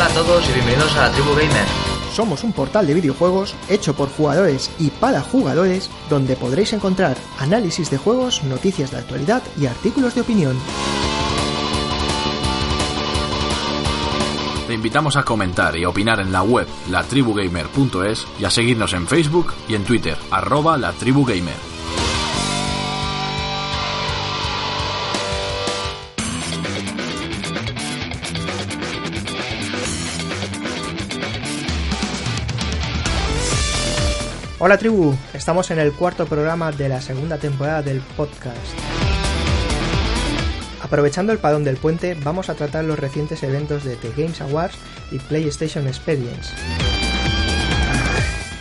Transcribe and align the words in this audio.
Hola 0.00 0.08
a 0.08 0.14
todos 0.14 0.48
y 0.48 0.54
bienvenidos 0.54 0.96
a 0.96 1.08
la 1.08 1.12
Tribu 1.12 1.28
Gamer. 1.32 1.66
Somos 2.14 2.42
un 2.42 2.54
portal 2.54 2.86
de 2.86 2.94
videojuegos 2.94 3.54
hecho 3.68 3.94
por 3.94 4.08
jugadores 4.08 4.70
y 4.78 4.88
para 4.88 5.20
jugadores 5.20 5.90
donde 6.08 6.36
podréis 6.36 6.72
encontrar 6.72 7.18
análisis 7.38 7.90
de 7.90 7.98
juegos, 7.98 8.42
noticias 8.44 8.92
de 8.92 8.96
actualidad 8.96 9.42
y 9.60 9.66
artículos 9.66 10.14
de 10.14 10.22
opinión. 10.22 10.58
Te 14.68 14.72
invitamos 14.72 15.16
a 15.16 15.22
comentar 15.22 15.76
y 15.76 15.84
opinar 15.84 16.20
en 16.20 16.32
la 16.32 16.44
web 16.44 16.66
latribugamer.es 16.88 18.26
y 18.38 18.44
a 18.46 18.50
seguirnos 18.50 18.94
en 18.94 19.06
Facebook 19.06 19.52
y 19.68 19.74
en 19.74 19.84
Twitter, 19.84 20.16
arroba 20.30 20.78
latribugamer. 20.78 21.79
Hola 34.62 34.76
tribu, 34.76 35.16
estamos 35.32 35.70
en 35.70 35.78
el 35.78 35.90
cuarto 35.90 36.26
programa 36.26 36.70
de 36.70 36.90
la 36.90 37.00
segunda 37.00 37.38
temporada 37.38 37.80
del 37.80 38.02
podcast. 38.14 38.58
Aprovechando 40.82 41.32
el 41.32 41.38
padón 41.38 41.64
del 41.64 41.78
puente, 41.78 42.14
vamos 42.22 42.50
a 42.50 42.54
tratar 42.54 42.84
los 42.84 42.98
recientes 42.98 43.42
eventos 43.42 43.84
de 43.84 43.96
The 43.96 44.10
Games 44.10 44.42
Awards 44.42 44.76
y 45.10 45.18
PlayStation 45.18 45.86
Experience. 45.86 46.52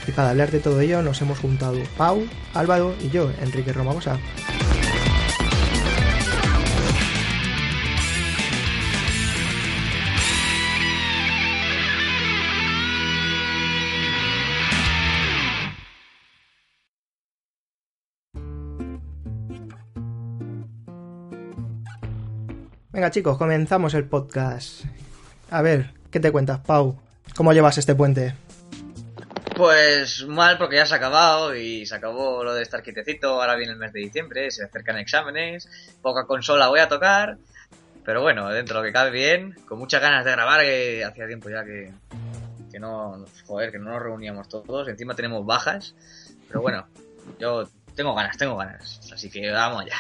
Y 0.08 0.12
para 0.14 0.30
hablar 0.30 0.52
de 0.52 0.62
todo 0.62 0.80
ello 0.80 1.02
nos 1.02 1.22
hemos 1.22 1.38
juntado 1.38 1.76
Pau, 1.98 2.26
Álvaro 2.54 2.96
y 3.02 3.10
yo, 3.10 3.30
Enrique 3.42 3.74
Romagosa. 3.74 4.18
Venga 23.00 23.12
chicos, 23.12 23.38
comenzamos 23.38 23.94
el 23.94 24.04
podcast. 24.04 24.84
A 25.52 25.62
ver, 25.62 25.92
¿qué 26.12 26.20
te 26.20 26.34
cuentas, 26.34 26.60
Pau? 26.60 27.00
¿Cómo 27.34 27.54
llevas 27.54 27.78
este 27.78 27.96
puente? 27.96 28.36
Pues 29.56 30.28
mal 30.28 30.58
porque 30.58 30.76
ya 30.76 30.86
se 30.86 30.96
ha 30.96 30.98
acabado 30.98 31.56
y 31.56 31.86
se 31.86 31.96
acabó 31.96 32.44
lo 32.44 32.54
de 32.54 32.62
estar 32.62 32.84
quietecito, 32.84 33.42
ahora 33.42 33.56
viene 33.56 33.72
el 33.72 33.80
mes 33.80 33.94
de 33.94 34.02
diciembre, 34.02 34.52
se 34.52 34.66
acercan 34.66 34.98
exámenes, 34.98 35.70
poca 36.02 36.26
consola 36.26 36.68
voy 36.68 36.82
a 36.82 36.90
tocar, 36.90 37.38
pero 38.04 38.22
bueno, 38.22 38.50
dentro 38.50 38.76
de 38.76 38.82
lo 38.82 38.86
que 38.86 38.92
cabe 38.92 39.12
bien, 39.12 39.56
con 39.66 39.80
muchas 39.80 40.02
ganas 40.02 40.26
de 40.26 40.32
grabar, 40.32 40.60
que 40.60 41.06
hacía 41.06 41.26
tiempo 41.26 41.50
ya 41.50 41.64
que, 41.64 41.94
que 42.70 42.82
no, 42.82 43.26
joder, 43.46 43.72
que 43.72 43.80
no 43.80 43.92
nos 43.92 44.02
reuníamos 44.02 44.50
todos, 44.50 44.90
encima 44.90 45.16
tenemos 45.16 45.46
bajas, 45.46 45.96
pero 46.50 46.62
bueno, 46.62 46.86
yo 47.40 47.66
tengo 47.96 48.14
ganas, 48.14 48.38
tengo 48.38 48.58
ganas, 48.58 49.10
así 49.14 49.30
que 49.30 49.50
vamos 49.52 49.86
allá. 49.86 49.96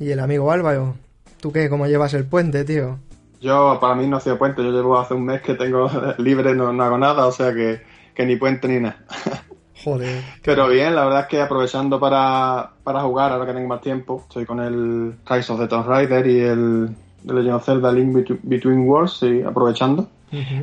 Y 0.00 0.10
el 0.10 0.20
amigo 0.20 0.50
Álvaro, 0.50 0.96
¿tú 1.40 1.52
qué? 1.52 1.68
¿Cómo 1.68 1.86
llevas 1.86 2.14
el 2.14 2.24
puente, 2.26 2.64
tío? 2.64 2.98
Yo, 3.40 3.78
para 3.80 3.94
mí 3.94 4.06
no 4.06 4.16
ha 4.16 4.20
sido 4.20 4.38
puente, 4.38 4.62
yo 4.64 4.70
llevo 4.70 4.98
hace 4.98 5.14
un 5.14 5.24
mes 5.24 5.42
que 5.42 5.54
tengo 5.54 5.88
libre, 6.18 6.54
no, 6.54 6.72
no 6.72 6.82
hago 6.82 6.98
nada, 6.98 7.26
o 7.26 7.32
sea 7.32 7.52
que, 7.54 7.82
que 8.14 8.24
ni 8.26 8.36
puente 8.36 8.66
ni 8.68 8.80
nada. 8.80 9.04
Joder. 9.84 10.22
Pero 10.42 10.68
bien, 10.68 10.94
la 10.96 11.04
verdad 11.04 11.20
es 11.22 11.26
que 11.28 11.40
aprovechando 11.42 12.00
para, 12.00 12.72
para 12.82 13.02
jugar, 13.02 13.30
ahora 13.32 13.46
que 13.46 13.52
tengo 13.52 13.68
más 13.68 13.82
tiempo, 13.82 14.22
estoy 14.26 14.46
con 14.46 14.58
el 14.60 15.14
Rise 15.28 15.52
of 15.52 15.60
the 15.60 15.68
Tomb 15.68 15.86
Raider 15.86 16.26
y 16.26 16.40
el 16.40 16.96
The 17.26 17.34
Legend 17.34 17.54
of 17.54 17.64
Zelda 17.64 17.92
Link 17.92 18.14
Between- 18.42 18.86
Worlds, 18.88 19.18
sí, 19.20 19.42
aprovechando. 19.42 20.08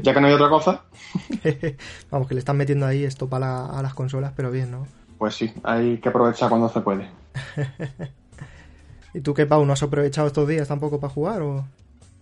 Ya 0.01 0.13
que 0.13 0.19
no 0.21 0.27
hay 0.27 0.33
otra 0.33 0.49
cosa, 0.49 0.81
Vamos, 2.11 2.27
que 2.27 2.33
le 2.35 2.39
están 2.39 2.57
metiendo 2.57 2.85
ahí 2.85 3.05
esto 3.05 3.27
para 3.29 3.45
la- 3.47 3.65
a 3.79 3.81
las 3.81 3.93
consolas, 3.93 4.33
pero 4.35 4.51
bien, 4.51 4.69
¿no? 4.71 4.85
pues 5.17 5.35
sí, 5.35 5.53
hay 5.63 5.99
que 5.99 6.09
aprovechar 6.09 6.49
cuando 6.49 6.67
se 6.69 6.81
puede. 6.81 7.09
¿Y 9.13 9.21
tú 9.21 9.33
qué, 9.33 9.45
Pau? 9.45 9.65
¿No 9.65 9.73
has 9.73 9.83
aprovechado 9.83 10.27
estos 10.27 10.47
días 10.47 10.67
tampoco 10.67 10.99
para 10.99 11.13
jugar 11.13 11.41
o...? 11.41 11.67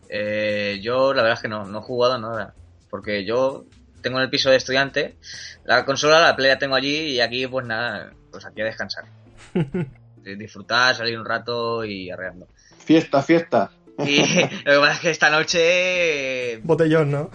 Eh, 0.09 0.79
yo 0.81 1.13
la 1.13 1.21
verdad 1.21 1.37
es 1.37 1.41
que 1.41 1.47
no, 1.47 1.65
no 1.65 1.79
he 1.79 1.81
jugado 1.81 2.17
nada, 2.17 2.53
porque 2.89 3.23
yo 3.23 3.63
tengo 4.01 4.17
en 4.17 4.23
el 4.23 4.29
piso 4.29 4.49
de 4.49 4.57
estudiante, 4.57 5.15
la 5.63 5.85
consola, 5.85 6.19
la 6.19 6.35
play 6.35 6.49
la 6.49 6.59
tengo 6.59 6.75
allí 6.75 6.97
y 6.97 7.21
aquí 7.21 7.47
pues 7.47 7.65
nada, 7.65 8.11
pues 8.29 8.45
aquí 8.45 8.61
a 8.61 8.65
descansar. 8.65 9.05
Disfrutar, 10.23 10.95
salir 10.95 11.17
un 11.17 11.25
rato 11.25 11.85
y 11.85 12.11
arreando. 12.11 12.47
Fiesta, 12.83 13.21
fiesta. 13.21 13.71
Y 14.05 14.19
lo 14.65 14.73
que 14.73 14.79
pasa 14.79 14.93
es 14.93 14.99
que 14.99 15.09
esta 15.11 15.29
noche... 15.29 16.57
Botellón, 16.63 17.09
¿no? 17.09 17.31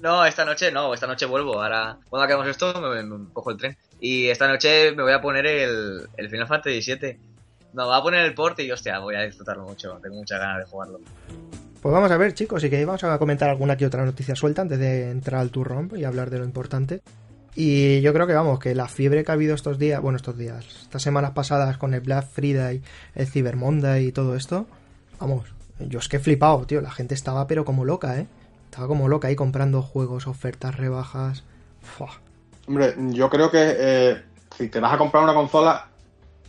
No, 0.00 0.24
esta 0.24 0.44
noche 0.44 0.70
no, 0.70 0.94
esta 0.94 1.06
noche 1.06 1.26
vuelvo. 1.26 1.60
Ahora, 1.60 1.98
cuando 2.08 2.24
acabemos 2.24 2.48
esto, 2.48 2.80
me, 2.80 3.02
me 3.02 3.32
cojo 3.32 3.50
el 3.50 3.56
tren. 3.58 3.76
Y 4.00 4.28
esta 4.28 4.48
noche 4.48 4.92
me 4.92 5.02
voy 5.02 5.12
a 5.12 5.20
poner 5.20 5.46
el, 5.46 6.08
el 6.16 6.30
Final 6.30 6.46
Fantasy 6.46 6.80
VII. 6.94 7.18
No, 7.72 7.86
voy 7.86 7.98
a 7.98 8.02
poner 8.02 8.24
el 8.24 8.34
port 8.34 8.58
y 8.60 8.70
hostia, 8.70 8.98
voy 8.98 9.14
a 9.14 9.22
disfrutarlo 9.22 9.64
mucho. 9.64 9.98
Tengo 10.02 10.16
muchas 10.16 10.40
ganas 10.40 10.58
de 10.58 10.64
jugarlo. 10.64 11.00
Pues 11.80 11.92
vamos 11.94 12.10
a 12.10 12.16
ver, 12.16 12.34
chicos, 12.34 12.62
y 12.64 12.70
que 12.70 12.84
vamos 12.84 13.02
a 13.04 13.18
comentar 13.18 13.48
alguna 13.48 13.76
que 13.76 13.86
otra 13.86 14.04
noticia 14.04 14.34
suelta 14.34 14.62
antes 14.62 14.78
de 14.78 15.10
entrar 15.10 15.40
al 15.40 15.50
turrón 15.50 15.90
y 15.96 16.04
hablar 16.04 16.28
de 16.28 16.38
lo 16.38 16.44
importante. 16.44 17.00
Y 17.54 18.00
yo 18.00 18.12
creo 18.12 18.26
que 18.26 18.34
vamos, 18.34 18.58
que 18.58 18.74
la 18.74 18.86
fiebre 18.86 19.24
que 19.24 19.32
ha 19.32 19.34
habido 19.34 19.54
estos 19.54 19.78
días, 19.78 20.00
bueno, 20.00 20.16
estos 20.16 20.36
días, 20.36 20.64
estas 20.82 21.02
semanas 21.02 21.32
pasadas 21.32 21.78
con 21.78 21.94
el 21.94 22.00
Black 22.00 22.26
Friday, 22.26 22.82
el 23.14 23.26
Cyber 23.26 23.56
Monday 23.56 24.06
y 24.06 24.12
todo 24.12 24.36
esto, 24.36 24.66
vamos, 25.18 25.46
yo 25.78 25.98
es 25.98 26.08
que 26.08 26.18
he 26.18 26.20
flipado, 26.20 26.64
tío, 26.66 26.80
la 26.80 26.90
gente 26.90 27.14
estaba 27.14 27.46
pero 27.46 27.64
como 27.64 27.84
loca, 27.84 28.18
¿eh? 28.18 28.26
Estaba 28.66 28.86
como 28.86 29.08
loca 29.08 29.28
ahí 29.28 29.34
comprando 29.34 29.82
juegos, 29.82 30.26
ofertas, 30.28 30.76
rebajas. 30.76 31.42
Fua. 31.82 32.10
Hombre, 32.68 32.94
yo 33.08 33.28
creo 33.28 33.50
que 33.50 33.74
eh, 33.78 34.22
si 34.56 34.68
te 34.68 34.78
vas 34.78 34.92
a 34.92 34.98
comprar 34.98 35.24
una 35.24 35.34
consola, 35.34 35.88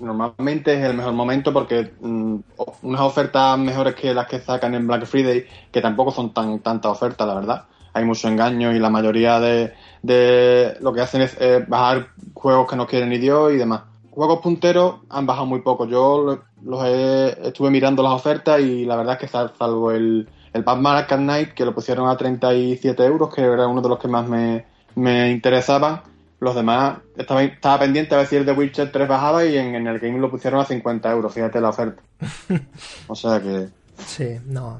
normalmente 0.01 0.73
es 0.73 0.83
el 0.85 0.95
mejor 0.95 1.13
momento 1.13 1.53
porque 1.53 1.93
mm, 2.01 2.35
unas 2.83 3.01
ofertas 3.01 3.57
mejores 3.59 3.95
que 3.95 4.13
las 4.13 4.27
que 4.27 4.39
sacan 4.39 4.73
en 4.75 4.87
Black 4.87 5.05
Friday, 5.05 5.45
que 5.71 5.81
tampoco 5.81 6.11
son 6.11 6.33
tan 6.33 6.59
tantas 6.59 6.91
ofertas, 6.91 7.27
la 7.27 7.35
verdad. 7.35 7.65
Hay 7.93 8.05
mucho 8.05 8.27
engaño 8.27 8.73
y 8.73 8.79
la 8.79 8.89
mayoría 8.89 9.39
de, 9.39 9.73
de 10.01 10.77
lo 10.81 10.93
que 10.93 11.01
hacen 11.01 11.21
es 11.21 11.37
bajar 11.67 12.07
juegos 12.33 12.69
que 12.69 12.75
no 12.77 12.87
quieren 12.87 13.09
ni 13.09 13.17
Dios 13.17 13.51
y 13.53 13.57
demás. 13.57 13.83
Juegos 14.11 14.39
punteros 14.41 14.95
han 15.09 15.25
bajado 15.25 15.45
muy 15.45 15.61
poco. 15.61 15.85
Yo 15.85 16.21
lo- 16.23 16.43
los 16.63 16.83
he- 16.85 17.47
estuve 17.47 17.69
mirando 17.69 18.03
las 18.03 18.13
ofertas 18.13 18.59
y 18.61 18.85
la 18.85 18.95
verdad 18.95 19.13
es 19.15 19.19
que 19.21 19.27
sal- 19.27 19.53
salvo 19.57 19.91
el, 19.91 20.29
el 20.53 20.63
Batman 20.63 20.97
Arkham 20.97 21.23
Knight, 21.23 21.53
que 21.53 21.65
lo 21.65 21.73
pusieron 21.75 22.07
a 22.09 22.17
37 22.17 23.03
euros, 23.05 23.33
que 23.33 23.41
era 23.41 23.67
uno 23.67 23.81
de 23.81 23.89
los 23.89 23.99
que 23.99 24.07
más 24.07 24.27
me, 24.27 24.65
me 24.95 25.31
interesaban, 25.31 26.01
los 26.41 26.55
demás 26.55 26.97
estaba, 27.15 27.43
estaba 27.43 27.79
pendiente 27.79 28.13
a 28.15 28.17
ver 28.17 28.27
si 28.27 28.35
el 28.35 28.45
de 28.45 28.51
Witcher 28.51 28.91
3 28.91 29.07
bajaba 29.07 29.45
y 29.45 29.57
en, 29.57 29.75
en 29.75 29.87
el 29.87 29.99
game 29.99 30.19
lo 30.19 30.29
pusieron 30.29 30.59
a 30.59 30.65
50 30.65 31.09
euros, 31.11 31.33
fíjate 31.33 31.61
la 31.61 31.69
oferta. 31.69 32.01
O 33.07 33.15
sea 33.15 33.39
que 33.39 33.69
Sí, 34.05 34.37
no. 34.45 34.79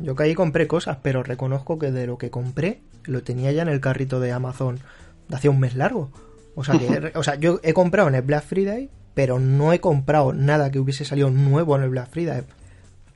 Yo 0.00 0.14
que 0.14 0.24
ahí 0.24 0.34
compré 0.34 0.66
cosas, 0.66 0.98
pero 1.02 1.22
reconozco 1.22 1.78
que 1.78 1.90
de 1.90 2.06
lo 2.06 2.18
que 2.18 2.30
compré 2.30 2.80
lo 3.04 3.22
tenía 3.22 3.52
ya 3.52 3.62
en 3.62 3.68
el 3.68 3.80
carrito 3.80 4.20
de 4.20 4.32
Amazon 4.32 4.80
de 5.28 5.36
hacía 5.36 5.50
un 5.50 5.60
mes 5.60 5.76
largo. 5.76 6.10
O 6.54 6.64
sea, 6.64 6.78
que, 6.78 7.12
o 7.14 7.22
sea, 7.22 7.36
yo 7.36 7.60
he 7.62 7.72
comprado 7.72 8.08
en 8.08 8.16
el 8.16 8.22
Black 8.22 8.44
Friday, 8.44 8.90
pero 9.14 9.38
no 9.38 9.72
he 9.72 9.80
comprado 9.80 10.32
nada 10.32 10.70
que 10.70 10.80
hubiese 10.80 11.04
salido 11.04 11.30
nuevo 11.30 11.76
en 11.76 11.84
el 11.84 11.90
Black 11.90 12.10
Friday. 12.10 12.42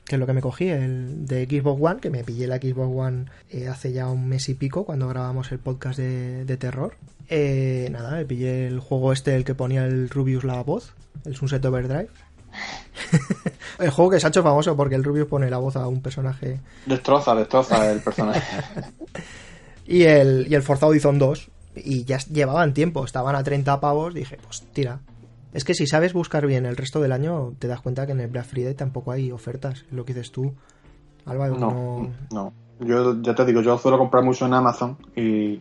Que 0.05 0.15
es 0.15 0.19
lo 0.19 0.25
que 0.25 0.33
me 0.33 0.41
cogí, 0.41 0.69
el 0.69 1.25
de 1.25 1.45
Xbox 1.45 1.81
One, 1.81 1.99
que 1.99 2.09
me 2.09 2.23
pillé 2.23 2.47
la 2.47 2.57
Xbox 2.57 2.89
One 2.93 3.25
eh, 3.49 3.67
hace 3.67 3.91
ya 3.91 4.09
un 4.09 4.27
mes 4.27 4.49
y 4.49 4.55
pico 4.55 4.85
cuando 4.85 5.07
grabamos 5.07 5.51
el 5.51 5.59
podcast 5.59 5.99
de, 5.99 6.45
de 6.45 6.57
terror. 6.57 6.95
Eh, 7.29 7.87
nada, 7.91 8.11
me 8.11 8.25
pillé 8.25 8.67
el 8.67 8.79
juego 8.79 9.13
este, 9.13 9.35
el 9.35 9.43
que 9.43 9.55
ponía 9.55 9.85
el 9.85 10.09
Rubius 10.09 10.43
la 10.43 10.61
voz, 10.63 10.93
el 11.25 11.35
Sunset 11.35 11.63
Overdrive. 11.65 12.09
el 13.79 13.89
juego 13.89 14.11
que 14.11 14.19
se 14.19 14.27
ha 14.27 14.29
hecho 14.29 14.43
famoso 14.43 14.75
porque 14.75 14.95
el 14.95 15.03
Rubius 15.03 15.27
pone 15.27 15.49
la 15.49 15.57
voz 15.57 15.75
a 15.75 15.87
un 15.87 16.01
personaje. 16.01 16.59
destroza, 16.85 17.33
destroza 17.35 17.91
el 17.91 17.99
personaje. 18.01 18.41
Y 19.87 20.03
el, 20.03 20.47
y 20.49 20.55
el 20.55 20.61
Forza 20.61 20.85
Horizon 20.87 21.19
2. 21.19 21.49
Y 21.75 22.05
ya 22.05 22.17
llevaban 22.19 22.73
tiempo, 22.73 23.03
estaban 23.03 23.35
a 23.35 23.43
30 23.43 23.81
pavos. 23.81 24.13
Dije, 24.13 24.37
pues 24.41 24.61
tira. 24.73 24.99
Es 25.53 25.65
que 25.65 25.73
si 25.73 25.85
sabes 25.85 26.13
buscar 26.13 26.45
bien 26.45 26.65
el 26.65 26.77
resto 26.77 27.01
del 27.01 27.11
año, 27.11 27.53
te 27.59 27.67
das 27.67 27.81
cuenta 27.81 28.05
que 28.05 28.13
en 28.13 28.21
el 28.21 28.27
Black 28.29 28.45
Friday 28.45 28.73
tampoco 28.73 29.11
hay 29.11 29.31
ofertas. 29.31 29.83
Lo 29.91 30.05
que 30.05 30.13
dices 30.13 30.31
tú, 30.31 30.53
Álvaro. 31.25 31.57
No, 31.57 31.69
no- 31.71 32.09
no. 32.31 32.53
Yo 32.79 33.21
ya 33.21 33.35
te 33.35 33.43
digo, 33.43 33.61
yo 33.61 33.77
suelo 33.77 33.97
comprar 33.97 34.23
mucho 34.23 34.45
en 34.45 34.53
Amazon 34.53 34.97
y, 35.15 35.59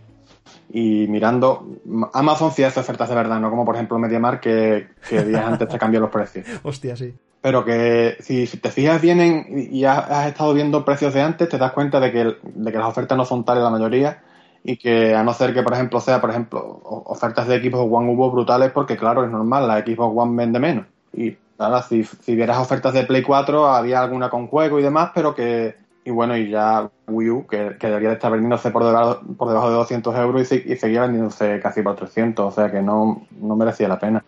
y 0.73 1.07
mirando. 1.09 1.67
Amazon 2.13 2.53
sí 2.53 2.63
hace 2.63 2.81
ofertas 2.81 3.09
de 3.09 3.15
verdad, 3.15 3.41
no 3.41 3.51
como 3.51 3.65
por 3.65 3.75
ejemplo 3.75 3.99
MediaMarkt 3.99 4.43
que, 4.43 4.89
que 5.09 5.25
días 5.25 5.45
antes 5.45 5.69
te 5.69 5.79
cambian 5.79 6.03
los 6.03 6.11
precios. 6.11 6.47
Hostia, 6.63 6.97
sí. 6.97 7.15
Pero 7.41 7.65
que 7.65 8.17
si, 8.21 8.47
te 8.47 8.71
fijas 8.71 9.01
bien 9.01 9.21
en- 9.21 9.69
y 9.73 9.85
has, 9.85 10.27
estado 10.27 10.53
viendo 10.53 10.85
precios 10.85 11.15
de 11.15 11.23
antes, 11.23 11.49
te 11.49 11.59
das 11.59 11.73
cuenta 11.73 11.99
de 11.99 12.13
que, 12.13 12.37
de 12.43 12.73
que 12.73 12.79
las 12.79 12.89
ofertas 12.89 13.17
no 13.17 13.25
son 13.25 13.45
tales 13.45 13.63
la 13.63 13.71
mayoría 13.71 14.23
y 14.63 14.77
que 14.77 15.15
a 15.15 15.23
no 15.23 15.33
ser 15.33 15.55
que, 15.55 15.63
por 15.63 15.73
ejemplo, 15.73 16.01
sea, 16.01 16.21
por 16.21 16.31
ejemplo, 16.31 16.81
ofertas 16.85 17.49
de 17.49 17.61
Xbox 17.61 17.91
One 17.91 18.13
hubo 18.13 18.31
brutales 18.31 18.71
porque, 18.73 18.97
claro, 18.97 19.25
es 19.25 19.31
normal, 19.31 19.67
la 19.67 19.81
Xbox 19.81 20.15
One 20.15 20.37
vende 20.37 20.59
menos. 20.59 20.87
Y 21.15 21.37
ahora, 21.59 21.83
si, 21.83 22.05
si 22.05 22.35
vieras 22.35 22.59
ofertas 22.59 22.93
de 22.93 23.05
Play 23.05 23.23
4, 23.23 23.69
había 23.69 24.03
alguna 24.03 24.29
con 24.29 24.47
juego 24.47 24.79
y 24.79 24.83
demás, 24.83 25.13
pero 25.15 25.35
que, 25.35 25.77
y 26.05 26.11
bueno, 26.11 26.37
y 26.37 26.49
ya 26.51 26.91
Wii 27.09 27.31
U, 27.31 27.47
que, 27.47 27.77
que 27.79 27.87
debería 27.89 28.09
de 28.11 28.15
estar 28.15 28.31
vendiéndose 28.33 28.71
por 28.71 28.85
debajo, 28.85 29.21
por 29.37 29.49
debajo 29.49 29.69
de 29.71 29.77
200 29.77 30.17
euros 30.17 30.43
y, 30.43 30.45
se- 30.45 30.65
y 30.73 30.77
seguía 30.77 31.03
vendiéndose 31.03 31.61
casi 31.61 31.83
por 31.83 31.97
300, 31.97 32.47
o 32.47 32.51
sea 32.51 32.71
que 32.71 32.81
no, 32.83 33.27
no 33.41 33.57
merecía 33.57 33.89
la 33.89 33.99
pena. 33.99 34.25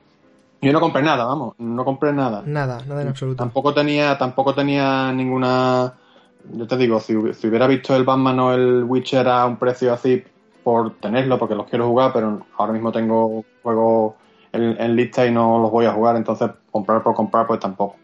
Yo 0.60 0.72
no 0.72 0.80
compré 0.80 1.02
nada, 1.02 1.24
vamos, 1.24 1.54
no 1.58 1.84
compré 1.84 2.12
nada. 2.12 2.42
Nada, 2.44 2.78
nada 2.86 3.02
en 3.02 3.08
absoluto. 3.08 3.38
Tampoco 3.42 3.74
tenía, 3.74 4.16
tampoco 4.18 4.54
tenía 4.54 5.12
ninguna. 5.12 5.94
Yo 6.52 6.66
te 6.66 6.76
digo, 6.76 7.00
si, 7.00 7.14
hubi- 7.14 7.32
si 7.32 7.48
hubiera 7.48 7.66
visto 7.66 7.96
el 7.96 8.04
Batman 8.04 8.38
o 8.40 8.52
el 8.52 8.84
Witcher 8.84 9.26
a 9.28 9.46
un 9.46 9.56
precio 9.56 9.92
así 9.92 10.22
por 10.62 10.94
tenerlo, 11.00 11.38
porque 11.38 11.54
los 11.56 11.66
quiero 11.68 11.88
jugar, 11.88 12.12
pero 12.12 12.40
ahora 12.56 12.72
mismo 12.72 12.92
tengo 12.92 13.44
juegos 13.62 14.14
en, 14.52 14.80
en 14.80 14.94
lista 14.94 15.26
y 15.26 15.32
no 15.32 15.58
los 15.58 15.70
voy 15.72 15.86
a 15.86 15.92
jugar, 15.92 16.14
entonces 16.16 16.50
comprar 16.70 17.02
por 17.02 17.14
comprar, 17.14 17.46
pues 17.46 17.58
tampoco. 17.58 17.96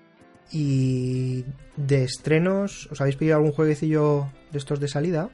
Y 0.53 1.45
de 1.77 2.05
estrenos, 2.05 2.89
¿os 2.91 3.01
habéis 3.01 3.17
pillado 3.17 3.39
algún 3.41 3.53
jueguecillo 3.53 4.27
de 4.51 4.59
estos 4.59 4.81
de 4.81 4.89
salida? 4.89 5.29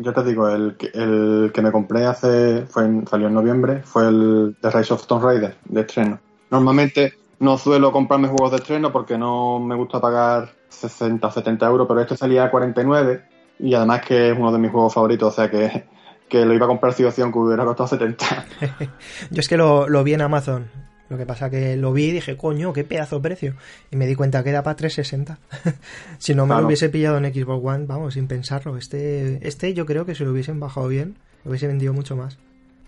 Yo 0.00 0.12
te 0.12 0.22
digo, 0.22 0.48
el, 0.48 0.76
que- 0.76 0.90
el 0.92 1.50
que 1.54 1.62
me 1.62 1.72
compré 1.72 2.04
hace, 2.04 2.66
fue 2.66 2.84
en- 2.84 3.06
salió 3.06 3.28
en 3.28 3.34
noviembre, 3.34 3.82
fue 3.82 4.06
el 4.08 4.56
The 4.60 4.70
Rise 4.70 4.92
of 4.92 5.06
Tomb 5.06 5.24
Raider 5.24 5.56
de 5.64 5.80
estreno. 5.80 6.20
Normalmente 6.50 7.14
no 7.40 7.56
suelo 7.56 7.90
comprarme 7.92 8.28
juegos 8.28 8.50
de 8.50 8.56
estreno 8.58 8.92
porque 8.92 9.16
no 9.16 9.58
me 9.60 9.74
gusta 9.76 10.00
pagar 10.00 10.50
60 10.68 11.28
o 11.28 11.30
70 11.30 11.66
euros, 11.66 11.86
pero 11.88 12.00
este 12.02 12.16
salía 12.16 12.44
a 12.44 12.50
49 12.50 13.22
y 13.60 13.72
además 13.74 14.02
que 14.06 14.30
es 14.32 14.38
uno 14.38 14.52
de 14.52 14.58
mis 14.58 14.70
juegos 14.70 14.92
favoritos, 14.92 15.32
o 15.32 15.36
sea 15.36 15.50
que, 15.50 15.84
que 16.28 16.44
lo 16.44 16.52
iba 16.52 16.66
a 16.66 16.68
comprar 16.68 16.92
si 16.92 17.04
o 17.04 17.10
sí, 17.10 17.22
aunque 17.22 17.38
hubiera 17.38 17.64
costado 17.64 17.88
70. 17.88 18.44
Yo 19.30 19.40
es 19.40 19.48
que 19.48 19.56
lo, 19.56 19.88
lo 19.88 20.04
vi 20.04 20.12
en 20.12 20.20
Amazon. 20.20 20.66
Lo 21.08 21.16
que 21.16 21.24
pasa 21.24 21.48
que 21.48 21.76
lo 21.76 21.92
vi 21.92 22.04
y 22.06 22.12
dije, 22.12 22.36
coño, 22.36 22.72
qué 22.72 22.84
pedazo 22.84 23.16
de 23.16 23.22
precio. 23.22 23.54
Y 23.90 23.96
me 23.96 24.06
di 24.06 24.14
cuenta 24.14 24.42
que 24.44 24.50
era 24.50 24.62
para 24.62 24.76
360. 24.76 25.38
si 26.18 26.34
no 26.34 26.44
me 26.44 26.48
Claro. 26.48 26.60
lo 26.62 26.66
hubiese 26.66 26.88
pillado 26.90 27.16
en 27.18 27.32
Xbox 27.32 27.64
One, 27.64 27.86
vamos, 27.86 28.14
sin 28.14 28.26
pensarlo. 28.28 28.76
Este, 28.76 29.38
este 29.46 29.72
yo 29.74 29.86
creo 29.86 30.04
que 30.04 30.14
si 30.14 30.24
lo 30.24 30.32
hubiesen 30.32 30.60
bajado 30.60 30.88
bien, 30.88 31.16
lo 31.44 31.50
hubiese 31.50 31.66
vendido 31.66 31.92
mucho 31.94 32.14
más. 32.16 32.38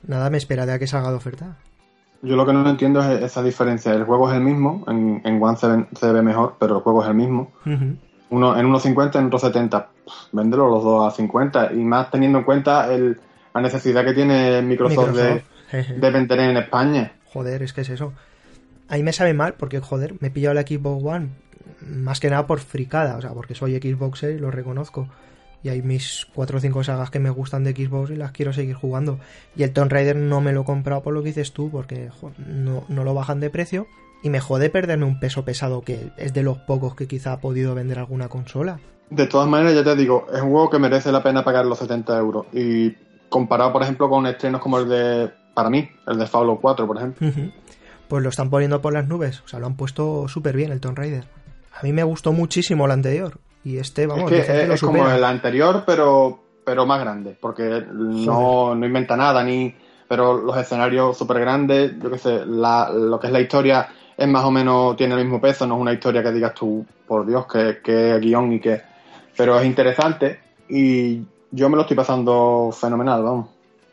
Nada 0.06 0.28
me 0.30 0.36
esperaré 0.38 0.72
a 0.72 0.78
que 0.78 0.86
salga 0.86 1.10
de 1.10 1.16
oferta. 1.16 1.56
Yo 2.22 2.36
lo 2.36 2.44
que 2.44 2.52
no 2.52 2.68
entiendo 2.68 3.02
es 3.02 3.22
esa 3.22 3.42
diferencia. 3.42 3.94
El 3.94 4.04
juego 4.04 4.30
es 4.30 4.36
el 4.36 4.42
mismo, 4.42 4.84
en, 4.88 5.22
en 5.24 5.42
One 5.42 5.56
se 5.56 5.66
ve, 5.68 5.86
se 5.98 6.12
ve 6.12 6.20
mejor, 6.20 6.56
pero 6.58 6.76
el 6.76 6.82
juego 6.82 7.02
es 7.02 7.08
el 7.08 7.14
mismo. 7.14 7.50
Uno, 8.28 8.56
en 8.58 8.66
unos 8.66 8.82
50, 8.82 9.18
en 9.18 9.26
otros 9.26 9.40
70. 9.40 9.86
Pff, 10.04 10.12
Véndelo 10.32 10.68
los 10.68 10.84
dos 10.84 11.10
a 11.12 11.16
50. 11.16 11.72
Y 11.72 11.78
más 11.78 12.10
teniendo 12.10 12.38
en 12.40 12.44
cuenta 12.44 12.92
el, 12.92 13.18
la 13.54 13.60
necesidad 13.62 14.04
que 14.04 14.12
tiene 14.12 14.60
Microsoft, 14.62 15.08
Microsoft. 15.12 15.42
Jeje. 15.70 15.94
De, 15.94 16.00
de 16.00 16.10
vender 16.10 16.40
en 16.40 16.56
España. 16.58 17.12
Joder, 17.32 17.62
es 17.62 17.72
que 17.72 17.82
es 17.82 17.88
eso. 17.90 18.12
A 18.88 18.96
mí 18.96 19.02
me 19.02 19.12
sabe 19.12 19.34
mal 19.34 19.54
porque, 19.54 19.80
joder, 19.80 20.14
me 20.20 20.28
he 20.28 20.30
pillado 20.30 20.54
la 20.54 20.62
Xbox 20.62 21.04
One 21.04 21.28
más 21.80 22.20
que 22.20 22.30
nada 22.30 22.46
por 22.46 22.60
fricada, 22.60 23.16
o 23.16 23.20
sea, 23.20 23.30
porque 23.30 23.54
soy 23.54 23.78
Xboxer 23.78 24.32
y 24.32 24.38
lo 24.38 24.50
reconozco. 24.50 25.08
Y 25.62 25.68
hay 25.68 25.82
mis 25.82 26.26
4 26.34 26.56
o 26.56 26.60
5 26.60 26.84
sagas 26.84 27.10
que 27.10 27.18
me 27.18 27.28
gustan 27.28 27.64
de 27.64 27.72
Xbox 27.72 28.10
y 28.10 28.16
las 28.16 28.32
quiero 28.32 28.52
seguir 28.52 28.74
jugando. 28.74 29.18
Y 29.54 29.62
el 29.62 29.72
Tomb 29.72 29.92
Raider 29.92 30.16
no 30.16 30.40
me 30.40 30.52
lo 30.52 30.62
he 30.62 30.64
comprado 30.64 31.02
por 31.02 31.12
lo 31.12 31.22
que 31.22 31.28
dices 31.28 31.52
tú, 31.52 31.70
porque 31.70 32.08
no, 32.46 32.84
no 32.88 33.04
lo 33.04 33.12
bajan 33.12 33.40
de 33.40 33.50
precio. 33.50 33.86
Y 34.22 34.30
me 34.30 34.40
jode 34.40 34.70
perderme 34.70 35.04
un 35.04 35.20
peso 35.20 35.44
pesado 35.44 35.82
que 35.82 36.12
es 36.16 36.32
de 36.32 36.42
los 36.42 36.58
pocos 36.58 36.94
que 36.94 37.06
quizá 37.06 37.32
ha 37.32 37.40
podido 37.40 37.74
vender 37.74 37.98
alguna 37.98 38.28
consola. 38.28 38.80
De 39.10 39.26
todas 39.26 39.48
maneras, 39.48 39.74
ya 39.74 39.84
te 39.84 39.96
digo, 39.96 40.26
es 40.32 40.40
un 40.40 40.50
juego 40.50 40.70
que 40.70 40.78
merece 40.78 41.12
la 41.12 41.22
pena 41.22 41.44
pagar 41.44 41.66
los 41.66 41.78
70 41.78 42.18
euros. 42.18 42.46
Y 42.52 42.94
comparado, 43.28 43.72
por 43.72 43.82
ejemplo, 43.82 44.08
con 44.08 44.26
estrenos 44.26 44.62
como 44.62 44.78
el 44.78 44.88
de, 44.88 45.30
para 45.54 45.70
mí, 45.70 45.88
el 46.06 46.18
de 46.18 46.26
Fallout 46.26 46.60
4, 46.60 46.86
por 46.86 46.96
ejemplo. 46.96 47.28
Pues 48.08 48.22
lo 48.22 48.28
están 48.28 48.50
poniendo 48.50 48.80
por 48.80 48.92
las 48.92 49.06
nubes, 49.06 49.40
o 49.44 49.48
sea, 49.48 49.60
lo 49.60 49.66
han 49.66 49.76
puesto 49.76 50.26
súper 50.28 50.56
bien 50.56 50.72
el 50.72 50.80
Tomb 50.80 50.98
Raider. 50.98 51.24
A 51.72 51.82
mí 51.82 51.92
me 51.92 52.02
gustó 52.02 52.32
muchísimo 52.32 52.86
el 52.86 52.90
anterior. 52.92 53.38
Y 53.62 53.76
este, 53.76 54.06
vamos, 54.06 54.32
es 54.32 54.46
que 54.46 54.68
que 54.68 54.78
como 54.78 55.08
el 55.08 55.22
anterior, 55.22 55.84
pero, 55.86 56.40
pero 56.64 56.86
más 56.86 57.00
grande. 57.00 57.36
Porque 57.38 57.84
no, 57.92 58.74
no 58.74 58.86
inventa 58.86 59.16
nada, 59.16 59.44
ni 59.44 59.74
pero 60.10 60.42
los 60.42 60.56
escenarios 60.56 61.16
súper 61.16 61.38
grandes, 61.38 61.92
yo 62.02 62.10
qué 62.10 62.18
sé, 62.18 62.44
la, 62.44 62.90
lo 62.90 63.20
que 63.20 63.28
es 63.28 63.32
la 63.32 63.40
historia 63.40 63.88
es 64.16 64.26
más 64.26 64.44
o 64.44 64.50
menos, 64.50 64.96
tiene 64.96 65.14
el 65.14 65.20
mismo 65.20 65.40
peso, 65.40 65.68
no 65.68 65.76
es 65.76 65.80
una 65.80 65.92
historia 65.92 66.20
que 66.20 66.32
digas 66.32 66.52
tú, 66.52 66.84
por 67.06 67.24
Dios, 67.24 67.46
que, 67.46 67.78
que 67.80 68.18
guion 68.18 68.52
y 68.54 68.58
que... 68.58 68.82
Pero 69.36 69.56
es 69.60 69.64
interesante 69.64 70.40
y 70.68 71.22
yo 71.52 71.68
me 71.68 71.76
lo 71.76 71.82
estoy 71.82 71.96
pasando 71.96 72.70
fenomenal, 72.72 73.22
vamos. 73.22 73.50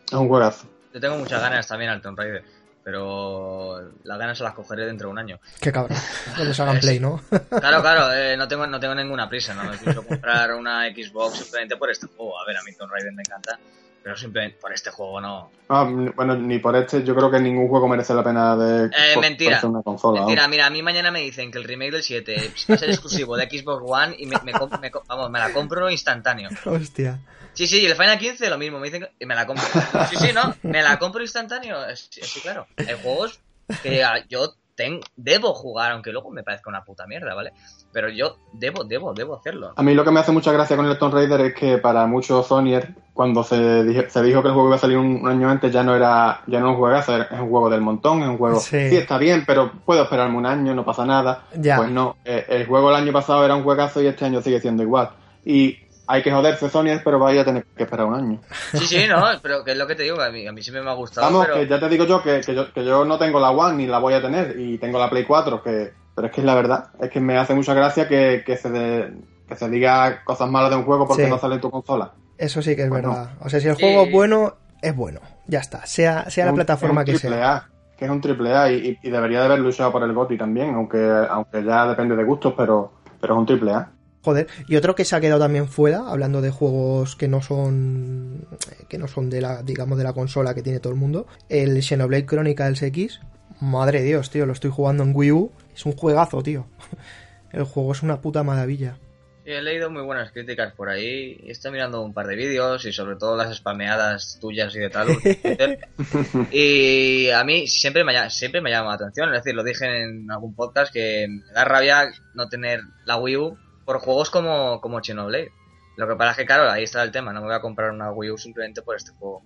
Es 0.07 0.13
un 0.13 0.27
juegazo. 0.27 0.65
Yo 0.97 1.01
tengo 1.01 1.17
muchas 1.19 1.39
ganas 1.39 1.67
también 1.67 1.91
al 1.91 2.01
Tomb 2.01 2.17
Raider, 2.17 2.43
pero 2.83 3.79
las 4.03 4.17
ganas 4.17 4.35
se 4.35 4.43
las 4.43 4.55
cogeré 4.55 4.83
dentro 4.87 5.09
de 5.09 5.11
un 5.11 5.19
año. 5.19 5.39
Qué 5.61 5.71
cabrón. 5.71 5.95
Cuando 6.35 6.51
salgan 6.55 6.77
Es- 6.77 6.81
Play, 6.81 6.99
¿no? 6.99 7.21
Claro, 7.51 7.81
claro, 7.83 8.11
eh, 8.15 8.35
no, 8.35 8.47
tengo, 8.47 8.65
no 8.65 8.79
tengo 8.79 8.95
ninguna 8.95 9.29
prisa, 9.29 9.53
no 9.53 9.65
me 9.65 9.77
pienso 9.77 10.03
comprar 10.03 10.51
una 10.55 10.85
Xbox 10.87 11.37
simplemente 11.37 11.77
por 11.77 11.91
este 11.91 12.07
juego. 12.07 12.39
A 12.41 12.45
ver, 12.47 12.57
a 12.57 12.63
mí 12.63 12.73
Tomb 12.73 12.89
Raider 12.91 13.13
me 13.13 13.21
encanta, 13.21 13.59
pero 14.07 14.15
simplemente 14.17 14.57
por 14.61 14.71
este 14.71 14.89
juego 14.89 15.19
no. 15.19 15.51
Ah, 15.67 15.83
bueno, 16.15 16.33
ni 16.37 16.59
por 16.59 16.73
este, 16.77 17.03
yo 17.03 17.13
creo 17.13 17.29
que 17.29 17.41
ningún 17.41 17.67
juego 17.67 17.89
merece 17.89 18.13
la 18.13 18.23
pena 18.23 18.55
de 18.55 18.85
Eh, 18.85 18.91
por- 19.15 19.21
mentira. 19.21 19.59
una 19.65 19.81
consola. 19.83 20.21
Mentira, 20.21 20.47
mira, 20.47 20.65
a 20.67 20.69
mí 20.69 20.81
mañana 20.81 21.11
me 21.11 21.19
dicen 21.19 21.51
que 21.51 21.57
el 21.57 21.65
remake 21.65 21.91
del 21.91 22.03
7 22.03 22.53
va 22.71 22.75
a 22.75 22.77
ser 22.77 22.89
exclusivo 22.89 23.35
de 23.35 23.49
Xbox 23.49 23.83
One 23.85 24.15
y 24.17 24.25
me, 24.27 24.37
me 24.45 24.53
comp- 24.53 24.79
me 24.79 24.91
co- 24.91 25.03
vamos, 25.07 25.29
me 25.29 25.39
la 25.39 25.51
compro 25.51 25.89
instantáneo. 25.91 26.49
Hostia. 26.65 27.19
Sí, 27.51 27.67
sí, 27.67 27.81
y 27.81 27.85
el 27.85 27.95
Final 27.97 28.17
15 28.17 28.49
lo 28.49 28.57
mismo, 28.57 28.79
me 28.79 28.85
dicen 28.85 29.01
que 29.01 29.11
y 29.19 29.25
me 29.25 29.35
la 29.35 29.45
compro. 29.45 29.65
Sí, 30.09 30.15
sí, 30.15 30.29
no, 30.33 30.55
me 30.63 30.81
la 30.81 30.97
compro 30.97 31.21
instantáneo. 31.21 31.85
es- 31.85 32.07
Sí, 32.09 32.39
claro. 32.39 32.65
Hay 32.77 32.95
juegos 33.03 33.41
que 33.83 34.05
ah, 34.05 34.23
yo 34.29 34.53
ten- 34.73 35.01
debo 35.17 35.53
jugar, 35.53 35.91
aunque 35.91 36.13
luego 36.13 36.31
me 36.31 36.43
parezca 36.43 36.69
una 36.69 36.85
puta 36.85 37.05
mierda, 37.07 37.33
¿vale? 37.33 37.51
Pero 37.91 38.09
yo 38.09 38.37
debo, 38.53 38.83
debo, 38.83 39.13
debo 39.13 39.35
hacerlo. 39.37 39.73
A 39.75 39.81
mí 39.81 39.93
lo 39.95 40.03
que 40.03 40.11
me 40.11 40.19
hace 40.19 40.31
mucha 40.31 40.51
gracia 40.51 40.75
con 40.75 40.85
el 40.85 40.97
Tomb 40.99 41.13
Raider 41.13 41.41
es 41.41 41.53
que 41.55 41.77
para 41.79 42.05
muchos 42.05 42.45
Sonyer, 42.45 42.93
cuando 43.13 43.43
se, 43.43 43.83
dije- 43.83 44.09
se 44.09 44.21
dijo 44.21 44.41
que 44.41 44.49
el 44.49 44.53
juego 44.53 44.67
iba 44.69 44.75
a 44.75 44.79
salir 44.79 44.97
un, 44.97 45.21
un 45.21 45.27
año 45.27 45.49
antes, 45.49 45.71
ya 45.71 45.81
no 45.83 45.95
era 45.95 46.41
ya 46.45 46.59
no 46.59 46.71
un 46.71 46.77
juegazo, 46.77 47.17
es 47.17 47.31
un 47.31 47.49
juego 47.49 47.69
del 47.69 47.81
montón, 47.81 48.21
es 48.21 48.27
un 48.29 48.37
juego... 48.37 48.59
Sí. 48.59 48.89
Sí, 48.89 48.97
está 48.97 49.17
bien, 49.17 49.43
pero 49.47 49.71
puedo 49.85 50.03
esperarme 50.03 50.37
un 50.37 50.45
año, 50.45 50.75
no 50.75 50.85
pasa 50.85 51.05
nada. 51.05 51.45
Ya. 51.55 51.77
Pues 51.77 51.89
no, 51.89 52.17
eh, 52.23 52.45
el 52.49 52.67
juego 52.67 52.89
el 52.91 52.95
año 52.97 53.11
pasado 53.11 53.43
era 53.43 53.55
un 53.55 53.63
juegazo 53.63 54.01
y 54.01 54.07
este 54.07 54.25
año 54.25 54.41
sigue 54.41 54.59
siendo 54.59 54.83
igual. 54.83 55.09
Y 55.43 55.77
hay 56.05 56.21
que 56.21 56.31
joderse 56.31 56.69
Sonyer, 56.69 57.01
pero 57.03 57.17
vaya 57.19 57.41
a 57.41 57.45
tener 57.45 57.65
que 57.75 57.83
esperar 57.83 58.05
un 58.05 58.15
año. 58.15 58.41
Sí, 58.73 58.85
sí, 58.85 59.05
no, 59.09 59.23
pero 59.41 59.63
que 59.63 59.71
es 59.71 59.77
lo 59.77 59.87
que 59.87 59.95
te 59.95 60.03
digo, 60.03 60.21
a 60.21 60.29
mí, 60.29 60.45
a 60.45 60.51
mí 60.51 60.61
siempre 60.61 60.83
me 60.83 60.89
ha 60.91 60.93
gustado. 60.93 61.25
Vamos, 61.25 61.45
pero... 61.47 61.59
que 61.59 61.67
ya 61.67 61.79
te 61.79 61.89
digo 61.89 62.05
yo 62.05 62.21
que, 62.21 62.41
que 62.41 62.53
yo 62.53 62.71
que 62.71 62.85
yo 62.85 63.03
no 63.05 63.17
tengo 63.17 63.39
la 63.39 63.49
One 63.49 63.75
ni 63.77 63.87
la 63.87 63.97
voy 63.99 64.13
a 64.13 64.21
tener 64.21 64.59
y 64.59 64.77
tengo 64.77 64.99
la 64.99 65.09
Play 65.09 65.23
4, 65.25 65.63
que 65.63 65.93
pero 66.17 66.27
es 66.27 66.33
que 66.33 66.41
es 66.41 66.45
la 66.45 66.55
verdad, 66.55 66.89
es 66.99 67.11
que 67.11 67.19
me 67.21 67.37
hace 67.37 67.53
mucha 67.53 67.73
gracia 67.75 68.07
que, 68.07 68.41
que 68.43 68.57
se 68.57 68.69
de- 68.71 69.13
que 69.47 69.55
se 69.55 69.69
diga 69.69 70.23
cosas 70.25 70.49
malas 70.49 70.71
de 70.71 70.75
un 70.77 70.83
juego 70.83 71.07
porque 71.07 71.23
Sí. 71.25 71.29
no 71.29 71.37
sale 71.37 71.55
en 71.55 71.61
tu 71.61 71.69
consola. 71.71 72.11
Eso 72.39 72.61
sí 72.61 72.75
que 72.75 72.83
es 72.83 72.89
Bueno. 72.89 73.09
verdad. 73.09 73.29
O 73.39 73.49
sea, 73.49 73.59
si 73.61 73.67
el 73.67 73.75
Sí. 73.77 73.83
juego 73.83 74.03
es 74.07 74.11
bueno, 74.11 74.55
es 74.81 74.95
bueno. 74.95 75.21
Ya 75.47 75.59
está. 75.59 75.85
Sea, 75.85 76.29
sea 76.31 76.45
la 76.45 76.51
un- 76.51 76.55
plataforma 76.55 77.01
es 77.01 77.05
que 77.05 77.11
un 77.13 77.17
triple 77.19 77.37
sea. 77.37 77.55
A, 77.55 77.69
que 77.97 78.05
es 78.05 78.11
un 78.11 78.19
triple 78.21 78.53
A 78.53 78.71
y, 78.71 78.97
debería 79.03 79.39
de 79.39 79.45
haber 79.45 79.59
luchado 79.59 79.91
por 79.91 80.03
el 80.03 80.11
GOTY 80.13 80.37
también, 80.37 80.73
aunque 80.75 80.99
aunque 81.29 81.63
ya 81.63 81.87
depende 81.87 82.15
de 82.15 82.23
gustos, 82.25 82.53
pero 82.57 82.91
pero 83.21 83.33
es 83.35 83.39
un 83.39 83.45
triple 83.45 83.71
A. 83.73 83.91
Joder. 84.23 84.47
Y 84.67 84.75
otro 84.75 84.93
que 84.95 85.05
se 85.05 85.15
ha 85.15 85.21
quedado 85.21 85.39
también 85.39 85.67
fuera, 85.69 86.09
hablando 86.09 86.41
de 86.41 86.49
juegos 86.51 87.15
que 87.15 87.27
no 87.29 87.41
son. 87.41 88.45
que 88.89 88.97
no 88.97 89.07
son 89.07 89.29
de 89.29 89.39
la, 89.41 89.63
digamos, 89.63 89.97
de 89.97 90.03
la 90.03 90.13
consola 90.13 90.53
que 90.53 90.61
tiene 90.61 90.79
todo 90.79 90.91
el 90.91 90.99
mundo. 90.99 91.25
El 91.49 91.81
Xenoblade 91.81 92.25
Chronicles 92.25 92.81
X. 92.83 93.21
Madre 93.61 93.99
de 93.99 94.05
Dios, 94.05 94.29
tío, 94.29 94.45
lo 94.45 94.53
estoy 94.53 94.69
jugando 94.71 95.03
en 95.03 95.11
Wii 95.15 95.31
U. 95.31 95.51
Es 95.77 95.85
un 95.85 95.95
juegazo, 95.95 96.41
tío. 96.41 96.65
El 97.51 97.63
juego 97.63 97.91
es 97.91 98.01
una 98.01 98.19
puta 98.19 98.41
maravilla. 98.41 98.97
Sí, 99.45 99.51
he 99.51 99.61
leído 99.61 99.91
muy 99.91 100.01
buenas 100.01 100.31
críticas 100.31 100.73
por 100.73 100.89
ahí. 100.89 101.39
y 101.43 101.51
Estoy 101.51 101.71
mirando 101.71 102.01
un 102.01 102.15
par 102.15 102.25
de 102.25 102.35
vídeos 102.35 102.83
y 102.85 102.91
sobre 102.91 103.15
todo 103.15 103.37
las 103.37 103.55
spameadas 103.55 104.39
tuyas 104.41 104.75
y 104.75 104.79
de 104.79 104.89
tal. 104.89 105.07
Y 106.51 107.29
a 107.29 107.43
mí 107.43 107.67
siempre 107.67 108.03
me, 108.03 108.13
llama, 108.13 108.31
siempre 108.31 108.59
me 108.59 108.71
llama 108.71 108.89
la 108.89 108.95
atención. 108.95 109.29
Es 109.29 109.43
decir, 109.43 109.53
lo 109.53 109.63
dije 109.63 110.01
en 110.01 110.31
algún 110.31 110.55
podcast 110.55 110.91
que 110.91 111.27
me 111.29 111.53
da 111.53 111.63
rabia 111.63 112.11
no 112.33 112.49
tener 112.49 112.81
la 113.05 113.17
Wii 113.17 113.37
U 113.37 113.57
por 113.85 113.99
juegos 113.99 114.31
como, 114.31 114.81
como 114.81 115.03
Xenoblade. 115.03 115.51
Lo 115.95 116.07
que 116.07 116.15
pasa 116.15 116.31
es 116.31 116.37
que, 116.37 116.45
claro, 116.47 116.71
ahí 116.71 116.85
está 116.85 117.03
el 117.03 117.11
tema. 117.11 117.33
No 117.33 117.41
me 117.41 117.47
voy 117.47 117.55
a 117.55 117.61
comprar 117.61 117.91
una 117.91 118.11
Wii 118.11 118.31
U 118.31 118.37
simplemente 118.39 118.81
por 118.81 118.95
este 118.95 119.11
juego. 119.11 119.43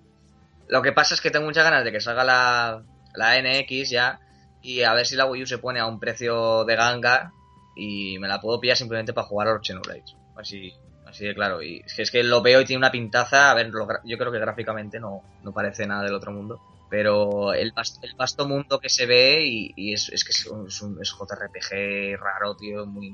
Lo 0.70 0.82
que 0.82 0.94
pasa 0.94 1.14
es 1.14 1.20
que 1.20 1.30
tengo 1.30 1.46
muchas 1.46 1.66
ganas 1.66 1.84
de 1.84 1.92
que 1.92 2.00
salga 2.00 2.24
la, 2.24 2.84
la 3.16 3.42
NX 3.42 3.90
ya 3.90 4.22
y 4.62 4.84
a 4.84 4.94
ver 4.94 5.06
si 5.06 5.16
la 5.16 5.26
Wii 5.26 5.44
U 5.44 5.48
se 5.48 5.58
pone 5.58 5.80
a 5.80 5.86
un 5.88 6.00
precio 6.00 6.64
de 6.66 6.76
ganga 6.76 7.34
y 7.76 8.18
me 8.20 8.28
la 8.28 8.40
puedo 8.42 8.60
pillar 8.60 8.78
simplemente 8.78 9.14
para 9.14 9.28
jugar 9.28 9.48
a 9.48 9.54
los 9.54 9.66
Xenoblades. 9.68 10.16
Así, 10.36 10.74
así 11.08 11.26
de 11.26 11.34
claro. 11.34 11.62
Y 11.62 11.82
es 11.86 11.94
que, 11.94 12.02
es 12.04 12.12
que 12.12 12.24
lo 12.24 12.42
veo 12.42 12.62
y 12.62 12.66
tiene 12.66 12.78
una 12.80 12.92
pintaza. 12.92 13.52
A 13.52 13.54
ver, 13.56 13.70
lo 13.70 13.88
yo 14.04 14.18
creo 14.18 14.32
que 14.32 14.40
gráficamente 14.40 15.00
no, 15.00 15.22
no 15.44 15.52
parece 15.54 15.86
nada 15.88 16.04
del 16.04 16.14
otro 16.16 16.32
mundo. 16.32 16.60
Pero 16.90 17.54
el, 17.54 17.72
vas- 17.72 18.00
el 18.02 18.14
vasto 18.16 18.46
mundo 18.48 18.80
que 18.80 18.90
se 18.90 19.06
ve 19.06 19.46
y, 19.46 19.72
y 19.78 19.94
es, 19.94 20.10
es 20.10 20.26
que 20.26 20.32
es 20.32 20.46
un, 20.48 20.68
es 20.68 20.82
un- 20.82 21.02
es 21.02 21.10
JRPG 21.12 22.20
raro, 22.20 22.56
tío, 22.56 22.86
muy. 22.86 23.14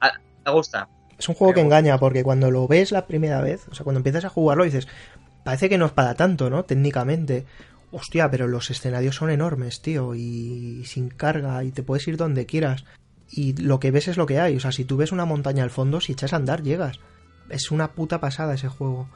Ah, 0.00 0.12
me 0.44 0.50
gusta. 0.52 0.88
Es 1.18 1.28
un 1.28 1.34
juego 1.34 1.54
que 1.54 1.60
engaña 1.60 1.98
porque 1.98 2.24
cuando 2.24 2.50
lo 2.50 2.66
ves 2.66 2.92
la 2.92 3.06
primera 3.06 3.40
vez, 3.42 3.68
o 3.68 3.74
sea, 3.74 3.84
cuando 3.84 3.98
empiezas 3.98 4.24
a 4.24 4.30
jugarlo 4.30 4.64
dices, 4.64 4.88
parece 5.44 5.68
que 5.68 5.78
no 5.78 5.86
es 5.86 5.92
para 5.92 6.14
tanto, 6.14 6.48
¿no? 6.50 6.64
Técnicamente. 6.64 7.44
Hostia, 7.92 8.30
pero 8.30 8.46
los 8.46 8.70
escenarios 8.70 9.16
son 9.16 9.30
enormes, 9.30 9.82
tío, 9.82 10.14
y 10.14 10.84
sin 10.84 11.08
carga, 11.08 11.64
y 11.64 11.72
te 11.72 11.82
puedes 11.82 12.06
ir 12.06 12.16
donde 12.16 12.46
quieras. 12.46 12.84
Y 13.30 13.54
lo 13.60 13.80
que 13.80 13.90
ves 13.90 14.08
es 14.08 14.16
lo 14.16 14.26
que 14.26 14.40
hay. 14.40 14.56
O 14.56 14.60
sea, 14.60 14.72
si 14.72 14.84
tú 14.84 14.96
ves 14.96 15.12
una 15.12 15.24
montaña 15.24 15.64
al 15.64 15.70
fondo, 15.70 16.00
si 16.00 16.12
echas 16.12 16.32
a 16.32 16.36
andar, 16.36 16.62
llegas. 16.62 17.00
es 17.48 17.70
una 17.70 17.88
puta 17.88 18.20
pasada 18.20 18.54
ese 18.54 18.68
juego. 18.68 19.08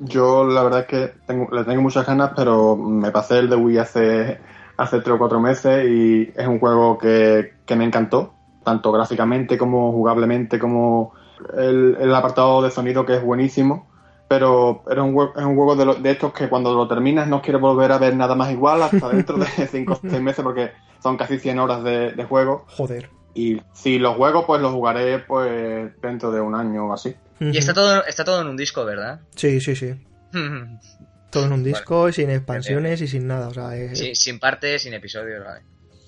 Yo 0.00 0.44
la 0.44 0.62
verdad 0.62 0.80
es 0.80 0.86
que 0.86 1.12
tengo, 1.26 1.48
le 1.52 1.64
tengo 1.64 1.82
muchas 1.82 2.06
ganas, 2.06 2.32
pero 2.36 2.76
me 2.76 3.10
pasé 3.10 3.38
el 3.38 3.50
de 3.50 3.56
Wii 3.56 3.78
hace, 3.78 4.38
hace 4.76 5.00
3 5.00 5.16
o 5.16 5.18
4 5.18 5.40
meses 5.40 5.88
y 5.88 6.32
es 6.36 6.46
un 6.46 6.60
juego 6.60 6.98
que, 6.98 7.54
que 7.66 7.74
me 7.74 7.84
encantó, 7.84 8.34
tanto 8.64 8.92
gráficamente 8.92 9.58
como 9.58 9.90
jugablemente, 9.90 10.60
como 10.60 11.14
el, 11.56 11.96
el 12.00 12.14
apartado 12.14 12.62
de 12.62 12.70
sonido 12.70 13.04
que 13.04 13.16
es 13.16 13.24
buenísimo. 13.24 13.87
Pero 14.28 14.82
era 14.90 15.02
un, 15.02 15.12
es 15.36 15.42
un 15.42 15.56
juego 15.56 15.74
de, 15.74 15.84
lo- 15.86 15.94
de 15.94 16.10
estos 16.10 16.32
que 16.34 16.48
cuando 16.48 16.74
lo 16.74 16.86
terminas 16.86 17.26
no 17.28 17.40
quieres 17.40 17.62
volver 17.62 17.90
a 17.92 17.98
ver 17.98 18.14
nada 18.14 18.34
más 18.34 18.50
igual 18.52 18.82
hasta 18.82 19.08
dentro 19.12 19.38
de 19.38 19.46
5 19.46 19.92
o 19.92 20.00
6 20.08 20.20
meses 20.22 20.42
porque 20.44 20.72
son 21.02 21.16
casi 21.16 21.38
100 21.38 21.58
horas 21.58 21.82
de, 21.82 22.12
de 22.12 22.24
juego. 22.24 22.66
Joder. 22.68 23.08
Y 23.34 23.60
si 23.72 23.98
los 23.98 24.16
juego, 24.16 24.46
pues 24.46 24.60
los 24.60 24.72
jugaré 24.72 25.18
pues 25.20 25.92
dentro 26.02 26.30
de 26.30 26.40
un 26.40 26.54
año 26.54 26.86
o 26.88 26.92
así. 26.92 27.14
Y 27.40 27.56
está 27.56 27.72
todo, 27.72 28.04
está 28.04 28.24
todo 28.24 28.40
en 28.42 28.48
un 28.48 28.56
disco, 28.56 28.84
¿verdad? 28.84 29.20
Sí, 29.36 29.60
sí, 29.60 29.74
sí. 29.76 29.94
Todo 31.30 31.44
en 31.44 31.52
un 31.52 31.62
disco, 31.62 32.10
sin 32.10 32.30
expansiones 32.30 33.02
y 33.02 33.06
sin 33.06 33.26
nada. 33.26 33.48
O 33.48 33.54
sea, 33.54 33.76
es- 33.76 33.98
Sí, 33.98 34.14
sin 34.14 34.38
partes, 34.38 34.82
sin 34.82 34.94
episodios, 34.94 35.44
vale. 35.44 35.60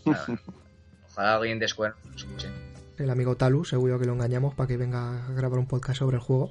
Ojalá 1.13 1.37
alguien 1.37 1.59
de 1.59 1.69
Square 1.69 1.95
nos 2.11 2.17
escuche. 2.23 2.49
el 2.99 3.11
amigo 3.11 3.37
Talus, 3.37 3.69
seguro 3.69 3.99
que 3.99 4.07
lo 4.07 4.13
engañamos 4.15 4.55
para 4.55 4.67
que 4.67 4.77
venga 4.77 5.27
a 5.27 5.33
grabar 5.33 5.59
un 5.59 5.67
podcast 5.67 5.99
sobre 5.99 6.17
el 6.17 6.23
juego. 6.23 6.51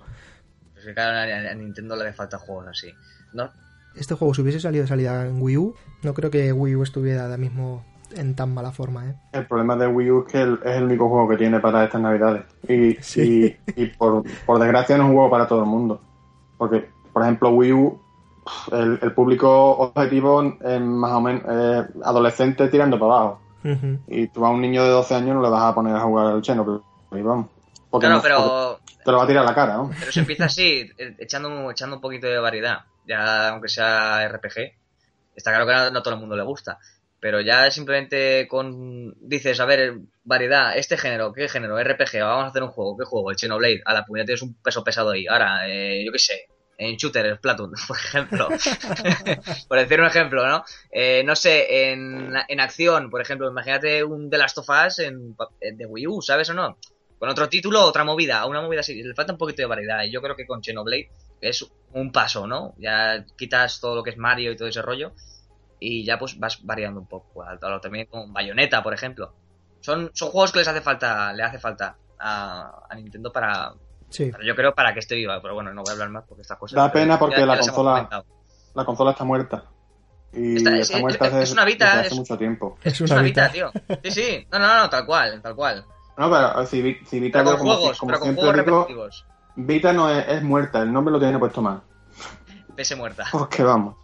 Es 0.79 0.86
que 0.86 0.93
claro, 0.93 1.17
a, 1.17 1.51
a 1.51 1.53
Nintendo 1.55 1.95
le 1.95 2.03
hace 2.03 2.13
falta 2.13 2.38
juegos 2.38 2.67
así. 2.67 2.93
No, 3.33 3.50
Este 3.95 4.15
juego, 4.15 4.33
si 4.33 4.41
hubiese 4.41 4.59
salido 4.59 4.83
de 4.83 4.88
salida 4.88 5.25
en 5.27 5.41
Wii 5.41 5.57
U, 5.57 5.75
no 6.03 6.13
creo 6.13 6.31
que 6.31 6.51
Wii 6.53 6.75
U 6.77 6.83
estuviera 6.83 7.24
ahora 7.24 7.38
mismo 7.38 7.83
en 8.15 8.33
tan 8.36 8.53
mala 8.53 8.71
forma, 8.71 9.07
¿eh? 9.07 9.15
El 9.33 9.45
problema 9.45 9.75
de 9.75 9.86
Wii 9.88 10.12
U 10.12 10.24
es 10.25 10.31
que 10.31 10.41
el- 10.41 10.59
es 10.63 10.77
el 10.77 10.83
único 10.86 11.09
juego 11.09 11.27
que 11.29 11.38
tiene 11.38 11.59
para 11.59 11.83
estas 11.83 12.01
navidades. 12.01 12.43
Y, 12.67 12.95
Sí. 13.01 13.55
y, 13.75 13.81
y 13.83 13.86
por, 13.88 14.24
por 14.45 14.59
desgracia 14.59 14.98
no 14.98 15.03
es 15.03 15.09
un 15.09 15.15
juego 15.15 15.29
para 15.29 15.48
todo 15.48 15.59
el 15.59 15.67
mundo. 15.69 16.01
Porque, 16.57 16.89
por 17.13 17.21
ejemplo, 17.24 17.50
Wii 17.51 17.74
U, 17.74 18.00
el, 18.71 18.98
el 19.01 19.12
público 19.13 19.71
objetivo 19.77 20.41
es 20.59 20.81
más 20.81 21.12
o 21.12 21.21
menos 21.21 21.43
eh, 21.48 21.83
adolescente 22.03 22.67
tirando 22.69 22.98
para 23.00 23.13
abajo. 23.13 23.41
Y 24.07 24.27
tú 24.29 24.45
a 24.45 24.50
un 24.50 24.62
niño 24.62 24.83
de 24.83 24.89
12 24.89 25.13
años 25.13 25.36
no 25.36 25.41
le 25.43 25.50
vas 25.50 25.63
a 25.63 25.75
poner 25.75 25.95
a 25.95 26.00
jugar 26.01 26.27
al 26.27 26.41
Xenoblade, 26.43 26.81
vamos. 27.12 27.48
Porque 27.89 28.08
claro, 28.08 28.17
no- 28.17 28.22
pero, 28.24 28.79
te 29.03 29.12
lo 29.12 29.17
va 29.17 29.24
a 29.24 29.27
tirar 29.27 29.43
a 29.43 29.48
la 29.48 29.55
cara, 29.55 29.74
¿no? 29.77 29.91
pero 30.00 30.12
se 30.12 30.19
empieza 30.19 30.46
así, 30.46 30.89
eh, 30.98 31.15
echando, 31.19 31.72
echando 31.72 31.96
un 31.96 32.01
poquito 32.01 32.27
de 32.27 32.38
variedad. 32.39 32.79
Ya, 33.05 33.50
aunque 33.50 33.69
sea 33.69 34.24
RPG, 34.29 34.74
está 35.36 35.51
claro 35.51 35.65
que 35.65 35.74
no, 35.74 35.89
no 35.91 36.03
todo 36.03 36.13
el 36.13 36.19
mundo 36.19 36.36
le 36.36 36.43
gusta. 36.43 36.77
Pero 37.22 37.41
ya 37.41 37.69
simplemente 37.69 38.48
con. 38.48 39.13
Dices, 39.19 39.60
a 39.60 39.65
ver, 39.65 39.96
variedad, 40.24 40.77
este 40.77 40.96
género, 40.98 41.34
¿qué 41.34 41.50
género? 41.50 41.77
RPG, 41.77 42.22
vamos 42.22 42.46
a 42.46 42.48
hacer 42.48 42.63
un 42.63 42.69
juego, 42.69 42.96
¿qué 42.98 43.03
juego? 43.03 43.31
El 43.31 43.38
Xenoblade, 43.38 43.81
a 43.86 43.93
la 43.93 44.05
puñeta 44.05 44.27
tienes 44.27 44.41
un 44.41 44.53
peso 44.62 44.84
pesado 44.86 45.10
ahí. 45.12 45.27
Ahora, 45.27 45.67
eh, 45.67 46.05
yo 46.05 46.13
qué 46.13 46.19
sé, 46.19 46.48
en 46.77 46.96
Shooter, 46.96 47.36
Splatoon, 47.36 47.72
por 47.89 47.98
ejemplo. 47.98 48.48
por 49.67 49.77
decir 49.79 50.00
un 50.00 50.08
ejemplo, 50.08 50.48
¿no? 50.48 50.63
Eh, 50.91 51.24
no 51.25 51.36
sé, 51.36 51.91
en, 51.91 52.31
en 52.48 52.60
acción, 52.60 53.10
por 53.10 53.22
ejemplo, 53.22 53.50
imagínate 53.50 54.01
un 54.03 54.29
The 54.29 54.38
Last 54.38 54.58
of 54.60 54.69
Us 54.69 55.00
en, 55.00 55.36
en- 55.60 55.77
de 55.77 55.86
Wii 55.86 56.08
U, 56.08 56.22
¿sabes 56.22 56.50
o 56.51 56.53
no? 56.53 56.77
Con 57.19 57.29
otro 57.29 57.49
título, 57.49 57.83
otra 57.83 58.03
movida, 58.05 58.45
una 58.45 58.61
movida 58.61 58.79
así. 58.79 59.03
Le 59.03 59.13
falta 59.13 59.33
un 59.33 59.38
poquito 59.38 59.61
de 59.61 59.65
variedad. 59.67 60.01
Y 60.03 60.09
yo 60.11 60.21
creo 60.21 60.35
que 60.35 60.47
con 60.47 60.63
Xenoblade 60.63 61.11
es 61.41 61.65
un 61.93 62.11
paso, 62.11 62.47
¿no? 62.47 62.73
Ya 62.77 63.25
quitas 63.38 63.79
todo 63.81 63.95
lo 63.95 64.03
que 64.03 64.11
es 64.11 64.17
Mario 64.17 64.51
y 64.51 64.55
todo 64.55 64.67
ese 64.69 64.81
rollo. 64.81 65.11
Y 65.81 66.05
ya 66.05 66.17
pues 66.17 66.39
vas 66.39 66.63
variando 66.65 66.99
un 67.01 67.07
poco. 67.07 67.43
También 67.81 68.07
con 68.07 68.31
Bayonetta, 68.33 68.81
por 68.81 68.93
ejemplo. 68.93 69.33
Son, 69.81 70.09
son 70.13 70.29
juegos 70.29 70.51
que 70.51 70.59
les 70.59 70.67
hace 70.67 70.81
falta, 70.81 71.31
le 71.33 71.43
hace 71.43 71.59
falta 71.59 71.97
a, 72.19 72.85
a 72.89 72.95
Nintendo 72.95 73.31
para, 73.31 73.73
Sí. 74.09 74.31
para- 74.31 74.43
Yo 74.45 74.55
creo 74.55 74.73
para 74.73 74.93
que 74.93 74.99
esté 74.99 75.15
viva, 75.15 75.41
pero 75.41 75.53
bueno, 75.53 75.73
no 75.73 75.81
voy 75.83 75.91
a 75.91 75.93
hablar 75.93 76.09
más 76.09 76.23
porque 76.27 76.41
estas 76.41 76.57
cosas. 76.57 76.75
Da 76.77 76.91
pena 76.91 77.17
porque 77.19 77.39
ya- 77.39 77.45
la 77.45 77.57
consola-. 77.59 78.25
La 78.75 78.85
consola 78.85 79.11
está 79.11 79.23
muerta. 79.23 79.65
Y 80.33 80.57
Está- 80.57 80.77
está, 80.77 80.95
es- 80.97 81.01
muerta 81.01 81.27
es- 81.27 81.33
es 81.35 81.51
una 81.51 81.65
Vita, 81.65 81.99
hace 81.99 82.07
es- 82.07 82.15
mucho 82.15 82.38
tiempo. 82.38 82.77
Es 82.83 82.93
Es 82.93 83.01
una, 83.01 83.13
una 83.15 83.23
Vita. 83.23 83.47
Vita, 83.49 83.71
tío. 83.71 83.99
Sí, 84.03 84.11
sí. 84.11 84.47
No, 84.51 84.59
no, 84.59 84.77
no, 84.79 84.89
tal 84.89 85.05
cual, 85.05 85.41
tal 85.41 85.55
cual. 85.55 85.85
No, 86.19 86.29
pero 86.29 86.65
si, 86.65 86.81
Vi- 86.81 86.99
si 87.05 87.19
Vita, 87.19 87.39
Pero 87.39 87.51
con 87.51 87.59
como, 87.59 87.75
juegos, 87.77 87.97
como 87.97 88.07
pero 88.09 88.19
con 88.19 88.25
siempre 88.27 88.43
juegos 88.43 88.65
digo, 88.65 88.77
repetitivos. 88.81 89.25
Vita 89.55 89.93
no 89.93 90.09
es, 90.09 90.27
es 90.27 90.43
muerta, 90.43 90.81
el 90.81 90.91
nombre 90.91 91.11
lo 91.13 91.19
tiene 91.19 91.39
puesto 91.39 91.61
mal. 91.61 91.81
PS 92.75 92.95
muerta. 92.97 93.25
Porque 93.31 93.63
vamos, 93.63 93.95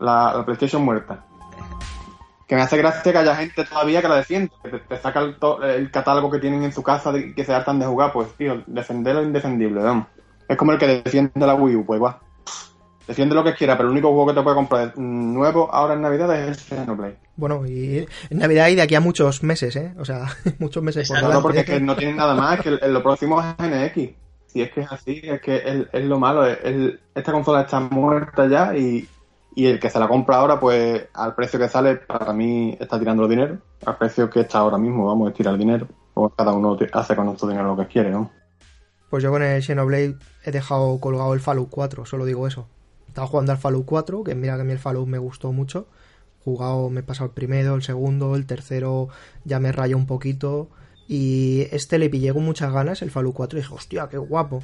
la, 0.00 0.34
la 0.36 0.44
PlayStation 0.44 0.82
muerta. 0.84 1.24
Que 2.48 2.56
me 2.56 2.62
hace 2.62 2.76
gracia 2.76 3.12
que 3.12 3.18
haya 3.18 3.36
gente 3.36 3.64
todavía 3.64 4.02
que 4.02 4.08
la 4.08 4.16
defiende, 4.16 4.50
que 4.64 4.70
te, 4.70 4.78
te 4.80 4.96
saca 4.98 5.20
el, 5.20 5.38
to- 5.38 5.62
el 5.62 5.88
catálogo 5.92 6.28
que 6.32 6.40
tienen 6.40 6.64
en 6.64 6.72
su 6.72 6.82
casa 6.82 7.12
de- 7.12 7.32
que 7.34 7.44
se 7.44 7.54
hartan 7.54 7.78
de 7.78 7.86
jugar, 7.86 8.12
pues 8.12 8.32
tío, 8.34 8.64
defender 8.66 9.14
lo 9.14 9.22
indefendible, 9.22 9.80
vamos. 9.80 10.06
Es 10.48 10.56
como 10.56 10.72
el 10.72 10.78
que 10.78 10.88
defiende 11.04 11.46
la 11.46 11.54
Wii 11.54 11.76
U, 11.76 11.86
pues 11.86 11.98
igual. 11.98 12.16
Defiende 13.10 13.34
lo 13.34 13.42
que 13.42 13.54
quiera, 13.54 13.76
pero 13.76 13.88
el 13.88 13.92
único 13.92 14.08
juego 14.12 14.28
que 14.28 14.34
te 14.34 14.42
puede 14.42 14.54
comprar 14.54 14.96
nuevo 14.96 15.68
ahora 15.74 15.94
en 15.94 16.02
Navidad 16.02 16.32
es 16.32 16.46
el 16.48 16.54
Xenoblade. 16.54 17.16
Bueno, 17.34 17.66
y 17.66 18.06
en 18.30 18.38
Navidad 18.38 18.68
y 18.68 18.76
de 18.76 18.82
aquí 18.82 18.94
a 18.94 19.00
muchos 19.00 19.42
meses, 19.42 19.74
¿eh? 19.74 19.92
O 19.98 20.04
sea, 20.04 20.26
muchos 20.60 20.80
meses 20.80 21.08
por 21.08 21.16
delante. 21.16 21.42
porque 21.42 21.58
es 21.60 21.66
que 21.66 21.80
no 21.80 21.96
tienen 21.96 22.14
nada 22.16 22.34
más, 22.36 22.60
que 22.60 22.68
el- 22.68 22.78
el- 22.80 22.92
lo 22.94 23.02
próximo 23.02 23.40
es 23.40 23.46
NX. 23.58 24.14
Si 24.46 24.62
es 24.62 24.70
que 24.70 24.82
es 24.82 24.92
así, 24.92 25.20
es 25.24 25.40
que 25.40 25.56
es, 25.56 25.86
es 25.92 26.04
lo 26.04 26.20
malo. 26.20 26.46
es- 26.46 26.94
esta 27.12 27.32
consola 27.32 27.62
está 27.62 27.80
muerta 27.80 28.46
ya 28.46 28.76
y, 28.76 29.08
y 29.56 29.66
el 29.66 29.80
que 29.80 29.90
se 29.90 29.98
la 29.98 30.06
compra 30.06 30.36
ahora, 30.36 30.60
pues 30.60 31.08
al 31.12 31.34
precio 31.34 31.58
que 31.58 31.68
sale, 31.68 31.96
para 31.96 32.32
mí 32.32 32.76
está 32.78 32.96
tirando 32.96 33.24
el 33.24 33.28
dinero. 33.30 33.58
Al 33.86 33.96
precio 33.98 34.30
que 34.30 34.42
está 34.42 34.58
ahora 34.58 34.78
mismo, 34.78 35.06
vamos 35.06 35.30
a 35.30 35.34
tirar 35.34 35.54
el 35.54 35.58
dinero. 35.58 35.88
O 36.14 36.28
cada 36.28 36.52
uno 36.52 36.78
hace 36.92 37.16
con 37.16 37.26
nuestro 37.26 37.48
dinero 37.48 37.74
lo 37.74 37.76
que 37.76 37.88
quiere, 37.90 38.10
¿no? 38.10 38.30
Pues 39.10 39.24
yo 39.24 39.32
con 39.32 39.42
el 39.42 39.60
Xenoblade 39.60 40.14
he 40.44 40.52
dejado 40.52 41.00
colgado 41.00 41.34
el 41.34 41.40
Fallout 41.40 41.70
4, 41.70 42.06
solo 42.06 42.24
digo 42.24 42.46
eso. 42.46 42.68
Estaba 43.10 43.26
jugando 43.26 43.50
al 43.50 43.58
Fallout 43.58 43.84
4, 43.86 44.22
que 44.22 44.36
mira 44.36 44.54
que 44.54 44.60
a 44.60 44.64
mí 44.64 44.70
el 44.70 44.78
Fallout 44.78 45.08
me 45.08 45.18
gustó 45.18 45.50
mucho. 45.50 45.88
Jugado, 46.44 46.90
me 46.90 47.00
he 47.00 47.02
pasado 47.02 47.26
el 47.26 47.32
primero, 47.32 47.74
el 47.74 47.82
segundo, 47.82 48.36
el 48.36 48.46
tercero 48.46 49.08
ya 49.44 49.58
me 49.58 49.72
rayó 49.72 49.96
un 49.96 50.06
poquito. 50.06 50.68
Y 51.08 51.66
este 51.72 51.98
le 51.98 52.08
pillé 52.08 52.32
con 52.32 52.44
muchas 52.44 52.72
ganas, 52.72 53.02
el 53.02 53.10
Fallout 53.10 53.34
4, 53.34 53.58
y 53.58 53.62
dije, 53.62 53.74
hostia, 53.74 54.08
qué 54.08 54.16
guapo. 54.16 54.62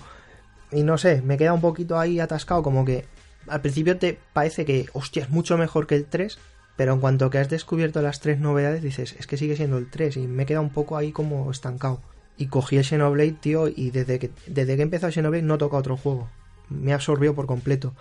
Y 0.71 0.85
no 0.85 0.97
sé, 0.97 1.23
me 1.23 1.37
queda 1.37 1.55
un 1.55 1.61
poquito 1.61 1.99
ahí 1.99 2.21
atascado, 2.21 2.62
como 2.62 2.85
que 2.85 3.05
al 3.49 3.62
principio 3.62 3.99
te 3.99 4.17
parece 4.33 4.65
que, 4.65 4.87
hostia, 4.93 5.25
es 5.25 5.31
mucho 5.31 5.59
mejor 5.59 5.88
que 5.88 5.97
el 5.97 6.05
3, 6.05 6.38
pero 6.76 6.93
en 6.93 7.00
cuanto 7.00 7.31
que 7.31 7.38
has 7.38 7.50
descubierto 7.50 8.00
las 8.00 8.21
tres 8.21 8.38
novedades, 8.38 8.81
dices, 8.81 9.17
es 9.19 9.26
que 9.26 9.37
sigue 9.37 9.57
siendo 9.57 9.76
el 9.76 9.91
3, 9.91 10.19
y 10.19 10.29
me 10.29 10.47
queda 10.47 10.61
un 10.61 10.71
poco 10.71 10.97
ahí 10.97 11.11
como 11.11 11.50
estancado. 11.50 12.00
Y 12.37 12.47
cogí 12.47 12.76
el 12.76 12.85
Xenoblade, 12.85 13.33
tío, 13.33 13.67
y 13.67 13.91
desde 13.91 14.21
que, 14.21 14.31
desde 14.47 14.76
que 14.76 14.83
he 14.83 14.85
empezado 14.85 15.11
Xenoblade 15.11 15.43
no 15.43 15.59
toca 15.59 15.79
otro 15.79 15.97
juego. 15.97 16.29
Me 16.69 16.93
absorbió 16.93 17.35
por 17.35 17.47
completo. 17.47 17.93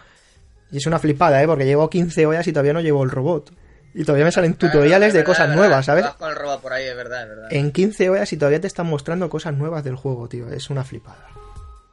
Y 0.71 0.77
es 0.77 0.85
una 0.85 0.99
flipada, 0.99 1.41
¿eh? 1.41 1.47
Porque 1.47 1.65
llevo 1.65 1.89
15 1.89 2.25
horas 2.25 2.47
y 2.47 2.51
todavía 2.51 2.73
no 2.73 2.81
llevo 2.81 3.03
el 3.03 3.11
robot. 3.11 3.51
Y 3.93 4.03
todavía 4.03 4.25
me 4.25 4.31
salen 4.31 4.55
tutoriales 4.55 5.13
de 5.13 5.19
verdad, 5.19 5.31
cosas 5.31 5.55
nuevas. 5.55 5.85
¿sabes? 5.85 6.03
Vas 6.03 6.15
con 6.15 6.29
el 6.29 6.35
robot 6.35 6.61
por 6.61 6.73
ahí, 6.73 6.85
es 6.85 6.95
verdad, 6.95 7.23
es 7.23 7.29
verdad. 7.29 7.47
En 7.51 7.71
15 7.71 8.09
horas 8.09 8.33
y 8.33 8.37
todavía 8.37 8.59
te 8.59 8.67
están 8.67 8.87
mostrando 8.87 9.29
cosas 9.29 9.53
nuevas 9.53 9.83
del 9.83 9.95
juego, 9.95 10.27
tío. 10.27 10.49
Es 10.49 10.69
una 10.69 10.83
flipada. 10.83 11.27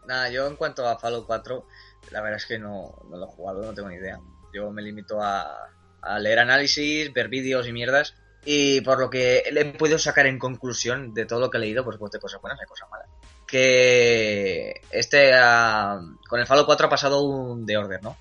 Nada, 0.07 0.29
yo 0.31 0.49
en 0.49 0.57
cuanto 0.57 0.87
a 0.89 0.99
Fallout 0.99 1.27
4, 1.27 1.67
la 2.11 2.21
verdad 2.21 2.39
es 2.39 2.47
que 2.47 2.59
no, 2.59 2.93
no 3.09 3.17
lo 3.17 3.25
he 3.25 3.29
jugado, 3.29 3.63
no 3.63 3.73
tengo 3.73 3.89
ni 3.89 3.97
idea. 3.97 4.19
Yo 4.53 4.71
me 4.73 4.83
limito 4.83 5.23
a, 5.23 5.71
a 6.01 6.19
leer 6.19 6.41
análisis, 6.41 7.13
ver 7.13 7.29
vídeos 7.29 7.69
y 7.69 7.73
mierdas. 7.73 8.15
Y 8.45 8.81
por 8.81 8.99
lo 8.99 9.09
que 9.09 9.45
le 9.53 9.61
he 9.61 9.65
podido 9.67 9.99
sacar 9.99 10.27
en 10.27 10.39
conclusión 10.39 11.15
de 11.15 11.27
todo 11.27 11.39
lo 11.39 11.51
que 11.51 11.59
he 11.59 11.61
leído, 11.61 11.85
por 11.85 11.95
supuesto, 11.95 12.17
hay 12.17 12.21
cosas 12.21 12.41
buenas, 12.41 12.59
hay 12.61 12.67
cosas 12.67 12.91
malas. 12.91 13.07
Que 13.47 14.81
este, 14.91 15.33
ah, 15.35 16.01
con 16.29 16.41
el 16.41 16.47
Fallout 16.47 16.67
4 16.67 16.87
ha 16.87 16.91
pasado 16.91 17.23
un 17.23 17.65
de 17.65 17.77
Order, 17.77 18.03
¿no? 18.03 18.17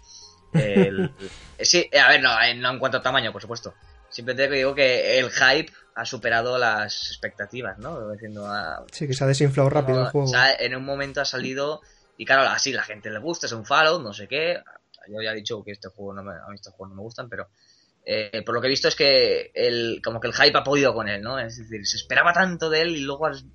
El- 0.53 1.11
sí, 1.59 1.89
a 1.99 2.09
ver, 2.09 2.21
no, 2.21 2.41
en- 2.43 2.59
no 2.61 2.71
en 2.71 2.79
cuanto 2.79 2.97
a 2.97 3.01
tamaño, 3.01 3.31
por 3.31 3.41
supuesto. 3.41 3.73
Simplemente 4.09 4.55
digo 4.55 4.75
que 4.75 5.19
el 5.19 5.29
hype 5.31 5.71
ha 5.95 6.05
superado 6.05 6.57
las 6.57 7.09
expectativas, 7.11 7.77
¿no? 7.77 8.09
Diciendo, 8.11 8.45
Sí, 8.91 9.07
que 9.07 9.13
se 9.13 9.23
ha 9.23 9.27
desinflado 9.27 9.69
rápido 9.69 10.01
el 10.01 10.07
juego. 10.09 10.27
o 10.27 10.29
sea, 10.29 10.53
en 10.53 10.75
un 10.75 10.83
momento 10.83 11.21
ha 11.21 11.25
salido 11.25 11.81
y 12.17 12.25
claro, 12.25 12.43
así 12.49 12.73
la 12.73 12.83
gente 12.83 13.09
le 13.09 13.19
gusta, 13.19 13.45
es 13.47 13.53
un 13.53 13.65
Fallout, 13.65 14.01
no 14.03 14.13
sé 14.13 14.27
qué. 14.27 14.61
Yo 15.07 15.21
ya 15.21 15.31
he 15.31 15.35
dicho 15.35 15.63
que 15.63 15.71
este 15.71 15.87
juego 15.89 16.13
no 16.13 16.23
me, 16.23 16.31
a 16.33 16.47
mí 16.49 16.55
estos 16.55 16.73
juegos 16.73 16.89
no 16.89 16.95
me 16.97 17.01
gustan, 17.03 17.29
pero 17.29 17.49
eh, 18.05 18.43
por 18.45 18.53
lo 18.55 18.61
que 18.61 18.67
he 18.67 18.69
visto 18.69 18.87
es 18.87 18.95
que 18.95 19.51
el, 19.53 20.01
como 20.03 20.19
que 20.19 20.27
el 20.27 20.33
hype 20.33 20.57
ha 20.57 20.63
podido 20.63 20.93
con 20.93 21.07
él, 21.07 21.21
¿no? 21.21 21.39
Es 21.39 21.57
decir, 21.57 21.85
se 21.87 21.97
esperaba 21.97 22.33
tanto 22.33 22.69
de 22.69 22.81
él 22.81 22.95
y 22.97 23.01
luego 23.01 23.27
has- 23.27 23.45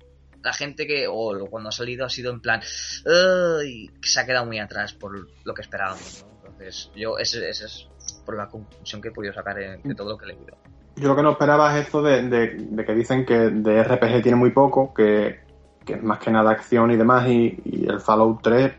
la 0.43 0.53
gente 0.53 0.85
que, 0.87 1.05
o 1.09 1.47
cuando 1.49 1.69
ha 1.69 1.71
salido 1.71 2.05
ha 2.05 2.09
sido 2.09 2.31
en 2.31 2.41
plan, 2.41 2.61
"Ay", 3.05 3.87
que 4.01 4.09
se 4.09 4.19
ha 4.19 4.25
quedado 4.25 4.45
muy 4.45 4.59
atrás 4.59 4.93
por 4.93 5.11
lo 5.43 5.53
que 5.53 5.61
esperábamos, 5.61 6.23
¿no? 6.23 6.36
Entonces, 6.59 6.91
yo, 6.95 7.17
ese 7.17 7.49
es 7.49 7.87
por 8.25 8.35
la 8.35 8.47
conclusión 8.47 9.01
que 9.01 9.09
he 9.09 9.11
podido 9.11 9.33
sacar 9.33 9.55
de 9.55 9.95
todo 9.95 10.11
lo 10.11 10.17
que 10.17 10.25
he 10.25 10.29
leído. 10.29 10.55
Yo 10.95 11.07
lo 11.09 11.15
que 11.15 11.21
no 11.21 11.31
esperaba 11.31 11.77
es 11.77 11.85
esto 11.85 12.01
de, 12.01 12.23
de- 12.27 12.55
de 12.71 12.85
que 12.85 12.93
dicen 12.95 13.25
que 13.25 13.35
de 13.37 13.83
RPG 13.83 14.23
tiene 14.23 14.35
muy 14.35 14.49
poco, 14.51 14.93
que, 14.93 15.39
es 15.87 16.03
más 16.03 16.19
que 16.19 16.31
nada 16.31 16.51
acción 16.51 16.91
y 16.91 16.97
demás, 16.97 17.27
y, 17.27 17.59
y 17.63 17.87
el 17.87 18.01
Fallout 18.01 18.39
3 18.41 18.73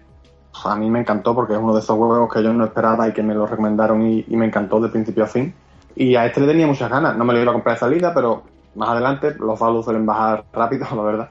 pues, 0.50 0.66
a 0.66 0.74
mí 0.76 0.90
me 0.90 1.00
encantó 1.00 1.34
porque 1.34 1.52
es 1.52 1.58
uno 1.58 1.72
de 1.72 1.80
esos 1.80 1.96
juegos 1.96 2.32
que 2.32 2.42
yo 2.42 2.52
no 2.52 2.64
esperaba 2.64 3.08
y 3.08 3.12
que 3.12 3.22
me 3.22 3.34
lo 3.34 3.46
recomendaron 3.46 4.04
y, 4.04 4.24
y 4.26 4.36
me 4.36 4.46
encantó 4.46 4.80
de 4.80 4.88
principio 4.88 5.24
a 5.24 5.28
fin. 5.28 5.54
Y 5.94 6.16
a 6.16 6.26
este 6.26 6.40
le 6.40 6.48
tenía 6.48 6.66
muchas 6.66 6.90
ganas, 6.90 7.16
no 7.16 7.24
me 7.24 7.32
lo 7.32 7.40
iba 7.40 7.50
a 7.50 7.54
comprar 7.54 7.76
de 7.76 7.80
salida, 7.80 8.12
pero 8.12 8.42
más 8.74 8.88
adelante 8.90 9.34
los 9.38 9.58
Fallout 9.58 9.84
suelen 9.84 10.04
bajar 10.04 10.44
rápido, 10.52 10.86
la 10.96 11.02
verdad. 11.02 11.30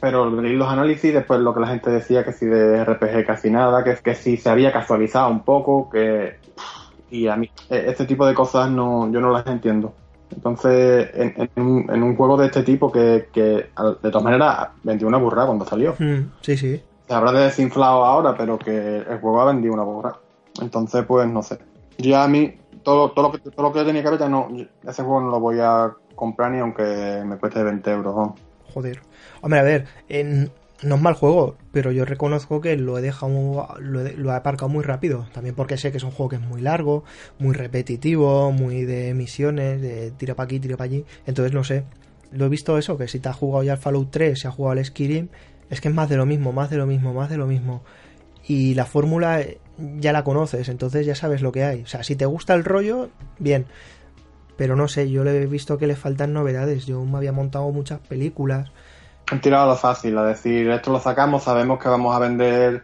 Pero 0.00 0.30
leí 0.40 0.56
los 0.56 0.68
análisis, 0.68 1.12
después 1.12 1.40
lo 1.40 1.54
que 1.54 1.60
la 1.60 1.68
gente 1.68 1.90
decía 1.90 2.24
que 2.24 2.32
si 2.32 2.46
de 2.46 2.84
RPG 2.84 3.26
casi 3.26 3.50
nada, 3.50 3.84
que, 3.84 3.96
que 3.96 4.14
si 4.14 4.36
se 4.36 4.48
había 4.48 4.72
casualizado 4.72 5.30
un 5.30 5.44
poco, 5.44 5.90
que... 5.90 6.38
Y 7.10 7.26
a 7.26 7.36
mí, 7.36 7.50
e, 7.68 7.84
este 7.88 8.06
tipo 8.06 8.26
de 8.26 8.34
cosas 8.34 8.70
no, 8.70 9.10
yo 9.12 9.20
no 9.20 9.30
las 9.30 9.46
entiendo. 9.46 9.94
Entonces, 10.34 11.10
en, 11.14 11.50
en, 11.56 12.02
un, 12.02 12.16
juego 12.16 12.36
de 12.36 12.46
este 12.46 12.62
tipo 12.62 12.90
que, 12.90 13.28
que 13.32 13.40
de 13.40 14.10
todas 14.10 14.22
maneras 14.22 14.68
vendió 14.82 15.08
una 15.08 15.18
burra 15.18 15.44
cuando 15.44 15.64
salió. 15.64 15.94
Mm, 15.98 16.30
sí, 16.40 16.56
sí. 16.56 16.80
Se 17.08 17.14
habrá 17.14 17.32
desinflado 17.32 18.04
ahora, 18.04 18.36
pero 18.36 18.58
que 18.58 18.98
el 18.98 19.18
juego 19.18 19.40
ha 19.40 19.46
vendido 19.46 19.74
una 19.74 19.82
burra. 19.82 20.16
Entonces, 20.62 21.04
pues 21.04 21.28
no 21.28 21.42
sé. 21.42 21.58
Ya 21.98 22.22
a 22.22 22.28
mí, 22.28 22.56
todo, 22.84 23.10
todo, 23.10 23.26
lo, 23.26 23.32
que, 23.32 23.50
todo 23.50 23.68
lo 23.68 23.72
que 23.72 23.84
tenía 23.84 24.02
que 24.02 24.10
ver, 24.10 24.20
ya 24.20 24.28
no, 24.28 24.48
ese 24.86 25.02
juego 25.02 25.20
no 25.20 25.30
lo 25.30 25.40
voy 25.40 25.58
a 25.60 25.92
comprar 26.14 26.52
ni 26.52 26.60
aunque 26.60 27.22
me 27.26 27.36
cueste 27.36 27.62
20 27.62 27.90
euros. 27.90 28.30
Joder. 28.72 29.00
Hombre, 29.40 29.60
a 29.60 29.62
ver, 29.62 29.86
no 30.82 30.94
es 30.94 31.00
mal 31.00 31.14
juego, 31.14 31.56
pero 31.72 31.92
yo 31.92 32.04
reconozco 32.04 32.60
que 32.60 32.76
lo 32.76 32.98
he 32.98 33.02
dejado, 33.02 33.68
lo 33.78 34.06
he, 34.06 34.34
aparcado 34.34 34.68
muy 34.68 34.82
rápido. 34.82 35.26
También 35.32 35.54
porque 35.54 35.76
sé 35.76 35.90
que 35.90 35.98
es 35.98 36.04
un 36.04 36.10
juego 36.10 36.30
que 36.30 36.36
es 36.36 36.42
muy 36.42 36.60
largo, 36.60 37.04
muy 37.38 37.54
repetitivo, 37.54 38.52
muy 38.52 38.84
de 38.84 39.12
misiones, 39.14 39.80
de 39.80 40.10
tira 40.12 40.34
para 40.34 40.46
aquí, 40.46 40.60
tira 40.60 40.76
para 40.76 40.86
allí. 40.86 41.04
Entonces, 41.26 41.52
no 41.52 41.64
sé. 41.64 41.84
Lo 42.32 42.46
he 42.46 42.48
visto 42.48 42.78
eso, 42.78 42.96
que 42.96 43.08
si 43.08 43.18
te 43.18 43.28
has 43.28 43.36
jugado 43.36 43.64
ya 43.64 43.72
el 43.72 43.78
Fallout 43.78 44.10
3, 44.10 44.38
si 44.38 44.46
has 44.46 44.54
jugado 44.54 44.78
al 44.78 44.84
Skyrim, 44.84 45.28
es 45.68 45.80
que 45.80 45.88
es 45.88 45.94
más 45.94 46.08
de 46.08 46.16
lo 46.16 46.26
mismo, 46.26 46.52
más 46.52 46.70
de 46.70 46.76
lo 46.76 46.86
mismo, 46.86 47.12
más 47.12 47.28
de 47.28 47.36
lo 47.36 47.46
mismo. 47.46 47.82
Y 48.46 48.74
la 48.74 48.86
fórmula 48.86 49.40
eh, 49.40 49.58
ya 49.98 50.12
la 50.12 50.24
conoces, 50.24 50.68
entonces 50.68 51.06
ya 51.06 51.14
sabes 51.14 51.42
lo 51.42 51.52
que 51.52 51.64
hay. 51.64 51.82
O 51.82 51.86
sea, 51.86 52.02
si 52.02 52.16
te 52.16 52.26
gusta 52.26 52.54
el 52.54 52.64
rollo, 52.64 53.10
bien. 53.38 53.66
Pero 54.60 54.76
no 54.76 54.88
sé, 54.88 55.10
yo 55.10 55.24
le 55.24 55.40
he 55.40 55.46
visto 55.46 55.78
que 55.78 55.86
le 55.86 55.96
faltan 55.96 56.34
novedades. 56.34 56.84
Yo 56.84 57.02
me 57.06 57.16
había 57.16 57.32
montado 57.32 57.70
muchas 57.70 57.98
películas 58.00 58.70
han 59.30 59.40
tirado 59.40 59.68
lo 59.68 59.76
fácil, 59.76 60.18
a 60.18 60.24
decir, 60.24 60.68
esto 60.70 60.92
lo 60.92 61.00
sacamos, 61.00 61.44
sabemos 61.44 61.78
que 61.78 61.88
vamos 61.88 62.14
a 62.14 62.18
vender 62.18 62.82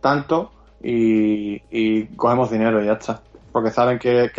tanto 0.00 0.52
y, 0.82 2.04
cogemos 2.16 2.50
dinero 2.50 2.80
y 2.80 2.86
ya 2.86 2.92
está. 2.92 3.22
Porque 3.50 3.70
saben 3.70 3.98
que, 3.98 4.30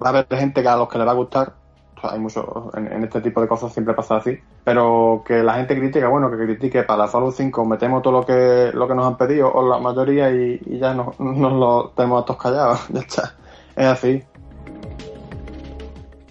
va 0.00 0.06
a 0.06 0.08
haber 0.10 0.26
gente 0.28 0.66
a 0.68 0.76
los 0.76 0.88
que 0.88 0.98
le 0.98 1.04
va 1.04 1.12
a 1.12 1.14
gustar. 1.14 1.54
hay 2.02 2.18
mucho, 2.18 2.70
en, 2.76 3.02
este 3.02 3.20
tipo 3.22 3.40
de 3.40 3.48
cosas 3.48 3.72
siempre 3.72 3.94
pasa 3.94 4.16
así. 4.16 4.38
Pero 4.62 5.24
que 5.26 5.42
la 5.42 5.54
gente 5.54 5.76
critica, 5.76 6.08
bueno, 6.08 6.30
que 6.30 6.36
critique 6.36 6.82
para 6.82 7.04
la 7.04 7.08
Fallout 7.08 7.34
5 7.34 7.64
metemos 7.64 8.02
todo 8.02 8.20
lo 8.20 8.26
que, 8.26 8.70
lo 8.74 8.86
que 8.86 8.94
nos 8.94 9.06
han 9.06 9.16
pedido, 9.16 9.50
o 9.50 9.66
la 9.66 9.78
mayoría, 9.78 10.30
y, 10.30 10.60
ya 10.78 10.92
nos, 10.92 11.18
nos 11.20 11.52
lo 11.52 11.92
tenemos 11.96 12.22
a 12.22 12.26
todos 12.26 12.40
callados. 12.40 12.86
Ya 12.92 13.00
está. 13.00 13.34
Es 13.76 13.86
así. 13.86 14.22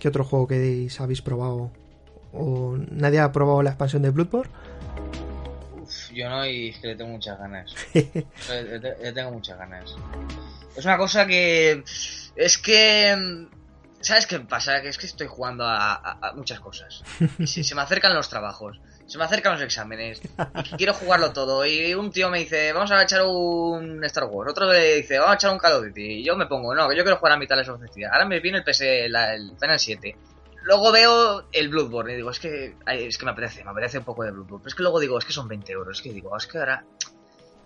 ¿Qué 0.03 0.09
otro 0.09 0.25
juego 0.25 0.47
que 0.49 0.89
habéis 0.99 1.21
probado 1.21 1.71
¿O 2.33 2.75
nadie 2.91 3.21
ha 3.21 3.31
probado 3.31 3.63
la 3.63 3.69
expansión 3.69 4.01
de 4.01 4.09
Bloodborne? 4.09 4.51
Uf, 5.81 6.11
yo 6.11 6.27
no 6.27 6.45
y 6.45 6.71
es 6.71 6.77
que 6.79 6.87
le 6.87 6.95
tengo 6.97 7.11
muchas 7.11 7.39
ganas. 7.39 7.73
le, 7.93 9.13
tengo 9.13 9.31
muchas 9.31 9.57
ganas. 9.57 9.95
Es 10.75 10.83
una 10.83 10.97
cosa 10.97 11.25
que... 11.25 11.85
Es 12.35 12.57
que... 12.57 13.47
¿Sabes 14.01 14.27
qué 14.27 14.41
pasa? 14.41 14.81
Que 14.81 14.89
es 14.89 14.97
que 14.97 15.05
estoy 15.05 15.27
jugando 15.27 15.63
a, 15.65 16.33
muchas 16.35 16.59
cosas. 16.59 17.01
Se, 17.45 17.63
se 17.63 17.73
me 17.73 17.81
acercan 17.81 18.13
los 18.13 18.27
trabajos, 18.27 18.81
se 19.13 19.19
me 19.19 19.25
acercan 19.25 19.53
los 19.53 19.61
exámenes, 19.61 20.23
y 20.71 20.75
quiero 20.75 20.95
jugarlo 20.95 21.33
todo. 21.33 21.63
Y 21.67 21.93
un 21.93 22.09
tío 22.09 22.31
me 22.31 22.39
dice, 22.39 22.73
vamos 22.73 22.89
a 22.89 23.03
echar 23.03 23.21
un 23.27 24.03
Star 24.05 24.23
Wars. 24.23 24.49
Otro 24.49 24.65
me 24.65 24.95
dice, 24.95 25.19
vamos 25.19 25.33
a 25.33 25.35
echar 25.35 25.51
un 25.51 25.59
Call 25.59 25.73
of 25.73 25.85
Duty. 25.85 26.01
Y 26.01 26.23
yo 26.23 26.35
me 26.35 26.47
pongo, 26.47 26.73
no, 26.73 26.89
que 26.89 26.97
yo 26.97 27.03
quiero 27.03 27.17
jugar 27.17 27.33
a 27.33 27.37
mitad 27.37 27.55
de 27.55 27.63
la 27.63 28.09
Ahora 28.11 28.25
me 28.25 28.39
viene 28.39 28.57
el 28.57 28.63
PS, 28.63 28.81
el 28.81 29.51
Final 29.59 29.77
7 29.77 30.17
luego 30.63 30.91
veo 30.91 31.47
el 31.51 31.69
Bloodborne 31.69 32.13
y 32.13 32.15
digo, 32.15 32.31
es 32.31 32.39
que, 32.39 32.75
es 32.87 33.17
que 33.19 33.25
me 33.25 33.31
apetece, 33.31 33.63
me 33.63 33.69
apetece 33.69 33.99
un 33.99 34.03
poco 34.03 34.23
de 34.23 34.31
Bloodborne. 34.31 34.63
Pero 34.63 34.69
es 34.69 34.75
que 34.75 34.81
luego 34.81 34.99
digo, 34.99 35.19
es 35.19 35.25
que 35.25 35.33
son 35.33 35.47
20 35.47 35.71
euros. 35.71 35.97
Es 35.97 36.01
que 36.01 36.11
digo, 36.11 36.35
es 36.35 36.47
que 36.47 36.57
ahora 36.57 36.83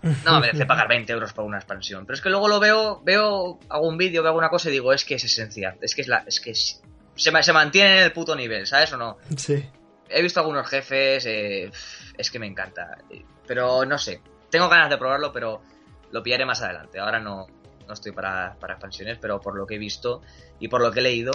no 0.02 0.32
me 0.32 0.38
apetece 0.38 0.66
pagar 0.66 0.88
20 0.88 1.12
euros 1.12 1.32
por 1.32 1.46
una 1.46 1.56
expansión. 1.56 2.04
Pero 2.04 2.14
es 2.14 2.20
que 2.20 2.28
luego 2.28 2.48
lo 2.48 2.60
veo, 2.60 3.00
veo, 3.04 3.58
hago 3.70 3.88
un 3.88 3.96
vídeo, 3.96 4.22
veo 4.22 4.30
alguna 4.30 4.50
cosa 4.50 4.68
y 4.68 4.72
digo, 4.72 4.92
es 4.92 5.06
que 5.06 5.14
es 5.14 5.24
esencial. 5.24 5.78
Es 5.80 5.94
que 5.94 6.02
es 6.02 6.08
la, 6.08 6.24
es 6.26 6.40
que 6.40 6.54
se, 6.54 6.82
se 7.14 7.52
mantiene 7.54 7.98
en 7.98 8.04
el 8.04 8.12
puto 8.12 8.36
nivel, 8.36 8.66
¿sabes 8.66 8.92
o 8.92 8.98
no? 8.98 9.16
Sí. 9.34 9.64
He 10.08 10.22
visto 10.22 10.40
algunos 10.40 10.68
jefes, 10.68 11.26
eh, 11.26 11.70
es 12.16 12.30
que 12.30 12.38
me 12.38 12.46
encanta. 12.46 12.98
Pero 13.46 13.84
no 13.84 13.98
sé, 13.98 14.20
tengo 14.50 14.68
ganas 14.68 14.90
de 14.90 14.98
probarlo, 14.98 15.32
pero 15.32 15.62
lo 16.10 16.22
pillaré 16.22 16.44
más 16.44 16.62
adelante. 16.62 16.98
Ahora 16.98 17.20
no, 17.20 17.46
no 17.86 17.94
estoy 17.94 18.12
para, 18.12 18.56
para 18.60 18.74
expansiones, 18.74 19.18
pero 19.20 19.40
por 19.40 19.56
lo 19.56 19.66
que 19.66 19.76
he 19.76 19.78
visto 19.78 20.22
y 20.58 20.68
por 20.68 20.80
lo 20.80 20.90
que 20.90 21.00
he 21.00 21.02
leído, 21.02 21.32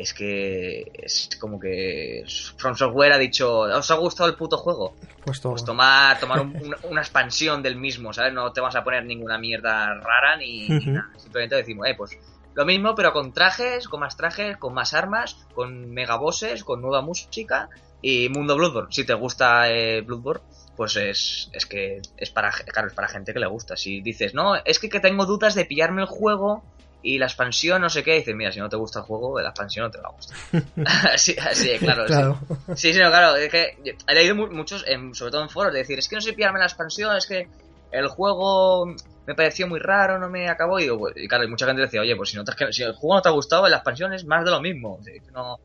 es 0.00 0.14
que 0.14 0.90
es 0.94 1.28
como 1.38 1.60
que 1.60 2.24
From 2.56 2.74
Software 2.74 3.12
ha 3.12 3.18
dicho, 3.18 3.60
¿os 3.60 3.90
ha 3.90 3.94
gustado 3.96 4.30
el 4.30 4.36
puto 4.36 4.56
juego? 4.56 4.94
Pues, 5.24 5.40
pues 5.40 5.64
tomar, 5.64 6.18
tomar 6.18 6.46
una 6.84 7.02
expansión 7.02 7.62
del 7.62 7.76
mismo, 7.76 8.12
¿sabes? 8.12 8.32
No 8.32 8.50
te 8.52 8.62
vas 8.62 8.74
a 8.76 8.82
poner 8.82 9.04
ninguna 9.04 9.36
mierda 9.36 9.94
rara 9.94 10.36
ni, 10.38 10.68
nada. 10.68 11.10
Simplemente 11.18 11.56
decimos, 11.56 11.86
eh, 11.86 11.94
pues 11.96 12.18
lo 12.60 12.66
mismo, 12.66 12.94
pero 12.94 13.14
con 13.14 13.32
trajes, 13.32 13.88
con 13.88 14.00
más 14.00 14.18
trajes, 14.18 14.58
con 14.58 14.74
más 14.74 14.92
armas, 14.92 15.34
con 15.54 15.90
megabosses, 15.92 16.62
con 16.62 16.82
nueva 16.82 17.00
música 17.00 17.70
y 18.02 18.28
mundo 18.28 18.54
Bloodborne. 18.54 18.92
Si 18.92 19.04
te 19.04 19.14
gusta 19.14 19.70
eh, 19.70 20.02
Bloodborne, 20.02 20.44
pues 20.76 20.94
es, 20.96 21.48
es 21.54 21.64
que 21.64 22.02
es 22.18 22.30
para, 22.30 22.50
claro, 22.50 22.88
es 22.88 22.94
para 22.94 23.08
gente 23.08 23.32
que 23.32 23.38
le 23.38 23.46
gusta. 23.46 23.78
Si 23.78 24.02
dices, 24.02 24.34
no, 24.34 24.56
es 24.62 24.78
que, 24.78 24.90
que 24.90 25.00
tengo 25.00 25.24
dudas 25.24 25.54
de 25.54 25.64
pillarme 25.64 26.02
el 26.02 26.06
juego 26.06 26.62
y 27.02 27.16
la 27.16 27.24
expansión, 27.24 27.80
no 27.80 27.88
sé 27.88 28.04
qué, 28.04 28.16
dices, 28.16 28.34
mira, 28.34 28.52
si 28.52 28.58
no 28.58 28.68
te 28.68 28.76
gusta 28.76 28.98
el 28.98 29.06
juego, 29.06 29.40
la 29.40 29.48
expansión 29.48 29.86
no 29.86 29.90
te 29.90 29.98
va 29.98 30.10
a 30.10 30.12
gustar. 30.12 30.36
así, 31.14 31.34
así, 31.38 31.78
claro. 31.78 32.04
claro. 32.04 32.38
Sí, 32.76 32.92
sí, 32.92 32.98
no, 33.00 33.08
claro, 33.08 33.36
es 33.36 33.50
que 33.50 33.78
he 34.06 34.14
leído 34.14 34.34
muchos, 34.34 34.84
sobre 35.14 35.32
todo 35.32 35.42
en 35.42 35.48
foros, 35.48 35.72
de 35.72 35.78
decir, 35.78 35.98
es 35.98 36.08
que 36.10 36.16
no 36.16 36.20
sé 36.20 36.34
pillarme 36.34 36.58
la 36.58 36.66
expansión, 36.66 37.16
es 37.16 37.26
que 37.26 37.48
el 37.92 38.08
juego 38.08 38.86
me 39.26 39.34
pareció 39.34 39.66
muy 39.68 39.80
raro, 39.80 40.18
no 40.18 40.28
me 40.28 40.48
acabó, 40.48 40.78
y, 40.78 40.84
digo, 40.84 41.08
y 41.14 41.28
claro, 41.28 41.44
y 41.44 41.48
mucha 41.48 41.66
gente 41.66 41.82
decía, 41.82 42.00
oye, 42.00 42.16
pues 42.16 42.30
si, 42.30 42.36
no 42.36 42.44
te, 42.44 42.72
si 42.72 42.82
el 42.82 42.94
juego 42.94 43.16
no 43.16 43.22
te 43.22 43.28
ha 43.28 43.32
gustado, 43.32 43.68
la 43.68 43.76
expansión 43.76 44.12
es 44.12 44.24
más 44.24 44.44
de 44.44 44.50
lo 44.50 44.60
mismo. 44.60 44.98
No, 45.32 45.58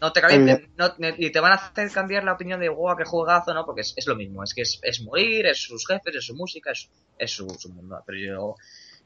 no 0.00 0.12
te 0.12 0.20
calienten, 0.20 0.70
no, 0.76 0.92
y 1.16 1.30
te 1.30 1.40
van 1.40 1.52
a 1.52 1.56
hacer 1.56 1.90
cambiar 1.90 2.24
la 2.24 2.34
opinión 2.34 2.60
de, 2.60 2.68
wow, 2.68 2.96
qué 2.96 3.04
juegazo, 3.04 3.54
¿no? 3.54 3.64
Porque 3.64 3.82
es, 3.82 3.94
es 3.96 4.06
lo 4.06 4.16
mismo, 4.16 4.42
es 4.42 4.52
que 4.52 4.62
es, 4.62 4.80
es, 4.82 5.02
morir, 5.02 5.46
es 5.46 5.62
sus 5.62 5.86
jefes, 5.86 6.14
es 6.16 6.24
su 6.26 6.34
música, 6.34 6.72
es, 6.72 6.90
es 7.18 7.30
su, 7.30 7.48
su 7.50 7.70
mundo. 7.70 8.02
Pero 8.04 8.18
yo 8.18 8.56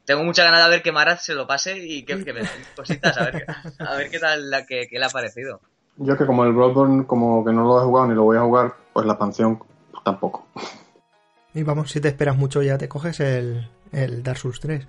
tengo 0.05 0.23
mucha 0.23 0.43
ganas 0.43 0.65
de 0.65 0.71
ver 0.71 0.81
que 0.81 0.91
Marat 0.91 1.19
se 1.19 1.35
lo 1.35 1.45
pase 1.45 1.77
y 1.77 2.03
que, 2.03 2.15
me 2.15 2.33
den 2.33 2.47
cositas, 2.75 3.15
a 3.15 3.25
ver, 3.25 3.45
a 3.79 3.95
ver 3.95 4.09
qué 4.09 4.17
tal 4.17 4.49
la 4.49 4.65
que, 4.65 4.87
le 4.91 5.05
ha 5.05 5.09
parecido. 5.09 5.61
Yo 5.97 6.17
que 6.17 6.25
como 6.25 6.45
el 6.45 6.53
Bloodborne, 6.53 7.05
como 7.05 7.45
que 7.45 7.53
no 7.53 7.63
lo 7.63 7.79
he 7.79 7.85
jugado 7.85 8.07
ni 8.07 8.15
lo 8.15 8.23
voy 8.23 8.37
a 8.37 8.41
jugar, 8.41 8.73
pues 8.91 9.05
la 9.05 9.13
expansión 9.13 9.61
tampoco. 10.03 10.47
Y 11.53 11.63
vamos, 11.63 11.91
si 11.91 11.99
te 11.99 12.09
esperas 12.09 12.37
mucho 12.37 12.61
ya 12.61 12.77
te 12.77 12.87
coges 12.87 13.19
el, 13.19 13.67
el 13.91 14.23
Dark 14.23 14.37
Souls 14.37 14.59
3. 14.59 14.85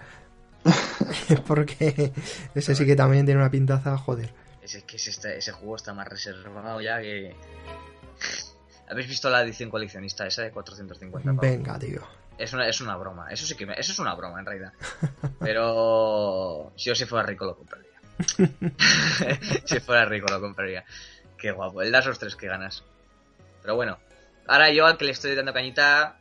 Porque 1.46 2.12
ese 2.54 2.74
sí 2.74 2.84
que 2.84 2.96
también 2.96 3.24
tiene 3.24 3.40
una 3.40 3.50
pintaza, 3.50 3.96
joder. 3.96 4.32
Es 4.62 4.82
que 4.84 4.96
ese, 4.96 5.38
ese 5.38 5.52
juego 5.52 5.76
está 5.76 5.94
más 5.94 6.08
reservado 6.08 6.80
ya 6.80 7.00
que... 7.00 7.34
¿Habéis 8.88 9.08
visto 9.08 9.30
la 9.30 9.42
edición 9.42 9.70
coleccionista 9.70 10.26
esa 10.26 10.42
de 10.42 10.50
450? 10.50 11.32
Venga, 11.40 11.78
tío. 11.78 12.02
Es 12.36 12.52
una, 12.52 12.66
es 12.66 12.80
una 12.80 12.96
broma. 12.96 13.30
Eso 13.30 13.46
sí 13.46 13.54
que 13.54 13.64
eso 13.76 13.92
es 13.92 13.98
una 13.98 14.14
broma 14.14 14.40
en 14.40 14.46
realidad. 14.46 14.72
Pero 15.38 16.72
si 16.76 16.88
yo 16.88 16.94
si 16.94 17.04
fuera 17.04 17.24
rico 17.24 17.44
lo 17.44 17.56
compraría. 17.56 18.00
si 19.64 19.78
fuera 19.78 20.04
rico 20.06 20.26
lo 20.28 20.40
compraría. 20.40 20.84
Qué 21.36 21.52
guapo. 21.52 21.82
El 21.82 21.92
Dark 21.92 22.18
3 22.18 22.34
que 22.34 22.46
ganas. 22.48 22.82
Pero 23.62 23.76
bueno. 23.76 23.98
Ahora 24.48 24.70
yo 24.70 24.86
al 24.86 24.96
que 24.96 25.04
le 25.04 25.12
estoy 25.12 25.36
dando 25.36 25.52
cañita. 25.52 26.19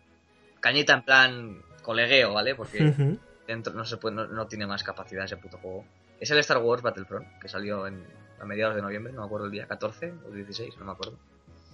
Cañita 0.60 0.94
en 0.94 1.02
plan 1.04 1.62
colegueo, 1.82 2.34
¿vale? 2.34 2.56
Porque 2.56 3.18
dentro 3.48 3.74
no 3.74 3.86
se 3.86 3.98
puede, 3.98 4.16
no, 4.16 4.48
tiene 4.48 4.68
más 4.68 4.84
capacidad 4.84 5.26
ese 5.26 5.38
puto 5.38 5.58
juego. 5.58 5.86
Es 6.20 6.30
el 6.32 6.38
Star 6.40 6.58
Wars 6.58 6.82
Battlefront, 6.82 7.40
que 7.40 7.48
salió 7.48 7.88
en, 7.88 8.06
a 8.40 8.46
mediados 8.46 8.76
de 8.76 8.82
noviembre, 8.82 9.14
no 9.14 9.22
me 9.22 9.26
acuerdo 9.26 9.46
el 9.48 9.52
día 9.52 9.68
14 9.68 10.14
o 10.28 10.32
16, 10.32 10.78
no 10.78 10.86
me 10.86 10.92
acuerdo. 10.92 11.18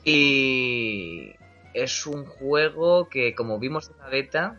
Y 0.03 1.33
es 1.73 2.05
un 2.05 2.25
juego 2.25 3.09
que, 3.09 3.33
como 3.35 3.59
vimos 3.59 3.89
en 3.89 3.97
la 3.97 4.09
beta, 4.09 4.55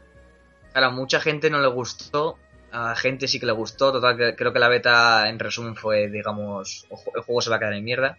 a 0.75 0.91
mucha 0.91 1.21
gente 1.21 1.51
no 1.51 1.61
le 1.61 1.69
gustó, 1.69 2.37
a 2.73 2.95
gente 2.97 3.29
sí 3.29 3.41
que 3.41 3.47
le 3.47 3.53
gustó. 3.53 3.93
Total, 3.93 4.37
creo 4.37 4.53
que 4.53 4.59
la 4.59 4.69
beta, 4.69 5.29
en 5.29 5.39
resumen, 5.39 5.77
fue, 5.77 6.09
digamos, 6.09 6.87
el 7.15 7.23
juego 7.23 7.41
se 7.41 7.51
va 7.51 7.57
a 7.57 7.59
quedar 7.59 7.73
en 7.75 7.85
mierda. 7.85 8.19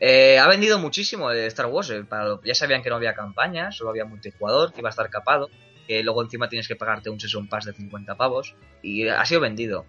Eh, 0.00 0.38
ha 0.38 0.46
vendido 0.48 0.78
muchísimo 0.78 1.30
de 1.30 1.46
Star 1.46 1.66
Wars. 1.66 1.90
Eh, 1.90 2.04
ya 2.44 2.54
sabían 2.54 2.82
que 2.82 2.90
no 2.90 2.96
había 2.96 3.14
campaña, 3.14 3.72
solo 3.72 3.90
había 3.90 4.04
multijugador, 4.04 4.72
que 4.72 4.80
iba 4.80 4.88
a 4.88 4.90
estar 4.90 5.08
capado. 5.10 5.50
Que 5.86 6.02
luego 6.02 6.22
encima 6.22 6.48
tienes 6.48 6.68
que 6.68 6.76
pagarte 6.76 7.10
un 7.10 7.18
Season 7.18 7.48
Pass 7.48 7.64
de 7.64 7.72
50 7.72 8.16
pavos. 8.16 8.54
Y 8.82 9.08
ha 9.08 9.24
sido 9.24 9.40
vendido. 9.40 9.86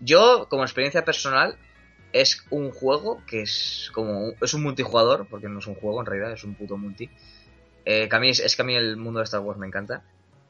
Yo, 0.00 0.48
como 0.48 0.64
experiencia 0.64 1.04
personal, 1.04 1.56
es 2.12 2.44
un 2.50 2.70
juego 2.70 3.22
que 3.26 3.42
es 3.42 3.90
como. 3.92 4.32
Es 4.40 4.54
un 4.54 4.62
multijugador, 4.62 5.26
porque 5.28 5.48
no 5.48 5.58
es 5.58 5.66
un 5.66 5.74
juego 5.74 6.00
en 6.00 6.06
realidad, 6.06 6.32
es 6.32 6.44
un 6.44 6.54
puto 6.54 6.76
multi 6.76 7.10
eh, 7.84 8.08
es, 8.10 8.56
que 8.56 8.62
a 8.62 8.64
mí 8.64 8.74
el 8.74 8.96
mundo 8.96 9.20
de 9.20 9.24
Star 9.24 9.40
Wars 9.40 9.58
me 9.58 9.66
encanta, 9.66 10.02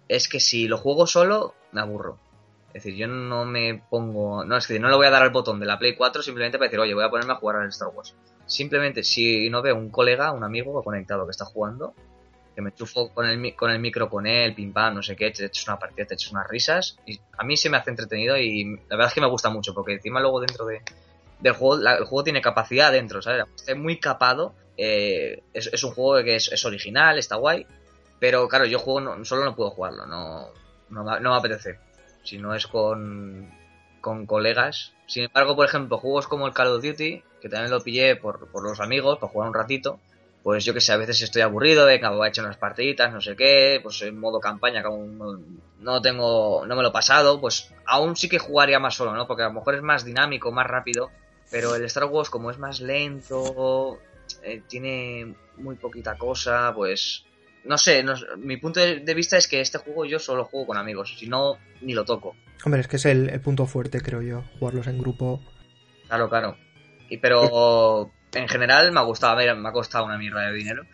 es 0.08 0.28
que 0.28 0.40
si 0.40 0.68
lo 0.68 0.78
juego 0.78 1.06
solo, 1.06 1.54
me 1.72 1.80
aburro. 1.80 2.18
Es 2.74 2.82
decir, 2.82 2.96
yo 2.98 3.06
no 3.06 3.44
me 3.44 3.82
pongo. 3.88 4.44
No, 4.44 4.56
es 4.56 4.66
que 4.66 4.80
no 4.80 4.88
le 4.88 4.96
voy 4.96 5.06
a 5.06 5.10
dar 5.10 5.22
al 5.22 5.30
botón 5.30 5.60
de 5.60 5.66
la 5.66 5.78
Play 5.78 5.94
4 5.94 6.22
simplemente 6.22 6.58
para 6.58 6.66
decir, 6.66 6.80
oye, 6.80 6.92
voy 6.92 7.04
a 7.04 7.08
ponerme 7.08 7.32
a 7.32 7.36
jugar 7.36 7.56
al 7.56 7.68
Star 7.68 7.88
Wars. 7.94 8.14
Simplemente, 8.46 9.04
si 9.04 9.48
no 9.48 9.62
veo 9.62 9.76
un 9.76 9.90
colega, 9.90 10.32
un 10.32 10.42
amigo 10.42 10.82
conectado 10.82 11.24
que 11.24 11.30
está 11.30 11.44
jugando, 11.44 11.94
que 12.54 12.60
me 12.62 12.72
chufo 12.74 13.14
con 13.14 13.26
el, 13.26 13.54
con 13.54 13.70
el 13.70 13.78
micro 13.78 14.10
con 14.10 14.26
él, 14.26 14.54
pim 14.56 14.72
pam, 14.72 14.94
no 14.96 15.02
sé 15.04 15.14
qué, 15.14 15.30
te 15.30 15.44
echas 15.46 15.68
una 15.68 15.78
partida, 15.78 16.04
te 16.06 16.14
echas 16.14 16.32
unas 16.32 16.48
risas. 16.48 16.98
Y 17.06 17.20
a 17.38 17.44
mí 17.44 17.56
se 17.56 17.70
me 17.70 17.76
hace 17.76 17.90
entretenido 17.90 18.36
y 18.36 18.64
la 18.88 18.96
verdad 18.96 19.06
es 19.08 19.14
que 19.14 19.20
me 19.20 19.28
gusta 19.28 19.50
mucho, 19.50 19.72
porque 19.72 19.92
encima 19.94 20.20
luego 20.20 20.40
dentro 20.40 20.66
de, 20.66 20.82
del 21.38 21.52
juego, 21.52 21.76
la- 21.80 21.94
el 21.96 22.04
juego 22.04 22.24
tiene 22.24 22.42
capacidad 22.42 22.90
dentro, 22.90 23.22
¿sabes? 23.22 23.44
Está 23.56 23.74
muy 23.76 23.98
capado. 24.00 24.52
eh, 24.76 25.44
es, 25.52 25.84
un 25.84 25.92
juego 25.92 26.24
que 26.24 26.34
es, 26.34 26.50
es 26.50 26.64
original, 26.64 27.16
está 27.18 27.36
guay. 27.36 27.64
Pero 28.18 28.48
claro, 28.48 28.64
yo 28.66 28.80
juego 28.80 29.00
no- 29.00 29.24
solo 29.24 29.44
no 29.44 29.54
puedo 29.54 29.70
jugarlo, 29.70 30.06
no, 30.06 30.48
no, 30.90 31.04
no 31.20 31.30
me 31.30 31.36
apetece. 31.36 31.78
Si 32.24 32.38
no 32.38 32.54
es 32.54 32.66
con, 32.66 33.50
con 34.00 34.26
colegas. 34.26 34.92
Sin 35.06 35.24
embargo, 35.24 35.54
por 35.54 35.66
ejemplo, 35.66 35.98
juegos 35.98 36.26
como 36.26 36.46
el 36.46 36.52
Call 36.52 36.68
of 36.68 36.82
Duty, 36.82 37.22
que 37.40 37.48
también 37.48 37.70
lo 37.70 37.80
pillé 37.80 38.16
por, 38.16 38.48
por 38.48 38.62
los 38.62 38.80
amigos, 38.80 39.18
para 39.18 39.30
jugar 39.30 39.48
un 39.48 39.54
ratito, 39.54 40.00
pues 40.44 40.62
yo 40.62 40.74
que 40.74 40.82
sé, 40.82 40.92
a 40.92 40.98
veces 40.98 41.22
estoy 41.22 41.40
aburrido, 41.40 41.86
venga, 41.86 42.10
voy 42.10 42.26
a 42.26 42.28
echar 42.28 42.44
unas 42.44 42.58
partiditas, 42.58 43.10
no 43.10 43.22
sé 43.22 43.34
qué, 43.34 43.80
pues 43.82 44.02
en 44.02 44.20
modo 44.20 44.40
campaña, 44.40 44.82
no, 44.82 45.40
no 45.78 46.02
tengo, 46.02 46.66
no 46.66 46.76
me 46.76 46.82
lo 46.82 46.90
he 46.90 46.92
pasado, 46.92 47.40
pues 47.40 47.72
aún 47.86 48.14
sí 48.14 48.28
que 48.28 48.38
jugaría 48.38 48.78
más 48.78 48.94
solo, 48.94 49.14
¿no? 49.14 49.26
Porque 49.26 49.42
a 49.42 49.46
lo 49.46 49.54
mejor 49.54 49.74
es 49.74 49.82
más 49.82 50.04
dinámico, 50.04 50.52
más 50.52 50.66
rápido, 50.66 51.10
pero 51.50 51.74
el 51.74 51.84
Star 51.86 52.04
Wars 52.04 52.28
como 52.28 52.50
es 52.50 52.58
más 52.58 52.80
lento, 52.80 53.98
eh, 54.42 54.62
tiene 54.68 55.34
muy 55.56 55.76
poquita 55.76 56.18
cosa, 56.18 56.72
pues 56.74 57.24
no 57.64 57.78
sé, 57.78 58.02
no- 58.02 58.14
mi 58.38 58.56
punto 58.56 58.80
de 58.80 59.14
vista 59.14 59.36
es 59.36 59.48
que 59.48 59.60
este 59.60 59.78
juego 59.78 60.04
yo 60.04 60.18
solo 60.18 60.44
juego 60.44 60.66
con 60.68 60.76
amigos, 60.76 61.16
si 61.18 61.26
no, 61.26 61.58
ni 61.80 61.92
lo 61.94 62.04
toco. 62.04 62.36
Hombre, 62.64 62.80
es 62.80 62.88
que 62.88 62.96
es 62.96 63.04
el, 63.06 63.28
el 63.30 63.40
punto 63.40 63.66
fuerte, 63.66 64.00
creo 64.00 64.22
yo, 64.22 64.44
jugarlos 64.58 64.86
en 64.86 64.98
grupo. 64.98 65.42
Claro, 66.08 66.28
claro. 66.28 66.56
Y 67.10 67.18
pero 67.18 68.10
en 68.32 68.48
general 68.48 68.92
me 68.92 69.00
ha 69.00 69.04
gustado, 69.04 69.32
a 69.32 69.36
ver, 69.36 69.54
me 69.56 69.68
ha 69.68 69.72
costado 69.72 70.04
una 70.06 70.16
mierda 70.18 70.42
de 70.46 70.52
dinero. 70.54 70.84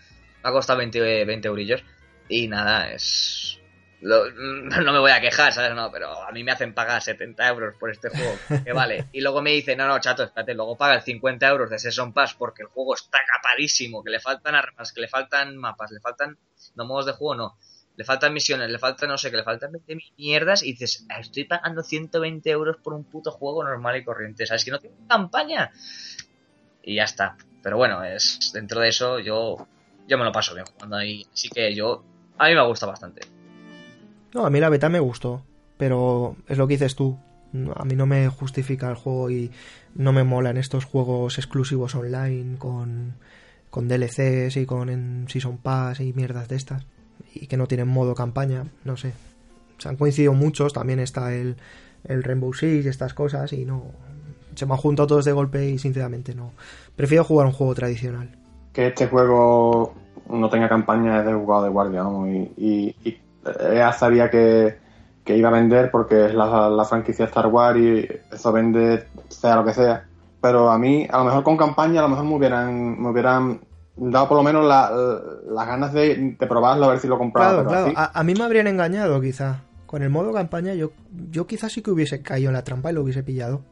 Me 0.42 0.48
ha 0.48 0.52
costado 0.52 0.78
20, 0.78 1.24
20 1.24 1.48
eurillos. 1.48 1.84
Y 2.28 2.48
nada, 2.48 2.92
es... 2.92 3.59
lo- 4.02 4.30
no 4.32 4.92
me 4.92 4.98
voy 4.98 5.10
a 5.10 5.20
quejar, 5.20 5.52
¿sabes? 5.52 5.74
No, 5.74 5.90
pero 5.90 6.22
a 6.26 6.30
mí 6.32 6.42
me 6.44 6.52
hacen 6.52 6.74
pagar 6.74 7.02
70 7.02 7.46
euros 7.48 7.74
por 7.78 7.90
este 7.90 8.08
juego. 8.08 8.36
Que 8.64 8.72
vale. 8.72 9.06
Y 9.12 9.20
luego 9.20 9.42
me 9.42 9.50
dicen, 9.50 9.78
no, 9.78 9.86
no, 9.88 9.98
chato, 10.00 10.22
espérate, 10.24 10.54
luego 10.54 10.76
paga 10.76 10.94
el 10.94 11.02
50 11.02 11.46
euros 11.48 11.70
de 11.70 11.78
Season 11.78 12.12
Pass 12.12 12.34
porque 12.34 12.62
el 12.62 12.68
juego 12.68 12.94
está 12.94 13.18
capadísimo, 13.26 14.02
que 14.04 14.10
le 14.10 14.20
faltan 14.20 14.54
armas, 14.54 14.92
que 14.92 15.00
le 15.00 15.08
faltan 15.08 15.56
mapas, 15.56 15.90
le 15.90 16.00
faltan... 16.00 16.38
No, 16.74 16.84
modos 16.84 17.06
de 17.06 17.12
juego 17.12 17.34
no. 17.34 17.56
Le 17.96 18.04
faltan 18.04 18.32
misiones, 18.32 18.70
le 18.70 18.78
faltan 18.78 19.08
no 19.10 19.18
sé, 19.18 19.30
que 19.30 19.36
le 19.36 19.42
faltan 19.42 19.72
20 19.72 19.96
mierdas 20.16 20.62
y 20.62 20.72
dices, 20.72 21.04
"Ah, 21.10 21.20
estoy 21.20 21.44
pagando 21.44 21.82
120 21.82 22.48
euros 22.50 22.76
por 22.82 22.94
un 22.94 23.04
puto 23.04 23.30
juego 23.30 23.62
normal 23.64 23.96
y 23.96 24.04
corriente, 24.04 24.46
¿sabes? 24.46 24.64
Que 24.64 24.70
no 24.70 24.78
tiene 24.78 24.96
campaña. 25.08 25.70
Y 26.82 26.94
ya 26.96 27.04
está. 27.04 27.36
Pero 27.62 27.76
bueno, 27.76 28.02
es 28.04 28.52
dentro 28.54 28.80
de 28.80 28.88
eso 28.88 29.18
yo 29.18 29.66
yo 30.06 30.16
me 30.18 30.24
lo 30.24 30.32
paso 30.32 30.54
bien 30.54 30.64
jugando 30.66 30.96
ahí. 30.96 31.26
Así 31.32 31.48
que 31.50 31.74
yo 31.74 32.02
a 32.38 32.48
mí 32.48 32.54
me 32.54 32.66
gusta 32.66 32.86
bastante. 32.86 33.20
No, 34.34 34.46
a 34.46 34.50
mí 34.50 34.60
la 34.60 34.68
beta 34.68 34.88
me 34.88 35.00
gustó, 35.00 35.42
pero 35.76 36.36
es 36.48 36.58
lo 36.58 36.66
que 36.66 36.74
dices 36.74 36.94
tú. 36.94 37.18
A 37.74 37.84
mí 37.84 37.96
no 37.96 38.06
me 38.06 38.28
justifica 38.28 38.88
el 38.88 38.94
juego 38.94 39.30
y 39.30 39.50
no 39.94 40.12
me 40.12 40.22
molan 40.22 40.56
estos 40.56 40.84
juegos 40.84 41.38
exclusivos 41.38 41.96
online 41.96 42.56
con, 42.58 43.14
con 43.70 43.88
DLCs 43.88 44.56
y 44.56 44.66
con 44.66 44.88
en 44.88 45.26
Season 45.28 45.58
Pass 45.58 46.00
y 46.00 46.12
mierdas 46.12 46.48
de 46.48 46.56
estas. 46.56 46.86
Y 47.34 47.48
que 47.48 47.56
no 47.56 47.66
tienen 47.66 47.88
modo 47.88 48.14
campaña, 48.14 48.66
no 48.84 48.96
sé. 48.96 49.12
Se 49.78 49.88
han 49.88 49.96
coincidido 49.96 50.32
muchos, 50.32 50.72
también 50.72 51.00
está 51.00 51.34
el, 51.34 51.56
el 52.04 52.22
Rainbow 52.22 52.52
Six 52.52 52.84
y 52.84 52.88
estas 52.88 53.14
cosas 53.14 53.52
y 53.52 53.64
no... 53.64 53.84
Se 54.54 54.66
me 54.66 54.74
han 54.74 54.78
juntado 54.78 55.06
todos 55.06 55.24
de 55.24 55.32
golpe 55.32 55.70
y 55.70 55.78
sinceramente 55.78 56.34
no. 56.34 56.52
Prefiero 56.94 57.24
jugar 57.24 57.46
un 57.46 57.52
juego 57.52 57.74
tradicional. 57.74 58.36
que 58.72 58.88
este 58.88 59.06
juego 59.06 59.94
no 60.28 60.48
tenga 60.50 60.68
campaña 60.68 61.20
es 61.20 61.26
de 61.26 61.32
jugado 61.32 61.64
de 61.64 61.70
guardia, 61.70 62.02
vamos, 62.02 62.28
y 62.28 62.94
EA 63.72 63.92
sabía 63.92 64.30
que, 64.30 64.78
que 65.24 65.36
iba 65.36 65.48
a 65.48 65.52
vender 65.52 65.90
porque 65.90 66.26
es 66.26 66.34
la, 66.34 66.68
la 66.68 66.84
franquicia 66.84 67.24
Star 67.26 67.46
Wars 67.46 67.78
y 67.78 68.06
eso 68.32 68.52
vende 68.52 69.06
sea 69.28 69.56
lo 69.56 69.64
que 69.64 69.74
sea. 69.74 70.06
Pero 70.40 70.70
a 70.70 70.78
mí, 70.78 71.06
a 71.10 71.18
lo 71.18 71.24
mejor 71.24 71.42
con 71.44 71.56
campaña, 71.56 72.00
a 72.00 72.02
lo 72.04 72.08
mejor 72.10 72.24
me 72.24 72.34
hubieran, 72.36 73.00
me 73.02 73.10
hubieran 73.10 73.60
dado 73.96 74.28
por 74.28 74.36
lo 74.38 74.42
menos 74.42 74.64
la- 74.64 74.90
las 75.50 75.66
ganas 75.66 75.92
de, 75.92 76.36
de 76.38 76.46
probarlo, 76.46 76.86
a 76.86 76.90
ver 76.90 76.98
si 77.00 77.08
lo 77.08 77.18
compraba. 77.18 77.50
Claro, 77.62 77.68
pero 77.68 77.70
claro. 77.70 77.86
así- 77.86 77.94
A, 78.14 78.20
a 78.20 78.24
mí 78.24 78.34
me 78.34 78.44
habrían 78.44 78.66
engañado 78.66 79.20
quizá. 79.20 79.60
Con 79.86 80.02
el 80.02 80.08
modo 80.10 80.32
campaña 80.32 80.72
yo, 80.74 80.92
yo 81.30 81.46
quizás 81.46 81.72
sí 81.72 81.82
que 81.82 81.90
hubiese 81.90 82.22
caído 82.22 82.48
en 82.50 82.54
la 82.54 82.62
trampa 82.64 82.90
y 82.90 82.94
lo 82.94 83.02
hubiese 83.02 83.22
pillado. 83.24 83.62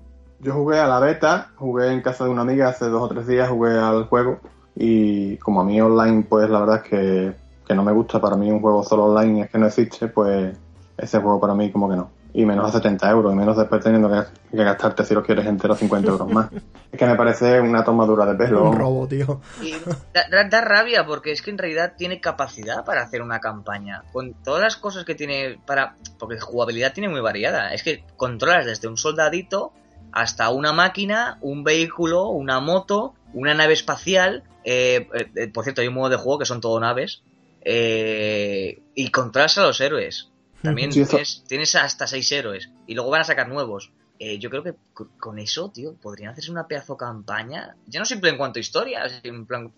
Yo 0.41 0.53
jugué 0.53 0.79
a 0.81 0.87
la 0.89 0.99
beta, 1.01 1.53
jugué 1.57 1.93
en 1.93 2.03
casa 2.03 2.25
de 2.25 2.31
una 2.31 2.43
amiga 2.43 2.69
hace 2.69 2.87
dos 2.87 3.03
o 3.03 3.09
tres 3.09 3.27
días, 3.27 3.49
jugué 3.49 3.79
al 3.79 4.05
juego 4.07 4.41
y 4.77 5.37
como 5.39 5.61
a 5.61 5.65
mí 5.65 5.81
online 5.81 6.25
pues 6.29 6.49
la 6.51 6.61
verdad 6.61 6.83
es 6.85 6.91
que, 6.91 7.33
que 7.69 7.75
no 7.75 7.85
me 7.85 7.93
gusta, 7.93 8.21
para 8.21 8.35
mí 8.37 8.51
un 8.51 8.61
juego 8.61 8.83
solo 8.83 9.05
online 9.05 9.43
es 9.43 9.51
que 9.51 9.59
no 9.59 9.67
existe, 9.67 10.09
pues 10.09 10.57
ese 10.97 11.19
juego 11.21 11.39
para 11.41 11.55
mí 11.55 11.71
como 11.71 11.89
que 11.89 11.97
no. 11.97 12.11
Y 12.35 12.45
menos 12.45 12.69
a 12.69 12.73
70 12.73 13.09
euros, 13.11 13.33
y 13.33 13.37
menos 13.37 13.57
después 13.57 13.83
teniendo 13.83 14.09
que, 14.11 14.57
que 14.57 14.63
gastarte 14.65 15.05
si 15.05 15.15
lo 15.15 15.23
quieres 15.23 15.47
entero 15.47 15.75
50 15.75 16.11
euros 16.11 16.29
más. 16.31 16.51
es 16.93 16.99
que 16.99 17.07
me 17.07 17.15
parece 17.15 17.59
una 17.61 17.83
tomadura 17.85 18.27
de 18.27 18.35
pelo. 18.35 18.69
Un 18.71 18.79
robo, 18.79 19.07
tío. 19.09 19.41
Y 19.63 19.73
da, 20.13 20.25
da- 20.31 20.49
da 20.49 20.61
rabia 20.61 21.07
porque 21.07 21.33
es 21.33 21.41
que 21.43 21.51
en 21.51 21.59
realidad 21.59 21.95
tiene 21.97 22.21
capacidad 22.21 22.85
para 22.85 23.03
hacer 23.03 23.23
una 23.23 23.41
campaña. 23.41 24.03
Con 24.13 24.35
todas 24.45 24.61
las 24.63 24.77
cosas 24.77 25.05
que 25.05 25.15
tiene 25.15 25.59
para... 25.67 25.97
Porque 26.19 26.39
jugabilidad 26.39 26.93
tiene 26.93 27.09
muy 27.09 27.21
variada. 27.21 27.73
Es 27.73 27.83
que 27.83 28.05
controlas 28.17 28.67
desde 28.67 28.89
un 28.89 28.99
soldadito 28.99 29.73
hasta 30.13 30.51
una 30.51 30.73
máquina, 30.73 31.39
un 31.41 31.65
vehículo, 31.65 32.29
una 32.29 32.61
moto, 32.61 33.15
una 33.33 33.55
nave 33.55 33.73
espacial. 33.73 34.45
eh, 34.65 35.09
eh, 35.35 35.49
por 35.53 35.65
cierto, 35.65 35.81
hay 35.81 35.89
un 35.89 35.95
modo 35.95 36.11
de 36.11 36.17
juego 36.17 36.39
que 36.39 36.47
son 36.47 36.61
todo 36.61 36.79
naves. 36.79 37.23
Eh, 37.63 38.81
y 38.95 39.11
controlas 39.11 39.59
a 39.59 39.63
los 39.63 39.81
héroes. 39.81 40.31
También 40.63 40.93
Sí, 40.93 41.05
tienes, 41.05 41.45
tienes 41.47 41.75
hasta 41.77 42.07
seis 42.07 42.31
héroes. 42.33 42.71
Y 42.87 42.95
luego 42.95 43.11
van 43.11 43.21
a 43.21 43.25
sacar 43.25 43.49
nuevos. 43.49 43.93
Eh, 44.19 44.39
yo 44.41 44.51
creo 44.51 44.65
que 44.65 44.75
co- 44.93 45.09
con 45.19 45.39
eso, 45.39 45.71
tío, 45.71 45.95
podrían 45.95 46.33
hacerse 46.33 46.51
una 46.51 46.67
pedazo 46.67 46.97
campaña. 46.97 47.77
Ya 47.87 48.01
no 48.01 48.07
simple 48.07 48.31
en 48.31 48.37
cuanto 48.37 48.59
a 48.59 48.61
historia, 48.61 49.03
en 49.23 49.47
plan, 49.47 49.73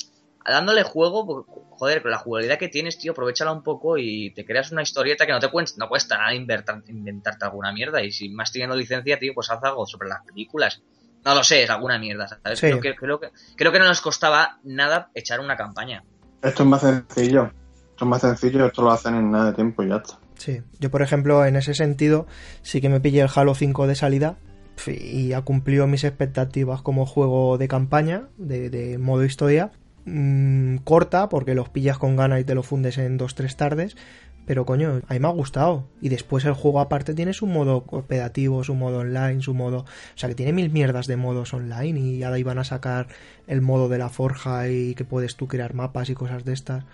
dándole 0.46 0.82
juego, 0.82 1.26
porque, 1.26 1.50
joder, 1.72 2.00
con 2.00 2.10
la 2.10 2.16
jugabilidad 2.18 2.58
que 2.58 2.68
tienes, 2.68 2.98
tío, 2.98 3.12
aprovechala 3.12 3.52
un 3.52 3.62
poco 3.62 3.98
y 3.98 4.30
te 4.32 4.46
creas 4.46 4.72
una 4.72 4.80
historieta 4.82 5.26
que 5.26 5.32
no 5.32 5.40
te 5.40 5.48
cuesta, 5.50 5.76
no 5.78 5.88
cuesta 5.90 6.16
nada 6.16 6.32
inventar- 6.32 6.82
inventarte 6.88 7.44
alguna 7.44 7.72
mierda. 7.72 8.02
Y 8.02 8.10
si 8.12 8.30
más 8.30 8.50
teniendo 8.50 8.74
licencia, 8.76 9.18
tío, 9.18 9.32
pues 9.34 9.50
haz 9.50 9.62
algo 9.62 9.84
sobre 9.86 10.08
las 10.08 10.24
películas. 10.24 10.80
No 11.22 11.34
lo 11.34 11.44
sé, 11.44 11.64
es 11.64 11.68
alguna 11.68 11.98
mierda, 11.98 12.26
¿sabes? 12.26 12.58
Sí. 12.58 12.66
Creo, 12.68 12.80
que, 12.80 12.94
creo, 12.96 13.20
que, 13.20 13.28
creo 13.56 13.70
que 13.72 13.78
no 13.78 13.84
nos 13.84 14.00
costaba 14.00 14.58
nada 14.64 15.10
echar 15.12 15.40
una 15.40 15.58
campaña. 15.58 16.02
Esto 16.40 16.62
es 16.62 16.68
más 16.70 16.80
sencillo. 16.80 17.52
Esto 18.00 18.06
es 18.06 18.10
más 18.12 18.22
sencillo, 18.22 18.64
esto 18.64 18.80
lo 18.80 18.92
hacen 18.92 19.14
en 19.14 19.30
nada 19.30 19.50
de 19.50 19.52
tiempo 19.52 19.82
y 19.82 19.88
ya 19.88 19.96
está. 19.96 20.18
Sí, 20.38 20.62
yo 20.78 20.90
por 20.90 21.02
ejemplo 21.02 21.44
en 21.44 21.54
ese 21.56 21.74
sentido 21.74 22.26
sí 22.62 22.80
que 22.80 22.88
me 22.88 22.98
pillé 22.98 23.20
el 23.20 23.28
Halo 23.34 23.54
5 23.54 23.86
de 23.86 23.94
salida 23.94 24.38
y 24.86 25.34
ha 25.34 25.42
cumplido 25.42 25.86
mis 25.86 26.04
expectativas 26.04 26.80
como 26.80 27.04
juego 27.04 27.58
de 27.58 27.68
campaña, 27.68 28.28
de, 28.38 28.70
de 28.70 28.96
modo 28.96 29.26
historia. 29.26 29.72
Mm, 30.06 30.76
corta 30.76 31.28
porque 31.28 31.54
los 31.54 31.68
pillas 31.68 31.98
con 31.98 32.16
gana 32.16 32.40
y 32.40 32.44
te 32.44 32.54
lo 32.54 32.62
fundes 32.62 32.96
en 32.96 33.18
dos 33.18 33.34
tres 33.34 33.58
tardes, 33.58 33.98
pero 34.46 34.64
coño, 34.64 35.02
a 35.06 35.12
mí 35.12 35.20
me 35.20 35.28
ha 35.28 35.32
gustado. 35.32 35.86
Y 36.00 36.08
después 36.08 36.46
el 36.46 36.54
juego 36.54 36.80
aparte 36.80 37.12
tiene 37.12 37.34
su 37.34 37.46
modo 37.46 37.82
cooperativo, 37.82 38.64
su 38.64 38.74
modo 38.74 39.00
online, 39.00 39.42
su 39.42 39.52
modo... 39.52 39.80
O 39.80 40.16
sea 40.16 40.30
que 40.30 40.34
tiene 40.34 40.54
mil 40.54 40.70
mierdas 40.70 41.06
de 41.06 41.16
modos 41.16 41.52
online 41.52 42.00
y 42.00 42.22
ahora 42.22 42.38
iban 42.38 42.58
a 42.58 42.64
sacar 42.64 43.08
el 43.46 43.60
modo 43.60 43.90
de 43.90 43.98
la 43.98 44.08
forja 44.08 44.70
y 44.70 44.94
que 44.94 45.04
puedes 45.04 45.36
tú 45.36 45.48
crear 45.48 45.74
mapas 45.74 46.08
y 46.08 46.14
cosas 46.14 46.46
de 46.46 46.54
estas. 46.54 46.84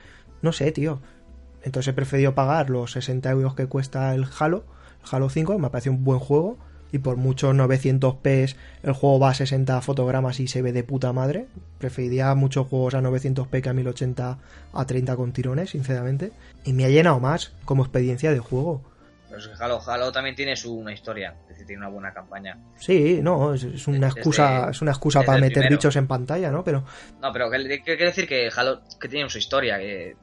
No 0.47 0.53
sé, 0.53 0.71
tío. 0.71 1.01
Entonces 1.65 1.89
he 1.91 1.93
preferido 1.93 2.37
pagar 2.37 2.71
los 2.71 2.93
60 2.93 3.29
euros 3.31 3.57
que 3.57 3.67
cuesta 3.67 4.15
el 4.15 4.25
Halo, 4.39 4.65
el 5.03 5.09
Halo 5.11 5.29
5, 5.29 5.59
me 5.59 5.71
parece 5.71 5.91
un 5.91 6.05
buen 6.05 6.21
juego. 6.21 6.57
Y 6.93 6.99
por 6.99 7.17
muchos 7.17 7.53
900p 7.53 8.55
el 8.85 8.93
juego 8.93 9.19
va 9.19 9.31
a 9.31 9.35
60 9.35 9.81
fotogramas 9.81 10.39
y 10.39 10.47
se 10.47 10.63
ve 10.63 10.73
de 10.73 10.85
puta 10.85 11.13
madre. 11.13 11.49
Preferiría 11.79 12.33
muchos 12.37 12.69
juegos 12.69 12.95
a 12.95 13.01
900p 13.03 13.61
que 13.61 13.69
a 13.69 13.73
1080 13.73 14.39
a 14.73 14.87
30 14.87 15.17
con 15.17 15.33
tirones, 15.33 15.71
sinceramente. 15.71 16.31
Y 16.65 16.73
me 16.73 16.85
ha 16.85 16.89
llenado 16.89 17.19
más 17.19 17.53
como 17.65 17.83
experiencia 17.83 18.31
de 18.31 18.39
juego. 18.39 18.83
Pero 19.29 19.41
es 19.41 19.49
que 19.49 19.55
Halo, 19.61 19.81
Halo 19.85 20.13
también 20.13 20.37
tiene 20.37 20.55
su 20.55 20.73
una 20.79 20.93
historia, 20.93 21.35
es 21.43 21.49
decir, 21.49 21.67
tiene 21.67 21.81
una 21.83 21.91
buena 21.91 22.15
campaña. 22.15 22.57
Sí, 22.79 23.19
no, 23.21 23.53
es, 23.55 23.65
es 23.65 23.89
una 23.89 24.07
Desde- 24.07 24.21
excusa, 24.21 24.71
es 24.71 24.81
una 24.81 24.93
excusa 24.93 25.23
para 25.25 25.39
meter 25.41 25.55
primero. 25.55 25.77
bichos 25.77 25.97
en 25.97 26.07
pantalla, 26.07 26.53
¿no? 26.53 26.63
Pero 26.63 26.85
No, 27.21 27.33
pero 27.33 27.51
quiero 27.51 28.05
decir 28.05 28.29
que 28.29 28.49
Halo 28.57 28.83
que 29.01 29.09
tiene 29.09 29.29
su 29.29 29.39
historia, 29.39 29.77
que 29.79 30.15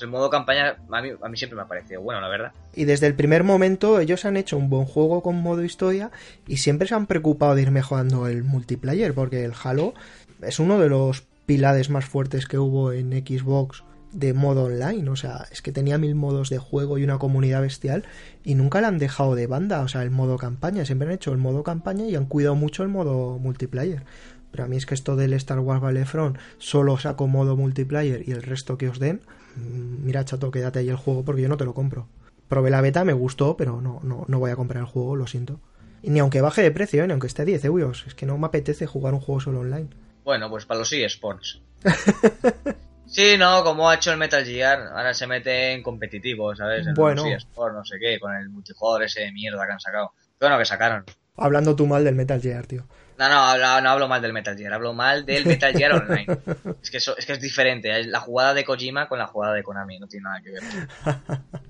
el 0.00 0.08
modo 0.08 0.30
campaña 0.30 0.76
a 0.90 1.00
mí, 1.00 1.36
siempre 1.36 1.56
me 1.56 1.62
ha 1.62 1.66
parecido 1.66 2.00
bueno, 2.00 2.20
la 2.20 2.28
verdad. 2.28 2.52
Y 2.74 2.84
desde 2.84 3.06
el 3.06 3.14
primer 3.14 3.44
momento 3.44 4.00
ellos 4.00 4.24
han 4.24 4.36
hecho 4.36 4.56
un 4.56 4.68
buen 4.68 4.84
juego 4.84 5.22
con 5.22 5.36
modo 5.36 5.62
historia 5.62 6.10
y 6.46 6.58
siempre 6.58 6.88
se 6.88 6.94
han 6.94 7.06
preocupado 7.06 7.54
de 7.54 7.62
ir 7.62 7.70
mejorando 7.70 8.26
el 8.26 8.42
multiplayer 8.42 9.14
porque 9.14 9.44
el 9.44 9.52
Halo 9.62 9.94
es 10.42 10.58
uno 10.58 10.78
de 10.78 10.88
los 10.88 11.22
pilares 11.46 11.90
más 11.90 12.04
fuertes 12.04 12.46
que 12.46 12.58
hubo 12.58 12.92
en 12.92 13.12
Xbox 13.12 13.84
de 14.12 14.34
modo 14.34 14.64
online, 14.64 15.08
o 15.08 15.16
sea, 15.16 15.46
es 15.50 15.62
que 15.62 15.72
tenía 15.72 15.96
mil 15.96 16.14
modos 16.14 16.50
de 16.50 16.58
juego 16.58 16.98
y 16.98 17.04
una 17.04 17.18
comunidad 17.18 17.62
bestial 17.62 18.04
y 18.44 18.54
nunca 18.54 18.82
la 18.82 18.88
han 18.88 18.98
dejado 18.98 19.34
de 19.34 19.46
banda, 19.46 19.80
o 19.80 19.88
sea, 19.88 20.02
el 20.02 20.10
modo 20.10 20.36
campaña, 20.36 20.84
siempre 20.84 21.08
han 21.08 21.14
hecho 21.14 21.32
el 21.32 21.38
modo 21.38 21.62
campaña 21.62 22.04
y 22.04 22.14
han 22.14 22.26
cuidado 22.26 22.54
mucho 22.54 22.82
el 22.82 22.90
modo 22.90 23.38
multiplayer. 23.38 24.04
Pero 24.50 24.64
a 24.64 24.66
mí 24.66 24.76
es 24.76 24.84
que 24.84 24.92
esto 24.94 25.16
del 25.16 25.32
Star 25.32 25.60
Wars 25.60 25.80
Battlefront 25.80 26.36
solo 26.58 26.98
saco 26.98 27.26
modo 27.26 27.56
multiplayer 27.56 28.28
y 28.28 28.32
el 28.32 28.42
resto 28.42 28.76
que 28.76 28.90
os 28.90 28.98
den, 28.98 29.22
mira, 29.56 30.24
chato, 30.24 30.50
quédate 30.50 30.80
ahí 30.80 30.88
el 30.88 30.96
juego 30.96 31.24
porque 31.24 31.42
yo 31.42 31.48
no 31.48 31.56
te 31.56 31.64
lo 31.64 31.74
compro. 31.74 32.08
Probé 32.48 32.70
la 32.70 32.80
beta, 32.80 33.04
me 33.04 33.12
gustó, 33.12 33.56
pero 33.56 33.80
no, 33.80 34.00
no, 34.02 34.24
no 34.28 34.38
voy 34.38 34.50
a 34.50 34.56
comprar 34.56 34.80
el 34.82 34.88
juego, 34.88 35.16
lo 35.16 35.26
siento. 35.26 35.60
Y 36.02 36.10
ni 36.10 36.18
aunque 36.20 36.40
baje 36.40 36.62
de 36.62 36.70
precio, 36.70 37.02
¿eh? 37.02 37.06
ni 37.06 37.12
aunque 37.12 37.28
esté 37.28 37.42
a 37.42 37.44
10 37.46 37.64
euros. 37.64 38.04
Es 38.06 38.14
que 38.14 38.26
no 38.26 38.36
me 38.36 38.46
apetece 38.46 38.86
jugar 38.86 39.14
un 39.14 39.20
juego 39.20 39.40
solo 39.40 39.60
online. 39.60 39.88
Bueno, 40.24 40.50
pues 40.50 40.66
para 40.66 40.78
los 40.80 40.92
eSports. 40.92 41.62
sí, 43.06 43.36
no, 43.38 43.62
como 43.64 43.88
ha 43.88 43.94
hecho 43.94 44.12
el 44.12 44.18
Metal 44.18 44.44
Gear, 44.44 44.80
ahora 44.94 45.14
se 45.14 45.26
mete 45.26 45.72
en 45.72 45.82
competitivo, 45.82 46.54
¿sabes? 46.54 46.86
En 46.86 46.94
Bueno. 46.94 47.24
los 47.24 47.32
eSports, 47.32 47.74
no 47.76 47.84
sé 47.84 47.98
qué, 47.98 48.18
con 48.20 48.34
el 48.34 48.48
multijugador 48.50 49.04
ese 49.04 49.20
de 49.22 49.32
mierda 49.32 49.66
que 49.66 49.72
han 49.72 49.80
sacado. 49.80 50.12
Bueno, 50.40 50.58
que 50.58 50.64
sacaron. 50.64 51.04
Hablando 51.36 51.74
tú 51.76 51.86
mal 51.86 52.04
del 52.04 52.14
Metal 52.14 52.40
Gear, 52.40 52.66
tío. 52.66 52.84
No, 53.18 53.28
no, 53.28 53.34
hablo, 53.34 53.80
no 53.82 53.90
hablo 53.90 54.08
mal 54.08 54.22
del 54.22 54.32
Metal 54.32 54.56
Gear, 54.56 54.72
hablo 54.72 54.92
mal 54.94 55.24
del 55.24 55.46
Metal 55.46 55.72
Gear 55.72 55.92
Online. 55.92 56.26
Es 56.82 56.90
que, 56.90 56.96
eso, 56.96 57.16
es 57.16 57.26
que 57.26 57.32
es 57.34 57.40
diferente, 57.40 58.00
es 58.00 58.06
la 58.06 58.20
jugada 58.20 58.54
de 58.54 58.64
Kojima 58.64 59.08
con 59.08 59.18
la 59.18 59.26
jugada 59.26 59.54
de 59.54 59.62
Konami, 59.62 59.98
no 59.98 60.08
tiene 60.08 60.24
nada 60.24 60.40
que 60.42 60.50
ver. 60.50 60.62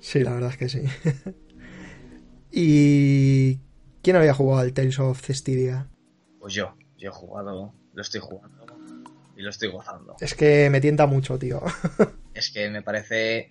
Sí, 0.00 0.20
la 0.24 0.32
verdad 0.32 0.50
es 0.50 0.56
que 0.56 0.68
sí. 0.70 0.82
¿Y 2.50 3.58
quién 4.02 4.16
había 4.16 4.34
jugado 4.34 4.62
al 4.62 4.72
Tales 4.72 4.98
of 4.98 5.20
Cestiria? 5.20 5.88
Pues 6.38 6.54
yo, 6.54 6.74
yo 6.96 7.10
he 7.10 7.12
jugado, 7.12 7.74
lo 7.92 8.02
estoy 8.02 8.20
jugando 8.20 8.66
y 9.36 9.42
lo 9.42 9.50
estoy 9.50 9.68
gozando. 9.68 10.16
Es 10.20 10.34
que 10.34 10.68
me 10.70 10.80
tienta 10.80 11.06
mucho, 11.06 11.38
tío. 11.38 11.62
Es 12.34 12.50
que 12.50 12.68
me 12.70 12.82
parece... 12.82 13.50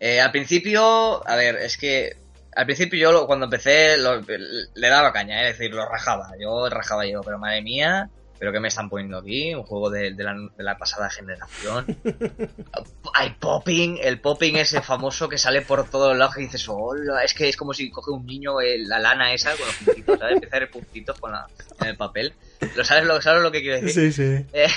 eh, 0.00 0.20
al 0.20 0.30
principio, 0.30 1.28
a 1.28 1.36
ver, 1.36 1.56
es 1.56 1.76
que 1.76 2.16
al 2.58 2.66
principio 2.66 2.98
yo 2.98 3.12
lo- 3.12 3.26
cuando 3.26 3.44
empecé 3.44 3.96
lo- 3.98 4.20
le 4.20 4.88
daba 4.88 5.12
caña, 5.12 5.48
es 5.48 5.56
decir, 5.56 5.72
lo 5.74 5.88
rajaba, 5.88 6.32
yo 6.40 6.68
rajaba 6.68 7.06
yo, 7.06 7.20
pero 7.22 7.38
madre 7.38 7.62
mía, 7.62 8.10
pero 8.38 8.52
que 8.52 8.60
me 8.60 8.68
están 8.68 8.88
poniendo 8.88 9.18
aquí, 9.18 9.54
un 9.54 9.62
juego 9.62 9.90
de, 9.90 10.12
de 10.12 10.24
la, 10.24 10.34
de 10.56 10.64
la 10.64 10.76
pasada 10.76 11.08
generación. 11.10 11.86
Hay 13.14 13.30
popping, 13.40 13.98
el 14.02 14.20
popping 14.20 14.56
ese 14.56 14.80
famoso 14.82 15.28
que 15.28 15.38
sale 15.38 15.62
por 15.62 15.88
todos 15.88 16.16
lados 16.16 16.36
y 16.38 16.42
dices, 16.42 16.66
hola, 16.68 17.22
es 17.24 17.34
que 17.34 17.48
es 17.48 17.56
como 17.56 17.74
si 17.74 17.90
coge 17.90 18.10
un 18.10 18.26
niño 18.26 18.60
eh, 18.60 18.78
la 18.78 18.98
lana 18.98 19.32
esa 19.32 19.56
con 19.56 19.66
los 19.66 19.76
puntitos, 19.76 20.18
¿sabes? 20.18 20.34
Empieza 20.34 20.56
a 20.56 20.58
hacer 20.58 20.70
puntitos 20.70 21.18
con 21.18 21.32
la, 21.32 21.46
en 21.80 21.88
el 21.88 21.96
papel. 21.96 22.32
¿Lo 22.76 22.84
sabes, 22.84 23.04
lo, 23.04 23.20
¿Sabes 23.22 23.42
lo 23.42 23.50
que 23.52 23.60
quiero 23.60 23.80
decir? 23.80 24.12
Sí, 24.12 24.12
sí. 24.12 24.46
Eh, 24.52 24.68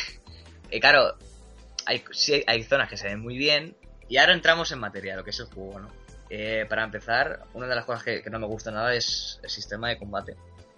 y 0.72 0.80
claro, 0.80 1.15
hay, 1.86 2.04
sí, 2.12 2.44
hay 2.48 2.63
zonas 2.63 2.89
que 2.89 2.98
se 2.98 3.08
ven 3.08 3.20
muy 3.20 3.38
bien. 3.38 3.76
Y 4.08 4.17
ahora 4.17 4.34
entramos 4.34 4.72
en 4.72 4.80
materia, 4.80 5.15
lo 5.15 5.24
que 5.24 5.30
es 5.30 5.39
el 5.39 5.46
juego, 5.46 5.80
¿no? 5.80 5.89
Eh, 6.34 6.65
para 6.70 6.86
empezar, 6.86 7.44
una 7.54 7.67
de 7.67 7.76
las 7.76 7.84
cosas 7.84 8.04
que, 8.04 8.22
que 8.22 8.30
no 8.30 8.39
me 8.39 8.48
gusta 8.48 8.72
nada 8.72 8.96
es 8.96 9.38
el 9.44 9.50
sistema 9.50 9.89
de 9.89 9.98
combate. 9.98 10.38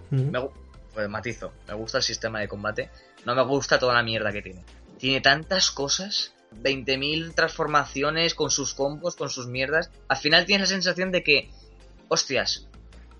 Me, 0.10 0.50
pues 0.92 1.08
matizo, 1.08 1.54
me 1.68 1.76
gusta 1.76 2.00
el 2.00 2.04
sistema 2.04 2.40
de 2.40 2.48
combate. 2.48 2.90
No 3.24 3.36
me 3.36 3.44
gusta 3.44 3.78
toda 3.78 3.94
la 3.94 4.02
mierda 4.02 4.32
que 4.32 4.42
tiene. 4.42 4.66
Tiene 4.98 5.22
tantas 5.22 5.70
cosas, 5.70 6.34
20.000 6.64 7.36
transformaciones 7.36 8.34
con 8.34 8.50
sus 8.50 8.74
combos, 8.74 9.16
con 9.16 9.30
sus 9.30 9.46
mierdas. 9.46 9.92
Al 10.08 10.18
final 10.18 10.48
tienes 10.48 10.70
la 10.70 10.74
sensación 10.74 11.12
de 11.12 11.22
que, 11.22 11.52
hostias, 12.08 12.68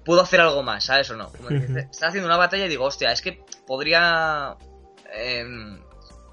puedo 0.04 0.22
hacer 0.22 0.42
algo 0.42 0.64
más, 0.64 0.86
¿sabes 0.86 1.12
o 1.12 1.16
no? 1.16 1.30
Como 1.34 1.50
que 1.50 1.58
Ujú. 1.58 1.78
Estás 1.78 2.10
haciendo 2.10 2.28
una 2.28 2.38
batalla 2.38 2.66
y 2.66 2.70
digo, 2.70 2.86
hostia, 2.86 3.12
es 3.12 3.22
que 3.22 3.44
podría. 3.68 4.58
em, 5.14 5.80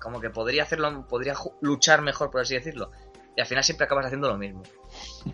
como 0.01 0.19
que 0.19 0.31
podría 0.31 0.63
hacerlo, 0.63 1.07
podría 1.07 1.35
luchar 1.61 2.01
mejor, 2.01 2.31
por 2.31 2.41
así 2.41 2.55
decirlo. 2.55 2.91
Y 3.37 3.43
al 3.43 3.47
final 3.47 3.63
siempre 3.65 3.85
acabas 3.85 4.07
haciendo 4.07 4.29
lo 4.29 4.39
mismo. 4.39 4.63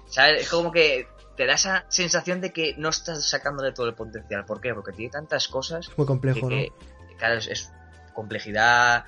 ¿Sabes? 0.06 0.42
Es 0.42 0.50
como 0.50 0.72
que 0.72 1.08
te 1.36 1.46
da 1.46 1.54
esa 1.54 1.84
sensación 1.88 2.40
de 2.40 2.52
que 2.52 2.74
no 2.78 2.88
estás 2.88 3.28
sacándole 3.28 3.72
todo 3.72 3.86
el 3.86 3.94
potencial. 3.94 4.44
¿Por 4.44 4.60
qué? 4.60 4.74
Porque 4.74 4.92
tiene 4.92 5.10
tantas 5.10 5.48
cosas 5.48 5.90
muy 5.96 6.06
complejo, 6.06 6.48
que, 6.48 6.70
¿no? 6.70 7.08
que, 7.08 7.16
claro, 7.16 7.36
es, 7.36 7.46
es 7.48 7.72
complejidad 8.14 9.04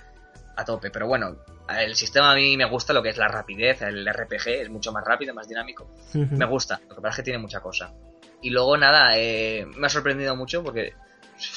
a 0.56 0.64
tope. 0.64 0.90
Pero 0.90 1.06
bueno, 1.06 1.36
el 1.76 1.94
sistema 1.96 2.32
a 2.32 2.34
mí 2.34 2.56
me 2.56 2.64
gusta 2.66 2.92
lo 2.92 3.02
que 3.02 3.10
es 3.10 3.16
la 3.16 3.28
rapidez, 3.28 3.82
el 3.82 4.06
RPG 4.06 4.48
es 4.48 4.70
mucho 4.70 4.92
más 4.92 5.04
rápido, 5.04 5.34
más 5.34 5.48
dinámico. 5.48 5.90
Me 6.14 6.44
gusta, 6.46 6.80
lo 6.88 6.96
que 6.96 7.00
pasa 7.00 7.10
es 7.10 7.16
que 7.16 7.22
tiene 7.22 7.38
mucha 7.38 7.60
cosa. 7.60 7.92
Y 8.40 8.50
luego 8.50 8.76
nada, 8.76 9.16
eh, 9.16 9.66
me 9.76 9.86
ha 9.86 9.90
sorprendido 9.90 10.36
mucho 10.36 10.62
porque 10.62 10.94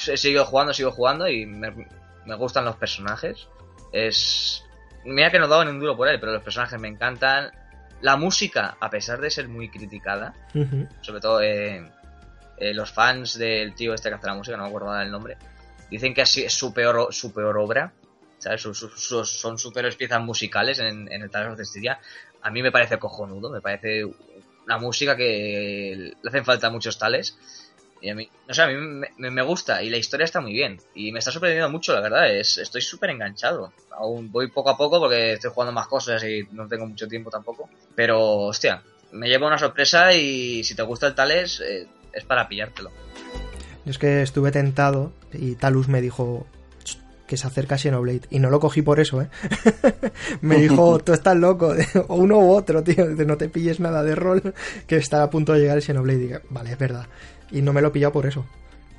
he 0.07 0.17
seguido 0.17 0.45
jugando, 0.45 0.73
sigo 0.73 0.91
jugando 0.91 1.27
y 1.27 1.45
me, 1.45 1.71
me 2.25 2.35
gustan 2.35 2.65
los 2.65 2.75
personajes. 2.75 3.47
Es... 3.91 4.63
Mira 5.03 5.31
que 5.31 5.39
no 5.39 5.45
he 5.45 5.49
dado 5.49 5.65
ni 5.65 5.71
un 5.71 5.79
duro 5.79 5.97
por 5.97 6.07
él, 6.07 6.19
pero 6.19 6.31
los 6.31 6.43
personajes 6.43 6.79
me 6.79 6.87
encantan. 6.87 7.51
La 8.01 8.15
música, 8.15 8.77
a 8.79 8.89
pesar 8.89 9.21
de 9.21 9.29
ser 9.29 9.47
muy 9.47 9.69
criticada, 9.69 10.33
sobre 11.01 11.21
todo 11.21 11.41
eh, 11.41 11.89
eh, 12.57 12.73
los 12.73 12.91
fans 12.91 13.37
del 13.37 13.75
tío 13.75 13.93
este 13.93 14.09
que 14.09 14.15
hace 14.15 14.27
la 14.27 14.35
música, 14.35 14.57
no 14.57 14.63
me 14.63 14.69
acuerdo 14.69 14.89
ahora 14.89 15.03
el 15.03 15.11
nombre, 15.11 15.37
dicen 15.89 16.13
que 16.13 16.21
así 16.21 16.43
es 16.43 16.53
su 16.53 16.73
peor, 16.73 17.13
su 17.13 17.33
peor 17.33 17.57
obra, 17.57 17.93
¿sabes? 18.39 18.61
Son 18.61 19.57
sus 19.57 19.73
peores 19.73 19.95
piezas 19.95 20.21
musicales 20.21 20.79
en, 20.79 21.11
en 21.11 21.21
el 21.21 21.29
Tales 21.29 21.51
of 21.51 21.57
Cestiria. 21.57 21.99
A 22.41 22.49
mí 22.49 22.63
me 22.63 22.71
parece 22.71 22.97
cojonudo, 22.97 23.51
me 23.51 23.61
parece 23.61 24.03
una 24.65 24.77
música 24.77 25.15
que 25.15 26.13
le 26.21 26.29
hacen 26.29 26.45
falta 26.45 26.69
muchos 26.69 26.97
tales. 26.97 27.37
Y 28.01 28.09
a 28.09 28.15
mí, 28.15 28.27
no 28.47 28.53
sé, 28.53 28.63
a 28.63 28.67
mí 28.67 28.73
me, 29.17 29.41
gusta 29.43 29.83
y 29.83 29.89
la 29.89 29.97
historia 29.97 30.25
está 30.25 30.41
muy 30.41 30.53
bien. 30.53 30.79
Y 30.95 31.11
me 31.11 31.19
está 31.19 31.31
sorprendiendo 31.31 31.69
mucho, 31.69 31.93
la 31.93 32.01
verdad. 32.01 32.35
Es, 32.35 32.57
estoy 32.57 32.81
súper 32.81 33.11
enganchado. 33.11 33.71
Aún 33.91 34.31
voy 34.31 34.47
poco 34.47 34.71
a 34.71 34.77
poco 34.77 34.99
porque 34.99 35.33
estoy 35.33 35.51
jugando 35.53 35.71
más 35.71 35.87
cosas 35.87 36.23
y 36.23 36.47
no 36.51 36.67
tengo 36.67 36.87
mucho 36.87 37.07
tiempo 37.07 37.29
tampoco. 37.29 37.69
Pero, 37.93 38.19
hostia, 38.19 38.81
me 39.11 39.29
lleva 39.29 39.47
una 39.47 39.59
sorpresa 39.59 40.13
y 40.13 40.63
si 40.63 40.73
te 40.73 40.81
gusta 40.81 41.07
el 41.07 41.15
Tales, 41.15 41.61
eh, 41.61 41.87
es 42.11 42.25
para 42.25 42.47
pillártelo. 42.47 42.91
Yo 43.85 43.91
es 43.91 43.97
que 43.97 44.21
estuve 44.21 44.51
tentado 44.51 45.11
y 45.33 45.55
Talus 45.55 45.87
me 45.87 46.01
dijo 46.01 46.45
"Ch, 46.83 46.97
que 47.27 47.37
se 47.37 47.47
acerca 47.47 47.77
Xenoblade. 47.77 48.21
Y 48.29 48.39
no 48.39 48.49
lo 48.49 48.59
cogí 48.59 48.81
por 48.81 48.99
eso, 48.99 49.21
¿eh? 49.21 49.29
me 50.41 50.57
dijo, 50.57 50.99
tú 51.03 51.13
estás 51.13 51.35
loco, 51.35 51.73
o 52.07 52.15
uno 52.15 52.39
u 52.39 52.51
otro, 52.51 52.83
tío. 52.83 53.05
No 53.05 53.37
te 53.37 53.49
pilles 53.49 53.79
nada 53.79 54.03
de 54.03 54.15
rol, 54.15 54.53
que 54.87 54.97
está 54.97 55.23
a 55.23 55.29
punto 55.29 55.53
de 55.53 55.59
llegar 55.59 55.77
el 55.77 55.83
Xenoblade. 55.83 56.19
Y 56.19 56.21
dije, 56.23 56.41
vale, 56.49 56.71
es 56.71 56.77
verdad. 56.79 57.05
Y 57.51 57.61
no 57.61 57.73
me 57.73 57.81
lo 57.81 57.89
he 57.89 57.91
pillado 57.91 58.13
por 58.13 58.25
eso. 58.25 58.45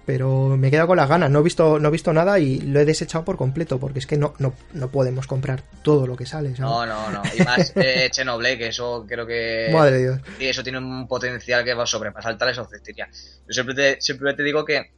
Pero 0.05 0.57
me 0.57 0.67
he 0.67 0.71
quedado 0.73 0.89
con 0.89 0.97
las 0.97 1.09
ganas. 1.09 1.31
No 1.31 1.39
he 1.39 1.43
visto, 1.43 1.79
no 1.79 1.89
he 1.89 1.91
visto 1.93 2.13
nada 2.13 2.41
y 2.41 2.61
lo 2.61 2.81
he 2.81 2.85
desechado 2.85 3.25
por 3.25 3.37
completo. 3.37 3.79
Porque 3.79 4.01
es 4.01 4.07
que 4.07 4.17
no, 4.17 4.35
no, 4.39 4.53
no 4.73 4.91
podemos 4.91 5.29
comprar 5.29 5.63
todo 5.83 6.09
lo 6.09 6.17
que 6.17 6.27
sale, 6.27 6.57
¿sabes? 6.57 6.61
No, 6.61 6.87
no, 6.87 7.11
no. 7.13 7.23
Y 7.39 7.43
más 7.45 7.73
eh, 7.77 8.11
Xenoblade, 8.13 8.59
que 8.59 8.67
eso 8.69 9.07
creo 9.09 9.25
que... 9.27 9.71
Madre 9.73 9.99
Dios. 9.99 10.21
Y 10.41 10.47
eso 10.47 10.63
tiene 10.65 10.79
un 10.79 11.07
potencial 11.07 11.65
que 11.65 11.75
va 11.75 11.85
a 11.85 11.87
sobrepasar 11.87 12.37
Tales 12.37 12.59
of 12.59 12.69
Cestiria. 12.69 13.09
Yo 13.13 13.53
siempre 13.53 13.75
te, 13.77 14.01
siempre 14.01 14.35
te 14.35 14.43
digo 14.43 14.65
que 14.65 14.91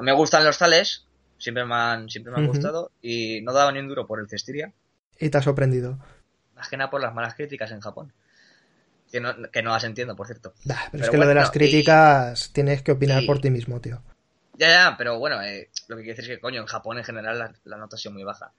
me 0.00 0.12
gustan 0.12 0.44
los 0.44 0.56
Tales, 0.56 1.04
siempre 1.36 1.66
me 1.66 1.74
han, 1.74 2.08
siempre 2.08 2.32
me 2.32 2.38
han 2.38 2.46
gustado, 2.46 2.92
y 3.02 3.40
no 3.42 3.50
he 3.52 3.54
dado 3.54 3.70
ni 3.72 3.80
un 3.80 3.88
duro 3.88 4.06
por 4.06 4.18
el 4.18 4.28
Cestiria, 4.28 4.72
Y 5.20 5.28
te 5.28 5.36
ha 5.38 5.42
sorprendido. 5.42 5.98
más 6.54 6.68
que 6.68 6.76
nada 6.78 6.88
por 6.88 7.02
las 7.02 7.12
malas 7.12 7.34
críticas 7.34 7.70
en 7.72 7.80
Japón. 7.80 8.12
Que 9.10 9.20
no, 9.20 9.34
que 9.50 9.62
no 9.62 9.70
las 9.72 9.84
entiendo, 9.84 10.14
por 10.16 10.26
cierto. 10.26 10.52
Pero, 10.66 10.78
Pero 10.92 11.04
es 11.04 11.10
que 11.10 11.16
lo 11.18 11.26
de 11.26 11.34
las 11.34 11.50
críticas 11.50 12.52
tienes 12.52 12.82
que 12.82 12.92
opinar 12.92 13.22
y- 13.22 13.26
por 13.26 13.40
ti 13.40 13.50
mismo, 13.50 13.80
tío. 13.80 14.02
Ya, 14.58 14.68
ya, 14.70 14.94
pero 14.98 15.18
bueno, 15.18 15.40
eh, 15.40 15.70
lo 15.86 15.96
que 15.96 16.02
quiero 16.02 16.16
decir 16.16 16.32
es 16.32 16.36
que, 16.36 16.40
coño, 16.42 16.60
en 16.60 16.66
Japón 16.66 16.98
en 16.98 17.04
general 17.04 17.38
la, 17.38 17.54
la 17.64 17.76
nota 17.76 17.94
ha 17.94 17.98
sido 17.98 18.12
muy 18.12 18.24
baja. 18.24 18.52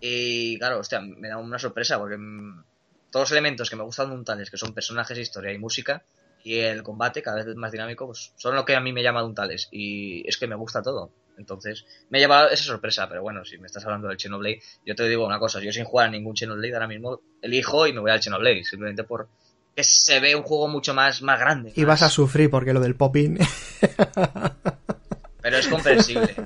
Y 0.00 0.58
claro, 0.58 0.78
hostia, 0.78 1.00
me 1.00 1.28
da 1.28 1.38
una 1.38 1.58
sorpresa 1.58 1.98
porque 1.98 2.16
mm, 2.18 2.64
todos 3.10 3.24
los 3.24 3.32
elementos 3.32 3.68
que 3.70 3.76
me 3.76 3.82
gustan 3.82 4.10
de 4.10 4.16
un 4.16 4.24
Tales, 4.24 4.50
que 4.50 4.56
son 4.58 4.74
personajes, 4.74 5.16
historia 5.18 5.52
y 5.52 5.58
música, 5.58 6.02
y 6.42 6.58
el 6.58 6.82
combate 6.82 7.22
cada 7.22 7.42
vez 7.42 7.54
más 7.56 7.72
dinámico, 7.72 8.06
pues 8.06 8.32
son 8.36 8.54
lo 8.54 8.64
que 8.64 8.76
a 8.76 8.80
mí 8.80 8.92
me 8.92 9.02
llama 9.02 9.20
de 9.20 9.26
un 9.26 9.34
Tales. 9.34 9.68
Y 9.70 10.26
es 10.28 10.36
que 10.36 10.46
me 10.46 10.54
gusta 10.56 10.82
todo. 10.82 11.10
Entonces, 11.38 11.86
me 12.10 12.18
ha 12.18 12.20
llevado 12.20 12.48
esa 12.50 12.64
sorpresa, 12.64 13.08
pero 13.08 13.22
bueno, 13.22 13.44
si 13.44 13.56
me 13.56 13.66
estás 13.66 13.84
hablando 13.86 14.08
del 14.08 14.18
Xenoblade, 14.20 14.60
yo 14.84 14.94
te 14.94 15.08
digo 15.08 15.26
una 15.26 15.38
cosa, 15.38 15.60
yo 15.60 15.72
sin 15.72 15.84
jugar 15.84 16.08
a 16.08 16.10
ningún 16.10 16.36
Xenoblade 16.36 16.74
ahora 16.74 16.86
mismo 16.88 17.20
elijo 17.40 17.86
y 17.86 17.94
me 17.94 18.00
voy 18.00 18.10
al 18.10 18.22
Xenoblade, 18.22 18.62
simplemente 18.64 19.04
por 19.04 19.28
que 19.74 19.84
se 19.84 20.20
ve 20.20 20.34
un 20.34 20.42
juego 20.42 20.68
mucho 20.68 20.94
más, 20.94 21.22
más 21.22 21.38
grande. 21.38 21.72
Y 21.74 21.84
vas 21.84 22.02
a 22.02 22.08
sufrir 22.08 22.50
porque 22.50 22.72
lo 22.72 22.80
del 22.80 22.96
popping. 22.96 23.38
pero 25.40 25.56
es 25.56 25.68
comprensible. 25.68 26.34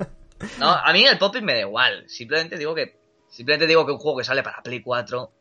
No, 0.59 0.69
a 0.69 0.91
mí 0.91 1.03
el 1.05 1.17
popping 1.17 1.43
me 1.43 1.53
da 1.53 1.61
igual. 1.61 2.03
Simplemente 2.07 2.57
digo 2.57 2.75
que 2.75 2.99
simplemente 3.29 3.65
digo 3.65 3.85
que 3.85 3.93
un 3.93 3.97
juego 3.97 4.17
que 4.19 4.25
sale 4.25 4.43
para 4.43 4.61
Play 4.61 4.81
4 4.81 5.31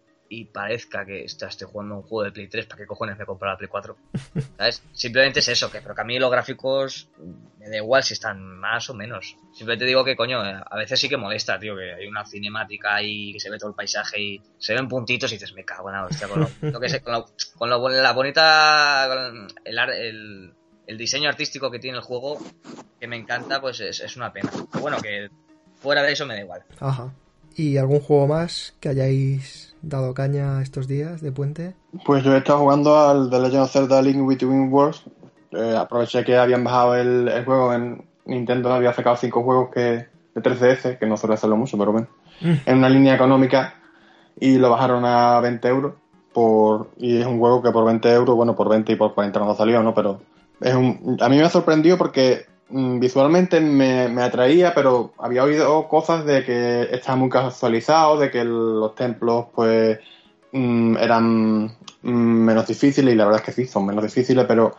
y 0.40 0.44
parezca 0.46 1.04
que 1.04 1.24
está- 1.24 1.48
estoy 1.48 1.68
jugando 1.70 1.96
un 1.96 2.02
juego 2.02 2.24
de 2.24 2.32
Play 2.32 2.48
3, 2.48 2.66
¿para 2.66 2.78
qué 2.78 2.86
cojones 2.86 3.18
me 3.18 3.24
compro 3.26 3.48
la 3.48 3.56
Play 3.56 3.68
4? 3.68 3.96
¿Sabes? 4.58 4.82
Simplemente 4.92 5.40
es 5.40 5.48
eso, 5.48 5.70
que 5.70 5.80
pero 5.80 5.94
que 5.94 6.00
a 6.00 6.04
mí 6.04 6.18
los 6.18 6.30
gráficos 6.30 7.08
me 7.58 7.68
da 7.68 7.76
igual 7.76 8.02
si 8.04 8.14
están 8.14 8.40
más 8.58 8.88
o 8.90 8.94
menos. 8.94 9.36
Simplemente 9.52 9.84
digo 9.84 10.04
que 10.04 10.16
coño, 10.16 10.40
a 10.40 10.76
veces 10.76 10.98
sí 11.00 11.08
que 11.08 11.16
molesta, 11.16 11.58
tío, 11.58 11.76
que 11.76 11.92
hay 11.94 12.06
una 12.06 12.24
cinemática 12.26 12.94
ahí 12.94 13.32
que 13.32 13.40
se 13.40 13.50
ve 13.50 13.58
todo 13.58 13.70
el 13.70 13.76
paisaje 13.76 14.20
y 14.20 14.40
se 14.58 14.74
ven 14.74 14.88
puntitos 14.88 15.30
y 15.32 15.36
dices, 15.36 15.52
me 15.54 15.64
cago 15.64 15.88
en 15.90 15.96
la 15.96 16.04
hostia, 16.06 16.28
con 16.28 16.40
lo, 16.40 16.50
lo 16.72 16.80
que 16.80 16.88
sé, 16.88 17.00
con, 17.00 17.12
lo- 17.14 17.26
con 17.58 17.70
lo- 17.70 17.88
la 17.88 18.12
bonita 18.12 19.06
con 19.08 19.48
el, 19.64 19.78
el, 19.78 20.54
el 20.86 20.98
diseño 20.98 21.28
artístico 21.28 21.70
que 21.70 21.78
tiene 21.78 21.98
el 21.98 22.04
juego 22.04 22.38
que 23.00 23.06
me 23.08 23.16
encanta, 23.16 23.60
pues 23.60 23.80
es, 23.80 24.00
es 24.00 24.16
una 24.16 24.32
pena. 24.32 24.50
Pero 24.70 24.80
bueno, 24.82 24.98
que 25.00 25.28
fuera 25.80 26.02
de 26.02 26.12
eso 26.12 26.26
me 26.26 26.34
da 26.34 26.40
igual. 26.40 26.62
Ajá. 26.80 27.12
¿Y 27.56 27.76
algún 27.76 28.00
juego 28.00 28.26
más 28.26 28.74
que 28.80 28.88
hayáis 28.88 29.74
dado 29.82 30.14
caña 30.14 30.60
estos 30.62 30.88
días 30.88 31.20
de 31.20 31.32
puente? 31.32 31.74
Pues 32.04 32.24
yo 32.24 32.34
he 32.34 32.38
estado 32.38 32.60
jugando 32.60 32.98
al 32.98 33.30
The 33.30 33.38
Legend 33.38 33.62
of 33.62 33.72
Zelda 33.72 34.02
Link 34.02 34.26
Between 34.26 34.72
Worlds. 34.72 35.04
Eh, 35.52 35.76
aproveché 35.78 36.24
que 36.24 36.36
habían 36.36 36.64
bajado 36.64 36.96
el, 36.96 37.28
el 37.28 37.44
juego 37.44 37.72
en 37.72 38.04
Nintendo, 38.26 38.72
había 38.72 38.92
sacado 38.92 39.16
cinco 39.16 39.42
juegos 39.42 39.70
que 39.72 40.06
de 40.34 40.42
3DS, 40.42 40.98
que 40.98 41.06
no 41.06 41.16
suele 41.16 41.34
hacerlo 41.34 41.56
mucho, 41.56 41.78
pero 41.78 41.92
bueno. 41.92 42.08
Mm. 42.40 42.52
En 42.66 42.78
una 42.78 42.88
línea 42.88 43.14
económica. 43.14 43.74
y 44.40 44.58
lo 44.58 44.70
bajaron 44.70 45.04
a 45.04 45.40
20 45.40 45.68
euros. 45.68 45.94
Por, 46.32 46.90
y 46.96 47.20
es 47.20 47.26
un 47.26 47.38
juego 47.38 47.62
que 47.62 47.70
por 47.70 47.84
20 47.84 48.12
euros, 48.12 48.34
bueno, 48.34 48.56
por 48.56 48.68
20 48.68 48.92
y 48.92 48.96
por 48.96 49.14
40 49.14 49.38
no 49.38 49.54
salió, 49.54 49.82
¿no? 49.84 49.94
Pero 49.94 50.20
es 50.60 50.74
un, 50.74 51.16
a 51.20 51.28
mí 51.28 51.36
me 51.36 51.44
ha 51.44 51.48
sorprendido 51.48 51.96
porque 51.96 52.46
visualmente 52.70 53.60
me, 53.60 54.08
me, 54.08 54.22
atraía, 54.22 54.74
pero 54.74 55.12
había 55.18 55.44
oído 55.44 55.86
cosas 55.88 56.24
de 56.24 56.44
que 56.44 56.88
estaba 56.90 57.16
muy 57.16 57.28
casualizado, 57.28 58.18
de 58.18 58.30
que 58.30 58.44
los 58.44 58.94
templos, 58.94 59.46
pues, 59.54 59.98
mm, 60.52 60.96
eran 60.96 61.64
mm, 62.02 62.10
menos 62.10 62.66
difíciles, 62.66 63.14
y 63.14 63.16
la 63.16 63.26
verdad 63.26 63.40
es 63.40 63.46
que 63.46 63.52
sí, 63.52 63.66
son 63.66 63.86
menos 63.86 64.02
difíciles, 64.04 64.44
pero, 64.46 64.74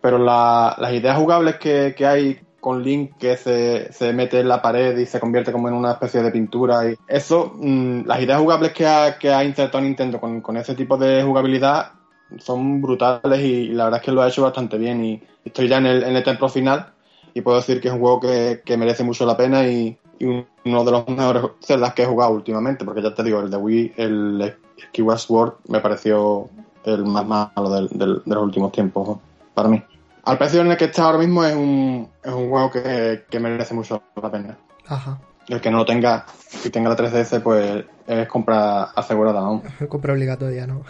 pero 0.00 0.18
la, 0.18 0.76
las 0.78 0.92
ideas 0.92 1.16
jugables 1.16 1.56
que, 1.56 1.94
que 1.96 2.06
hay 2.06 2.40
con 2.60 2.82
Link 2.82 3.12
que 3.18 3.36
se, 3.36 3.92
se, 3.92 4.12
mete 4.12 4.40
en 4.40 4.48
la 4.48 4.60
pared 4.60 4.98
y 4.98 5.06
se 5.06 5.20
convierte 5.20 5.52
como 5.52 5.68
en 5.68 5.74
una 5.74 5.92
especie 5.92 6.22
de 6.22 6.30
pintura. 6.32 6.90
Y 6.90 6.96
eso, 7.06 7.54
las 7.60 8.20
ideas 8.20 8.40
jugables 8.40 8.72
que 8.72 8.86
ha, 8.86 9.16
que 9.18 9.32
ha 9.32 9.44
insertado 9.44 9.82
Nintendo 9.82 10.20
con, 10.20 10.40
con, 10.40 10.56
ese 10.56 10.74
tipo 10.74 10.96
de 10.96 11.22
jugabilidad 11.22 11.92
son 12.38 12.82
brutales 12.82 13.40
y, 13.40 13.68
la 13.68 13.84
verdad 13.84 14.00
es 14.00 14.04
que 14.04 14.12
lo 14.12 14.22
ha 14.22 14.28
hecho 14.28 14.42
bastante 14.42 14.76
bien. 14.76 15.04
Y 15.04 15.22
estoy 15.44 15.68
ya 15.68 15.78
en 15.78 15.86
el, 15.86 16.02
en 16.02 16.16
el 16.16 16.24
templo 16.24 16.48
final 16.48 16.92
y 17.38 17.42
puedo 17.42 17.58
decir 17.58 17.80
que 17.80 17.88
es 17.88 17.94
un 17.94 18.00
juego 18.00 18.20
que, 18.20 18.62
que 18.64 18.76
merece 18.76 19.04
mucho 19.04 19.24
la 19.24 19.36
pena 19.36 19.66
y, 19.66 19.96
y, 20.18 20.26
uno 20.26 20.84
de 20.84 20.90
los 20.90 21.08
mejores 21.08 21.42
celdas 21.60 21.94
que 21.94 22.02
he 22.02 22.06
jugado 22.06 22.32
últimamente, 22.32 22.84
porque 22.84 23.00
ya 23.00 23.14
te 23.14 23.22
digo, 23.22 23.40
el 23.40 23.50
de 23.50 23.56
Wii, 23.56 23.92
el 23.96 24.56
Skyward 24.88 25.18
Sword, 25.18 25.52
me 25.68 25.80
pareció 25.80 26.48
el 26.84 27.04
más 27.04 27.26
malo 27.26 27.70
del, 27.70 27.88
del, 27.90 28.22
de 28.24 28.34
los 28.34 28.44
últimos 28.44 28.72
tiempos 28.72 29.18
para 29.54 29.68
mí 29.68 29.82
al 30.24 30.36
precio 30.36 30.60
en 30.60 30.70
el 30.70 30.76
que 30.76 30.84
está 30.84 31.04
ahora 31.04 31.16
mismo 31.16 31.42
es 31.42 31.54
un, 31.54 32.06
es 32.22 32.32
un 32.32 32.50
juego 32.50 32.70
que, 32.70 33.24
que, 33.30 33.40
merece 33.40 33.72
mucho 33.72 34.02
la 34.20 34.30
pena. 34.30 34.58
Ajá. 34.86 35.18
El 35.48 35.62
que 35.62 35.70
no 35.70 35.78
lo 35.78 35.86
tenga, 35.86 36.26
si 36.48 36.68
tenga 36.68 36.90
la 36.90 36.96
3DS, 36.98 37.42
pues 37.42 37.86
es 38.06 38.28
compra 38.28 38.82
asegurada, 38.94 39.40
¿no? 39.40 39.62
compra 39.88 40.12
obligatoria, 40.12 40.66
¿no? 40.66 40.82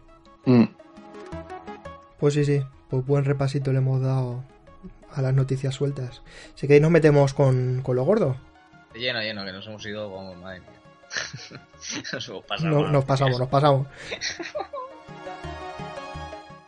mm. 0.46 0.64
Pues 2.18 2.32
sí, 2.32 2.46
sí. 2.46 2.62
Pues 2.88 3.04
buen 3.04 3.26
repasito 3.26 3.70
le 3.70 3.78
hemos 3.78 4.00
dado 4.00 4.44
a 5.14 5.22
las 5.22 5.34
noticias 5.34 5.74
sueltas. 5.74 6.22
Si 6.54 6.66
queréis 6.66 6.82
nos 6.82 6.90
metemos 6.90 7.34
con, 7.34 7.80
con 7.82 7.96
lo 7.96 8.04
gordo. 8.04 8.36
Lleno, 8.94 9.20
lleno, 9.20 9.44
que 9.44 9.52
nos 9.52 9.66
hemos 9.66 9.84
ido 9.86 10.10
como 10.10 10.34
madre 10.34 10.60
mía. 10.60 11.60
nos 12.12 12.28
hemos 12.28 12.44
pasado. 12.44 12.70
No, 12.70 12.88
nos 12.88 13.04
pasamos, 13.04 13.38
nos 13.38 13.48
pasamos. 13.48 13.86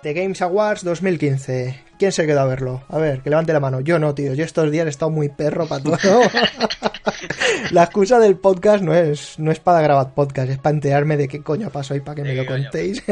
The 0.03 0.13
Games 0.13 0.41
Awards 0.43 0.85
2015. 0.85 1.85
¿Quién 1.99 2.13
se 2.13 2.27
queda 2.27 2.43
a 2.43 2.47
verlo? 2.47 2.85
A 2.89 2.99
ver, 2.99 3.21
que 3.21 3.31
levante 3.31 3.53
la 3.53 3.59
mano. 3.59 3.81
Yo 3.81 3.99
no, 3.99 4.15
tío. 4.15 4.33
Yo 4.35 4.45
estos 4.45 4.71
días 4.71 4.87
he 4.87 4.91
estado 4.91 5.11
muy 5.11 5.29
perro 5.29 5.67
para 5.67 5.83
todo. 5.83 5.99
la 7.73 7.83
excusa 7.83 8.21
del 8.21 8.37
podcast 8.37 8.85
no 8.85 8.95
es, 8.95 9.39
no 9.41 9.51
es 9.51 9.59
para 9.59 9.81
grabar 9.81 10.15
podcast, 10.15 10.51
es 10.51 10.59
para 10.59 10.75
enterarme 10.75 11.17
de 11.17 11.27
qué 11.27 11.43
coño 11.43 11.71
pasó 11.71 11.97
y 11.97 12.01
para 12.01 12.15
que 12.15 12.23
me 12.23 12.35
lo 12.35 12.47
contéis. 12.47 13.03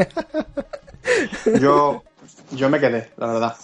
yo, 1.59 2.03
yo 2.51 2.69
me 2.69 2.79
quedé, 2.79 3.09
la 3.17 3.27
verdad. 3.27 3.55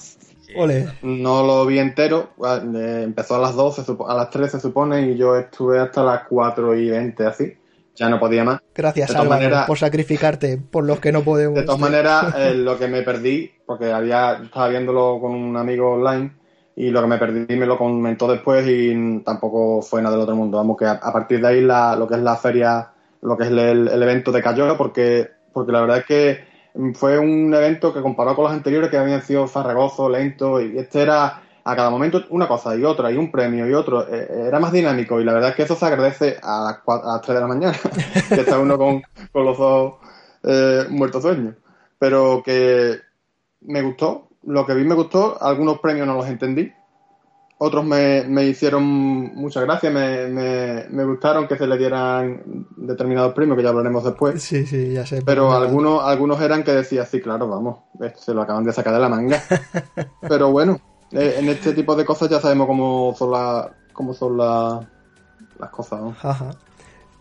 Ole. 0.56 0.88
No 1.02 1.44
lo 1.44 1.66
vi 1.66 1.80
entero. 1.80 2.30
Empezó 2.74 3.36
a 3.36 3.40
las 3.40 3.56
12, 3.56 3.84
a 4.08 4.14
las 4.14 4.30
3 4.30 4.52
se 4.52 4.60
supone, 4.60 5.02
y 5.10 5.18
yo 5.18 5.36
estuve 5.38 5.80
hasta 5.80 6.04
las 6.04 6.22
4 6.28 6.76
y 6.76 6.90
20, 6.90 7.26
así 7.26 7.54
ya 7.96 8.10
no 8.10 8.20
podía 8.20 8.44
más. 8.44 8.60
Gracias, 8.74 9.12
Álvaro, 9.12 9.30
manera, 9.30 9.66
por 9.66 9.78
sacrificarte 9.78 10.58
por 10.58 10.84
los 10.86 11.00
que 11.00 11.12
no 11.12 11.22
podemos. 11.22 11.56
De 11.56 11.64
todas 11.64 11.80
maneras, 11.80 12.34
eh, 12.38 12.56
lo 12.56 12.78
que 12.78 12.88
me 12.88 13.04
perdí, 13.04 13.52
porque 13.66 13.92
había 13.92 14.40
estaba 14.44 14.70
viéndolo 14.70 15.20
con 15.22 15.32
un 15.32 15.56
amigo 15.58 15.94
online, 15.94 16.32
y 16.76 16.90
lo 16.90 17.02
que 17.02 17.08
me 17.08 17.18
perdí 17.18 17.56
me 17.56 17.68
lo 17.68 17.78
comentó 17.78 18.28
después 18.28 18.66
y 18.68 19.20
tampoco 19.20 19.82
fue 19.82 20.02
nada 20.02 20.16
del 20.16 20.24
otro 20.24 20.36
mundo. 20.36 20.58
Vamos, 20.58 20.78
que 20.78 20.86
a, 20.86 20.94
a 20.94 21.14
partir 21.14 21.40
de 21.40 21.48
ahí 21.48 21.62
la, 21.62 21.96
lo 21.96 22.08
que 22.08 22.16
es 22.16 22.22
la 22.22 22.36
feria, 22.36 22.90
lo 23.22 23.38
que 23.38 23.44
es 23.44 23.50
el, 23.52 23.60
el 23.60 24.04
evento 24.04 24.32
decayó, 24.32 24.76
porque, 24.76 25.30
porque 25.52 25.72
la 25.72 25.82
verdad 25.82 25.98
es 26.00 26.06
que 26.06 26.53
fue 26.94 27.20
un 27.20 27.54
evento 27.54 27.94
que 27.94 28.02
comparado 28.02 28.36
con 28.36 28.46
los 28.46 28.54
anteriores 28.54 28.90
que 28.90 28.98
habían 28.98 29.22
sido 29.22 29.48
farragoso, 29.48 30.10
lento, 30.10 30.62
y 30.62 30.78
este 30.78 31.02
era 31.02 31.42
a 31.66 31.76
cada 31.76 31.90
momento 31.90 32.24
una 32.30 32.48
cosa 32.48 32.76
y 32.76 32.84
otra 32.84 33.12
y 33.12 33.16
un 33.16 33.32
premio 33.32 33.68
y 33.68 33.74
otro, 33.74 34.06
eh, 34.08 34.48
era 34.48 34.60
más 34.60 34.74
dinámico 34.74 35.22
y 35.22 35.24
la 35.24 35.34
verdad 35.34 35.52
es 35.52 35.56
que 35.56 35.64
eso 35.64 35.76
se 35.76 35.86
agradece 35.86 36.38
a 36.42 36.64
las, 36.66 36.80
4, 36.80 37.10
a 37.10 37.14
las 37.14 37.22
3 37.22 37.36
de 37.36 37.42
la 37.42 37.48
mañana, 37.48 37.78
que 38.30 38.42
está 38.42 38.60
uno 38.60 38.78
con, 38.78 39.02
con 39.32 39.46
los 39.46 39.60
ojos 39.60 40.00
eh, 40.44 40.86
muertos 40.90 41.22
sueños. 41.22 41.56
Pero 42.00 42.42
que 42.44 43.00
me 43.62 43.82
gustó, 43.82 44.28
lo 44.44 44.66
que 44.66 44.74
vi 44.74 44.84
me 44.84 44.96
gustó, 44.96 45.42
algunos 45.42 45.80
premios 45.80 46.06
no 46.06 46.16
los 46.16 46.28
entendí, 46.28 46.74
otros 47.66 47.86
me, 47.86 48.26
me 48.26 48.46
hicieron 48.46 48.84
muchas 48.84 49.64
gracias, 49.64 49.94
me, 49.94 50.28
me, 50.28 50.86
me, 50.90 51.06
gustaron 51.06 51.48
que 51.48 51.58
se 51.58 51.66
le 51.66 51.78
dieran 51.78 52.68
determinados 52.76 53.34
premios, 53.34 53.56
que 53.56 53.64
ya 53.64 53.70
hablaremos 53.70 54.04
después. 54.04 54.44
Sí, 54.44 54.66
sí, 54.66 54.92
ya 54.92 55.06
sé. 55.06 55.22
Pero 55.22 55.54
algunos, 55.54 56.04
algunos 56.04 56.42
eran 56.42 56.64
que 56.64 56.74
decía, 56.74 57.06
sí, 57.06 57.22
claro, 57.22 57.48
vamos, 57.48 57.80
se 58.18 58.34
lo 58.34 58.42
acaban 58.42 58.66
de 58.66 58.74
sacar 58.74 58.94
de 58.94 59.00
la 59.00 59.08
manga. 59.08 59.42
pero 60.28 60.52
bueno, 60.52 60.78
eh, 61.12 61.36
en 61.40 61.48
este 61.48 61.72
tipo 61.72 61.96
de 61.96 62.04
cosas 62.04 62.30
ya 62.30 62.42
sabemos 62.42 62.68
cómo 62.68 63.16
son, 63.18 63.32
la, 63.32 63.72
cómo 63.94 64.14
son 64.14 64.38
la, 64.38 64.86
las 65.58 65.70
cosas, 65.70 66.02
¿no? 66.02 66.16
Ajá. 66.22 66.52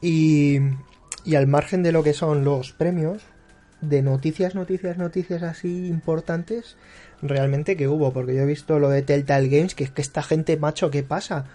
Y, 0.01 0.59
y 1.25 1.37
al 1.37 1.47
margen 1.47 1.85
de 1.85 1.93
lo 1.93 2.03
que 2.03 2.15
son 2.15 2.45
los 2.45 2.73
premios, 2.73 3.23
de 3.81 4.03
noticias, 4.03 4.57
noticias, 4.57 4.99
noticias 4.99 5.45
así 5.45 5.87
importantes, 5.87 6.77
realmente 7.23 7.77
que 7.77 7.89
hubo, 7.89 8.13
porque 8.13 8.35
yo 8.35 8.43
he 8.43 8.47
visto 8.47 8.79
lo 8.79 8.89
de 8.89 9.03
Telltale 9.03 9.49
Games, 9.49 9.75
que 9.75 9.85
es 9.85 9.91
que 9.91 10.03
esta 10.03 10.23
gente, 10.23 10.57
macho, 10.57 10.91
¿qué 10.91 11.03
pasa? 11.03 11.47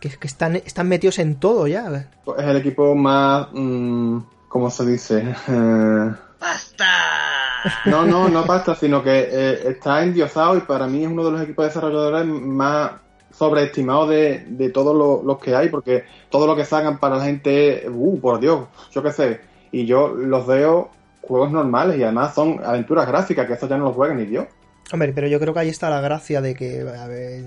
Que 0.00 0.08
es 0.08 0.16
que 0.16 0.26
están, 0.26 0.56
están 0.56 0.88
metidos 0.88 1.18
en 1.18 1.36
todo 1.36 1.66
ya. 1.66 2.08
Es 2.38 2.44
el 2.44 2.56
equipo 2.56 2.94
más, 2.94 3.48
mmm, 3.52 4.18
¿cómo 4.48 4.70
se 4.70 4.86
dice? 4.86 5.34
Eh... 5.48 6.10
¡Basta! 6.40 6.86
No, 7.84 8.04
no, 8.04 8.28
no 8.28 8.44
basta, 8.44 8.74
sino 8.74 9.02
que 9.02 9.28
eh, 9.30 9.68
está 9.68 10.02
endiosado 10.02 10.56
y 10.56 10.62
para 10.62 10.88
mí 10.88 11.04
es 11.04 11.08
uno 11.08 11.24
de 11.24 11.30
los 11.30 11.42
equipos 11.42 11.66
desarrolladores 11.66 12.26
más 12.26 12.92
sobreestimados 13.30 14.08
de, 14.10 14.44
de 14.48 14.70
todos 14.70 14.96
los, 14.96 15.24
los, 15.24 15.38
que 15.38 15.54
hay, 15.54 15.68
porque 15.68 16.04
todo 16.28 16.46
lo 16.46 16.56
que 16.56 16.64
sacan 16.64 16.98
para 16.98 17.16
la 17.16 17.24
gente, 17.24 17.88
uh, 17.88 18.20
por 18.20 18.40
Dios, 18.40 18.66
yo 18.90 19.02
qué 19.02 19.12
sé, 19.12 19.40
y 19.70 19.86
yo 19.86 20.08
los 20.08 20.46
veo 20.46 20.90
juegos 21.22 21.50
normales 21.52 21.96
y 21.98 22.02
además 22.02 22.34
son 22.34 22.60
aventuras 22.64 23.06
gráficas, 23.06 23.46
que 23.46 23.54
eso 23.54 23.68
ya 23.68 23.78
no 23.78 23.84
los 23.84 23.94
juegan 23.94 24.18
ni 24.18 24.26
Dios. 24.26 24.46
Hombre, 24.92 25.14
pero 25.14 25.26
yo 25.26 25.40
creo 25.40 25.54
que 25.54 25.60
ahí 25.60 25.68
está 25.70 25.88
la 25.88 26.02
gracia 26.02 26.42
de 26.42 26.54
que 26.54 26.82
a 26.82 27.06
ver, 27.06 27.42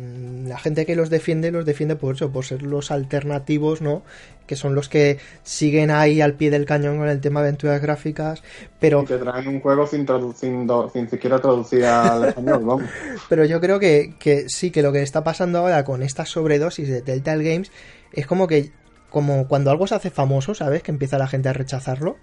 la 0.47 0.57
gente 0.57 0.87
que 0.87 0.95
los 0.95 1.11
defiende, 1.11 1.51
los 1.51 1.63
defiende 1.63 1.95
por 1.95 2.15
eso, 2.15 2.31
por 2.31 2.43
ser 2.43 2.63
los 2.63 2.89
alternativos, 2.89 3.81
¿no? 3.81 4.01
Que 4.47 4.55
son 4.55 4.73
los 4.73 4.89
que 4.89 5.19
siguen 5.43 5.91
ahí 5.91 6.21
al 6.21 6.33
pie 6.33 6.49
del 6.49 6.65
cañón 6.65 6.97
con 6.97 7.07
el 7.07 7.21
tema 7.21 7.41
de 7.41 7.49
aventuras 7.49 7.79
gráficas, 7.83 8.41
pero... 8.79 9.03
Y 9.03 9.05
te 9.05 9.19
traen 9.19 9.47
un 9.47 9.61
juego 9.61 9.85
sin, 9.85 10.07
sin, 10.35 10.67
sin 10.91 11.07
siquiera 11.07 11.39
traducir 11.39 11.85
al 11.85 12.25
español, 12.29 12.63
vamos. 12.65 12.89
pero 13.29 13.45
yo 13.45 13.61
creo 13.61 13.77
que, 13.77 14.15
que 14.17 14.49
sí, 14.49 14.71
que 14.71 14.81
lo 14.81 14.91
que 14.91 15.03
está 15.03 15.23
pasando 15.23 15.59
ahora 15.59 15.85
con 15.85 16.01
esta 16.01 16.25
sobredosis 16.25 16.89
de 16.89 17.03
Telltale 17.03 17.43
Games 17.43 17.71
es 18.11 18.25
como 18.25 18.47
que, 18.47 18.71
como 19.11 19.47
cuando 19.47 19.69
algo 19.69 19.85
se 19.85 19.93
hace 19.93 20.09
famoso, 20.09 20.55
¿sabes? 20.55 20.81
Que 20.81 20.89
empieza 20.89 21.19
la 21.19 21.27
gente 21.27 21.49
a 21.49 21.53
rechazarlo. 21.53 22.17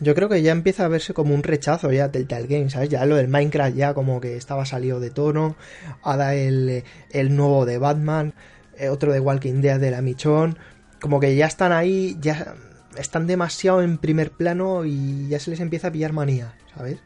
Yo 0.00 0.14
creo 0.14 0.28
que 0.28 0.42
ya 0.42 0.52
empieza 0.52 0.84
a 0.84 0.88
verse 0.88 1.12
como 1.12 1.34
un 1.34 1.42
rechazo 1.42 1.90
ya 1.90 2.08
del 2.08 2.28
Telltale 2.28 2.46
Game, 2.46 2.70
¿sabes? 2.70 2.88
Ya 2.88 3.04
lo 3.04 3.16
del 3.16 3.28
Minecraft 3.28 3.76
ya 3.76 3.94
como 3.94 4.20
que 4.20 4.36
estaba 4.36 4.64
salido 4.64 5.00
de 5.00 5.10
tono. 5.10 5.56
Ahora 6.02 6.34
el, 6.34 6.84
el 7.10 7.36
nuevo 7.36 7.66
de 7.66 7.78
Batman, 7.78 8.32
eh, 8.76 8.90
otro 8.90 9.12
de 9.12 9.18
Walking 9.18 9.60
Dead 9.60 9.80
de 9.80 9.90
la 9.90 10.00
Michón. 10.00 10.56
Como 11.00 11.18
que 11.18 11.34
ya 11.34 11.46
están 11.46 11.72
ahí, 11.72 12.16
ya 12.20 12.54
están 12.96 13.26
demasiado 13.26 13.82
en 13.82 13.98
primer 13.98 14.30
plano 14.30 14.84
y 14.84 15.28
ya 15.28 15.40
se 15.40 15.50
les 15.50 15.60
empieza 15.60 15.88
a 15.88 15.92
pillar 15.92 16.12
manía, 16.12 16.54
¿sabes? 16.76 16.98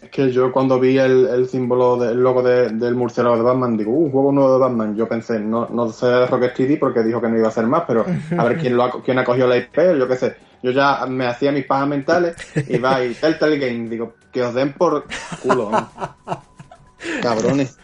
Es 0.00 0.10
que 0.10 0.30
yo 0.30 0.52
cuando 0.52 0.78
vi 0.78 0.96
el, 0.96 1.26
el 1.26 1.48
símbolo 1.48 1.96
del 1.98 2.22
logo 2.22 2.42
de, 2.42 2.68
del 2.70 2.94
murciélago 2.94 3.36
de 3.36 3.42
Batman, 3.42 3.76
digo, 3.76 3.90
uh, 3.92 4.10
juego 4.10 4.32
nuevo 4.32 4.54
de 4.54 4.60
Batman. 4.60 4.96
Yo 4.96 5.08
pensé, 5.08 5.40
no, 5.40 5.68
no 5.68 5.90
sé 5.90 6.26
Rocksteady 6.26 6.76
porque 6.76 7.02
dijo 7.02 7.20
que 7.20 7.28
no 7.28 7.36
iba 7.36 7.46
a 7.46 7.50
hacer 7.50 7.66
más, 7.66 7.82
pero 7.86 8.06
a 8.38 8.44
ver 8.44 8.58
quién 8.58 8.76
lo 8.76 8.84
ha, 8.84 9.02
quién 9.02 9.18
ha 9.18 9.24
cogido 9.24 9.48
la 9.48 9.56
IP, 9.56 9.76
yo 9.98 10.08
qué 10.08 10.16
sé 10.16 10.47
yo 10.62 10.70
ya 10.70 11.06
me 11.06 11.26
hacía 11.26 11.52
mis 11.52 11.66
pajas 11.66 11.88
mentales 11.88 12.36
y 12.68 12.78
va 12.78 13.04
y 13.04 13.14
Telltale 13.14 13.58
Game, 13.58 13.88
digo, 13.88 14.14
que 14.32 14.42
os 14.42 14.54
den 14.54 14.72
por 14.72 15.04
culo. 15.42 15.70
¿no? 15.70 15.90
Cabrones. 17.22 17.78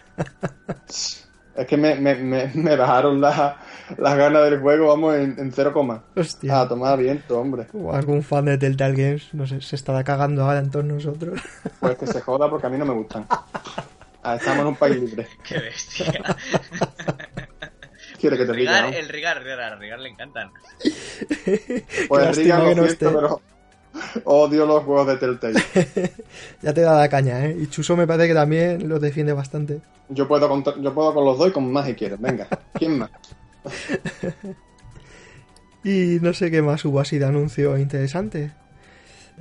Es 1.56 1.66
que 1.68 1.76
me, 1.76 1.94
me, 1.96 2.16
me, 2.16 2.50
me 2.54 2.76
bajaron 2.76 3.20
la, 3.20 3.58
las 3.98 4.16
ganas 4.16 4.42
del 4.50 4.60
juego, 4.60 4.88
vamos, 4.88 5.14
en, 5.14 5.36
en 5.38 5.52
cero 5.52 5.72
coma. 5.72 6.02
Hostia. 6.16 6.62
A 6.62 6.68
tomar 6.68 6.98
viento, 6.98 7.38
hombre. 7.38 7.68
O 7.72 7.92
algún 7.92 8.22
fan 8.22 8.46
de 8.46 8.58
Telltale 8.58 8.94
Games, 8.94 9.32
no 9.34 9.46
sé, 9.46 9.60
se 9.60 9.76
estará 9.76 10.02
cagando 10.02 10.44
ahora 10.44 10.58
en 10.58 10.70
todos 10.70 10.84
nosotros. 10.84 11.40
Pues 11.78 11.96
que 11.96 12.06
se 12.06 12.20
joda 12.20 12.50
porque 12.50 12.66
a 12.66 12.70
mí 12.70 12.78
no 12.78 12.84
me 12.84 12.94
gustan. 12.94 13.26
Ah, 14.26 14.36
estamos 14.36 14.60
en 14.60 14.66
un 14.68 14.76
país 14.76 14.96
libre. 14.96 15.28
Qué 15.46 15.58
bestia. 15.58 16.34
Quiere 18.24 18.38
que 18.38 18.46
te 18.46 18.52
Rigar, 18.54 18.86
diga, 18.86 18.98
el 18.98 19.08
Rigar, 19.10 19.42
Rigar, 19.42 19.78
Rigar 19.78 20.00
le 20.00 20.08
encantan. 20.08 20.50
Pues 22.08 22.24
Lástima 22.24 22.32
Riga 22.32 22.64
que 22.64 22.74
lo 22.74 22.74
no 22.74 22.86
siento, 22.86 22.86
esté. 22.86 23.10
pero 23.10 23.42
odio 24.24 24.64
los 24.64 24.82
juegos 24.84 25.06
de 25.08 25.16
Telltale. 25.18 25.60
ya 26.62 26.72
te 26.72 26.80
da 26.80 26.98
la 26.98 27.08
caña, 27.10 27.44
¿eh? 27.44 27.54
Y 27.60 27.66
Chuso 27.68 27.96
me 27.96 28.06
parece 28.06 28.28
que 28.28 28.34
también 28.34 28.88
los 28.88 29.00
defiende 29.00 29.34
bastante. 29.34 29.82
Yo 30.08 30.26
puedo 30.26 30.48
con, 30.48 30.64
yo 30.82 30.94
puedo 30.94 31.12
con 31.12 31.24
los 31.26 31.36
dos 31.36 31.48
y 31.48 31.52
con 31.52 31.70
más 31.70 31.84
si 31.86 31.94
quieres. 31.94 32.18
Venga, 32.18 32.48
¿quién 32.72 32.98
más? 32.98 33.10
Y 35.82 36.18
no 36.22 36.32
sé 36.32 36.50
qué 36.50 36.62
más 36.62 36.84
hubo 36.86 37.00
así 37.00 37.18
de 37.18 37.26
anuncio 37.26 37.76
interesante. 37.78 38.52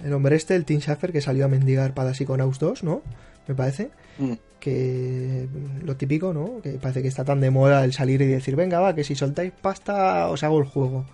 el 0.04 0.14
hombre 0.14 0.36
este, 0.36 0.56
el 0.56 0.66
Tim 0.66 0.82
Schafer, 0.82 1.12
que 1.14 1.22
salió 1.22 1.46
a 1.46 1.48
mendigar 1.48 1.94
para 1.94 2.14
Psychonauts 2.14 2.60
2, 2.60 2.84
¿no? 2.84 3.02
Me 3.48 3.56
parece. 3.56 3.92
Mm. 4.18 4.34
Que 4.60 5.48
lo 5.84 5.98
típico, 5.98 6.34
¿no? 6.34 6.62
Que 6.62 6.72
parece 6.74 7.02
que 7.02 7.08
está 7.08 7.26
tan 7.26 7.42
de 7.42 7.52
moda 7.52 7.84
el 7.84 7.94
salir 7.94 8.22
y 8.22 8.28
decir, 8.28 8.56
venga, 8.56 8.80
va, 8.80 8.96
que 8.96 9.04
si 9.04 9.16
soltáis 9.16 9.52
pasta 9.52 10.30
os 10.30 10.44
hago 10.44 10.60
el 10.60 10.66
juego. 10.66 11.06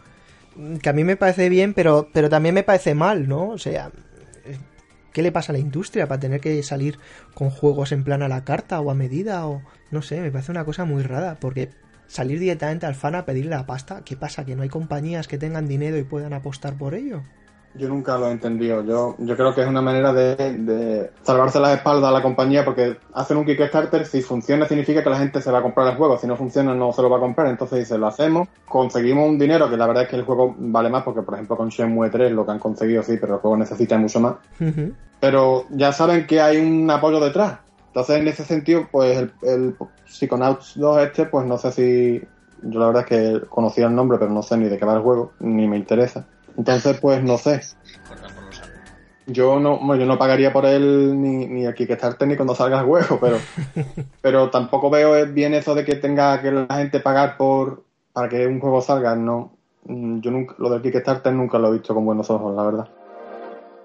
Que 0.82 0.89
a 0.89 0.93
mí 0.93 1.04
me 1.04 1.16
parece 1.16 1.50
bien, 1.50 1.74
pero, 1.74 2.10
pero 2.14 2.30
también 2.30 2.54
me 2.54 2.64
parece 2.64 2.93
mal, 2.93 3.28
¿no? 3.28 3.50
O 3.50 3.58
sea, 3.58 3.91
¿qué 5.14 5.22
le 5.22 5.32
pasa 5.32 5.52
a 5.52 5.54
la 5.54 5.60
industria 5.60 6.08
para 6.08 6.20
tener 6.20 6.41
que 6.41 6.62
salir 6.64 7.00
con 7.34 7.50
juegos 7.50 7.91
en 7.91 8.04
plan 8.04 8.22
a 8.22 8.28
la 8.28 8.43
carta 8.43 8.80
o 8.82 8.91
a 8.91 8.95
medida? 8.95 9.47
O 9.47 9.62
no 9.91 10.02
sé, 10.02 10.22
me 10.22 10.32
parece 10.32 10.52
una 10.52 10.66
cosa 10.66 10.86
muy 10.86 11.02
rara, 11.02 11.38
porque 11.39 11.70
salir 12.08 12.39
directamente 12.39 12.86
al 12.86 12.95
fan 12.95 13.16
a 13.16 13.26
pedirle 13.26 13.52
la 13.52 13.66
pasta, 13.66 14.02
¿qué 14.04 14.16
pasa? 14.18 14.45
¿Que 14.45 14.56
no 14.56 14.64
hay 14.64 14.70
compañías 14.70 15.28
que 15.28 15.38
tengan 15.38 15.68
dinero 15.68 15.97
y 15.97 16.04
puedan 16.04 16.34
apostar 16.34 16.78
por 16.78 16.93
ello? 16.95 17.24
Yo 17.76 17.88
nunca 17.88 18.17
lo 18.17 18.28
he 18.28 18.32
entendido. 18.32 18.84
Yo, 18.84 19.15
yo 19.20 19.36
creo 19.36 19.53
que 19.53 19.61
es 19.61 19.67
una 19.67 19.82
manera 19.82 20.11
de, 20.11 20.36
de 20.36 21.11
salvarse 21.22 21.59
las 21.59 21.78
espaldas 21.78 22.09
a 22.09 22.13
la 22.13 22.22
compañía 22.22 22.65
porque 22.65 22.97
hacen 23.13 23.38
un 23.38 23.45
Kickstarter, 23.45 24.05
si 24.05 24.22
funciona 24.22 24.67
significa 24.67 25.03
que 25.03 25.09
la 25.09 25.20
gente 25.20 25.41
se 25.41 25.51
va 25.51 25.59
a 25.59 25.61
comprar 25.61 25.88
el 25.88 25.95
juego, 25.95 26.17
si 26.17 26.26
no 26.26 26.36
funciona 26.36 26.74
no 26.74 26.91
se 26.91 27.01
lo 27.01 27.09
va 27.09 27.17
a 27.17 27.22
comprar, 27.22 27.47
entonces 27.47 27.80
dice, 27.80 27.97
lo 27.97 28.07
hacemos, 28.07 28.47
conseguimos 28.67 29.30
un 29.30 29.38
dinero 29.38 29.70
que 29.70 29.78
la 29.78 29.86
verdad 29.86 30.03
es 30.03 30.09
que 30.09 30.15
el 30.15 30.24
juego 30.24 30.55
vale 30.57 30.89
más 30.89 31.03
porque 31.03 31.22
por 31.22 31.36
ejemplo 31.36 31.55
con 31.55 31.70
Shenmue 31.70 32.09
3 32.09 32.32
lo 32.32 32.45
que 32.45 32.51
han 32.51 32.59
conseguido 32.59 33.03
sí, 33.03 33.17
pero 33.22 33.36
el 33.36 33.39
juego 33.39 33.57
necesita 33.57 33.97
mucho 33.97 34.20
más. 34.20 34.36
Pero 35.20 35.65
ya 35.70 35.91
saben 35.91 36.26
que 36.26 36.41
hay 36.41 36.57
un 36.57 36.89
apoyo 36.89 37.20
detrás. 37.20 37.59
Entonces 37.88 38.17
en 38.17 38.28
ese 38.28 38.45
sentido, 38.45 38.88
pues 38.91 39.17
el, 39.17 39.32
el 39.41 39.76
Psychonauts 40.05 40.74
2 40.76 41.01
este, 41.03 41.26
pues 41.26 41.45
no 41.45 41.57
sé 41.57 41.72
si... 41.72 42.22
Yo 42.61 42.80
la 42.80 42.88
verdad 42.88 43.03
es 43.03 43.07
que 43.07 43.47
conocía 43.47 43.88
el 43.88 43.95
nombre, 43.95 44.17
pero 44.17 44.32
no 44.32 44.43
sé 44.43 44.57
ni 44.57 44.67
de 44.67 44.78
qué 44.78 44.86
va 44.86 44.93
el 44.93 45.01
juego, 45.01 45.32
ni 45.39 45.65
me 45.65 45.78
interesa. 45.78 46.26
Entonces, 46.60 46.99
pues 46.99 47.24
no 47.24 47.38
sé. 47.38 47.62
Yo 49.28 49.60
no, 49.60 49.95
yo 49.95 50.05
no 50.05 50.18
pagaría 50.18 50.51
por 50.51 50.66
él 50.66 51.20
ni, 51.22 51.45
ni 51.47 51.66
el 51.66 51.74
Kickstarter 51.74 52.28
ni 52.28 52.36
cuando 52.36 52.53
salga 52.53 52.80
el 52.82 52.86
juego, 52.86 53.18
pero, 53.22 53.38
pero 54.22 54.49
tampoco 54.49 54.89
veo 54.89 55.26
bien 55.32 55.53
eso 55.53 55.74
de 55.74 55.86
que 55.86 55.95
tenga 55.95 56.41
que 56.41 56.51
la 56.51 56.68
gente 56.76 56.99
pagar 56.99 57.38
por 57.38 57.84
para 58.12 58.28
que 58.28 58.45
un 58.45 58.60
juego 58.60 58.82
salga. 58.82 59.16
No, 59.16 59.53
Mm, 59.86 60.20
yo 60.20 60.30
nunca, 60.30 60.55
lo 60.60 60.70
del 60.70 60.82
Kickstarter 60.82 61.32
nunca 61.34 61.57
lo 61.57 61.70
he 61.70 61.78
visto 61.78 61.95
con 61.95 62.05
buenos 62.05 62.30
ojos, 62.30 62.53
la 62.53 62.64
verdad. 62.64 62.89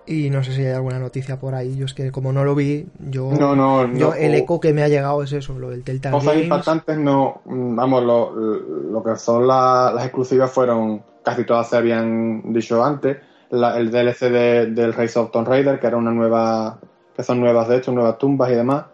Y 0.06 0.28
no 0.28 0.42
sé 0.42 0.52
si 0.52 0.62
hay 0.66 0.72
alguna 0.72 0.98
noticia 0.98 1.38
por 1.38 1.54
ahí. 1.54 1.76
Yo 1.76 1.86
es 1.86 1.94
que 1.94 2.10
como 2.10 2.32
no 2.32 2.44
lo 2.44 2.54
vi, 2.56 2.86
yo, 3.10 3.30
No, 3.30 3.54
no, 3.54 3.86
no. 3.86 3.98
yo 3.98 4.12
el 4.14 4.34
eco 4.34 4.58
que 4.60 4.72
me 4.74 4.82
ha 4.82 4.88
llegado 4.88 5.22
es 5.22 5.32
eso, 5.32 5.56
lo 5.58 5.70
del 5.70 5.84
Telltale 5.84 6.16
Cosas 6.18 6.36
impactantes 6.36 6.98
no, 6.98 7.40
mm, 7.44 7.76
vamos, 7.76 8.02
lo, 8.02 8.32
lo 8.34 9.02
que 9.04 9.16
son 9.16 9.46
la- 9.46 9.92
las 9.94 10.04
exclusivas 10.04 10.50
fueron, 10.50 11.02
casi 11.24 11.44
todas 11.44 11.68
se 11.68 11.76
habían 11.76 12.52
dicho 12.52 12.84
antes. 12.84 13.16
La- 13.50 13.78
el 13.78 13.90
DLC 13.90 14.30
de- 14.30 14.66
del 14.66 14.92
Rise 14.92 15.18
of 15.18 15.30
Tomb 15.30 15.46
Raider, 15.48 15.78
que 15.80 15.86
era 15.86 15.96
una 15.96 16.10
nueva, 16.10 16.78
que 17.16 17.22
son 17.22 17.40
nuevas 17.40 17.68
de 17.68 17.76
hecho, 17.76 17.92
nuevas 17.92 18.18
tumbas 18.18 18.50
y 18.50 18.54
demás. 18.54 18.84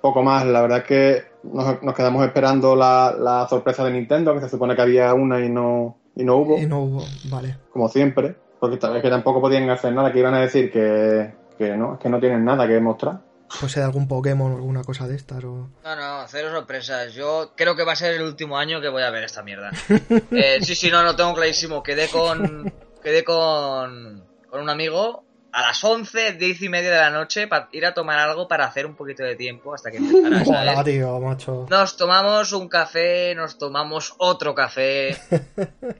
Poco 0.00 0.22
más, 0.22 0.46
la 0.46 0.60
verdad 0.62 0.78
es 0.78 0.84
que 0.84 1.22
nos, 1.42 1.82
nos 1.82 1.94
quedamos 1.94 2.24
esperando 2.24 2.76
la, 2.76 3.14
la 3.18 3.46
sorpresa 3.48 3.84
de 3.84 3.92
Nintendo, 3.92 4.32
que 4.34 4.40
se 4.40 4.48
supone 4.48 4.76
que 4.76 4.82
había 4.82 5.12
una 5.14 5.40
y 5.44 5.48
no, 5.48 5.96
y 6.14 6.24
no 6.24 6.36
hubo, 6.36 6.58
Y 6.58 6.66
no 6.66 6.80
hubo, 6.80 7.02
vale. 7.30 7.56
como 7.72 7.88
siempre, 7.88 8.36
porque 8.60 8.76
tal 8.76 8.92
vez 8.92 9.02
que 9.02 9.10
tampoco 9.10 9.40
podían 9.40 9.68
hacer 9.70 9.92
nada, 9.92 10.12
que 10.12 10.20
iban 10.20 10.34
a 10.34 10.40
decir 10.40 10.70
que, 10.70 11.32
que 11.58 11.76
no, 11.76 11.94
es 11.94 11.98
que 12.00 12.08
no 12.08 12.20
tienen 12.20 12.44
nada 12.44 12.66
que 12.68 12.78
mostrar. 12.80 13.20
Pues 13.60 13.72
sea 13.72 13.82
de 13.82 13.86
algún 13.86 14.06
Pokémon 14.08 14.52
o 14.52 14.56
alguna 14.56 14.84
cosa 14.84 15.06
de 15.08 15.16
estas. 15.16 15.42
O... 15.44 15.70
No, 15.82 15.96
no, 15.96 16.26
cero 16.28 16.50
sorpresas. 16.52 17.14
Yo 17.14 17.52
creo 17.56 17.74
que 17.74 17.84
va 17.84 17.92
a 17.92 17.96
ser 17.96 18.14
el 18.14 18.22
último 18.22 18.58
año 18.58 18.80
que 18.80 18.88
voy 18.88 19.02
a 19.02 19.10
ver 19.10 19.24
esta 19.24 19.42
mierda. 19.42 19.70
Eh, 20.30 20.58
sí, 20.62 20.74
sí, 20.74 20.90
no, 20.90 21.02
no 21.02 21.16
tengo 21.16 21.34
clarísimo. 21.34 21.82
Quedé 21.82 22.08
con. 22.08 22.72
Quedé 23.02 23.24
con. 23.24 24.24
Con 24.50 24.60
un 24.60 24.70
amigo 24.70 25.24
a 25.52 25.62
las 25.62 25.82
11, 25.82 26.34
10 26.34 26.62
y 26.62 26.68
media 26.68 26.90
de 26.90 26.96
la 26.98 27.10
noche 27.10 27.48
para 27.48 27.68
ir 27.72 27.86
a 27.86 27.94
tomar 27.94 28.18
algo 28.18 28.46
para 28.48 28.66
hacer 28.66 28.86
un 28.86 28.94
poquito 28.94 29.22
de 29.22 29.34
tiempo 29.34 29.74
hasta 29.74 29.90
que 29.90 29.96
empezara, 29.96 30.72
Hola, 30.72 30.84
tío, 30.84 31.18
macho. 31.20 31.66
Nos 31.70 31.96
tomamos 31.96 32.52
un 32.52 32.68
café, 32.68 33.34
nos 33.34 33.58
tomamos 33.58 34.14
otro 34.18 34.54
café. 34.54 35.16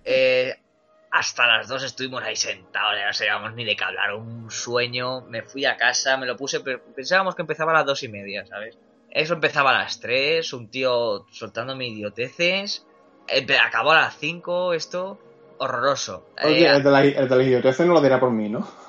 eh, 0.04 0.54
hasta 1.10 1.46
las 1.46 1.68
dos 1.68 1.82
estuvimos 1.82 2.22
ahí 2.22 2.36
sentados, 2.36 2.94
ya 2.98 3.06
no 3.06 3.12
sabíamos 3.12 3.54
ni 3.54 3.64
de 3.64 3.76
qué 3.76 3.84
hablar, 3.84 4.14
un 4.14 4.50
sueño. 4.50 5.22
Me 5.22 5.42
fui 5.42 5.64
a 5.64 5.76
casa, 5.76 6.16
me 6.16 6.26
lo 6.26 6.36
puse, 6.36 6.60
pero 6.60 6.82
pensábamos 6.94 7.34
que 7.34 7.42
empezaba 7.42 7.72
a 7.72 7.76
las 7.76 7.86
dos 7.86 8.02
y 8.02 8.08
media, 8.08 8.46
¿sabes? 8.46 8.76
Eso 9.10 9.34
empezaba 9.34 9.70
a 9.70 9.78
las 9.82 10.00
tres, 10.00 10.52
un 10.52 10.68
tío 10.70 11.26
soltándome 11.30 11.86
idioteces. 11.88 12.86
Empe- 13.26 13.58
acabó 13.58 13.92
a 13.92 14.00
las 14.02 14.16
cinco, 14.18 14.74
esto 14.74 15.18
horroroso. 15.58 16.28
Oye, 16.44 16.66
Eh, 16.66 16.76
el 16.76 16.82
de 16.82 16.90
la, 16.90 17.02
el 17.04 17.28
de 17.28 17.36
la 17.36 17.42
idiotez 17.42 17.80
no 17.80 17.94
lo 17.94 18.00
dirá 18.02 18.20
por 18.20 18.30
mí, 18.30 18.48
¿no? 18.48 18.68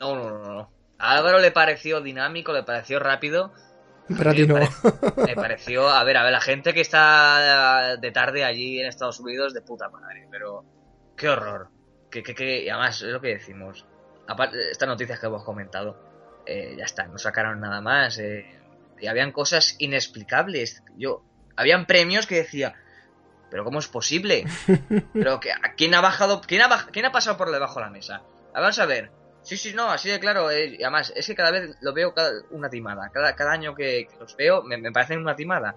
no, 0.00 0.14
no, 0.14 0.38
no, 0.38 0.54
no. 0.54 0.70
A 0.98 1.12
Álvaro 1.16 1.38
le 1.38 1.50
pareció 1.50 2.00
dinámico, 2.02 2.52
le 2.52 2.62
pareció 2.62 2.98
rápido. 2.98 3.52
Pero 4.08 4.30
a 4.30 4.34
ti 4.34 4.46
no. 4.46 4.56
Me 5.24 5.34
pareció, 5.34 5.88
a 5.88 6.02
ver, 6.04 6.16
a 6.18 6.22
ver, 6.24 6.32
la 6.32 6.40
gente 6.40 6.74
que 6.74 6.80
está 6.82 7.96
de 7.96 8.10
tarde 8.10 8.44
allí 8.44 8.80
en 8.80 8.86
Estados 8.86 9.20
Unidos, 9.20 9.54
de 9.54 9.62
puta 9.62 9.88
madre, 9.88 10.26
pero 10.30 10.64
qué 11.20 11.28
horror. 11.28 11.68
Que, 12.10 12.22
que, 12.22 12.34
que, 12.34 12.64
y 12.64 12.68
además, 12.70 13.02
es 13.02 13.08
lo 13.12 13.20
que 13.20 13.28
decimos. 13.28 13.86
Aparte, 14.26 14.70
estas 14.70 14.88
noticias 14.88 15.20
que 15.20 15.26
hemos 15.26 15.44
comentado, 15.44 16.42
eh, 16.46 16.74
ya 16.78 16.84
está, 16.84 17.06
no 17.06 17.18
sacaron 17.18 17.60
nada 17.60 17.80
más. 17.82 18.18
eh, 18.18 18.46
y 18.98 19.06
habían 19.06 19.30
cosas 19.32 19.76
inexplicables. 19.78 20.82
Yo, 20.96 21.22
habían 21.56 21.86
premios 21.86 22.26
que 22.26 22.36
decía, 22.36 22.74
pero 23.50 23.64
¿cómo 23.64 23.78
es 23.78 23.88
posible? 23.88 24.44
Pero 25.12 25.40
que, 25.40 25.50
¿quién 25.76 25.94
ha 25.94 26.00
bajado, 26.00 26.40
quién 26.40 26.62
ha, 26.62 26.86
quién 26.90 27.04
ha 27.04 27.12
pasado 27.12 27.36
por 27.36 27.50
debajo 27.50 27.80
de 27.80 27.86
la 27.86 27.90
mesa? 27.90 28.22
Vamos 28.54 28.78
a 28.78 28.86
ver. 28.86 29.10
Sí, 29.42 29.56
sí, 29.56 29.72
no, 29.74 29.90
así 29.90 30.10
de 30.10 30.20
claro. 30.20 30.50
eh, 30.50 30.76
y 30.78 30.82
además, 30.82 31.12
es 31.16 31.26
que 31.26 31.34
cada 31.34 31.50
vez 31.50 31.76
lo 31.80 31.92
veo 31.92 32.12
cada, 32.14 32.30
una 32.50 32.68
timada. 32.70 33.10
Cada, 33.12 33.34
cada 33.34 33.52
año 33.52 33.74
que, 33.74 34.06
que 34.10 34.18
los 34.18 34.36
veo 34.36 34.62
me, 34.62 34.76
me 34.78 34.92
parecen 34.92 35.18
una 35.18 35.34
timada. 35.36 35.76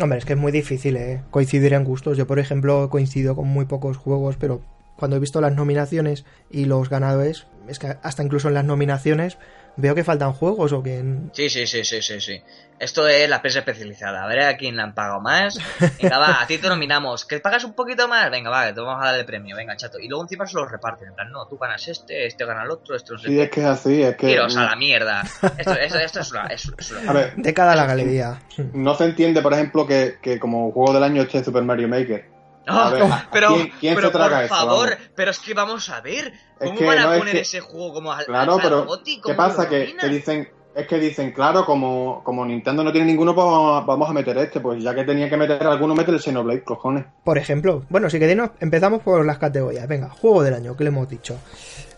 Hombre, 0.00 0.18
es 0.18 0.24
que 0.24 0.34
es 0.34 0.38
muy 0.38 0.52
difícil 0.52 0.96
¿eh? 0.96 1.22
coincidir 1.30 1.74
en 1.74 1.82
gustos. 1.84 2.16
Yo, 2.16 2.26
por 2.26 2.38
ejemplo, 2.38 2.88
coincido 2.90 3.34
con 3.34 3.48
muy 3.48 3.64
pocos 3.64 3.96
juegos, 3.96 4.36
pero 4.36 4.60
cuando 4.96 5.16
he 5.16 5.20
visto 5.20 5.40
las 5.40 5.54
nominaciones 5.54 6.24
y 6.50 6.64
los 6.66 6.88
ganadores, 6.88 7.46
es 7.68 7.78
que 7.78 7.96
hasta 8.02 8.22
incluso 8.22 8.48
en 8.48 8.54
las 8.54 8.64
nominaciones 8.64 9.38
veo 9.76 9.94
que 9.94 10.04
faltan 10.04 10.32
juegos 10.34 10.72
o 10.72 10.82
que... 10.82 11.02
Sí, 11.32 11.48
sí, 11.48 11.66
sí, 11.66 11.82
sí, 11.84 12.02
sí, 12.02 12.20
sí. 12.20 12.42
Esto 12.78 13.06
es 13.08 13.28
la 13.28 13.40
prensa 13.40 13.60
especializada. 13.60 14.22
A 14.24 14.26
ver 14.26 14.40
a 14.40 14.56
quién 14.56 14.76
le 14.76 14.82
han 14.82 14.92
pagado 14.92 15.20
más. 15.20 15.56
Venga, 16.02 16.18
va, 16.18 16.42
a 16.42 16.46
ti 16.48 16.58
te 16.58 16.68
nominamos. 16.68 17.24
¿Que 17.24 17.38
pagas 17.38 17.62
un 17.64 17.72
poquito 17.74 18.06
más? 18.08 18.28
Venga, 18.30 18.50
va, 18.50 18.74
te 18.74 18.80
vamos 18.80 19.00
a 19.02 19.12
dar 19.12 19.20
el 19.20 19.24
premio. 19.24 19.56
Venga, 19.56 19.76
chato. 19.76 19.98
Y 20.00 20.08
luego 20.08 20.24
encima 20.24 20.46
se 20.46 20.56
los 20.56 20.70
reparten. 20.70 21.08
En 21.08 21.14
plan, 21.14 21.30
no, 21.30 21.46
tú 21.46 21.56
ganas 21.58 21.86
este, 21.88 22.26
este 22.26 22.44
gana 22.44 22.64
el 22.64 22.70
otro, 22.72 22.96
esto 22.96 23.14
no 23.14 23.20
sé 23.20 23.28
Sí, 23.28 23.34
qué. 23.36 23.42
es 23.44 23.50
que 23.50 23.60
es 23.60 23.66
así, 23.66 24.02
es 24.02 24.16
que... 24.16 24.32
Iros 24.32 24.56
a 24.56 24.64
la 24.64 24.76
mierda. 24.76 25.22
Esto, 25.56 25.72
esto, 25.74 25.98
esto 26.00 26.20
es 26.20 26.30
una... 26.32 26.46
Es, 26.48 26.70
es 26.76 26.90
una- 26.90 27.10
A 27.10 27.14
ver, 27.14 27.34
De 27.36 27.54
cada 27.54 27.76
la 27.76 27.86
galería. 27.86 28.42
no 28.74 28.94
se 28.96 29.04
entiende, 29.04 29.40
por 29.42 29.54
ejemplo, 29.54 29.86
que, 29.86 30.16
que 30.20 30.38
como 30.40 30.70
juego 30.72 30.92
del 30.92 31.04
año 31.04 31.22
esté 31.22 31.42
Super 31.44 31.62
Mario 31.62 31.88
Maker. 31.88 32.31
Ver, 32.66 33.02
¿a- 33.02 33.28
pero, 33.32 33.48
¿quién- 33.54 33.72
quién 33.80 33.94
se 33.94 34.00
pero 34.00 34.10
traga 34.12 34.36
por 34.36 34.44
eso? 34.44 34.54
favor, 34.54 34.90
Vamos. 34.90 35.10
pero 35.16 35.30
es 35.32 35.38
que 35.40 35.54
vamos 35.54 35.88
a 35.90 36.00
ver. 36.00 36.26
Es 36.28 36.66
¿Cómo 36.68 36.78
que 36.78 36.84
van 36.86 36.98
a 36.98 37.02
no, 37.04 37.12
es 37.14 37.18
poner 37.18 37.34
que- 37.34 37.40
ese 37.40 37.60
juego 37.60 37.92
como 37.94 38.12
al, 38.12 38.24
Claro, 38.24 38.54
al 38.54 38.60
pero? 38.62 38.86
¿qué 39.04 39.20
¿Cómo 39.20 39.36
pasa? 39.36 39.68
Que, 39.68 39.94
que 40.00 40.08
dicen, 40.08 40.48
es 40.74 40.86
que 40.86 40.98
dicen, 40.98 41.32
claro, 41.32 41.66
como, 41.66 42.22
como 42.24 42.46
Nintendo 42.46 42.82
no 42.84 42.92
tiene 42.92 43.08
ninguno, 43.08 43.34
pues 43.34 43.44
vamos 43.44 43.82
a, 43.82 43.84
vamos 43.84 44.08
a 44.08 44.12
meter 44.12 44.38
este. 44.38 44.60
Pues 44.60 44.82
ya 44.82 44.94
que 44.94 45.04
tenía 45.04 45.28
que 45.28 45.36
meter 45.36 45.62
alguno, 45.66 45.94
mete 45.94 46.12
el 46.12 46.20
Xenoblade, 46.20 46.62
cojones. 46.62 47.04
Por 47.24 47.36
ejemplo, 47.36 47.84
bueno, 47.90 48.08
si 48.08 48.18
queréis, 48.18 48.40
empezamos 48.60 49.02
por 49.02 49.24
las 49.26 49.38
categorías. 49.38 49.86
Venga, 49.88 50.08
juego 50.08 50.42
del 50.42 50.54
año, 50.54 50.76
que 50.76 50.84
le 50.84 50.88
hemos 50.88 51.08
dicho. 51.08 51.36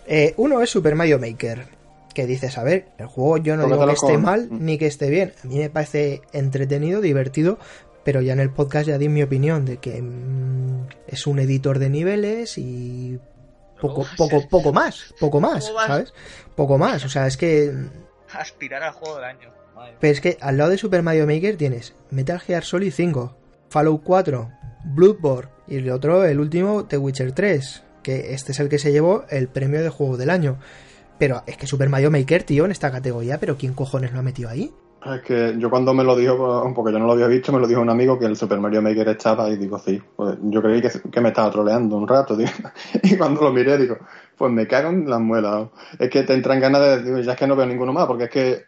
Eh, 0.06 0.34
uno 0.38 0.60
es 0.62 0.70
Super 0.70 0.94
Mario 0.94 1.18
Maker. 1.18 1.66
Que 2.14 2.26
dices, 2.26 2.56
a 2.58 2.62
ver, 2.62 2.86
el 2.98 3.06
juego 3.06 3.38
yo 3.38 3.56
no 3.56 3.64
digo 3.66 3.86
que 3.86 3.92
esté 3.92 4.12
con- 4.12 4.22
mal 4.22 4.46
Mm. 4.48 4.64
ni 4.64 4.78
que 4.78 4.86
esté 4.86 5.10
bien. 5.10 5.34
A 5.42 5.46
mí 5.48 5.58
me 5.58 5.68
parece 5.68 6.22
entretenido, 6.32 7.00
divertido, 7.00 7.58
pero 8.04 8.20
ya 8.20 8.32
en 8.34 8.40
el 8.40 8.50
podcast 8.50 8.86
ya 8.86 8.98
di 8.98 9.08
mi 9.08 9.22
opinión 9.22 9.64
de 9.64 9.78
que 9.78 10.00
mm, 10.00 10.86
es 11.06 11.26
un 11.26 11.38
editor 11.38 11.78
de 11.78 11.90
niveles 11.90 12.58
y 12.58 13.18
poco, 13.80 14.06
poco, 14.16 14.46
poco 14.48 14.72
más, 14.72 15.14
poco 15.18 15.40
más. 15.40 15.72
¿sabes? 15.86 16.12
Poco 16.54 16.78
más, 16.78 17.04
o 17.04 17.08
sea, 17.08 17.26
es 17.26 17.36
que 17.36 17.72
Aspirar 18.32 18.82
al 18.82 18.92
juego 18.92 19.16
del 19.16 19.24
año. 19.24 19.54
Madre. 19.74 19.96
pero 19.98 20.12
es 20.12 20.20
que 20.20 20.38
al 20.40 20.56
lado 20.56 20.70
de 20.70 20.78
Super 20.78 21.02
Mario 21.02 21.26
Maker 21.26 21.56
tienes 21.56 21.94
Metal 22.10 22.38
Gear 22.38 22.62
Solid 22.62 22.92
5, 22.92 23.36
Fallout 23.70 24.02
4, 24.04 24.52
Bloodborne 24.84 25.50
y 25.66 25.76
el 25.76 25.90
otro, 25.90 26.24
el 26.24 26.38
último, 26.38 26.84
The 26.84 26.98
Witcher 26.98 27.32
3, 27.32 27.82
que 28.02 28.34
este 28.34 28.52
es 28.52 28.60
el 28.60 28.68
que 28.68 28.78
se 28.78 28.92
llevó 28.92 29.24
el 29.30 29.48
premio 29.48 29.82
de 29.82 29.88
juego 29.88 30.16
del 30.16 30.30
año. 30.30 30.58
Pero 31.18 31.42
es 31.46 31.56
que 31.56 31.66
Super 31.66 31.88
Mario 31.88 32.10
Maker, 32.10 32.44
tío, 32.44 32.64
en 32.64 32.70
esta 32.70 32.90
categoría, 32.90 33.38
pero 33.38 33.56
¿quién 33.56 33.74
cojones 33.74 34.12
lo 34.12 34.20
ha 34.20 34.22
metido 34.22 34.48
ahí? 34.48 34.72
Es 35.04 35.20
que 35.22 35.54
yo 35.58 35.68
cuando 35.68 35.92
me 35.92 36.02
lo 36.02 36.16
dijo, 36.16 36.62
pues, 36.62 36.74
porque 36.74 36.92
yo 36.92 36.98
no 36.98 37.06
lo 37.06 37.12
había 37.12 37.26
visto, 37.26 37.52
me 37.52 37.58
lo 37.60 37.66
dijo 37.66 37.80
un 37.80 37.90
amigo 37.90 38.18
que 38.18 38.24
el 38.24 38.36
Super 38.36 38.58
Mario 38.58 38.80
Maker 38.80 39.08
estaba 39.08 39.50
y 39.50 39.56
digo, 39.56 39.78
sí, 39.78 40.02
pues 40.16 40.38
yo 40.44 40.62
creí 40.62 40.80
que, 40.80 40.90
que 41.10 41.20
me 41.20 41.28
estaba 41.28 41.50
troleando 41.50 41.96
un 41.96 42.08
rato, 42.08 42.34
tío. 42.38 42.46
Y 43.02 43.16
cuando 43.18 43.42
lo 43.42 43.52
miré, 43.52 43.76
digo, 43.76 43.98
pues 44.36 44.50
me 44.50 44.66
cago 44.66 44.88
en 44.88 45.08
las 45.08 45.20
muelas. 45.20 45.68
Es 45.98 46.08
que 46.08 46.22
te 46.22 46.32
entran 46.32 46.58
ganas 46.58 46.80
de 46.80 47.02
decir, 47.02 47.22
ya 47.24 47.32
es 47.32 47.38
que 47.38 47.46
no 47.46 47.54
veo 47.54 47.66
ninguno 47.66 47.92
más, 47.92 48.06
porque 48.06 48.24
es 48.24 48.30
que 48.30 48.64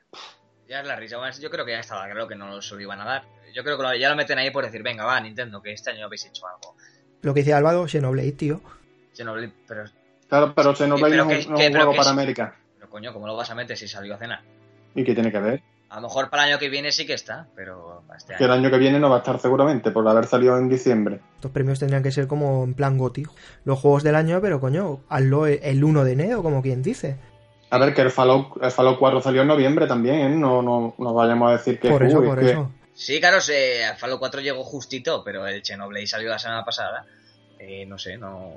Ya 0.68 0.80
es 0.82 0.87
la 0.87 0.97
risa. 0.97 1.16
Bueno, 1.16 1.34
yo 1.41 1.49
creo 1.49 1.64
que 1.64 1.72
ya 1.72 1.80
estaba 1.80 2.05
claro 2.05 2.28
que 2.28 2.34
no 2.34 2.61
se 2.61 2.74
lo 2.74 2.80
iban 2.82 3.01
a 3.01 3.05
dar. 3.07 3.24
Yo 3.55 3.64
creo 3.64 3.78
que 3.78 3.82
lo- 3.84 3.95
ya 3.95 4.11
lo 4.11 4.16
meten 4.16 4.37
ahí 4.39 4.51
por 4.51 4.64
decir, 4.64 4.82
venga, 4.82 5.07
va, 5.07 5.18
Nintendo, 5.20 5.62
que 5.62 5.72
este 5.72 5.91
año 5.91 6.05
habéis 6.05 6.26
hecho 6.26 6.47
algo. 6.47 6.76
Lo 7.22 7.32
que 7.32 7.41
decía 7.41 7.57
Álvaro, 7.57 7.89
Xenoblade, 7.89 8.32
tío. 8.32 8.61
Xenoblade, 9.14 9.53
pero 9.66 9.84
Claro, 10.28 10.53
pero 10.55 10.74
Xenoblade 10.74 11.12
pero 11.12 11.24
no 11.24 11.30
es 11.30 11.39
que- 11.39 11.47
un, 11.47 11.53
no 11.53 11.57
que- 11.57 11.62
es 11.64 11.68
un 11.68 11.72
pero 11.72 11.84
juego 11.84 11.93
que 11.93 11.97
para 11.97 12.11
es- 12.11 12.12
América. 12.12 12.57
Pero 12.74 12.91
coño, 12.91 13.12
¿cómo 13.14 13.26
lo 13.26 13.37
vas 13.37 13.49
a 13.51 13.55
meter 13.55 13.74
si 13.78 13.89
salió 13.89 14.14
a 14.14 14.18
cena? 14.18 14.43
¿Y 14.95 15.03
qué 15.05 15.14
tiene 15.14 15.32
que 15.32 15.39
ver? 15.39 15.62
A 15.97 16.01
lo 16.01 16.09
mejor 16.09 16.28
para 16.28 16.44
el 16.44 16.51
año 16.51 16.59
que 16.59 16.68
viene 16.68 16.92
sí 16.92 17.07
que 17.07 17.14
está, 17.14 17.47
pero 17.57 18.03
para 18.07 18.18
este 18.18 18.34
Que 18.34 18.44
el 18.44 18.51
año. 18.51 18.70
que 18.70 18.76
viene 18.76 18.99
no 19.01 19.09
va 19.09 19.16
a 19.16 19.18
estar 19.20 19.40
seguramente, 19.40 19.90
por 19.90 20.07
haber 20.07 20.26
salido 20.26 20.59
en 20.59 20.68
diciembre. 20.68 21.20
Estos 21.36 21.51
premios 21.53 21.78
tendrían 21.78 22.03
que 22.03 22.12
ser 22.12 22.26
como 22.26 22.64
en 22.64 22.74
plan 22.74 22.99
GOTY. 22.99 23.24
Los 23.64 23.78
juegos 23.80 24.03
del 24.03 24.14
año, 24.14 24.40
pero 24.42 24.61
coño, 24.61 25.01
hazlo 25.09 25.47
el 25.47 25.82
1 25.82 26.05
de 26.05 26.12
enero, 26.12 26.42
como 26.42 26.61
quien 26.61 26.82
dice. 26.82 27.16
A 27.70 27.78
ver, 27.78 27.94
que 27.94 28.03
el 28.03 28.11
Fallout, 28.11 28.62
el 28.62 28.70
Fallout 28.70 28.99
4 28.99 29.22
salió 29.22 29.40
en 29.40 29.49
noviembre 29.49 29.86
también, 29.86 30.16
¿eh? 30.16 30.28
No, 30.36 30.61
no, 30.61 30.94
no 30.99 31.14
vayamos 31.14 31.49
a 31.49 31.53
decir 31.53 31.80
que 31.80 31.88
por 31.88 32.03
eso, 32.03 32.22
es 32.22 32.28
por 32.28 32.40
que- 32.40 32.51
eso. 32.51 32.70
Sí, 32.92 33.18
claro, 33.18 33.40
se, 33.40 33.80
Fallout 33.97 34.18
4 34.20 34.42
llegó 34.42 34.64
justito, 34.64 35.22
pero 35.24 35.47
el 35.47 35.62
Xenoblade 35.64 36.07
salió 36.07 36.28
la 36.28 36.38
semana 36.38 36.62
pasada. 36.62 37.07
Eh, 37.59 37.86
no 37.86 37.97
sé, 37.99 38.18
no... 38.18 38.53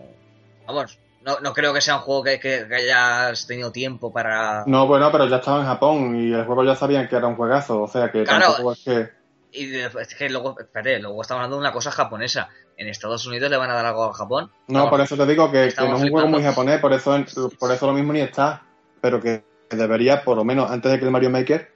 Vamos, 0.67 0.99
no, 1.25 1.39
no 1.41 1.53
creo 1.53 1.73
que 1.73 1.81
sea 1.81 1.95
un 1.97 2.01
juego 2.01 2.23
que, 2.23 2.39
que- 2.39 2.65
que 2.67 2.75
hayas 2.75 3.45
tenido 3.47 3.71
tiempo 3.71 4.11
para... 4.11 4.63
No, 4.65 4.87
bueno, 4.87 5.11
pero 5.11 5.27
ya 5.27 5.37
estaba 5.37 5.59
en 5.61 5.65
Japón 5.65 6.15
y 6.19 6.33
el 6.33 6.45
juego 6.45 6.63
ya 6.63 6.75
sabían 6.75 7.07
que 7.07 7.15
era 7.15 7.27
un 7.27 7.35
juegazo, 7.35 7.81
o 7.81 7.87
sea 7.87 8.11
que 8.11 8.23
Claro. 8.23 8.47
tampoco 8.47 8.73
es 8.73 8.79
que... 8.83 9.09
Y 9.51 9.75
es 9.77 10.15
que 10.15 10.29
luego, 10.29 10.55
espérate, 10.59 10.99
luego 10.99 11.21
estamos 11.23 11.39
hablando 11.39 11.55
de 11.55 11.61
una 11.61 11.71
cosa 11.73 11.89
japonesa. 11.89 12.49
En 12.77 12.87
Estados 12.87 13.25
Unidos 13.25 13.49
le 13.49 13.57
van 13.57 13.71
a 13.71 13.73
dar 13.73 13.85
algo 13.87 14.03
a 14.05 14.13
Japón. 14.13 14.51
No, 14.67 14.75
Vamos, 14.79 14.89
por 14.91 15.01
eso 15.01 15.17
te 15.17 15.25
digo 15.25 15.51
que, 15.51 15.73
no 15.77 15.95
es 15.97 16.03
un 16.03 16.09
juego 16.09 16.27
muy 16.27 16.43
japonés, 16.43 16.79
por 16.79 16.93
eso, 16.93 17.17
por 17.59 17.71
eso 17.71 17.87
lo 17.87 17.93
mismo 17.93 18.13
ni 18.13 18.21
está, 18.21 18.61
pero 19.01 19.19
que 19.19 19.43
debería, 19.71 20.23
por 20.23 20.37
lo 20.37 20.43
menos 20.43 20.69
antes 20.69 20.91
de 20.91 20.99
que 20.99 21.05
el 21.05 21.11
Mario 21.11 21.31
Maker, 21.31 21.73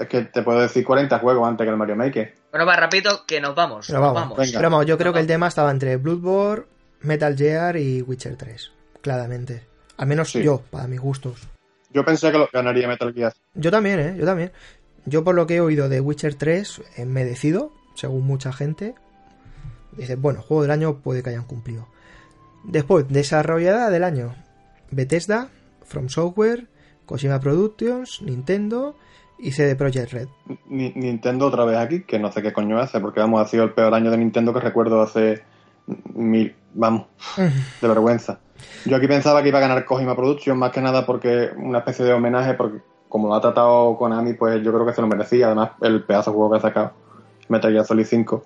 es 0.00 0.08
que 0.08 0.22
te 0.22 0.42
puedo 0.42 0.58
decir 0.60 0.84
40 0.84 1.18
juegos 1.20 1.46
antes 1.48 1.64
que 1.64 1.70
el 1.70 1.76
Mario 1.76 1.94
Maker. 1.96 2.34
Bueno, 2.50 2.66
va 2.66 2.76
rápido, 2.76 3.24
que 3.26 3.40
nos 3.40 3.54
vamos. 3.54 3.86
Pero 3.86 4.00
nos 4.00 4.06
vamos, 4.08 4.22
vamos. 4.22 4.38
venga. 4.38 4.58
pero 4.58 4.70
vamos, 4.70 4.86
yo 4.86 4.98
creo 4.98 5.12
Nos 5.12 5.14
que 5.14 5.20
el 5.20 5.26
vamos. 5.26 5.34
tema 5.34 5.46
estaba 5.48 5.70
entre 5.70 5.96
Bloodborne, 5.96 6.66
Metal 7.02 7.36
Gear 7.36 7.76
y 7.76 8.02
Witcher 8.02 8.36
3. 8.36 8.72
Claramente. 9.04 9.66
Al 9.98 10.06
menos 10.08 10.30
Sí. 10.32 10.42
yo, 10.42 10.62
para 10.70 10.86
mis 10.88 10.98
gustos. 10.98 11.46
Yo 11.92 12.06
pensé 12.06 12.32
que 12.32 12.38
lo 12.38 12.48
ganaría 12.50 12.88
Metal 12.88 13.12
Gear. 13.12 13.34
Yo 13.52 13.70
también, 13.70 14.00
¿eh? 14.00 14.16
Yo 14.18 14.24
también. 14.24 14.50
Yo 15.04 15.22
por 15.22 15.34
lo 15.34 15.46
que 15.46 15.56
he 15.56 15.60
oído 15.60 15.90
de 15.90 16.00
Witcher 16.00 16.36
3, 16.36 16.80
he 16.96 17.04
merecido, 17.04 17.70
según 17.94 18.22
mucha 18.26 18.50
gente. 18.50 18.94
Dice, 19.92 20.16
bueno, 20.16 20.40
juego 20.40 20.62
del 20.62 20.70
año 20.70 21.00
puede 21.02 21.22
que 21.22 21.28
hayan 21.28 21.44
cumplido. 21.44 21.86
Después, 22.64 23.04
desarrollada 23.10 23.90
del 23.90 24.04
año. 24.04 24.34
Bethesda, 24.90 25.50
From 25.84 26.08
Software, 26.08 26.66
Kojima 27.04 27.38
Productions, 27.40 28.22
Nintendo 28.22 28.96
y 29.38 29.52
CD 29.52 29.76
Projekt 29.76 30.12
Red. 30.12 30.28
Ni- 30.66 30.94
Nintendo 30.94 31.46
otra 31.48 31.66
vez 31.66 31.76
aquí, 31.76 32.04
que 32.04 32.18
no 32.18 32.32
sé 32.32 32.40
qué 32.40 32.54
coño 32.54 32.78
hace, 32.78 33.00
porque 33.00 33.20
vamos, 33.20 33.42
ha 33.42 33.46
sido 33.46 33.64
el 33.64 33.74
peor 33.74 33.92
año 33.92 34.10
de 34.10 34.16
Nintendo 34.16 34.54
que 34.54 34.60
recuerdo 34.60 35.02
hace 35.02 35.42
mil, 36.14 36.56
vamos, 36.72 37.06
de 37.36 37.86
vergüenza. 37.88 38.40
Yo 38.84 38.96
aquí 38.96 39.06
pensaba 39.08 39.42
que 39.42 39.48
iba 39.48 39.58
a 39.58 39.62
ganar 39.62 39.84
Kojima 39.84 40.14
Productions, 40.14 40.58
más 40.58 40.70
que 40.72 40.80
nada 40.80 41.04
porque 41.06 41.50
una 41.56 41.78
especie 41.78 42.04
de 42.04 42.12
homenaje, 42.12 42.54
porque 42.54 42.78
como 43.08 43.28
lo 43.28 43.34
ha 43.34 43.40
tratado 43.40 43.96
Konami, 43.96 44.34
pues 44.34 44.62
yo 44.62 44.72
creo 44.72 44.84
que 44.86 44.92
se 44.92 45.00
lo 45.00 45.06
merecía, 45.06 45.46
además 45.46 45.70
el 45.82 46.02
pedazo 46.04 46.30
de 46.30 46.36
juego 46.36 46.50
que 46.52 46.58
ha 46.58 46.60
sacado, 46.60 46.92
Metal 47.48 47.72
Gear 47.72 47.84
Solid 47.84 48.04
5. 48.06 48.44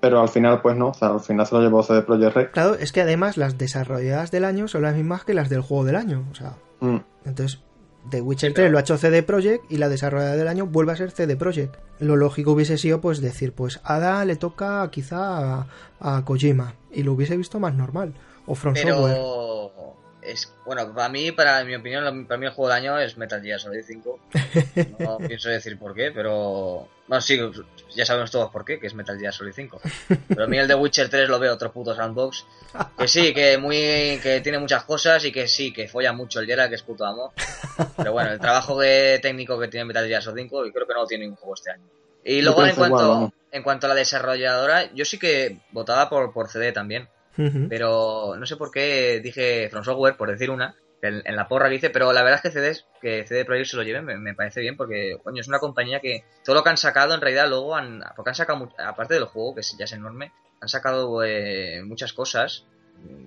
Pero 0.00 0.20
al 0.20 0.28
final, 0.28 0.60
pues 0.62 0.76
no, 0.76 0.88
o 0.90 0.94
sea, 0.94 1.08
al 1.08 1.20
final 1.20 1.44
se 1.46 1.54
lo 1.56 1.60
llevó 1.60 1.82
CD 1.82 2.02
Projekt 2.02 2.34
Red. 2.36 2.50
Claro, 2.52 2.74
es 2.74 2.92
que 2.92 3.00
además 3.00 3.36
las 3.36 3.58
desarrolladas 3.58 4.30
del 4.30 4.44
año 4.44 4.68
son 4.68 4.82
las 4.82 4.94
mismas 4.94 5.24
que 5.24 5.34
las 5.34 5.48
del 5.48 5.60
juego 5.60 5.84
del 5.84 5.96
año. 5.96 6.24
O 6.30 6.34
sea, 6.34 6.52
Mm. 6.80 6.98
entonces, 7.24 7.60
The 8.08 8.20
Witcher 8.22 8.54
3 8.54 8.70
lo 8.70 8.78
ha 8.78 8.82
hecho 8.82 8.96
CD 8.96 9.24
Projekt 9.24 9.64
y 9.70 9.76
la 9.78 9.88
desarrollada 9.88 10.36
del 10.36 10.46
año 10.46 10.66
vuelve 10.66 10.92
a 10.92 10.96
ser 10.96 11.10
CD 11.10 11.36
Projekt. 11.36 11.76
Lo 11.98 12.14
lógico 12.14 12.52
hubiese 12.52 12.78
sido 12.78 13.00
pues 13.00 13.20
decir, 13.20 13.52
pues 13.52 13.80
Ada 13.82 14.24
le 14.24 14.36
toca 14.36 14.88
quizá 14.92 15.62
a, 15.62 15.66
a 16.00 16.24
Kojima 16.24 16.74
y 16.92 17.02
lo 17.02 17.12
hubiese 17.12 17.36
visto 17.36 17.58
más 17.58 17.74
normal. 17.74 18.14
O 18.48 18.54
From 18.54 18.74
Software. 18.74 19.12
Pero 19.14 19.94
es 20.22 20.52
bueno, 20.66 20.92
para 20.92 21.08
mí, 21.08 21.32
para 21.32 21.64
mi 21.64 21.74
opinión, 21.74 22.26
para 22.26 22.38
mí 22.38 22.46
el 22.46 22.52
juego 22.52 22.68
del 22.68 22.76
año 22.78 22.98
es 22.98 23.16
Metal 23.16 23.40
Gear 23.40 23.60
Solid 23.60 23.82
5. 23.86 24.18
No 24.98 25.18
pienso 25.26 25.48
decir 25.48 25.78
por 25.78 25.94
qué, 25.94 26.10
pero 26.12 26.88
bueno, 27.06 27.20
sí, 27.22 27.40
ya 27.94 28.04
sabemos 28.04 28.30
todos 28.30 28.50
por 28.50 28.64
qué, 28.64 28.78
que 28.78 28.88
es 28.88 28.94
Metal 28.94 29.18
Gear 29.18 29.32
Solid 29.32 29.52
5. 29.54 29.80
Pero 30.28 30.44
a 30.44 30.46
mí 30.46 30.58
el 30.58 30.68
de 30.68 30.74
Witcher 30.74 31.08
3 31.08 31.28
lo 31.28 31.38
veo 31.38 31.54
otro 31.54 31.72
puto 31.72 31.94
sandbox. 31.94 32.44
Que 32.98 33.08
sí, 33.08 33.32
que 33.32 33.56
muy 33.58 34.18
que 34.22 34.40
tiene 34.42 34.58
muchas 34.58 34.84
cosas 34.84 35.24
y 35.24 35.32
que 35.32 35.48
sí, 35.48 35.72
que 35.72 35.88
folla 35.88 36.12
mucho 36.12 36.40
el 36.40 36.46
Geralt, 36.46 36.68
que 36.70 36.76
es 36.76 36.82
puto 36.82 37.06
amo. 37.06 37.32
Pero 37.96 38.12
bueno, 38.12 38.30
el 38.32 38.38
trabajo 38.40 38.78
que- 38.78 39.20
técnico 39.22 39.58
que 39.58 39.68
tiene 39.68 39.86
Metal 39.86 40.06
Gear 40.06 40.22
Solid 40.22 40.42
5 40.42 40.66
y 40.66 40.72
creo 40.72 40.86
que 40.86 40.92
no 40.94 41.00
lo 41.02 41.06
tiene 41.06 41.24
ningún 41.24 41.36
juego 41.38 41.54
este 41.54 41.70
año. 41.70 41.84
Y 42.24 42.42
luego 42.42 42.66
en 42.66 42.74
cuanto 42.74 43.04
igual, 43.14 43.30
en 43.52 43.62
cuanto 43.62 43.86
a 43.86 43.88
la 43.90 43.94
desarrolladora, 43.94 44.92
yo 44.92 45.06
sí 45.06 45.18
que 45.18 45.60
votaba 45.70 46.10
por, 46.10 46.32
por 46.34 46.48
CD 46.50 46.72
también. 46.72 47.08
Pero 47.68 48.34
no 48.36 48.46
sé 48.46 48.56
por 48.56 48.70
qué 48.70 49.20
dije 49.22 49.68
From 49.70 49.84
Software, 49.84 50.16
por 50.16 50.30
decir 50.30 50.50
una, 50.50 50.74
en, 51.02 51.22
en 51.24 51.36
la 51.36 51.46
porra 51.46 51.68
que 51.68 51.76
hice, 51.76 51.90
pero 51.90 52.12
la 52.12 52.22
verdad 52.22 52.40
es 52.44 52.50
que 52.52 52.58
CD, 52.58 52.76
que 53.00 53.26
CD 53.26 53.44
Projekt 53.44 53.70
se 53.70 53.76
lo 53.76 53.82
lleve 53.84 54.02
me, 54.02 54.18
me 54.18 54.34
parece 54.34 54.60
bien 54.60 54.76
porque, 54.76 55.16
coño, 55.22 55.40
es 55.40 55.48
una 55.48 55.60
compañía 55.60 56.00
que 56.00 56.24
todo 56.44 56.56
lo 56.56 56.64
que 56.64 56.70
han 56.70 56.76
sacado 56.76 57.14
en 57.14 57.20
realidad 57.20 57.48
luego 57.48 57.76
han, 57.76 58.02
porque 58.16 58.30
han 58.30 58.34
sacado, 58.34 58.68
aparte 58.78 59.14
del 59.14 59.24
juego, 59.24 59.54
que 59.54 59.62
ya 59.62 59.84
es 59.84 59.92
enorme, 59.92 60.32
han 60.60 60.68
sacado 60.68 61.22
eh, 61.24 61.82
muchas 61.84 62.12
cosas 62.12 62.64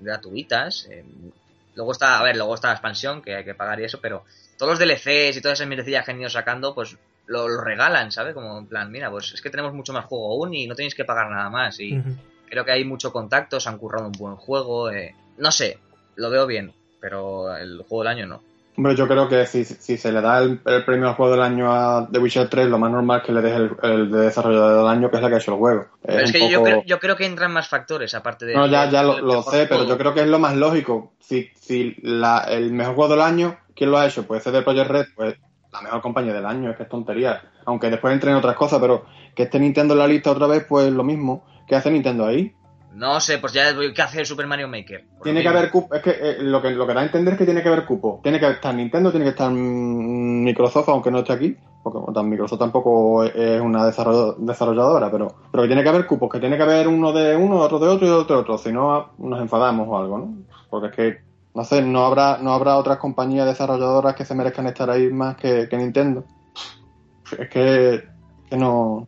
gratuitas. 0.01 0.87
eh, 0.89 1.05
luego 1.75 1.93
está, 1.93 2.19
a 2.19 2.23
ver, 2.23 2.35
luego 2.35 2.55
está 2.55 2.67
la 2.67 2.73
expansión, 2.73 3.21
que 3.21 3.35
hay 3.35 3.45
que 3.45 3.55
pagar 3.55 3.79
y 3.79 3.85
eso, 3.85 3.99
pero 4.01 4.25
todos 4.57 4.71
los 4.71 4.79
DLCs 4.79 5.37
y 5.37 5.41
todas 5.41 5.57
esas 5.57 5.67
mierdecillas 5.67 6.03
que 6.05 6.11
han 6.11 6.19
ido 6.19 6.29
sacando, 6.29 6.75
pues 6.75 6.97
lo, 7.27 7.47
lo 7.47 7.61
regalan, 7.61 8.11
¿sabes? 8.11 8.33
Como 8.33 8.59
en 8.59 8.67
plan, 8.67 8.91
mira, 8.91 9.09
pues 9.09 9.33
es 9.33 9.41
que 9.41 9.49
tenemos 9.49 9.73
mucho 9.73 9.93
más 9.93 10.05
juego 10.05 10.33
aún 10.33 10.53
y 10.53 10.67
no 10.67 10.75
tenéis 10.75 10.95
que 10.95 11.05
pagar 11.05 11.29
nada 11.29 11.49
más. 11.49 11.79
Y. 11.79 11.93
Creo 12.51 12.65
que 12.65 12.71
hay 12.73 12.83
mucho 12.85 13.13
contacto, 13.13 13.59
se 13.61 13.69
han 13.69 13.77
currado 13.77 14.05
un 14.07 14.11
buen 14.11 14.35
juego. 14.35 14.91
eh, 14.91 15.15
No 15.37 15.51
sé, 15.51 15.79
lo 16.15 16.29
veo 16.29 16.45
bien, 16.45 16.73
pero 16.99 17.55
el 17.55 17.77
juego 17.87 18.03
del 18.03 18.11
año 18.11 18.27
no. 18.27 18.41
Hombre, 18.77 18.95
yo 18.95 19.07
creo 19.07 19.27
que 19.29 19.45
si, 19.45 19.63
si 19.65 19.97
se 19.97 20.11
le 20.11 20.21
da 20.21 20.39
el, 20.39 20.59
el 20.65 20.83
premio 20.85 21.07
al 21.09 21.15
juego 21.15 21.31
del 21.31 21.41
año 21.41 21.71
a 21.71 22.07
The 22.11 22.19
Witcher 22.19 22.49
3, 22.49 22.67
lo 22.67 22.77
más 22.77 22.91
normal 22.91 23.19
es 23.21 23.25
que 23.25 23.31
le 23.33 23.41
des 23.41 23.53
el, 23.55 23.71
el 23.83 24.11
de 24.11 24.19
desarrollador 24.19 24.77
del 24.79 24.87
año, 24.87 25.09
que 25.09 25.15
es 25.17 25.21
la 25.21 25.29
que 25.29 25.35
ha 25.35 25.37
hecho 25.37 25.51
el 25.53 25.57
juego. 25.59 25.85
Pero 26.05 26.19
es 26.19 26.25
un 26.27 26.31
que 26.33 26.49
yo, 26.49 26.59
poco- 26.59 26.63
creo, 26.69 26.83
yo 26.85 26.99
creo 26.99 27.15
que 27.15 27.25
entran 27.25 27.51
más 27.53 27.67
factores, 27.69 28.13
aparte 28.15 28.45
de... 28.45 28.53
No, 28.55 28.67
ya, 28.67 28.89
ya 28.89 29.03
lo, 29.03 29.43
sé, 29.43 29.67
pero 29.67 29.85
yo 29.85 29.97
creo 29.97 30.13
que 30.13 30.21
es 30.21 30.27
lo 30.27 30.39
más 30.39 30.55
lógico. 30.55 31.13
Si, 31.19 31.49
si 31.55 31.95
la, 32.01 32.39
el 32.49 32.71
mejor 32.73 32.95
juego 32.95 33.11
del 33.11 33.21
año, 33.21 33.57
¿quién 33.75 33.91
lo 33.91 33.97
ha 33.97 34.07
hecho? 34.07 34.25
Pues 34.27 34.43
CD 34.43 34.61
Projekt 34.61 34.89
Red, 34.89 35.05
pues 35.15 35.35
la 35.71 35.81
mejor 35.81 36.01
compañía 36.01 36.33
del 36.33 36.45
año, 36.45 36.71
es 36.71 36.75
que 36.77 36.83
es 36.83 36.89
tontería. 36.89 37.41
Aunque 37.65 37.89
después 37.89 38.13
entren 38.13 38.35
otras 38.35 38.55
cosas, 38.55 38.79
pero 38.81 39.05
que 39.35 39.43
esté 39.43 39.59
Nintendo 39.59 39.93
en 39.93 39.99
la 39.99 40.07
lista 40.07 40.31
otra 40.31 40.47
vez, 40.47 40.65
pues 40.67 40.91
lo 40.91 41.03
mismo. 41.03 41.45
¿Qué 41.71 41.77
hace 41.77 41.89
Nintendo 41.89 42.25
ahí? 42.25 42.53
No 42.95 43.21
sé, 43.21 43.37
pues 43.37 43.53
ya 43.53 43.73
¿qué 43.95 44.01
hace 44.01 44.19
el 44.19 44.25
Super 44.25 44.45
Mario 44.45 44.67
Maker? 44.67 45.05
Tiene 45.23 45.41
lo 45.41 45.49
que 45.49 45.57
haber 45.57 45.71
cupo. 45.71 45.95
Es 45.95 46.01
que 46.03 46.09
eh, 46.09 46.35
lo 46.39 46.61
que 46.61 46.71
lo 46.71 46.85
que 46.85 46.93
da 46.93 46.99
a 46.99 47.05
entender 47.05 47.35
es 47.35 47.37
que 47.37 47.45
tiene 47.45 47.63
que 47.63 47.69
haber 47.69 47.85
cupo. 47.85 48.19
Tiene 48.21 48.41
que 48.41 48.49
estar 48.49 48.75
Nintendo, 48.75 49.09
tiene 49.09 49.23
que 49.23 49.29
estar 49.29 49.49
mm, 49.49 50.43
Microsoft, 50.43 50.89
aunque 50.89 51.09
no 51.11 51.19
esté 51.19 51.31
aquí. 51.31 51.55
Porque 51.81 52.21
Microsoft 52.23 52.59
tampoco 52.59 53.23
es 53.23 53.61
una 53.61 53.85
desarrollo- 53.89 54.35
desarrolladora, 54.37 55.09
pero, 55.09 55.33
pero 55.49 55.63
que 55.63 55.67
tiene 55.67 55.81
que 55.81 55.87
haber 55.87 56.05
cupos, 56.05 56.29
que 56.29 56.41
tiene 56.41 56.57
que 56.57 56.63
haber 56.63 56.89
uno 56.89 57.13
de 57.13 57.37
uno, 57.37 57.59
otro 57.59 57.79
de 57.79 57.87
otro 57.87 58.05
y 58.05 58.09
otro 58.09 58.35
de 58.35 58.41
otro. 58.41 58.57
Si 58.57 58.73
no, 58.73 59.13
nos 59.17 59.39
enfadamos 59.39 59.87
o 59.87 59.97
algo, 59.97 60.17
¿no? 60.17 60.33
Porque 60.69 60.87
es 60.87 60.93
que, 60.93 61.21
no 61.55 61.63
sé, 61.63 61.81
no 61.81 62.05
habrá, 62.05 62.37
no 62.39 62.51
habrá 62.53 62.75
otras 62.75 62.97
compañías 62.97 63.45
desarrolladoras 63.45 64.13
que 64.13 64.25
se 64.25 64.35
merezcan 64.35 64.67
estar 64.67 64.89
ahí 64.89 65.09
más 65.09 65.37
que, 65.37 65.69
que 65.69 65.77
Nintendo. 65.77 66.25
Es 67.39 67.47
que, 67.47 68.03
que 68.49 68.57
no. 68.57 69.07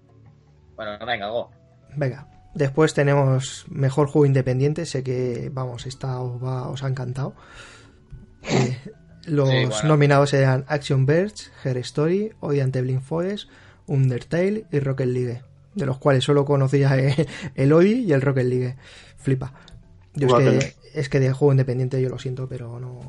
Bueno, 0.78 1.06
venga, 1.06 1.28
go. 1.28 1.50
Venga. 1.98 2.26
Después 2.56 2.94
tenemos 2.94 3.66
mejor 3.70 4.08
juego 4.08 4.26
independiente. 4.26 4.86
Sé 4.86 5.04
que, 5.04 5.50
vamos, 5.54 5.86
esta 5.88 6.20
os, 6.22 6.44
va- 6.44 6.68
os 6.70 6.84
ha 6.84 6.88
encantado. 6.88 7.34
Eh, 8.44 8.78
los 9.26 9.50
Sí, 9.50 9.66
bueno. 9.66 9.88
nominados 9.90 10.34
eran 10.34 10.66
Action 10.68 11.06
Verge, 11.06 11.46
Her 11.64 11.78
Story, 11.78 12.32
Odi 12.42 12.60
ante 12.60 12.82
Blind 12.82 13.02
Forest, 13.02 13.50
Undertale 13.88 14.66
y 14.72 14.80
Rocket 14.80 15.08
League. 15.08 15.42
De 15.76 15.86
los 15.88 15.98
cuales 15.98 16.24
solo 16.24 16.46
conocía 16.46 16.94
el 17.56 17.74
Odi 17.74 18.04
y 18.06 18.14
el 18.14 18.22
Rocket 18.22 18.46
League. 18.46 18.76
Flipa. 19.18 19.54
Yo 20.14 20.28
es 20.38 20.66
que, 20.66 20.76
es 20.94 21.10
que 21.10 21.20
de 21.20 21.32
juego 21.32 21.52
independiente 21.54 22.02
yo 22.02 22.10
lo 22.10 22.20
siento, 22.20 22.48
pero 22.48 22.80
no. 22.80 23.00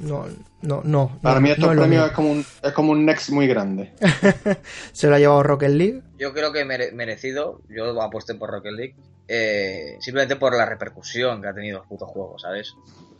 No, 0.00 0.26
no, 0.62 0.82
no. 0.84 1.18
Para 1.22 1.36
no, 1.36 1.40
mí 1.42 1.50
estos 1.50 1.74
no 1.74 1.80
premios 1.82 2.06
es 2.06 2.12
como, 2.12 2.30
un, 2.32 2.44
es 2.62 2.72
como 2.72 2.92
un 2.92 3.04
next 3.06 3.30
muy 3.30 3.46
grande. 3.46 3.92
Se 4.92 5.08
lo 5.08 5.14
ha 5.14 5.18
llevado 5.18 5.42
Rocket 5.42 5.70
League. 5.70 6.02
Yo 6.18 6.32
creo 6.32 6.52
que 6.52 6.64
mere- 6.64 6.92
merecido, 6.92 7.60
yo 7.68 8.00
aposté 8.02 8.34
por 8.34 8.50
Rocket 8.50 8.72
League, 8.72 8.96
eh, 9.28 9.96
simplemente 10.00 10.36
por 10.36 10.56
la 10.56 10.66
repercusión 10.66 11.40
que 11.42 11.48
ha 11.48 11.54
tenido 11.54 11.82
el 11.82 11.88
puto 11.88 12.06
juego, 12.06 12.38
¿sabes? 12.38 12.74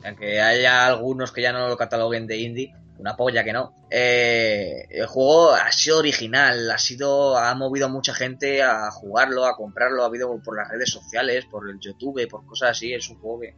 Aunque 0.05 0.41
haya 0.41 0.87
algunos 0.87 1.33
que 1.33 1.43
ya 1.43 1.53
no 1.53 1.69
lo 1.69 1.77
cataloguen 1.77 2.27
de 2.27 2.37
indie, 2.37 2.75
una 2.99 3.17
polla 3.17 3.43
que 3.43 3.53
no. 3.53 3.75
Eh, 3.91 4.87
el 4.91 5.07
juego 5.07 5.53
ha 5.53 5.73
sido 5.73 5.99
original, 5.99 6.71
ha 6.71 6.79
sido, 6.79 7.37
ha 7.39 7.55
movido 7.55 7.87
a 7.87 7.89
mucha 7.89 8.13
gente 8.15 8.63
a 8.63 8.91
jugarlo, 8.91 9.47
a 9.47 9.57
comprarlo, 9.57 10.03
ha 10.03 10.07
habido 10.07 10.39
por 10.43 10.57
las 10.57 10.69
redes 10.69 10.91
sociales, 10.91 11.47
por 11.51 11.69
el 11.71 11.79
YouTube, 11.81 12.29
por 12.29 12.45
cosas 12.47 12.71
así, 12.73 12.93
es 12.93 13.09
un 13.09 13.19
juego 13.19 13.41
que 13.41 13.55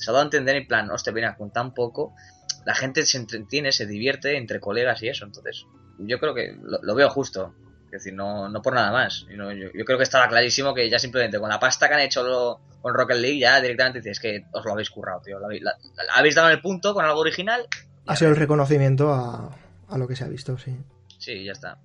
se 0.00 0.10
ha 0.10 0.12
dado 0.12 0.22
a 0.22 0.26
entender 0.26 0.56
en 0.56 0.66
plan, 0.66 0.90
hostia, 0.90 1.12
mira, 1.12 1.36
con 1.36 1.50
tan 1.52 1.72
poco, 1.74 2.14
la 2.64 2.74
gente 2.74 3.04
se 3.06 3.18
entretiene, 3.18 3.72
se 3.72 3.86
divierte 3.86 4.36
entre 4.36 4.60
colegas 4.60 5.02
y 5.02 5.08
eso, 5.08 5.24
entonces 5.24 5.64
yo 5.98 6.18
creo 6.18 6.34
que 6.34 6.56
lo, 6.62 6.78
lo 6.82 6.94
veo 6.94 7.08
justo. 7.10 7.54
Es 7.86 8.04
decir, 8.04 8.14
no, 8.14 8.48
no 8.48 8.62
por 8.62 8.72
nada 8.72 8.92
más. 8.92 9.26
Yo, 9.28 9.50
yo 9.52 9.84
creo 9.84 9.98
que 9.98 10.04
estaba 10.04 10.28
clarísimo 10.28 10.72
que 10.72 10.88
ya 10.88 10.98
simplemente 11.00 11.40
con 11.40 11.48
la 11.48 11.58
pasta 11.58 11.88
que 11.88 11.94
han 11.94 12.00
hecho 12.00 12.22
lo- 12.22 12.60
Con 12.80 12.94
Rocket 12.94 13.16
League 13.16 13.40
ya 13.40 13.60
directamente 13.60 13.98
dices 13.98 14.20
que 14.20 14.44
os 14.52 14.64
lo 14.64 14.72
habéis 14.72 14.90
currado, 14.90 15.20
tío. 15.22 15.40
La- 15.40 15.48
la- 15.60 15.74
habéis 16.14 16.36
dado 16.36 16.48
en 16.50 16.54
el 16.54 16.62
punto 16.62 16.94
con 16.94 17.04
algo 17.04 17.18
original. 17.18 17.66
Ha 18.06 18.14
sido 18.14 18.30
el 18.30 18.36
reconocimiento 18.36 19.12
a, 19.12 19.56
a 19.88 19.98
lo 19.98 20.06
que 20.06 20.14
se 20.14 20.22
ha 20.22 20.28
visto, 20.28 20.56
sí. 20.56 20.76
Sí, 21.18 21.44
ya 21.44 21.50
está. 21.52 21.78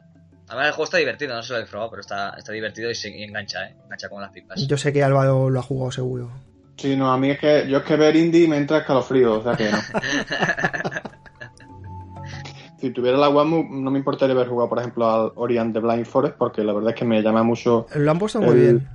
Además 0.47 0.67
el 0.67 0.71
juego 0.73 0.83
está 0.83 0.97
divertido, 0.97 1.33
no 1.35 1.41
se 1.41 1.53
lo 1.53 1.59
he 1.59 1.65
probado, 1.65 1.89
pero 1.89 2.01
está, 2.01 2.35
está 2.37 2.51
divertido 2.53 2.91
y, 2.91 2.95
se, 2.95 3.09
y 3.09 3.23
engancha, 3.23 3.65
¿eh? 3.65 3.75
Engancha 3.83 4.07
como 4.07 4.21
las 4.21 4.29
pipas. 4.31 4.67
Yo 4.67 4.77
sé 4.77 4.93
que 4.93 5.03
Álvaro 5.03 5.49
lo 5.49 5.59
ha 5.59 5.63
jugado 5.63 5.91
seguro. 5.91 6.31
Sí, 6.77 6.95
no, 6.95 7.11
a 7.11 7.17
mí 7.17 7.31
es 7.31 7.39
que 7.39 7.67
yo 7.69 7.77
es 7.79 7.83
que 7.83 7.95
ver 7.95 8.15
indie 8.15 8.47
me 8.47 8.57
entra 8.57 8.79
escalofrío, 8.79 9.39
o 9.39 9.43
sea 9.43 9.55
que 9.55 9.71
no. 9.71 9.77
si 12.79 12.89
tuviera 12.91 13.17
la 13.17 13.29
One, 13.29 13.67
no 13.71 13.91
me 13.91 13.99
importaría 13.99 14.35
haber 14.35 14.47
jugado, 14.47 14.69
por 14.69 14.79
ejemplo, 14.79 15.09
al 15.09 15.31
Ori 15.35 15.57
and 15.57 15.73
the 15.73 15.79
Blind 15.79 16.05
Forest, 16.05 16.35
porque 16.37 16.63
la 16.63 16.73
verdad 16.73 16.91
es 16.91 16.95
que 16.97 17.05
me 17.05 17.21
llama 17.21 17.43
mucho. 17.43 17.87
Lo 17.95 18.11
han 18.11 18.19
puesto 18.19 18.41
muy 18.41 18.55
bien. 18.59 18.87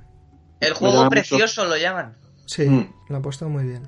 El 0.59 0.73
juego 0.73 1.09
precioso 1.09 1.65
lo 1.65 1.77
llaman. 1.77 2.15
Sí, 2.45 2.67
Mm. 2.69 2.87
lo 3.09 3.15
han 3.15 3.21
puesto 3.21 3.49
muy 3.49 3.63
bien. 3.63 3.83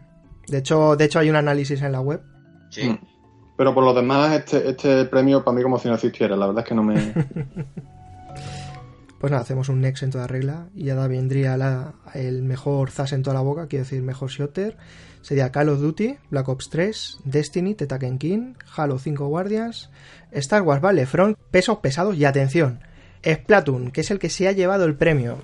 De 0.48 0.58
hecho, 0.58 0.96
de 0.96 1.06
hecho 1.06 1.20
hay 1.20 1.30
un 1.30 1.36
análisis 1.36 1.82
en 1.82 1.92
la 1.92 2.02
web. 2.02 2.22
Sí. 2.70 2.90
Mm. 2.90 3.00
Pero 3.56 3.74
por 3.76 3.84
lo 3.84 3.94
demás, 3.94 4.32
este, 4.34 4.70
este 4.72 5.06
premio 5.06 5.44
para 5.44 5.56
mí 5.56 5.62
como 5.62 5.78
si 5.78 5.88
no 5.88 5.94
existiera, 5.94 6.36
la 6.36 6.48
verdad 6.48 6.64
es 6.64 6.70
que 6.70 6.76
no 6.76 6.84
me. 6.84 6.96
Pues 9.24 9.32
nada, 9.32 9.44
hacemos 9.44 9.70
un 9.70 9.80
next 9.80 10.04
en 10.04 10.10
toda 10.10 10.28
regla 10.28 10.68
y 10.76 10.84
ya 10.84 10.96
da- 10.96 11.08
vendría 11.08 11.56
la, 11.56 11.94
el 12.14 12.44
mejor 12.44 12.92
zas 12.92 13.14
en 13.14 13.24
toda 13.24 13.36
la 13.36 13.40
boca, 13.40 13.68
quiero 13.68 13.86
decir, 13.86 14.02
mejor 14.02 14.30
shooter. 14.30 14.76
Sería 15.22 15.50
Call 15.50 15.70
of 15.70 15.80
Duty, 15.80 16.18
Black 16.30 16.50
Ops 16.50 16.70
3, 16.70 17.20
Destiny, 17.24 17.74
Tetaken 17.74 18.18
King, 18.18 18.56
Halo 18.76 19.00
5 19.00 19.26
Guardians, 19.30 19.90
Star 20.34 20.62
Wars 20.64 20.82
Battlefront, 20.82 21.38
pesos 21.52 21.78
pesados 21.78 22.18
y 22.18 22.26
atención, 22.26 22.82
Splatoon, 23.26 23.92
que 23.92 24.02
es 24.02 24.12
el 24.12 24.20
que 24.20 24.30
se 24.30 24.50
ha 24.50 24.52
llevado 24.52 24.84
el 24.84 24.98
premio. 24.98 25.38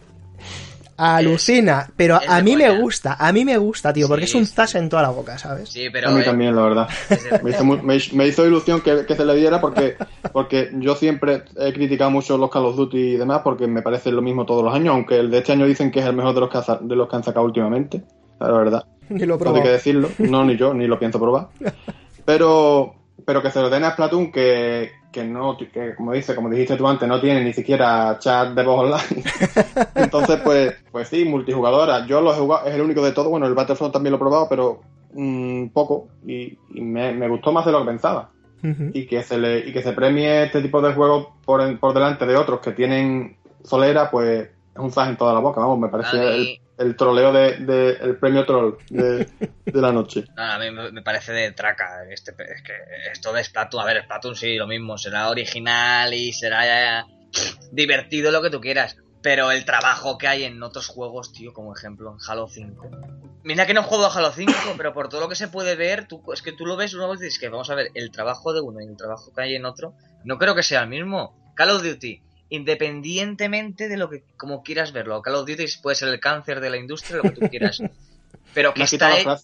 Alucina, 1.01 1.87
pero 1.95 2.19
a 2.27 2.41
mí 2.41 2.55
me 2.57 2.77
gusta, 2.77 3.15
a 3.19 3.31
mí 3.31 3.45
me 3.45 3.57
gusta, 3.57 3.93
tío, 3.93 4.07
porque 4.07 4.25
Sí, 4.27 4.31
es 4.31 4.35
un 4.35 4.45
sí. 4.45 4.53
zas 4.53 4.75
en 4.75 4.89
toda 4.89 5.01
la 5.03 5.09
boca, 5.09 5.37
¿sabes? 5.37 5.69
Sí, 5.69 5.87
pero. 5.91 6.09
a 6.09 6.11
mí 6.11 6.21
eh, 6.21 6.23
también, 6.25 6.55
la 6.55 6.61
verdad. 6.63 6.89
Me 7.43 7.51
hizo, 7.51 7.63
mu- 7.63 7.77
me, 7.81 7.97
me 8.13 8.27
hizo 8.27 8.45
ilusión 8.45 8.81
que, 8.81 9.05
que 9.05 9.15
se 9.15 9.23
le 9.25 9.33
diera 9.35 9.61
porque, 9.61 9.95
porque 10.33 10.69
yo 10.73 10.95
siempre 10.95 11.43
he 11.57 11.71
criticado 11.73 12.11
mucho 12.11 12.37
los 12.37 12.49
Call 12.49 12.65
of 12.65 12.75
Duty 12.75 12.97
y 12.97 13.17
demás 13.17 13.41
porque 13.43 13.65
me 13.67 13.81
parece 13.81 14.11
lo 14.11 14.21
mismo 14.21 14.45
todos 14.45 14.63
los 14.63 14.73
años, 14.73 14.93
aunque 14.93 15.19
el 15.19 15.31
de 15.31 15.37
este 15.37 15.53
año 15.53 15.65
dicen 15.65 15.89
que 15.91 15.99
es 16.01 16.05
el 16.05 16.13
mejor 16.15 16.33
de 16.33 16.41
los 16.41 16.49
que, 16.49 16.57
ha 16.57 16.63
sa- 16.63 16.79
de 16.81 16.95
los 16.95 17.07
que 17.07 17.15
han 17.15 17.23
sacado 17.23 17.45
últimamente. 17.45 18.01
La 18.39 18.51
verdad. 18.51 18.83
Ni 19.09 19.25
lo 19.25 19.37
Todo 19.37 19.55
hay 19.55 19.63
que 19.63 19.69
decirlo. 19.69 20.09
No, 20.19 20.43
ni 20.43 20.55
yo, 20.57 20.73
ni 20.73 20.85
lo 20.87 20.99
pienso 20.99 21.19
probar. 21.19 21.47
Pero, 22.25 22.93
pero 23.25 23.41
que 23.41 23.51
se 23.51 23.59
lo 23.61 23.69
den 23.69 23.83
a 23.83 23.91
Splatoon 23.91 24.31
que, 24.31 24.91
que 25.11 25.23
no, 25.23 25.57
que 25.57 25.95
como 25.95 26.13
dice, 26.13 26.35
como 26.35 26.49
dijiste 26.49 26.75
tú 26.77 26.87
antes, 26.87 27.07
no 27.07 27.19
tiene 27.19 27.43
ni 27.43 27.53
siquiera 27.53 28.17
chat 28.19 28.49
de 28.53 28.63
voz 28.63 28.81
online. 28.85 29.23
Entonces, 29.95 30.39
pues, 30.43 30.73
pues 30.91 31.07
sí, 31.07 31.25
multijugadora. 31.25 32.05
Yo 32.05 32.21
lo 32.21 32.31
he 32.33 32.37
jugado, 32.37 32.67
es 32.67 32.75
el 32.75 32.81
único 32.81 33.03
de 33.03 33.11
todo. 33.11 33.29
Bueno, 33.29 33.45
el 33.45 33.53
Battlefront 33.53 33.93
también 33.93 34.11
lo 34.11 34.17
he 34.17 34.19
probado, 34.19 34.47
pero 34.49 34.81
mm, 35.13 35.67
poco. 35.67 36.09
Y, 36.25 36.57
y 36.73 36.81
me, 36.81 37.13
me 37.13 37.27
gustó 37.27 37.51
más 37.51 37.65
de 37.65 37.71
lo 37.71 37.79
que 37.79 37.85
pensaba. 37.87 38.31
Y 38.93 39.05
que 39.07 39.23
se 39.23 39.37
le, 39.37 39.59
y 39.59 39.71
que 39.71 39.81
se 39.81 39.93
premie 39.93 40.43
este 40.43 40.61
tipo 40.61 40.81
de 40.81 40.93
juegos 40.93 41.27
por, 41.45 41.79
por 41.79 41.93
delante 41.93 42.25
de 42.25 42.35
otros 42.35 42.59
que 42.59 42.71
tienen 42.73 43.37
solera, 43.63 44.11
pues 44.11 44.49
es 44.49 44.79
un 44.79 44.91
zas 44.91 45.07
en 45.09 45.15
toda 45.17 45.33
la 45.33 45.39
boca, 45.39 45.61
vamos, 45.61 45.79
me 45.79 45.87
parece 45.87 46.17
el, 46.17 46.59
el 46.77 46.95
troleo 46.97 47.31
de, 47.31 47.57
de- 47.57 47.91
el 48.01 48.17
premio 48.17 48.45
troll 48.45 48.73
de, 48.89 49.27
de 49.65 49.81
la 49.81 49.91
noche. 49.93 50.25
No, 50.35 50.43
a 50.43 50.59
mí 50.59 50.65
me 50.71 51.01
parece 51.01 51.31
de 51.31 51.51
traca. 51.53 52.03
Este, 52.09 52.31
es 52.31 52.61
que 52.61 52.73
esto 53.13 53.31
de 53.31 53.43
Splatoon, 53.45 53.81
a 53.81 53.85
ver, 53.85 54.03
Splatoon 54.03 54.35
sí, 54.35 54.55
lo 54.55 54.67
mismo, 54.67 54.97
será 54.97 55.29
original 55.29 56.13
y 56.13 56.33
será 56.33 57.05
pff, 57.31 57.55
divertido 57.71 58.29
lo 58.31 58.41
que 58.41 58.49
tú 58.49 58.59
quieras. 58.59 58.97
Pero 59.21 59.51
el 59.51 59.65
trabajo 59.65 60.17
que 60.17 60.27
hay 60.27 60.43
en 60.45 60.61
otros 60.63 60.87
juegos, 60.87 61.33
tío, 61.33 61.53
como 61.53 61.75
ejemplo, 61.75 62.11
en 62.11 62.17
Halo 62.25 62.47
5. 62.47 62.89
Mira 63.43 63.65
que 63.65 63.73
no 63.73 63.83
juego 63.83 64.05
a 64.05 64.13
Halo 64.13 64.31
5, 64.31 64.53
pero 64.77 64.93
por 64.93 65.09
todo 65.09 65.21
lo 65.21 65.29
que 65.29 65.35
se 65.35 65.47
puede 65.47 65.75
ver, 65.75 66.07
tú, 66.07 66.21
es 66.31 66.41
que 66.41 66.53
tú 66.53 66.65
lo 66.65 66.77
ves 66.77 66.93
una 66.93 67.07
vez 67.07 67.19
y 67.19 67.25
dices 67.25 67.39
que 67.39 67.49
vamos 67.49 67.69
a 67.69 67.75
ver 67.75 67.91
el 67.93 68.11
trabajo 68.11 68.53
de 68.53 68.61
uno 68.61 68.81
y 68.81 68.85
el 68.85 68.95
trabajo 68.95 69.33
que 69.33 69.41
hay 69.41 69.55
en 69.55 69.65
otro. 69.65 69.93
No 70.23 70.37
creo 70.37 70.55
que 70.55 70.63
sea 70.63 70.81
el 70.81 70.89
mismo. 70.89 71.53
Call 71.55 71.71
of 71.71 71.83
Duty, 71.83 72.21
independientemente 72.49 73.89
de 73.89 73.97
lo 73.97 74.09
que, 74.09 74.23
como 74.37 74.63
quieras 74.63 74.93
verlo. 74.93 75.21
Call 75.21 75.35
of 75.35 75.47
Duty 75.47 75.65
puede 75.81 75.95
ser 75.95 76.09
el 76.09 76.19
cáncer 76.19 76.61
de 76.61 76.69
la 76.69 76.77
industria, 76.77 77.17
lo 77.17 77.23
que 77.23 77.31
tú 77.31 77.49
quieras. 77.49 77.81
Pero 78.53 78.73
que 78.73 78.83
está. 78.83 79.39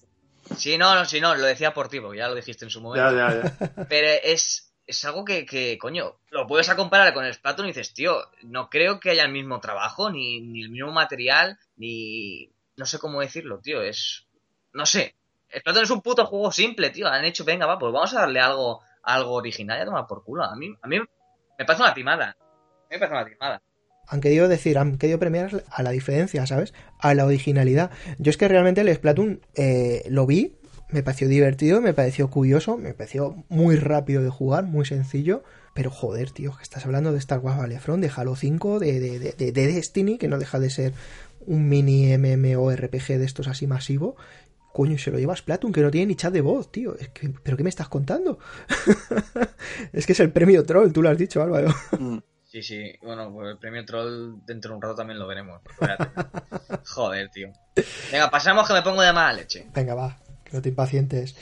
Sí, 0.58 0.78
no, 0.78 0.94
no, 0.94 1.06
sí, 1.06 1.20
no, 1.20 1.36
lo 1.36 1.46
decía 1.46 1.74
por 1.74 1.90
ti, 1.90 2.00
porque 2.00 2.20
ya 2.20 2.28
lo 2.28 2.36
dijiste 2.36 2.66
en 2.66 2.72
su 2.72 2.80
momento. 2.80 3.10
Ya, 3.12 3.32
ya, 3.32 3.58
ya. 3.60 3.86
Pero 3.90 4.08
es, 4.24 4.65
es 4.88 5.04
algo 5.06 5.26
que, 5.26 5.46
que, 5.46 5.78
coño, 5.78 6.16
lo 6.30 6.48
puedes 6.48 6.70
a 6.70 6.76
comparar 6.76 7.14
con 7.14 7.26
el 7.26 7.34
Splatoon 7.34 7.68
y 7.68 7.72
dices, 7.72 7.94
tío, 7.94 8.18
no 8.44 8.70
creo 8.70 9.00
que 9.00 9.12
haya 9.12 9.24
el 9.24 9.32
mismo 9.32 9.60
trabajo, 9.60 10.12
ni, 10.12 10.42
ni 10.42 10.64
el 10.64 10.70
mismo 10.70 10.92
material, 10.92 11.58
ni... 11.78 12.52
No 12.78 12.86
sé 12.86 13.00
cómo 13.00 13.22
decirlo, 13.22 13.60
tío, 13.60 13.82
es... 13.82 14.26
No 14.74 14.86
sé. 14.86 15.16
Splatoon 15.58 15.84
es 15.84 15.90
un 15.90 16.02
puto 16.02 16.26
juego 16.26 16.52
simple, 16.52 16.90
tío. 16.90 17.08
Han 17.08 17.26
hecho, 17.26 17.46
venga, 17.46 17.66
va, 17.66 17.80
pues 17.80 17.94
vamos 17.94 18.14
a 18.14 18.22
darle 18.22 18.42
algo, 18.42 18.82
algo 19.04 19.34
original 19.34 19.80
y 19.80 19.82
a 19.82 19.86
tomar 19.86 20.08
por 20.08 20.24
culo. 20.24 20.44
A 20.44 20.56
mí, 20.56 20.76
a 20.82 20.88
mí 20.88 21.00
me 21.00 21.66
parece 21.66 21.84
una 21.84 21.94
timada. 21.94 22.32
A 22.32 22.88
mí 22.90 22.92
me 22.92 23.00
parece 23.00 23.16
una 23.16 23.26
timada. 23.26 23.62
han 24.08 24.22
querido 24.22 24.48
decir, 24.48 24.78
han 24.78 24.98
querido 24.98 25.18
premiar 25.20 25.64
a 25.70 25.84
la 25.84 25.92
diferencia, 25.92 26.46
¿sabes? 26.46 26.74
A 27.00 27.14
la 27.14 27.26
originalidad. 27.26 27.92
Yo 28.20 28.30
es 28.30 28.38
que 28.38 28.48
realmente 28.48 28.82
el 28.82 28.94
Splatoon 28.94 29.42
eh, 29.56 30.04
lo 30.10 30.26
vi, 30.26 30.58
me 30.90 31.04
pareció 31.04 31.28
divertido, 31.28 31.82
me 31.82 31.94
pareció 31.94 32.30
curioso, 32.30 32.78
me 32.78 32.94
pareció 32.94 33.44
muy 33.50 33.76
rápido 33.76 34.24
de 34.24 34.30
jugar, 34.30 34.64
muy 34.66 34.86
sencillo. 34.86 35.44
Pero 35.74 35.90
joder, 35.92 36.32
tío, 36.32 36.56
que 36.56 36.64
estás 36.64 36.86
hablando 36.86 37.12
de 37.12 37.18
Star 37.20 37.40
Wars 37.40 37.58
Battlefront, 37.58 38.02
de 38.02 38.12
Halo 38.16 38.36
5, 38.36 38.80
de, 38.80 39.00
de, 39.00 39.20
de, 39.20 39.32
de- 39.34 39.52
de 39.52 39.68
Destiny, 39.68 40.18
que 40.18 40.28
no 40.30 40.38
deja 40.40 40.60
de 40.60 40.70
ser 40.70 40.94
un 41.48 41.68
mini 41.68 42.18
MMORPG 42.18 43.18
de 43.18 43.26
estos 43.26 43.48
así 43.48 43.68
masivo. 43.68 44.16
Coño, 44.74 44.94
y 44.94 44.98
se 44.98 45.12
lo 45.12 45.20
lleva 45.20 45.36
Splatoon, 45.36 45.72
que 45.74 45.82
no 45.82 45.92
tiene 45.92 46.08
ni 46.08 46.16
chat 46.16 46.32
de 46.34 46.42
voz, 46.42 46.72
tío. 46.72 46.98
Es 46.98 47.10
que- 47.10 47.30
¿Pero 47.44 47.58
qué 47.58 47.64
me 47.64 47.70
estás 47.70 47.90
contando? 47.90 48.40
es 49.94 50.06
que 50.06 50.14
es 50.14 50.20
el 50.20 50.32
premio 50.32 50.64
troll, 50.66 50.92
tú 50.92 51.02
lo 51.02 51.10
has 51.10 51.18
dicho, 51.18 51.42
Álvaro. 51.42 51.74
Mm. 52.00 52.18
Sí, 52.44 52.62
sí. 52.64 52.94
Bueno, 53.02 53.34
pues 53.34 53.50
el 53.50 53.58
premio 53.58 53.84
Troll 53.84 54.36
dentro 54.46 54.72
de 54.72 54.76
un 54.78 54.82
rato 54.82 54.96
también 54.96 55.20
lo 55.20 55.28
veremos. 55.28 55.60
Joder, 56.86 57.30
tío. 57.30 57.52
Venga, 58.12 58.30
pasamos 58.32 58.66
que 58.66 58.74
me 58.74 58.82
pongo 58.82 59.02
de 59.02 59.12
mala 59.12 59.34
leche. 59.34 59.68
Venga, 59.76 59.94
va, 59.94 60.18
no 60.56 60.62
te 60.62 60.70
impacientes. 60.70 61.36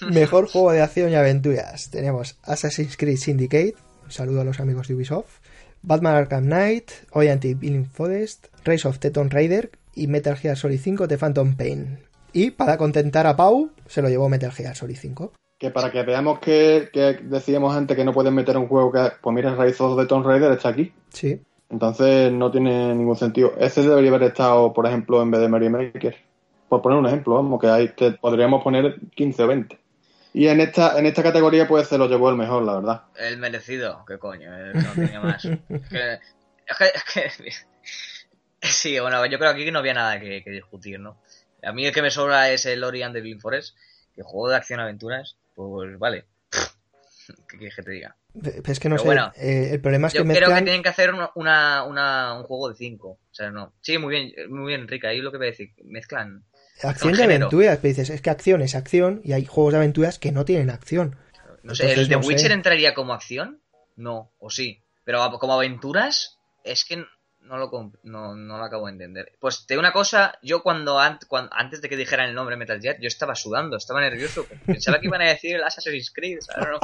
Mejor 0.12 0.48
juego 0.48 0.72
de 0.72 0.82
acción 0.82 1.10
y 1.10 1.16
aventuras. 1.16 1.90
Tenemos 1.90 2.38
Assassin's 2.42 2.96
Creed 2.96 3.16
Syndicate. 3.16 3.74
Un 4.04 4.12
saludo 4.12 4.42
a 4.42 4.44
los 4.44 4.60
amigos 4.60 4.88
de 4.88 4.94
Ubisoft. 4.94 5.40
Batman 5.82 6.14
Arkham 6.14 6.44
Knight, 6.44 6.90
Orient 7.12 7.44
Billing 7.58 7.86
Forest, 7.86 8.46
Race 8.64 8.86
of 8.86 8.98
the 8.98 9.10
Tomb 9.10 9.30
Raider 9.30 9.70
y 9.94 10.06
Metal 10.06 10.36
Gear 10.36 10.56
Solid 10.56 10.80
5 10.80 11.06
de 11.06 11.18
Phantom 11.18 11.54
Pain. 11.54 11.98
Y 12.32 12.50
para 12.50 12.76
contentar 12.76 13.26
a 13.26 13.36
Pau, 13.36 13.70
se 13.86 14.02
lo 14.02 14.08
llevó 14.08 14.28
Metal 14.28 14.52
Gear 14.52 14.76
Solid 14.76 14.96
5. 14.96 15.32
Que 15.58 15.70
para 15.70 15.90
que 15.90 16.02
veamos 16.02 16.38
que, 16.38 16.88
que 16.92 17.18
decíamos 17.22 17.74
antes 17.74 17.96
que 17.96 18.04
no 18.04 18.12
pueden 18.12 18.34
meter 18.34 18.56
un 18.56 18.68
juego 18.68 18.92
que. 18.92 19.10
Pues 19.20 19.34
mira, 19.34 19.56
Rise 19.56 19.82
of 19.82 19.98
the 19.98 20.06
Tomb 20.06 20.24
Raider 20.24 20.52
está 20.52 20.68
aquí. 20.68 20.92
Sí. 21.10 21.40
Entonces 21.70 22.32
no 22.32 22.50
tiene 22.50 22.94
ningún 22.94 23.16
sentido. 23.16 23.52
Ese 23.58 23.82
debería 23.82 24.10
haber 24.10 24.28
estado, 24.28 24.72
por 24.72 24.86
ejemplo, 24.86 25.20
en 25.20 25.30
vez 25.30 25.40
de 25.40 25.48
Mario 25.48 25.70
Maker. 25.70 26.16
Por 26.68 26.82
poner 26.82 26.98
un 26.98 27.06
ejemplo, 27.06 27.34
vamos, 27.34 27.60
que 27.60 27.66
hay 27.68 27.88
que 27.94 28.12
podríamos 28.12 28.62
poner 28.62 28.96
15 29.14 29.42
o 29.42 29.46
20. 29.46 29.78
Y 30.34 30.46
en 30.48 30.60
esta, 30.60 30.98
en 30.98 31.06
esta 31.06 31.22
categoría, 31.22 31.66
pues 31.66 31.88
se 31.88 31.96
lo 31.98 32.06
llevó 32.08 32.28
el 32.30 32.36
mejor, 32.36 32.62
la 32.62 32.74
verdad. 32.74 33.02
El 33.16 33.38
merecido, 33.38 34.04
qué 34.06 34.18
coño, 34.18 34.50
eh, 34.56 34.72
no 34.74 34.92
tenía 34.94 35.20
más. 35.20 35.44
Es 36.68 36.76
que, 36.76 36.84
es 36.84 37.04
que, 37.14 37.24
es 37.24 37.36
que- 37.38 37.52
sí, 38.68 38.98
bueno, 38.98 39.24
yo 39.24 39.38
creo 39.38 39.54
que 39.54 39.62
aquí 39.62 39.70
no 39.70 39.78
había 39.78 39.94
nada 39.94 40.20
que, 40.20 40.42
que 40.44 40.50
discutir, 40.50 41.00
¿no? 41.00 41.18
A 41.62 41.72
mí 41.72 41.86
el 41.86 41.94
que 41.94 42.02
me 42.02 42.10
sobra 42.10 42.50
es 42.50 42.66
el 42.66 42.84
Ori 42.84 43.02
and 43.02 43.14
the 43.14 43.22
Blind 43.22 43.40
Forest, 43.40 43.74
que 44.14 44.22
juego 44.22 44.50
de 44.50 44.56
acción-aventuras, 44.56 45.38
pues 45.54 45.98
vale. 45.98 46.26
¿Qué 47.48 47.56
quieres 47.56 47.74
que 47.74 47.82
te 47.82 47.90
diga? 47.92 48.16
Es 48.66 48.78
que 48.78 48.88
no 48.90 48.96
Pero 48.96 49.02
sé, 49.02 49.06
bueno, 49.06 49.32
eh, 49.36 49.70
el 49.72 49.80
problema 49.80 50.08
es 50.08 50.12
Yo 50.14 50.24
que 50.24 50.32
creo 50.34 50.48
que 50.54 50.62
tienen 50.62 50.82
que 50.82 50.88
hacer 50.90 51.12
una, 51.14 51.30
una, 51.34 51.84
una- 51.84 52.34
un 52.38 52.44
juego 52.44 52.68
de 52.68 52.74
5. 52.76 53.08
O 53.08 53.18
sea, 53.30 53.50
no. 53.50 53.72
Sí, 53.80 53.96
muy 53.98 54.14
bien, 54.14 54.32
muy 54.50 54.66
bien, 54.68 54.86
Rica. 54.86 55.08
Ahí 55.08 55.20
lo 55.20 55.30
que 55.32 55.38
voy 55.38 55.46
a 55.46 55.50
decir. 55.50 55.70
Mezclan. 55.84 56.44
Acción 56.82 57.14
género. 57.14 57.46
aventuras, 57.46 57.78
pero 57.78 57.88
dices, 57.88 58.10
es 58.10 58.20
que 58.22 58.30
acción 58.30 58.62
es 58.62 58.74
acción 58.74 59.20
y 59.24 59.32
hay 59.32 59.44
juegos 59.46 59.72
de 59.72 59.78
aventuras 59.78 60.18
que 60.18 60.32
no 60.32 60.44
tienen 60.44 60.70
acción. 60.70 61.16
No 61.62 61.74
sé, 61.74 61.84
Entonces, 61.84 61.98
¿el 61.98 62.08
de 62.08 62.16
no 62.16 62.22
sé. 62.22 62.28
Witcher 62.28 62.52
entraría 62.52 62.94
como 62.94 63.12
acción? 63.14 63.60
No, 63.96 64.32
o 64.38 64.48
sí. 64.50 64.82
Pero 65.04 65.20
como 65.38 65.54
aventuras, 65.54 66.38
es 66.64 66.84
que 66.84 67.04
no 67.40 67.56
lo, 67.56 67.70
no, 68.02 68.34
no 68.36 68.58
lo 68.58 68.64
acabo 68.64 68.86
de 68.86 68.92
entender. 68.92 69.32
Pues 69.40 69.64
te 69.66 69.72
digo 69.74 69.80
una 69.80 69.92
cosa, 69.92 70.38
yo 70.42 70.62
cuando, 70.62 70.98
an- 71.00 71.18
cuan- 71.28 71.48
antes 71.50 71.80
de 71.80 71.88
que 71.88 71.96
dijeran 71.96 72.28
el 72.28 72.34
nombre 72.34 72.56
Metal 72.56 72.78
Gear, 72.80 72.96
yo 73.00 73.06
estaba 73.08 73.34
sudando, 73.34 73.76
estaba 73.78 74.00
nervioso. 74.02 74.46
Pensaba 74.66 75.00
que 75.00 75.06
iban 75.06 75.22
a 75.22 75.28
decir 75.28 75.56
el 75.56 75.64
Assassin's 75.64 76.12
Creed. 76.12 76.38
No. 76.58 76.78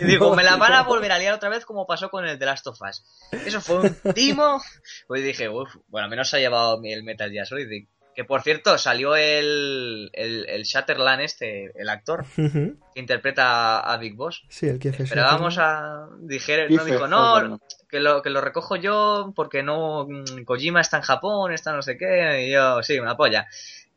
Y 0.00 0.04
digo, 0.06 0.34
me 0.34 0.42
la 0.42 0.56
van 0.56 0.72
a 0.72 0.82
volver 0.84 1.12
a 1.12 1.18
liar 1.18 1.34
otra 1.34 1.50
vez 1.50 1.66
como 1.66 1.86
pasó 1.86 2.08
con 2.10 2.24
el 2.26 2.38
The 2.38 2.46
Last 2.46 2.66
of 2.66 2.78
Us. 2.80 3.04
Eso 3.44 3.60
fue 3.60 3.80
un 3.80 3.96
timo. 4.14 4.60
Pues 5.06 5.22
dije, 5.22 5.48
uff, 5.50 5.76
bueno, 5.88 6.04
al 6.04 6.10
menos 6.10 6.30
se 6.30 6.38
ha 6.38 6.40
llevado 6.40 6.80
el 6.82 7.02
Metal 7.04 7.30
Gear 7.30 7.46
Solid. 7.46 7.86
Que 8.16 8.24
por 8.24 8.40
cierto, 8.40 8.78
salió 8.78 9.14
el, 9.14 10.08
el, 10.14 10.48
el 10.48 10.62
Shatterland 10.62 11.20
este, 11.20 11.70
el 11.78 11.88
actor 11.90 12.24
que 12.34 12.74
interpreta 13.00 13.78
a 13.80 13.96
Big 13.98 14.16
Boss. 14.16 14.42
sí, 14.48 14.66
el 14.68 14.78
que 14.78 14.88
hace 14.88 15.02
Esperábamos 15.02 15.58
a. 15.58 16.08
Dijeron, 16.20 16.74
no, 16.74 16.84
dijo, 16.86 17.06
no, 17.06 17.34
Sutherland. 17.34 17.60
que 17.90 18.00
lo, 18.00 18.22
que 18.22 18.30
lo 18.30 18.40
recojo 18.40 18.76
yo 18.76 19.34
porque 19.36 19.62
no. 19.62 20.06
mm, 20.08 20.44
Kojima 20.44 20.80
está 20.80 20.96
en 20.96 21.02
Japón, 21.02 21.52
está 21.52 21.74
no 21.74 21.82
sé 21.82 21.98
qué. 21.98 22.46
Y 22.46 22.52
yo, 22.52 22.82
sí, 22.82 22.98
una 22.98 23.18
polla. 23.18 23.46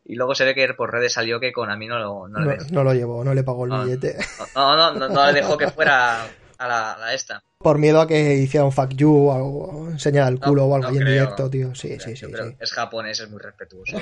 y 0.04 0.16
luego 0.16 0.36
se 0.36 0.44
ve 0.44 0.54
que 0.54 0.74
por 0.74 0.92
redes 0.92 1.14
salió 1.14 1.40
que 1.40 1.54
con 1.54 1.72
a 1.72 1.78
mí 1.78 1.88
no 1.88 1.98
lo, 1.98 2.28
no, 2.28 2.40
No, 2.40 2.52
le 2.52 2.58
no 2.72 2.84
lo 2.84 2.94
llevó, 2.94 3.24
no 3.24 3.34
le 3.34 3.44
pagó 3.44 3.66
el 3.66 3.72
billete. 3.72 4.18
No, 4.54 4.76
no, 4.76 4.94
no, 4.96 5.08
no 5.08 5.26
le 5.28 5.32
dejó 5.34 5.58
que 5.58 5.70
fuera 5.70 6.28
a 6.60 6.68
la, 6.68 6.94
a 6.94 6.98
la 7.00 7.14
esta. 7.14 7.44
Por 7.58 7.78
miedo 7.78 8.00
a 8.00 8.08
que 8.08 8.36
hiciera 8.36 8.64
un 8.64 8.72
fuck 8.72 8.92
you 8.92 9.12
o 9.30 9.34
algo, 9.34 9.90
enseñar 9.90 10.28
el 10.32 10.36
No, 10.40 10.48
culo 10.48 10.66
o 10.66 10.76
algo 10.76 10.88
no 10.90 10.94
ahí 10.94 10.98
en 11.02 11.06
directo, 11.06 11.50
tío. 11.50 11.74
Sí, 11.76 11.98
sí, 12.00 12.16
sí. 12.16 12.26
sí. 12.28 12.56
Es 12.60 12.72
japonés, 12.72 13.20
es 13.20 13.30
muy 13.30 13.40
respetuoso. 13.42 13.98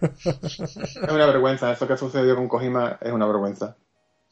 Es 0.00 0.96
una 1.10 1.26
vergüenza. 1.26 1.72
Esto 1.72 1.86
que 1.86 1.96
sucedió 1.96 2.36
con 2.36 2.48
Kojima 2.48 2.98
es 3.00 3.12
una 3.12 3.26
vergüenza. 3.26 3.76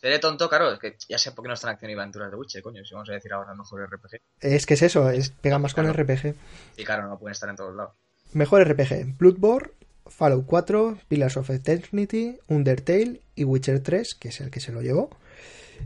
Seré 0.01 0.19
tonto, 0.21 0.49
claro, 0.49 0.73
es 0.73 0.79
que 0.79 0.97
ya 1.09 1.19
sé 1.19 1.33
por 1.33 1.43
qué 1.45 1.49
no 1.49 1.55
están 1.55 1.71
acción 1.71 1.91
y 1.91 1.95
aventuras 1.95 2.31
de 2.31 2.37
Witcher, 2.37 2.62
coño, 2.62 2.85
si 2.85 2.95
vamos 2.95 3.09
a 3.11 3.14
decir 3.14 3.33
ahora 3.33 3.53
mejor 3.55 3.83
RPG. 3.91 4.21
Es 4.41 4.64
que 4.64 4.75
es 4.75 4.83
eso, 4.83 5.11
es, 5.11 5.31
pega 5.31 5.59
más 5.59 5.75
con 5.75 5.85
Claro. 5.85 6.03
RPG. 6.05 6.35
Y 6.77 6.85
claro, 6.85 7.09
no 7.09 7.19
pueden 7.19 7.33
estar 7.33 7.49
en 7.49 7.57
todos 7.57 7.75
lados. 7.75 7.95
Mejor 8.33 8.62
RPG: 8.69 9.16
Bloodborne, 9.19 9.71
Fallout 10.07 10.47
4, 10.47 10.99
Pillars 11.09 11.37
of 11.37 11.51
Eternity, 11.51 12.39
Undertale 12.47 13.23
y 13.35 13.43
Witcher 13.45 13.83
3, 13.83 14.14
que 14.14 14.29
es 14.29 14.41
el 14.41 14.51
que 14.51 14.61
se 14.61 14.71
lo 14.71 14.83
llevó. 14.83 15.11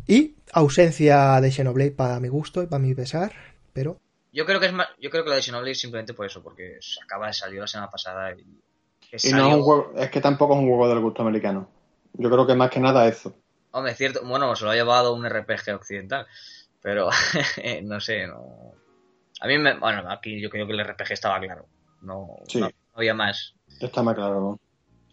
Y 0.06 0.34
ausencia 0.52 1.40
de 1.40 1.50
Xenoblade 1.50 1.92
para 1.92 2.20
mi 2.20 2.28
gusto 2.28 2.62
y 2.62 2.66
para 2.66 2.82
mi 2.82 2.94
pesar, 2.94 3.32
pero 3.72 3.98
Yo 4.32 4.46
creo 4.46 4.60
que 4.60 4.66
es 4.66 4.72
más, 4.72 4.88
yo 5.00 5.10
creo 5.10 5.24
que 5.24 5.30
lo 5.30 5.36
de 5.36 5.42
Xenoblade 5.42 5.72
es 5.72 5.80
simplemente 5.80 6.14
por 6.14 6.26
eso, 6.26 6.42
porque 6.42 6.76
se 6.80 7.02
acaba 7.02 7.26
de 7.26 7.32
salir 7.34 7.60
la 7.60 7.66
semana 7.66 7.90
pasada 7.90 8.32
y 8.32 8.44
que 9.00 9.16
Y 9.28 9.32
no 9.32 9.48
es 9.48 9.54
un 9.54 9.62
juego, 9.62 9.92
es 9.96 10.10
que 10.10 10.20
tampoco 10.20 10.54
es 10.54 10.60
un 10.60 10.68
juego 10.68 10.88
del 10.88 11.00
gusto 11.00 11.22
americano. 11.22 11.68
Yo 12.14 12.30
creo 12.30 12.46
que 12.46 12.54
más 12.54 12.70
que 12.70 12.80
nada 12.80 13.06
eso. 13.08 13.34
Hombre, 13.72 13.94
cierto, 13.94 14.20
bueno, 14.24 14.54
se 14.54 14.64
lo 14.64 14.70
ha 14.70 14.74
llevado 14.74 15.14
un 15.14 15.24
RPG 15.28 15.74
occidental, 15.74 16.26
pero 16.80 17.08
no 17.84 18.00
sé, 18.00 18.26
no. 18.26 18.72
A 19.40 19.46
mí 19.46 19.58
me, 19.58 19.78
bueno, 19.78 20.08
aquí 20.10 20.40
yo 20.40 20.50
creo 20.50 20.66
que 20.66 20.72
el 20.74 20.84
RPG 20.84 21.12
estaba 21.12 21.40
claro, 21.40 21.66
no, 22.02 22.28
Sí. 22.46 22.60
no 22.60 22.68
había 22.94 23.14
más. 23.14 23.54
Está 23.80 24.02
más 24.02 24.14
claro, 24.14 24.40
¿no? 24.40 24.60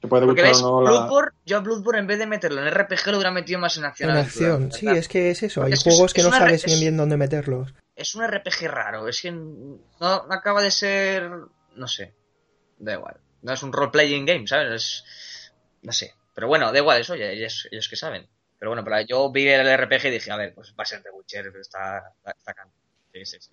Puede 0.07 0.25
Porque 0.25 0.41
gustar 0.41 0.47
ves, 0.47 0.61
o 0.63 0.81
no 0.81 0.81
la... 0.81 0.89
Bloodborne, 0.91 1.31
yo 1.45 1.57
a 1.57 1.59
Bloodborne 1.59 1.99
en 1.99 2.07
vez 2.07 2.19
de 2.19 2.25
meterlo 2.25 2.61
en 2.65 2.73
RPG 2.73 3.07
lo 3.07 3.17
hubiera 3.17 3.31
metido 3.31 3.59
más 3.59 3.75
en 3.77 3.83
acción. 3.85 4.09
en 4.11 4.17
acción. 4.17 4.71
Sí, 4.71 4.87
es 4.87 5.07
que 5.09 5.29
es 5.31 5.43
eso. 5.43 5.61
Hay 5.63 5.71
que 5.71 5.77
juegos 5.77 6.05
es- 6.11 6.13
que 6.13 6.21
es 6.21 6.27
no 6.27 6.33
sabes 6.33 6.65
bien 6.65 6.79
bien 6.79 6.97
dónde 6.97 7.17
meterlos. 7.17 7.73
Es 7.95 8.15
un 8.15 8.23
RPG 8.25 8.67
raro, 8.69 9.07
es 9.09 9.21
que 9.21 9.31
no, 9.31 9.77
no 9.99 10.33
acaba 10.33 10.61
de 10.61 10.71
ser, 10.71 11.29
no 11.75 11.87
sé, 11.87 12.13
da 12.77 12.93
igual. 12.93 13.17
No 13.41 13.51
es 13.53 13.61
un 13.61 13.73
role-playing 13.73 14.25
game, 14.25 14.47
¿sabes? 14.47 14.71
Es, 14.73 15.51
no 15.81 15.91
sé. 15.91 16.13
Pero 16.33 16.47
bueno, 16.47 16.71
da 16.71 16.77
igual 16.79 17.01
eso, 17.01 17.15
ya- 17.15 17.29
ellos, 17.31 17.67
ellos 17.69 17.89
que 17.89 17.97
saben. 17.97 18.25
Pero 18.57 18.71
bueno, 18.71 18.83
pero 18.85 19.01
yo 19.01 19.29
vi 19.31 19.49
el 19.49 19.67
RPG 19.77 20.05
y 20.07 20.11
dije, 20.11 20.31
a 20.31 20.37
ver, 20.37 20.53
pues 20.53 20.71
va 20.79 20.83
a 20.83 20.85
ser 20.85 21.03
de 21.03 21.11
Witcher, 21.11 21.51
está, 21.59 22.13
está, 22.17 22.31
está 22.31 22.53
can- 22.53 22.71
Sí, 23.13 23.25
sí, 23.25 23.37
sí. 23.41 23.51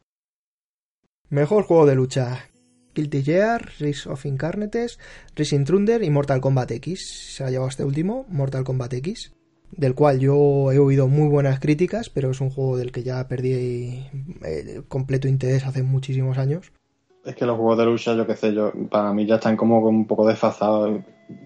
Mejor 1.31 1.65
juego 1.65 1.87
de 1.87 1.95
lucha. 1.97 2.49
Guilty 2.97 3.23
Gear, 3.23 3.71
Rise 3.79 4.09
of 4.09 4.25
Incarnates, 4.25 4.99
Racing 5.37 5.65
Thunder 5.65 6.03
y 6.03 6.09
Mortal 6.09 6.41
Kombat 6.41 6.71
X. 6.71 7.35
Se 7.35 7.45
ha 7.45 7.51
llevado 7.51 7.69
este 7.69 7.85
último, 7.85 8.25
Mortal 8.29 8.65
Kombat 8.65 8.95
X, 8.95 9.35
del 9.71 9.95
cual 9.95 10.19
yo 10.19 10.73
he 10.73 10.79
oído 10.79 11.07
muy 11.07 11.29
buenas 11.29 11.61
críticas, 11.61 12.09
pero 12.09 12.31
es 12.31 12.41
un 12.41 12.49
juego 12.49 12.79
del 12.79 12.93
que 12.93 13.03
ya 13.03 13.29
perdí 13.29 14.09
eh, 14.43 14.83
completo 14.89 15.29
interés 15.29 15.67
hace 15.67 15.83
muchísimos 15.83 16.39
años. 16.39 16.73
Es 17.25 17.35
que 17.37 17.45
los 17.45 17.57
juegos 17.57 17.77
de 17.77 17.85
lucha, 17.85 18.15
yo 18.15 18.27
qué 18.27 18.35
sé, 18.35 18.55
yo 18.55 18.73
para 18.91 19.13
mí 19.13 19.27
ya 19.27 19.35
están 19.35 19.57
como 19.57 19.79
un 19.81 20.07
poco 20.07 20.27
desfasados. 20.27 21.03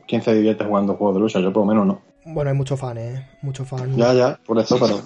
¿Quién 0.07 0.23
se 0.23 0.35
divierte 0.35 0.65
jugando 0.65 0.95
juegos 0.95 1.17
de 1.17 1.21
lucha? 1.21 1.41
Yo 1.41 1.53
por 1.53 1.67
lo 1.67 1.73
menos 1.73 1.87
no. 1.87 2.03
Bueno, 2.27 2.51
hay 2.51 2.57
mucho 2.57 2.77
fan, 2.77 2.99
¿eh? 2.99 3.29
Mucho 3.43 3.65
fan. 3.65 3.97
Ya, 3.97 4.13
ya, 4.13 4.39
por 4.47 4.59
eso, 4.59 4.79
pero... 4.79 5.01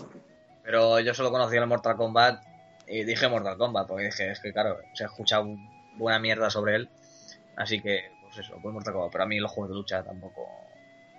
Pero 0.65 1.01
yo 1.01 1.15
solo 1.15 1.31
conocía 1.31 1.61
el 1.61 1.67
Mortal 1.69 1.97
Kombat 1.97 2.43
y 2.89 3.05
dije 3.05 3.29
Mortal 3.29 3.57
Kombat, 3.57 3.87
porque 3.87 4.05
dije, 4.05 4.31
es 4.31 4.41
que 4.41 4.53
claro, 4.53 4.79
se 4.95 5.05
ha 5.05 5.07
escuchado 5.07 5.47
buena 5.97 6.19
mierda 6.19 6.51
sobre 6.51 6.77
él. 6.77 6.89
Así 7.57 7.81
que, 7.81 8.11
pues 8.23 8.39
eso, 8.39 8.57
pues 8.63 8.73
Mortal 8.73 8.93
Kombat. 8.95 9.13
Pero 9.13 9.25
a 9.25 9.27
mí 9.27 9.39
los 9.39 9.51
juegos 9.51 9.71
de 9.71 9.77
lucha 9.77 10.03
tampoco, 10.03 10.47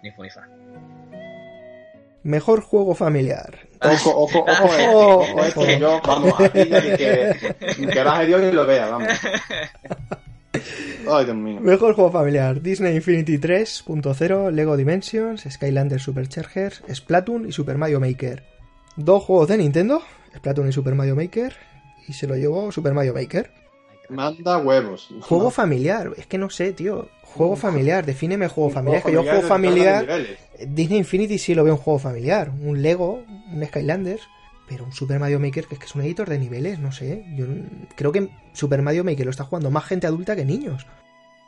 ni 0.04 0.12
fu 0.12 0.24
ni 0.24 0.30
fa. 0.30 0.48
Mejor 2.24 2.62
juego 2.62 2.96
familiar. 2.96 3.60
Ojo, 3.82 4.10
ojo, 4.24 4.40
ojo, 4.40 4.76
eh, 4.80 4.88
Ojo, 4.90 5.18
ojo, 5.20 5.44
es 5.44 5.56
ojo. 5.58 5.66
que 5.66 5.80
yo, 5.80 6.02
vamos, 6.06 6.34
aquí 6.40 6.68
ya 6.68 6.82
ni 6.82 6.98
que, 6.98 7.56
ni 7.78 7.88
que 7.88 8.04
baje 8.04 8.26
Dios 8.26 8.42
y 8.44 8.52
lo 8.52 8.66
vea, 8.66 8.88
vamos. 8.88 9.10
Ay, 11.08 11.26
Dios 11.26 11.38
mío. 11.38 11.60
Mejor 11.62 11.94
juego 11.94 12.12
familiar: 12.12 12.62
Disney 12.62 12.96
Infinity 12.96 13.38
3.0, 13.38 14.52
Lego 14.52 14.76
Dimensions, 14.76 15.44
Skylanders 15.48 16.02
Superchargers, 16.02 16.82
Splatoon 16.92 17.48
y 17.48 17.52
Super 17.52 17.78
Mario 17.78 18.00
Maker. 18.00 18.44
Dos 18.96 19.24
juegos 19.24 19.48
de 19.50 19.58
Nintendo, 19.58 20.02
Splatoon 20.36 20.70
y 20.70 20.72
Super 20.72 20.96
Mario 20.96 21.16
Maker, 21.16 21.56
y 22.08 22.14
se 22.14 22.26
lo 22.26 22.36
llevó 22.36 22.72
Super 22.72 22.94
Mario 22.94 23.14
Maker. 23.14 23.52
Manda 24.10 24.58
huevos. 24.58 25.10
Juego 25.22 25.50
familiar, 25.52 26.12
es 26.18 26.28
que 26.28 26.38
no 26.38 26.50
sé, 26.50 26.74
tío. 26.74 27.08
Juego 27.24 27.56
familiar, 27.56 28.06
defíneme 28.06 28.48
juego 28.48 28.70
familiar. 28.70 29.00
Es 29.00 29.06
que 29.06 29.12
yo 29.12 29.24
familiar 29.24 29.42
juego 29.44 29.48
todos 29.48 30.06
los 30.08 30.08
familiar. 30.08 30.38
Disney 30.76 31.00
Infinity 31.00 31.38
sí 31.38 31.54
lo 31.54 31.64
veo 31.66 31.74
un 31.74 31.80
juego 31.80 32.00
familiar. 32.00 32.50
Un 32.62 32.82
Lego, 32.82 33.24
un 33.52 33.66
Skylanders. 33.66 34.22
Pero 34.68 34.84
un 34.86 34.92
Super 34.94 35.20
Mario 35.20 35.40
Maker, 35.40 35.68
que 35.68 35.76
es 35.76 35.80
que 35.80 35.86
es 35.86 35.94
un 35.94 36.02
editor 36.02 36.28
de 36.28 36.40
niveles, 36.40 36.80
no 36.80 36.92
sé. 36.92 37.24
Yo 37.36 37.46
creo 37.96 38.12
que 38.12 38.30
Super 38.54 38.82
Mario 38.82 39.04
Maker 39.04 39.26
lo 39.26 39.30
está 39.32 39.44
jugando 39.44 39.70
más 39.70 39.86
gente 39.86 40.08
adulta 40.08 40.36
que 40.36 40.44
niños. 40.44 40.88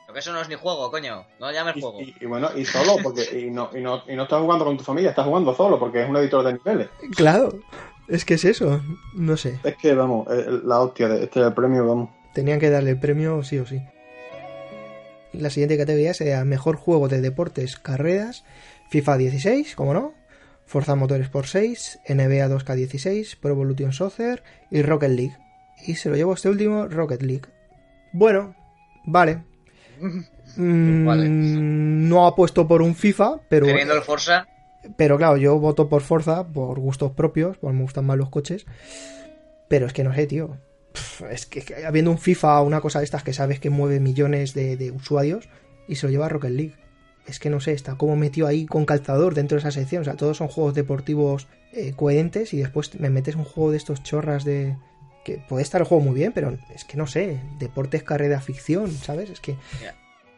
Lo 0.07 0.13
que 0.13 0.19
eso 0.19 0.31
no 0.33 0.39
es 0.39 0.47
ni 0.49 0.53
juego, 0.55 0.91
coño. 0.91 1.25
No 1.39 1.51
llames 1.51 1.77
Y, 1.77 1.81
juego. 1.81 1.99
y- 2.01 2.13
y 2.21 2.25
bueno, 2.27 2.49
y 2.55 2.63
solo, 2.63 2.97
porque 3.01 3.23
y 3.39 3.49
no, 3.49 3.71
y, 3.75 3.81
no, 3.81 4.03
y 4.07 4.15
no 4.15 4.23
estás 4.23 4.39
jugando 4.39 4.65
con 4.65 4.77
tu 4.77 4.83
familia, 4.83 5.09
estás 5.09 5.25
jugando 5.25 5.55
solo, 5.55 5.79
porque 5.79 6.03
es 6.03 6.09
un 6.09 6.15
editor 6.17 6.45
de 6.45 6.53
niveles. 6.53 6.89
Claro, 7.15 7.57
es 8.07 8.23
que 8.23 8.35
es 8.35 8.45
eso. 8.45 8.81
No 9.15 9.35
sé. 9.35 9.59
Es 9.63 9.75
que, 9.77 9.95
vamos, 9.95 10.27
la 10.63 10.79
hostia 10.81 11.07
de 11.09 11.23
este 11.23 11.49
premio, 11.51 11.87
vamos. 11.87 12.09
Tenían 12.37 12.59
que 12.59 12.69
darle 12.69 12.91
el 12.91 12.99
premio 12.99 13.41
sí 13.41 13.57
o 13.57 13.65
sí. 13.65 13.81
La 15.33 15.49
siguiente 15.49 15.75
categoría 15.75 16.13
sería 16.13 16.45
Mejor 16.45 16.75
Juego 16.75 17.07
de 17.07 17.19
Deportes 17.19 17.77
Carreras, 17.77 18.43
FIFA 18.91 19.17
16, 19.17 19.75
como 19.75 19.95
no, 19.95 20.13
Forza 20.67 20.93
Motorsport 20.93 21.47
6, 21.47 22.01
NBA 22.07 22.47
2K16, 22.47 23.39
Pro 23.39 23.53
Evolution 23.53 23.91
Soccer 23.91 24.43
y 24.69 24.83
Rocket 24.83 25.09
League. 25.09 25.35
Y 25.87 25.95
se 25.95 26.09
lo 26.09 26.15
llevo 26.15 26.35
este 26.35 26.47
último, 26.47 26.87
Rocket 26.87 27.23
League. 27.23 27.47
Bueno, 28.13 28.55
vale. 29.03 29.43
Mm, 30.55 31.05
Vale. 31.05 31.27
No 31.29 32.25
apuesto 32.25 32.67
por 32.67 32.81
un 32.81 32.95
FIFA, 32.95 33.41
pero, 33.49 33.65
Teniendo 33.65 33.93
el 33.93 34.01
Forza, 34.01 34.47
pero 34.95 35.17
claro, 35.17 35.37
yo 35.37 35.59
voto 35.59 35.89
por 35.89 36.01
Forza, 36.01 36.47
por 36.47 36.79
gustos 36.79 37.11
propios, 37.11 37.57
porque 37.57 37.75
me 37.75 37.83
gustan 37.83 38.05
más 38.05 38.17
los 38.17 38.29
coches. 38.29 38.65
Pero 39.67 39.85
es 39.87 39.93
que 39.93 40.03
no 40.05 40.15
sé, 40.15 40.25
tío. 40.25 40.57
Es 41.29 41.45
que 41.45 41.61
que 41.61 41.85
habiendo 41.85 42.11
un 42.11 42.17
FIFA 42.17 42.61
o 42.61 42.63
una 42.65 42.81
cosa 42.81 42.99
de 42.99 43.05
estas 43.05 43.23
que 43.23 43.33
sabes 43.33 43.59
que 43.59 43.69
mueve 43.69 43.99
millones 43.99 44.53
de, 44.53 44.77
de 44.77 44.91
usuarios 44.91 45.49
y 45.87 45.95
se 45.95 46.05
lo 46.07 46.11
lleva 46.11 46.25
a 46.27 46.29
Rocket 46.29 46.51
League. 46.51 46.75
Es 47.25 47.39
que 47.39 47.49
no 47.49 47.59
sé, 47.59 47.73
está 47.73 47.95
como 47.95 48.15
metido 48.15 48.47
ahí 48.47 48.65
con 48.65 48.85
calzador 48.85 49.33
dentro 49.33 49.55
de 49.55 49.59
esa 49.59 49.71
sección. 49.71 50.01
O 50.01 50.05
sea, 50.05 50.15
todos 50.15 50.37
son 50.37 50.47
juegos 50.47 50.73
deportivos 50.73 51.47
eh, 51.73 51.93
coherentes 51.95 52.53
y 52.53 52.57
después 52.59 52.97
me 52.99 53.09
metes 53.09 53.35
un 53.35 53.43
juego 53.43 53.71
de 53.71 53.77
estos 53.77 54.01
chorras 54.01 54.45
de. 54.45 54.77
que 55.25 55.37
puede 55.49 55.63
estar 55.63 55.81
el 55.81 55.87
juego 55.87 56.03
muy 56.03 56.15
bien, 56.15 56.31
pero 56.31 56.57
es 56.73 56.85
que 56.85 56.95
no 56.95 57.05
sé. 57.05 57.39
Deportes, 57.59 58.03
carrera, 58.03 58.39
ficción, 58.39 58.89
¿sabes? 58.91 59.29
Es 59.29 59.41
que. 59.41 59.57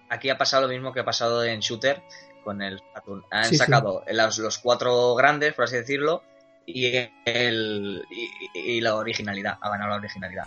aquí 0.09 0.29
ha 0.29 0.37
pasado 0.39 0.63
lo 0.67 0.73
mismo 0.73 0.91
que 0.91 1.01
ha 1.01 1.05
pasado 1.05 1.43
en 1.43 1.59
Shooter 1.59 2.01
con 2.43 2.61
el. 2.63 2.81
Han 3.29 3.43
Sí, 3.45 3.51
sí. 3.51 3.57
sacado 3.57 4.03
Los, 4.11 4.39
los 4.39 4.57
cuatro 4.57 5.13
grandes, 5.13 5.53
por 5.53 5.65
así 5.65 5.75
decirlo, 5.75 6.23
y, 6.65 6.85
el, 7.25 8.03
y, 8.11 8.59
y 8.59 8.81
la 8.81 8.95
originalidad. 8.95 9.57
Ha 9.61 9.69
ganado 9.69 9.89
la 9.91 9.95
originalidad. 9.97 10.45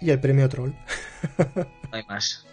Y 0.00 0.10
el 0.10 0.20
premio 0.20 0.48
Troll. 0.48 0.72
No 1.38 1.66
hay 1.92 2.04
más. 2.08 2.46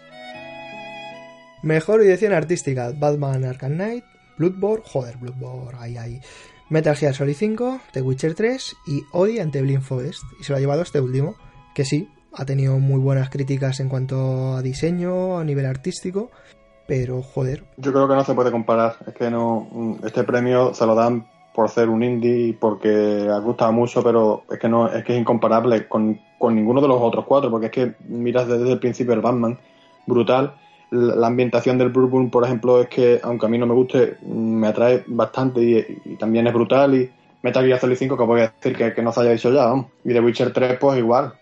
Mejor 1.62 2.00
dirección 2.02 2.32
artística: 2.32 2.92
Batman 2.96 3.44
Arkham 3.44 3.74
Knight, 3.74 4.04
Bloodborne, 4.36 4.84
joder, 4.86 5.16
Bloodborne, 5.16 5.78
ahí, 5.80 5.96
ahí. 5.96 6.20
Metal 6.70 6.94
Gear 6.94 7.14
Solid 7.14 7.34
5, 7.34 7.80
The 7.92 8.02
Witcher 8.02 8.34
3 8.34 8.76
y 8.86 9.02
Odi 9.12 9.38
ante 9.40 9.62
Blind 9.62 9.82
Forest. 9.82 10.22
Y 10.38 10.44
se 10.44 10.52
lo 10.52 10.58
ha 10.58 10.60
llevado 10.60 10.82
este 10.82 11.00
último, 11.00 11.34
que 11.74 11.84
sí, 11.84 12.08
ha 12.34 12.44
tenido 12.44 12.78
muy 12.78 13.00
buenas 13.00 13.30
críticas 13.30 13.80
en 13.80 13.88
cuanto 13.88 14.54
a 14.54 14.62
diseño, 14.62 15.38
a 15.38 15.44
nivel 15.44 15.64
artístico, 15.64 16.30
pero 16.86 17.22
joder, 17.22 17.64
Yo 17.78 17.90
creo 17.92 18.06
que 18.06 18.14
no 18.14 18.24
se 18.24 18.34
puede 18.34 18.50
comparar. 18.50 18.96
Es 19.06 19.14
que 19.14 19.30
no. 19.30 19.66
mm, 19.72 20.06
Este 20.06 20.24
premio 20.24 20.74
se 20.74 20.84
lo 20.86 20.94
dan 20.94 21.26
por 21.58 21.70
ser 21.70 21.88
un 21.88 22.04
indie, 22.04 22.56
porque 22.56 23.26
ha 23.28 23.40
gustado 23.40 23.72
mucho, 23.72 24.00
pero 24.00 24.44
es 24.48 24.60
que 24.60 24.68
no, 24.68 24.86
es 24.86 25.02
que 25.02 25.14
es 25.14 25.18
incomparable 25.18 25.88
con, 25.88 26.20
con 26.38 26.54
ninguno 26.54 26.80
de 26.80 26.86
los 26.86 27.00
otros 27.00 27.24
cuatro, 27.24 27.50
porque 27.50 27.66
es 27.66 27.72
que 27.72 27.94
miras 28.06 28.46
desde 28.46 28.70
el 28.70 28.78
principio 28.78 29.12
el 29.12 29.20
Batman, 29.20 29.58
brutal. 30.06 30.54
La 30.92 31.26
ambientación 31.26 31.76
del 31.76 31.88
Bloodborne, 31.88 32.30
por 32.30 32.44
ejemplo, 32.44 32.80
es 32.80 32.86
que, 32.86 33.18
aunque 33.24 33.46
a 33.46 33.48
mí 33.48 33.58
no 33.58 33.66
me 33.66 33.74
guste, 33.74 34.18
me 34.24 34.68
atrae 34.68 35.02
bastante 35.08 35.60
y, 36.04 36.14
también 36.14 36.46
es 36.46 36.54
brutal. 36.54 36.94
Y 36.94 37.10
Metal 37.42 37.66
Gear 37.66 37.80
Solid 37.80 37.96
5, 37.96 38.16
que 38.16 38.22
voy 38.22 38.42
a 38.42 38.54
decir 38.56 38.76
que, 38.76 38.94
que 38.94 39.02
no 39.02 39.10
se 39.10 39.22
haya 39.22 39.32
dicho 39.32 39.50
ya. 39.50 39.74
Y 40.04 40.12
The 40.12 40.20
Witcher 40.20 40.52
3, 40.52 40.78
pues 40.78 40.98
igual. 41.00 41.32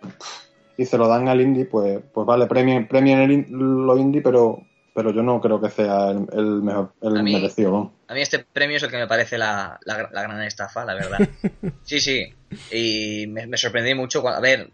Y 0.78 0.86
se 0.86 0.96
lo 0.96 1.08
dan 1.08 1.28
al 1.28 1.42
indie, 1.42 1.66
pues, 1.66 2.00
pues 2.14 2.26
vale, 2.26 2.46
premien, 2.46 2.88
premien 2.88 3.18
el 3.18 3.46
lo 3.50 3.98
indie, 3.98 4.22
pero, 4.22 4.62
pero 4.96 5.12
yo 5.12 5.22
no 5.22 5.40
creo 5.40 5.60
que 5.60 5.70
sea 5.70 6.10
el, 6.10 6.26
el 6.32 6.62
mejor, 6.62 6.92
el 7.02 7.16
A 7.18 7.22
mí- 7.22 7.34
merecido. 7.34 7.92
A 8.08 8.14
mí 8.14 8.20
este 8.22 8.38
premio 8.40 8.78
es 8.78 8.82
el 8.82 8.90
que 8.90 8.96
me 8.96 9.06
parece 9.06 9.36
la, 9.38 9.78
la, 9.84 10.08
la 10.10 10.22
gran 10.22 10.42
estafa, 10.42 10.84
la 10.84 10.94
verdad. 10.94 11.18
Sí, 11.84 12.00
sí. 12.00 12.34
Y 12.72 13.26
me, 13.28 13.46
me 13.46 13.56
sorprendí 13.58 13.94
mucho. 13.94 14.22
Cuando, 14.22 14.38
a 14.38 14.40
ver, 14.40 14.70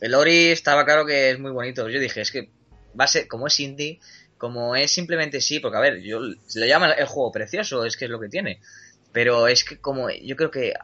el 0.00 0.14
Ori 0.14 0.46
estaba 0.46 0.84
claro 0.84 1.04
que 1.04 1.30
es 1.30 1.38
muy 1.38 1.50
bonito. 1.50 1.88
Yo 1.88 1.98
dije, 2.00 2.20
es 2.22 2.30
que 2.30 2.48
va 2.98 3.04
a 3.04 3.08
ser, 3.08 3.26
como 3.28 3.48
es 3.48 3.58
indie, 3.60 3.98
como 4.38 4.76
es 4.76 4.90
simplemente 4.92 5.40
sí, 5.40 5.58
porque 5.60 5.76
a 5.76 5.80
ver, 5.80 6.00
yo 6.00 6.20
se 6.46 6.60
le 6.60 6.68
llama 6.68 6.92
el 6.92 7.06
juego 7.06 7.32
precioso, 7.32 7.84
es 7.84 7.96
que 7.96 8.04
es 8.06 8.10
lo 8.10 8.20
que 8.20 8.28
tiene. 8.28 8.60
Pero 9.12 9.48
es 9.48 9.64
que 9.64 9.78
como 9.78 10.08
yo 10.10 10.36
creo 10.36 10.50
que 10.50 10.74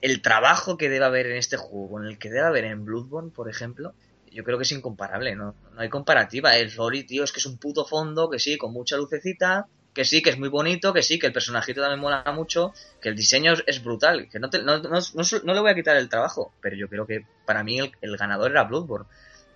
el 0.00 0.20
trabajo 0.22 0.76
que 0.76 0.88
debe 0.90 1.04
haber 1.04 1.26
en 1.26 1.36
este 1.36 1.56
juego, 1.56 1.88
con 1.90 2.06
el 2.06 2.18
que 2.18 2.28
debe 2.30 2.46
haber 2.46 2.64
en 2.64 2.84
Bloodborne, 2.84 3.30
por 3.30 3.48
ejemplo, 3.48 3.94
yo 4.34 4.42
creo 4.42 4.58
que 4.58 4.64
es 4.64 4.72
incomparable, 4.72 5.36
¿no? 5.36 5.54
No 5.72 5.80
hay 5.80 5.88
comparativa. 5.88 6.56
El 6.56 6.70
Flori, 6.70 7.04
tío, 7.04 7.22
es 7.22 7.32
que 7.32 7.38
es 7.38 7.46
un 7.46 7.56
puto 7.56 7.84
fondo, 7.84 8.28
que 8.28 8.40
sí, 8.40 8.58
con 8.58 8.72
mucha 8.72 8.96
lucecita, 8.96 9.68
que 9.94 10.04
sí, 10.04 10.22
que 10.22 10.30
es 10.30 10.38
muy 10.38 10.48
bonito, 10.48 10.92
que 10.92 11.02
sí, 11.02 11.20
que 11.20 11.28
el 11.28 11.32
personajito 11.32 11.80
también 11.80 12.00
mola 12.00 12.24
mucho, 12.34 12.74
que 13.00 13.08
el 13.08 13.14
diseño 13.14 13.54
es 13.64 13.82
brutal, 13.82 14.28
que 14.28 14.40
no, 14.40 14.48
no, 14.64 14.78
no, 14.78 15.00
no, 15.44 15.54
le 15.54 15.60
voy 15.60 15.70
a 15.70 15.74
quitar 15.74 15.96
el 15.96 16.08
trabajo, 16.08 16.52
pero 16.60 16.74
yo 16.74 16.88
creo 16.88 17.06
que 17.06 17.24
para 17.46 17.62
mí 17.62 17.78
el, 17.78 18.16
ganador 18.16 18.50
era 18.50 18.64
Bloodborne. 18.64 19.06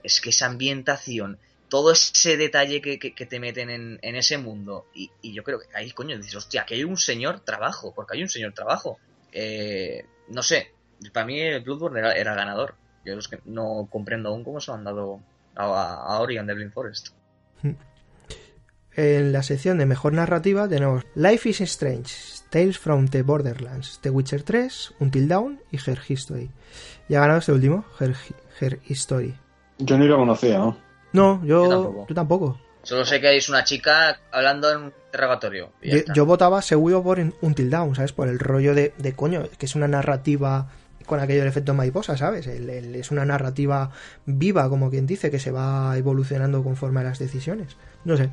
Es 0.05 0.21
que 0.21 0.31
esa 0.31 0.47
ambientación, 0.47 1.39
todo 1.69 1.91
ese 1.91 2.37
detalle 2.37 2.81
que, 2.81 3.01
que, 3.01 3.27
te 3.27 3.41
meten 3.41 3.69
en, 3.69 3.99
en 4.01 4.15
ese 4.15 4.39
mundo, 4.39 4.87
y, 4.95 5.11
y, 5.23 5.35
yo 5.35 5.43
creo 5.43 5.59
que 5.59 5.67
ahí, 5.75 5.91
coño, 5.91 6.17
dices, 6.17 6.37
hostia, 6.37 6.65
que 6.65 6.77
hay 6.77 6.85
un 6.85 6.97
señor 6.97 7.41
trabajo, 7.41 7.93
porque 7.93 8.17
hay 8.17 8.23
un 8.23 8.29
señor 8.29 8.55
trabajo. 8.55 9.01
Eh, 9.33 10.05
no 10.29 10.45
sé, 10.45 10.73
para 11.13 11.27
mí 11.27 11.41
el 11.41 11.63
Bloodborne 11.63 11.99
era, 11.99 12.13
era 12.13 12.35
ganador. 12.35 12.77
Yo 13.09 13.19
es 13.19 13.29
que 13.29 13.41
no 13.45 13.89
comprendo 13.91 14.29
aún 14.29 14.45
cómo 14.45 14.61
se 14.61 14.71
lo 14.71 14.77
han 14.77 14.85
dado 14.85 15.21
a, 15.57 15.65
a 15.65 16.21
Orion 16.21 16.47
de 16.47 16.55
Blind 16.55 16.73
Forest. 16.73 17.09
En 18.99 19.33
la 19.33 19.45
sección 19.45 19.79
de 19.79 19.87
mejor 19.87 20.13
narrativa 20.13 20.69
tenemos 20.69 21.05
Life 21.15 21.49
is 21.49 21.61
Strange, 21.61 22.13
Tales 22.51 22.79
from 22.79 23.07
the 23.07 23.23
Borderlands, 23.23 24.01
The 24.03 24.11
Witcher 24.11 24.43
3, 24.43 24.95
Until 24.99 25.29
Dawn 25.29 25.61
y 25.71 25.77
Her 25.77 26.01
History. 26.09 26.51
Y 27.09 27.15
ha 27.15 27.21
ganado 27.21 27.39
este 27.39 27.53
último, 27.53 27.85
Her, 28.01 28.81
History. 28.89 29.37
Yo 29.79 29.97
ni 29.97 30.09
lo 30.09 30.17
conocía, 30.17 30.59
¿no? 30.59 30.77
No, 31.13 31.41
yo, 31.45 32.07
yo, 32.09 32.15
tampoco. 32.15 32.61
Solo 32.83 33.05
sé 33.05 33.21
que 33.21 33.37
es 33.37 33.49
una 33.49 33.63
chica 33.63 34.19
hablando 34.33 34.69
en 34.73 34.79
un 34.79 34.93
interrogatorio. 35.07 35.71
Yo, 36.15 36.27
votaba 36.27 36.61
seguro 36.61 37.01
por 37.01 37.21
Until 37.41 37.71
Dawn, 37.71 37.95
¿sabes? 37.95 38.13
Por 38.13 38.27
el 38.27 38.41
rollo 38.41 38.75
de, 38.75 38.95
de 38.99 39.13
coño, 39.13 39.45
que 39.59 39.67
es 39.67 39.77
una 39.77 39.87
narrativa 39.87 40.71
con 41.09 41.19
aquello 41.19 41.41
del 41.41 41.49
efecto 41.49 41.75
mariposa, 41.75 42.17
¿sabes? 42.17 42.47
es 42.47 43.11
una 43.11 43.25
narrativa 43.25 43.91
viva, 44.27 44.69
como 44.69 44.91
quien 44.91 45.07
dice, 45.07 45.31
que 45.33 45.41
se 45.41 45.51
va 45.51 45.97
evolucionando 45.97 46.63
conforme 46.63 47.01
a 47.01 47.05
las 47.05 47.19
decisiones. 47.19 47.77
No 48.05 48.17
sé, 48.17 48.31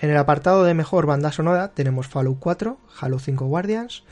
en 0.00 0.08
el 0.08 0.16
apartado 0.16 0.64
de 0.64 0.72
mejor 0.72 1.04
banda 1.04 1.30
sonora 1.30 1.72
tenemos 1.72 2.08
Fallout 2.08 2.38
4, 2.40 2.78
Halo 3.00 3.18
5 3.18 3.44
Guardians, 3.46 4.02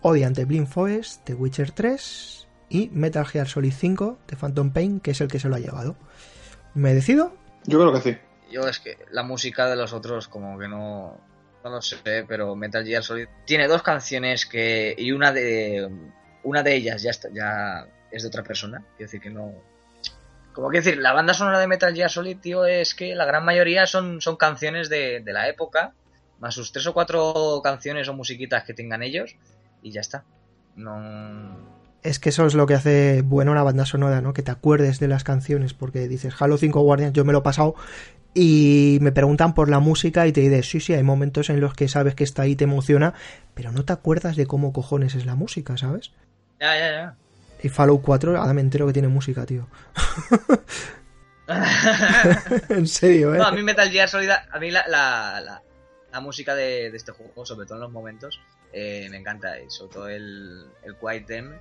Odi 0.00 0.22
ante 0.22 0.44
Blind 0.44 0.68
Forest, 0.68 1.24
The 1.24 1.34
Witcher 1.34 1.72
3 1.72 2.46
y 2.68 2.90
Metal 2.92 3.26
Gear 3.26 3.48
Solid 3.48 3.72
5 3.72 4.18
de 4.28 4.36
Phantom 4.36 4.70
Pain, 4.72 5.00
que 5.00 5.10
es 5.10 5.20
el 5.20 5.26
que 5.26 5.40
se 5.40 5.48
lo 5.48 5.56
ha 5.56 5.58
llevado. 5.58 5.96
¿Me 6.74 6.94
decido? 6.94 7.34
Yo 7.64 7.80
creo 7.80 7.92
que 7.92 8.00
sí. 8.00 8.18
Yo 8.52 8.68
es 8.68 8.78
que 8.78 8.98
la 9.10 9.24
música 9.24 9.68
de 9.68 9.74
los 9.74 9.92
otros 9.92 10.28
como 10.28 10.56
que 10.58 10.68
no 10.68 11.18
no 11.64 11.70
lo 11.70 11.82
sé, 11.82 11.96
pero 12.26 12.54
Metal 12.54 12.84
Gear 12.84 13.02
Solid 13.02 13.26
tiene 13.44 13.66
dos 13.66 13.82
canciones 13.82 14.46
que 14.46 14.94
y 14.96 15.10
una 15.10 15.32
de 15.32 15.90
una 16.44 16.62
de 16.62 16.74
ellas 16.74 17.02
ya 17.02 17.10
está, 17.10 17.28
ya 17.32 17.86
es 18.10 18.22
de 18.22 18.28
otra 18.28 18.42
persona, 18.42 18.78
quiero 18.96 19.08
decir 19.08 19.20
que 19.20 19.30
no 19.30 19.54
como 20.52 20.68
que 20.68 20.78
decir, 20.78 20.98
la 20.98 21.12
banda 21.12 21.34
sonora 21.34 21.58
de 21.58 21.66
Metal 21.66 21.94
Gear 21.94 22.10
Solid, 22.10 22.38
tío, 22.38 22.66
es 22.66 22.94
que 22.94 23.14
la 23.14 23.24
gran 23.24 23.44
mayoría 23.44 23.86
son, 23.86 24.20
son 24.20 24.36
canciones 24.36 24.88
de, 24.88 25.22
la 25.24 25.48
época, 25.48 25.94
más 26.40 26.54
sus 26.54 26.72
tres 26.72 26.86
o 26.86 26.92
cuatro 26.92 27.60
canciones 27.64 28.08
o 28.08 28.14
musiquitas 28.14 28.64
que 28.64 28.74
tengan 28.74 29.02
ellos, 29.02 29.36
y 29.82 29.92
ya 29.92 30.02
está. 30.02 30.24
No. 30.76 31.71
Es 32.02 32.18
que 32.18 32.30
eso 32.30 32.46
es 32.46 32.54
lo 32.54 32.66
que 32.66 32.74
hace 32.74 33.22
bueno 33.22 33.52
una 33.52 33.62
banda 33.62 33.86
sonora, 33.86 34.20
¿no? 34.20 34.32
Que 34.32 34.42
te 34.42 34.50
acuerdes 34.50 34.98
de 34.98 35.08
las 35.08 35.22
canciones, 35.22 35.72
porque 35.72 36.08
dices 36.08 36.34
Halo 36.38 36.58
5 36.58 36.80
Guardians, 36.80 37.12
yo 37.12 37.24
me 37.24 37.32
lo 37.32 37.40
he 37.40 37.42
pasado 37.42 37.76
y 38.34 38.98
me 39.02 39.12
preguntan 39.12 39.54
por 39.54 39.68
la 39.68 39.78
música 39.78 40.26
y 40.26 40.32
te 40.32 40.40
dices, 40.40 40.68
sí, 40.68 40.80
sí, 40.80 40.94
hay 40.94 41.02
momentos 41.02 41.50
en 41.50 41.60
los 41.60 41.74
que 41.74 41.88
sabes 41.88 42.14
que 42.14 42.24
está 42.24 42.42
ahí, 42.42 42.56
te 42.56 42.64
emociona, 42.64 43.14
pero 43.54 43.72
no 43.72 43.84
te 43.84 43.92
acuerdas 43.92 44.36
de 44.36 44.46
cómo 44.46 44.72
cojones 44.72 45.14
es 45.14 45.26
la 45.26 45.34
música, 45.34 45.76
¿sabes? 45.76 46.12
Ya, 46.58 46.76
ya, 46.78 46.90
ya. 46.92 47.16
Y 47.62 47.68
Fallout 47.68 48.02
4, 48.02 48.38
ahora 48.38 48.52
me 48.54 48.62
entero 48.62 48.86
que 48.86 48.92
tiene 48.92 49.08
música, 49.08 49.46
tío. 49.46 49.68
en 52.68 52.86
serio, 52.86 53.34
¿eh? 53.34 53.38
No, 53.38 53.46
a 53.46 53.52
mí 53.52 53.62
Metal 53.62 53.90
Gear 53.90 54.08
Solid, 54.08 54.30
a 54.30 54.58
mí 54.58 54.70
la, 54.70 54.86
la, 54.88 55.62
la, 56.10 56.20
música 56.20 56.54
de, 56.54 56.90
de, 56.90 56.96
este 56.96 57.12
juego, 57.12 57.44
sobre 57.44 57.66
todo 57.66 57.76
en 57.76 57.82
los 57.82 57.92
momentos, 57.92 58.40
eh, 58.72 59.08
me 59.10 59.18
encanta. 59.18 59.60
Y 59.60 59.70
sobre 59.70 59.92
todo 59.92 60.08
el, 60.08 60.66
el 60.82 60.96
Quiet 60.96 61.26
Dem 61.26 61.58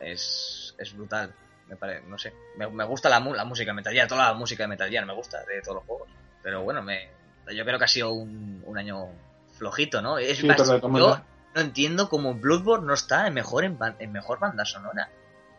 es, 0.00 0.74
es 0.78 0.96
brutal. 0.96 1.34
Me 1.68 1.76
parece, 1.76 2.06
no 2.06 2.18
sé. 2.18 2.32
Me, 2.56 2.68
me 2.68 2.84
gusta 2.84 3.08
la, 3.08 3.20
la, 3.20 3.44
música 3.44 3.70
de 3.70 3.74
Metal 3.74 3.92
Gear, 3.92 4.08
toda 4.08 4.28
la 4.28 4.34
música 4.34 4.64
de 4.64 4.68
Metal 4.68 4.90
Gear 4.90 5.06
me 5.06 5.14
gusta 5.14 5.44
de 5.44 5.62
todos 5.62 5.76
los 5.76 5.84
juegos. 5.84 6.08
Pero 6.42 6.62
bueno, 6.62 6.82
me, 6.82 7.10
yo 7.54 7.64
creo 7.64 7.78
que 7.78 7.84
ha 7.84 7.88
sido 7.88 8.12
un, 8.12 8.62
un 8.64 8.78
año 8.78 9.08
flojito, 9.56 10.02
¿no? 10.02 10.18
Es 10.18 10.42
más, 10.44 10.56
yo, 10.56 11.20
no 11.54 11.60
entiendo 11.60 12.08
cómo 12.08 12.34
Bloodborne 12.34 12.86
no 12.86 12.94
está 12.94 13.26
en 13.26 13.34
mejor, 13.34 13.64
en, 13.64 14.12
mejor 14.12 14.38
banda 14.38 14.64
sonora. 14.64 15.10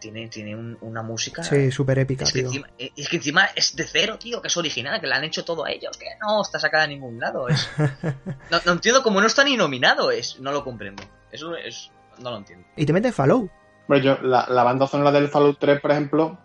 Tiene, 0.01 0.27
tiene 0.29 0.55
una 0.81 1.03
música. 1.03 1.43
Sí, 1.43 1.71
súper 1.71 1.99
épica. 1.99 2.23
Es 2.23 2.33
que, 2.33 2.39
Encima, 2.39 2.67
es 2.77 3.07
que 3.07 3.17
encima 3.17 3.45
es 3.55 3.75
de 3.75 3.83
cero, 3.83 4.17
tío, 4.17 4.41
que 4.41 4.47
es 4.47 4.57
original, 4.57 4.99
que 4.99 5.05
la 5.05 5.17
han 5.17 5.23
hecho 5.23 5.45
todo 5.45 5.63
a 5.63 5.71
ellos, 5.71 5.95
que 5.95 6.07
no 6.19 6.41
está 6.41 6.57
sacada 6.57 6.87
de 6.87 6.95
ningún 6.95 7.19
lado. 7.19 7.47
Es... 7.47 7.69
no, 8.65 8.71
entiendo 8.71 9.03
cómo 9.03 9.21
no 9.21 9.27
está 9.27 9.43
ni 9.43 9.55
nominado, 9.55 10.09
es, 10.09 10.39
no 10.39 10.51
lo 10.51 10.63
comprendo. 10.63 11.03
Eso 11.31 11.55
es. 11.55 11.91
No 12.17 12.31
lo 12.31 12.37
entiendo. 12.37 12.65
Y 12.75 12.85
te 12.87 12.93
metes 12.93 13.13
Fallout. 13.13 13.51
Bueno, 13.87 14.03
yo, 14.03 14.17
la, 14.23 14.47
la 14.49 14.63
banda 14.63 14.87
sonora 14.87 15.11
del 15.11 15.27
Fallout 15.27 15.59
3, 15.59 15.79
por 15.79 15.91
ejemplo, 15.91 16.39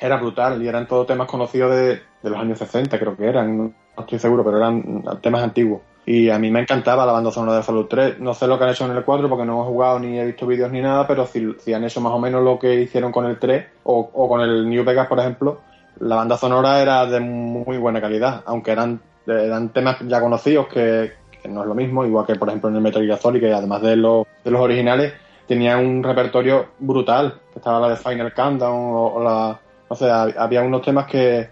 era 0.00 0.16
brutal 0.16 0.62
y 0.62 0.68
eran 0.68 0.88
todos 0.88 1.06
temas 1.06 1.28
conocidos 1.28 1.72
de, 1.72 2.02
de 2.22 2.30
los 2.30 2.38
años 2.38 2.58
60, 2.58 2.98
creo 2.98 3.16
que 3.16 3.26
eran. 3.26 3.74
No 3.96 4.02
estoy 4.02 4.18
seguro, 4.18 4.42
pero 4.42 4.56
eran 4.56 5.04
temas 5.20 5.42
antiguos. 5.42 5.82
Y 6.06 6.28
a 6.28 6.38
mí 6.38 6.50
me 6.50 6.60
encantaba 6.60 7.06
la 7.06 7.12
banda 7.12 7.30
sonora 7.30 7.56
de 7.56 7.62
Fallout 7.62 7.88
3. 7.88 8.20
No 8.20 8.34
sé 8.34 8.46
lo 8.46 8.58
que 8.58 8.64
han 8.64 8.70
hecho 8.70 8.84
en 8.84 8.96
el 8.96 9.04
4 9.04 9.28
porque 9.28 9.46
no 9.46 9.62
he 9.62 9.66
jugado 9.66 9.98
ni 9.98 10.18
he 10.18 10.26
visto 10.26 10.46
vídeos 10.46 10.70
ni 10.70 10.82
nada, 10.82 11.06
pero 11.06 11.26
si, 11.26 11.72
han 11.72 11.84
hecho 11.84 12.00
más 12.00 12.12
o 12.12 12.18
menos 12.18 12.42
lo 12.42 12.58
que 12.58 12.82
hicieron 12.82 13.10
con 13.10 13.24
el 13.24 13.38
3 13.38 13.66
o, 13.84 14.28
con 14.28 14.40
el 14.42 14.68
New 14.68 14.84
Vegas, 14.84 15.06
por 15.06 15.18
ejemplo, 15.18 15.60
la 16.00 16.16
banda 16.16 16.36
sonora 16.36 16.82
era 16.82 17.06
de 17.06 17.20
muy 17.20 17.78
buena 17.78 18.00
calidad, 18.00 18.42
aunque 18.44 18.72
eran, 18.72 19.00
eran 19.26 19.70
temas 19.70 19.96
ya 20.00 20.20
conocidos 20.20 20.66
que, 20.66 21.12
no 21.48 21.62
es 21.62 21.68
lo 21.68 21.74
mismo, 21.74 22.04
igual 22.04 22.26
que 22.26 22.36
por 22.36 22.48
ejemplo 22.48 22.70
en 22.70 22.76
el 22.76 22.82
Metal 22.82 23.04
Gear 23.04 23.18
Solid, 23.18 23.40
que 23.40 23.52
además 23.52 23.80
de 23.82 23.96
los, 23.96 24.26
de 24.44 24.50
los 24.50 24.60
originales, 24.60 25.14
tenía 25.46 25.78
un 25.78 26.02
repertorio 26.02 26.66
brutal, 26.78 27.40
estaba 27.54 27.80
la 27.80 27.88
de 27.90 27.96
Final 27.96 28.32
Countdown 28.34 28.90
o, 28.94 29.22
la... 29.22 29.58
O 29.88 29.94
sea, 29.94 30.22
había 30.22 30.62
unos 30.62 30.82
temas 30.82 31.06
que 31.06 31.48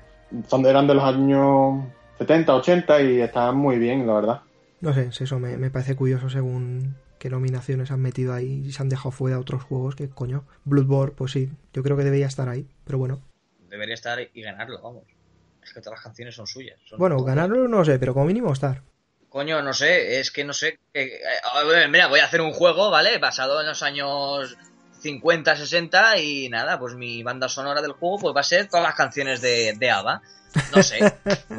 son, 0.46 0.64
eran 0.66 0.86
de 0.86 0.94
los 0.94 1.04
años 1.04 1.84
70, 2.22 2.54
80 2.54 3.02
y 3.02 3.20
está 3.20 3.52
muy 3.52 3.78
bien, 3.78 4.06
la 4.06 4.14
verdad. 4.14 4.40
No 4.80 4.92
sé, 4.92 5.10
eso 5.18 5.38
me, 5.38 5.70
parece 5.70 5.94
curioso 5.94 6.28
según 6.28 6.96
qué 7.18 7.30
nominaciones 7.30 7.90
han 7.90 8.00
metido 8.00 8.34
ahí 8.34 8.64
y 8.66 8.72
se 8.72 8.82
han 8.82 8.88
dejado 8.88 9.10
fuera 9.10 9.38
otros 9.38 9.62
juegos 9.62 9.94
que, 9.94 10.08
coño, 10.08 10.44
Bloodborne, 10.64 11.14
pues 11.16 11.32
sí, 11.32 11.50
yo 11.72 11.82
creo 11.82 11.96
que 11.96 12.04
debería 12.04 12.26
estar 12.26 12.48
ahí, 12.48 12.66
pero 12.84 12.98
bueno. 12.98 13.20
Debería 13.68 13.94
estar 13.94 14.18
y 14.20 14.42
ganarlo, 14.42 14.80
vamos. 14.82 15.04
Es 15.62 15.72
que 15.72 15.80
todas 15.80 15.98
las 15.98 16.04
canciones 16.04 16.34
son 16.34 16.46
suyas. 16.46 16.78
bueno, 16.98 17.22
ganarlo 17.22 17.68
no 17.68 17.84
sé, 17.84 17.98
pero 17.98 18.14
como 18.14 18.26
mínimo 18.26 18.52
estar. 18.52 18.82
Coño, 19.28 19.62
no 19.62 19.72
sé, 19.72 20.20
es 20.20 20.30
que 20.30 20.44
no 20.44 20.52
sé. 20.52 20.78
Eh, 20.92 21.20
mira, 21.88 22.08
voy 22.08 22.20
a 22.20 22.26
hacer 22.26 22.40
un 22.40 22.52
juego, 22.52 22.90
¿vale? 22.90 23.18
Basado 23.18 23.60
en 23.60 23.66
los 23.66 23.82
años 23.82 24.56
50, 25.00 25.56
60 25.56 26.18
y 26.18 26.48
nada, 26.48 26.78
pues 26.78 26.94
mi 26.94 27.22
banda 27.22 27.48
sonora 27.48 27.80
del 27.82 27.92
juego 27.92 28.18
pues 28.18 28.36
va 28.36 28.40
a 28.40 28.44
ser 28.44 28.68
todas 28.68 28.84
las 28.84 28.94
canciones 28.94 29.40
de, 29.40 29.74
de 29.78 29.90
ABBA. 29.90 30.22
No 30.74 30.82
sé. 30.82 31.00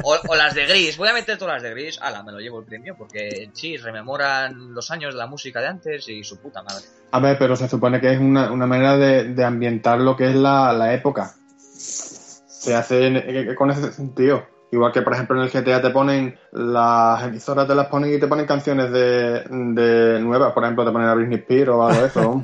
O, 0.03 0.35
las 0.35 0.53
de 0.53 0.65
Gris. 0.65 0.97
Voy 0.97 1.09
a 1.09 1.13
meter 1.13 1.37
todas 1.37 1.55
las 1.55 1.63
de 1.63 1.71
Gris. 1.71 1.99
Ala, 2.01 2.23
me 2.23 2.31
lo 2.31 2.39
llevo 2.39 2.59
el 2.59 2.65
premio. 2.65 2.95
Porque 2.97 3.49
sí, 3.53 3.77
rememoran 3.77 4.73
los 4.73 4.91
años 4.91 5.13
de 5.13 5.19
la 5.19 5.27
música 5.27 5.61
de 5.61 5.67
antes 5.67 6.07
y 6.09 6.23
su 6.23 6.39
puta 6.39 6.61
madre. 6.63 6.85
A 7.11 7.19
ver, 7.19 7.37
pero 7.37 7.55
se 7.55 7.67
supone 7.67 7.99
que 7.99 8.11
es 8.11 8.19
una, 8.19 8.49
manera 8.49 8.97
de, 8.97 9.43
ambientar 9.43 9.99
lo 9.99 10.15
que 10.15 10.29
es 10.29 10.35
la, 10.35 10.93
época. 10.93 11.33
Se 11.57 12.75
hace 12.75 13.55
con 13.55 13.71
ese 13.71 13.91
sentido. 13.91 14.47
Igual 14.71 14.91
que, 14.91 15.03
por 15.03 15.13
ejemplo, 15.13 15.35
en 15.37 15.43
el 15.43 15.51
GTA 15.51 15.81
te 15.81 15.91
ponen 15.91 16.35
las 16.51 17.23
emisoras, 17.23 17.67
te 17.67 17.75
las 17.75 17.87
ponen 17.87 18.11
y 18.11 18.19
te 18.19 18.27
ponen 18.27 18.47
canciones 18.47 18.91
de, 18.91 20.19
nuevas. 20.19 20.53
Por 20.53 20.63
ejemplo, 20.63 20.85
te 20.85 20.91
ponen 20.91 21.07
a 21.07 21.13
Britney 21.13 21.39
Spears 21.39 21.69
o 21.69 21.83
algo 21.83 22.01
de 22.01 22.07
eso. 22.07 22.41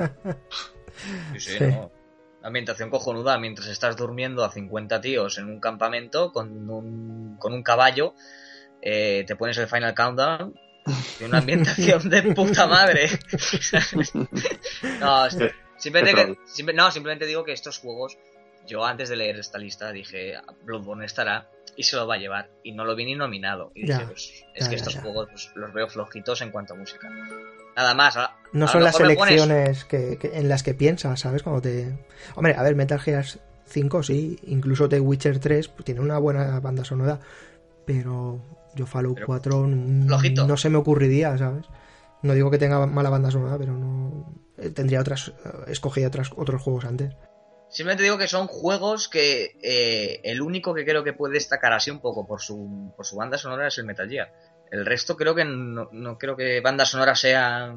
sí, 1.38 1.58
sí, 1.58 1.64
No 1.66 1.99
ambientación 2.44 2.90
cojonuda 2.90 3.38
mientras 3.38 3.68
estás 3.68 3.96
durmiendo 3.96 4.44
a 4.44 4.52
50 4.52 5.02
tíos 5.02 5.38
en 5.38 5.46
un 5.46 5.60
campamento 5.60 6.32
con 6.32 6.70
un, 6.70 7.38
con 7.38 7.54
un 7.54 7.64
caballo, 7.64 8.14
eh, 8.82 9.24
te 9.28 9.36
pones 9.36 9.58
el 9.58 9.68
Final 9.68 9.94
Countdown 9.94 10.54
y 11.20 11.24
una 11.24 11.40
ambientación 11.40 12.10
de 12.10 12.22
puta 12.34 12.68
madre. 12.68 13.10
no, 15.00 15.30
simplemente, 15.78 16.38
no, 16.74 16.92
simplemente 16.92 17.26
digo 17.26 17.44
que 17.44 17.52
estos 17.52 17.80
juegos, 17.80 18.18
yo 18.66 18.86
antes 18.86 19.10
de 19.10 19.18
leer 19.18 19.38
esta 19.38 19.58
lista 19.58 19.92
dije, 19.92 20.36
Bloodborne 20.64 21.06
estará 21.06 21.50
y 21.76 21.84
se 21.84 21.96
lo 21.96 22.08
va 22.08 22.16
a 22.16 22.18
llevar. 22.18 22.50
Y 22.64 22.74
no 22.74 22.86
lo 22.86 22.96
vi 22.96 23.06
ni 23.06 23.16
nominado. 23.16 23.72
Y 23.76 23.86
dije, 23.86 24.06
pues, 24.06 24.46
es 24.54 24.68
que 24.68 24.76
estos 24.76 24.96
juegos 24.96 25.28
pues, 25.30 25.52
los 25.56 25.74
veo 25.74 25.88
flojitos 25.88 26.42
en 26.42 26.52
cuanto 26.52 26.74
a 26.74 26.78
música. 26.78 27.10
Nada 27.80 27.94
más. 27.94 28.18
no 28.52 28.68
son 28.68 28.84
las 28.84 29.00
elecciones 29.00 29.86
que, 29.86 30.20
en 30.34 30.50
las 30.50 30.64
que 30.64 30.74
piensas, 30.74 31.20
¿sabes? 31.22 31.44
Cuando 31.44 31.62
te... 31.62 31.98
Hombre, 32.36 32.56
a 32.56 32.64
ver, 32.64 32.76
Metal 32.76 33.00
Gear 33.00 33.26
5 33.66 34.04
sí, 34.04 34.38
incluso 34.48 34.90
The 34.90 35.00
Witcher 35.00 35.40
3 35.40 35.68
pues, 35.70 35.86
tiene 35.86 36.02
una 36.02 36.18
buena 36.18 36.60
banda 36.60 36.84
sonora, 36.84 37.20
pero 37.86 38.42
yo 38.76 38.86
Fallout 38.86 39.16
Pero 39.16 39.28
4 39.28 39.66
n- 39.66 40.06
flojito. 40.08 40.46
no 40.48 40.58
se 40.58 40.70
me 40.70 40.78
ocurriría, 40.78 41.38
¿sabes? 41.38 41.66
No 42.22 42.34
digo 42.34 42.52
que 42.52 42.58
tenga 42.58 42.86
mala 42.86 43.10
banda 43.10 43.32
sonora, 43.32 43.58
pero 43.58 43.74
no 43.74 44.34
eh, 44.58 44.70
tendría 44.72 45.00
otras 45.00 45.30
eh, 45.30 45.50
escogería 45.68 46.08
otras 46.10 46.32
otros 46.36 46.62
juegos 46.62 46.86
antes. 46.86 47.14
Simplemente 47.70 48.04
digo 48.04 48.18
que 48.18 48.28
son 48.28 48.48
juegos 48.48 49.08
que 49.08 49.58
eh, 49.62 50.20
el 50.24 50.42
único 50.42 50.74
que 50.74 50.84
creo 50.84 51.04
que 51.04 51.14
puede 51.14 51.36
destacar 51.36 51.72
así 51.72 51.92
un 51.92 52.00
poco 52.02 52.26
por 52.26 52.42
su, 52.42 52.92
por 52.98 53.06
su 53.06 53.16
banda 53.16 53.38
sonora 53.38 53.68
es 53.68 53.78
el 53.78 53.86
Metal 53.86 54.10
Gear. 54.10 54.34
El 54.72 54.86
resto 54.86 55.16
creo 55.18 55.34
que 55.36 55.46
no, 55.46 55.90
no 55.92 56.18
creo 56.18 56.36
que 56.36 56.62
banda 56.62 56.86
sonora 56.86 57.16
sea 57.16 57.76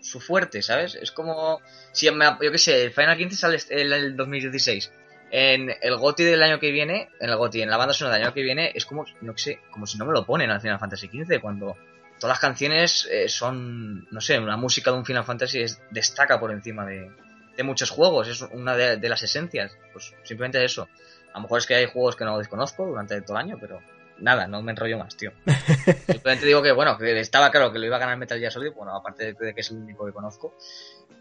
su 0.00 0.20
fuerte, 0.20 0.62
¿sabes? 0.62 0.94
Es 0.94 1.12
como 1.12 1.60
si 1.92 2.06
yo 2.06 2.52
qué 2.52 2.58
sé, 2.58 2.82
el 2.82 2.92
Final 2.92 3.16
15 3.16 3.36
sale 3.36 3.56
este- 3.56 3.80
el, 3.82 3.92
el 3.92 4.16
2016. 4.16 4.92
En 5.32 5.70
el 5.80 5.96
GOTY 5.96 6.24
del 6.24 6.42
año 6.42 6.58
que 6.58 6.72
viene, 6.72 7.08
en 7.20 7.30
el 7.30 7.36
GOTY, 7.36 7.62
en 7.62 7.70
la 7.70 7.76
banda 7.76 7.92
sonora 7.94 8.16
del 8.16 8.24
año 8.26 8.34
que 8.34 8.42
viene, 8.42 8.72
es 8.74 8.84
como, 8.84 9.04
no 9.20 9.36
sé, 9.36 9.60
como 9.70 9.86
si 9.86 9.96
no 9.98 10.04
me 10.06 10.12
lo 10.12 10.24
ponen 10.26 10.50
al 10.50 10.60
Final 10.60 10.78
Fantasy 10.80 11.08
XV, 11.08 11.40
cuando 11.40 11.76
todas 12.18 12.34
las 12.34 12.40
canciones 12.40 13.06
eh, 13.10 13.28
son, 13.28 14.08
no 14.10 14.20
sé, 14.20 14.40
la 14.40 14.56
música 14.56 14.90
de 14.90 14.96
un 14.98 15.04
Final 15.04 15.24
Fantasy 15.24 15.60
es, 15.60 15.80
destaca 15.90 16.40
por 16.40 16.50
encima 16.50 16.84
de, 16.84 17.10
de 17.56 17.62
muchos 17.62 17.90
juegos, 17.90 18.26
es 18.26 18.40
una 18.42 18.74
de, 18.74 18.96
de 18.96 19.08
las 19.08 19.22
esencias. 19.22 19.76
Pues 19.92 20.12
simplemente 20.24 20.64
eso. 20.64 20.88
A 21.32 21.36
lo 21.38 21.42
mejor 21.42 21.58
es 21.58 21.66
que 21.66 21.76
hay 21.76 21.86
juegos 21.86 22.16
que 22.16 22.24
no 22.24 22.36
desconozco 22.38 22.84
durante 22.86 23.20
todo 23.22 23.36
el 23.38 23.44
año, 23.44 23.56
pero 23.60 23.80
nada, 24.20 24.46
no 24.46 24.62
me 24.62 24.72
enrollo 24.72 24.98
más, 24.98 25.16
tío. 25.16 25.32
Simplemente 26.06 26.46
digo 26.46 26.62
que, 26.62 26.72
bueno, 26.72 26.96
que 26.98 27.18
estaba 27.20 27.50
claro 27.50 27.72
que 27.72 27.78
lo 27.78 27.86
iba 27.86 27.96
a 27.96 28.00
ganar 28.00 28.16
Metal 28.16 28.38
Gear 28.38 28.52
Solid, 28.52 28.72
bueno, 28.72 28.94
aparte 28.94 29.34
de, 29.34 29.54
que 29.54 29.60
es 29.60 29.70
el 29.70 29.78
único 29.78 30.06
que 30.06 30.12
conozco, 30.12 30.54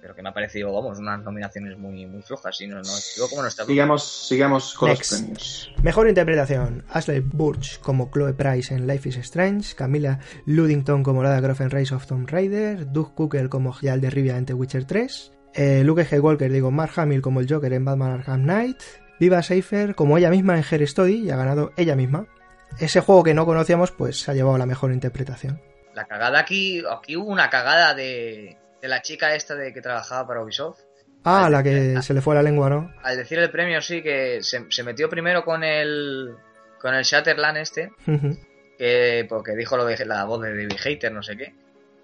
pero 0.01 0.15
que 0.15 0.21
me 0.21 0.29
ha 0.29 0.33
parecido, 0.33 0.73
vamos, 0.73 0.99
unas 0.99 1.21
nominaciones 1.21 1.77
muy, 1.77 2.05
muy 2.05 2.21
flojas, 2.21 2.59
y 2.61 2.67
no, 2.67 2.77
no, 2.77 2.83
digo 3.15 3.29
como 3.29 3.41
no 3.41 3.47
está 3.47 3.65
Sigamos, 3.65 4.27
sigamos 4.27 4.73
con 4.73 4.89
Next. 4.89 5.11
los 5.11 5.21
premios. 5.21 5.71
Mejor 5.83 6.07
interpretación: 6.07 6.83
Ashley 6.89 7.19
Burch 7.19 7.79
como 7.79 8.09
Chloe 8.11 8.33
Price 8.33 8.73
en 8.73 8.87
Life 8.87 9.09
is 9.09 9.17
Strange, 9.17 9.75
Camila 9.75 10.19
Ludington 10.45 11.03
como 11.03 11.23
Lara 11.23 11.41
Croft 11.41 11.61
en 11.61 11.69
Rise 11.69 11.95
of 11.95 12.05
Tomb 12.05 12.29
Raider, 12.29 12.91
Doug 12.91 13.13
Cooker 13.15 13.49
como 13.49 13.73
Geralt 13.73 14.01
de 14.01 14.09
Rivia 14.09 14.37
en 14.37 14.45
The 14.45 14.53
Witcher 14.53 14.85
3, 14.85 15.31
eh, 15.53 15.83
Luke 15.83 16.05
G. 16.05 16.21
Walker, 16.21 16.51
digo, 16.51 16.71
Mark 16.71 16.93
Hamill 16.95 17.21
como 17.21 17.39
el 17.39 17.51
Joker 17.51 17.73
en 17.73 17.85
Batman 17.85 18.11
Arkham 18.11 18.43
Knight, 18.43 18.77
Viva 19.19 19.43
Seifer 19.43 19.95
como 19.95 20.17
ella 20.17 20.29
misma 20.29 20.57
en 20.57 20.63
Her 20.69 20.83
Story 20.83 21.25
y 21.25 21.31
ha 21.31 21.35
ganado 21.35 21.71
ella 21.75 21.95
misma. 21.95 22.27
Ese 22.79 23.01
juego 23.01 23.23
que 23.23 23.33
no 23.33 23.45
conocíamos, 23.45 23.91
pues 23.91 24.19
se 24.21 24.31
ha 24.31 24.33
llevado 24.33 24.57
la 24.57 24.65
mejor 24.65 24.91
interpretación. 24.91 25.61
La 25.93 26.05
cagada 26.05 26.39
aquí, 26.39 26.83
aquí 26.89 27.17
hubo 27.17 27.29
una 27.31 27.49
cagada 27.49 27.93
de, 27.93 28.57
de 28.81 28.87
la 28.87 29.01
chica 29.01 29.35
esta 29.35 29.55
de 29.55 29.73
que 29.73 29.81
trabajaba 29.81 30.27
para 30.27 30.41
Ubisoft. 30.43 30.79
Ah, 31.25 31.49
la 31.49 31.61
que 31.61 32.01
se 32.01 32.13
le 32.13 32.21
fue 32.21 32.35
la 32.35 32.41
lengua, 32.43 32.69
¿no? 32.69 32.93
Al 33.03 33.17
decir 33.17 33.39
el 33.39 33.51
premio, 33.51 33.81
sí, 33.81 34.01
que 34.01 34.41
se, 34.41 34.65
se 34.69 34.83
metió 34.83 35.09
primero 35.09 35.43
con 35.43 35.63
el, 35.65 36.33
con 36.79 36.93
el 36.95 37.03
Shatterland 37.03 37.57
este, 37.57 37.91
que 38.77 39.25
porque 39.27 39.53
dijo 39.55 39.75
lo 39.75 39.83
de 39.85 40.05
la 40.05 40.23
voz 40.23 40.41
de 40.41 40.51
David 40.51 40.77
Hater, 40.79 41.11
no 41.11 41.21
sé 41.21 41.35
qué. 41.35 41.53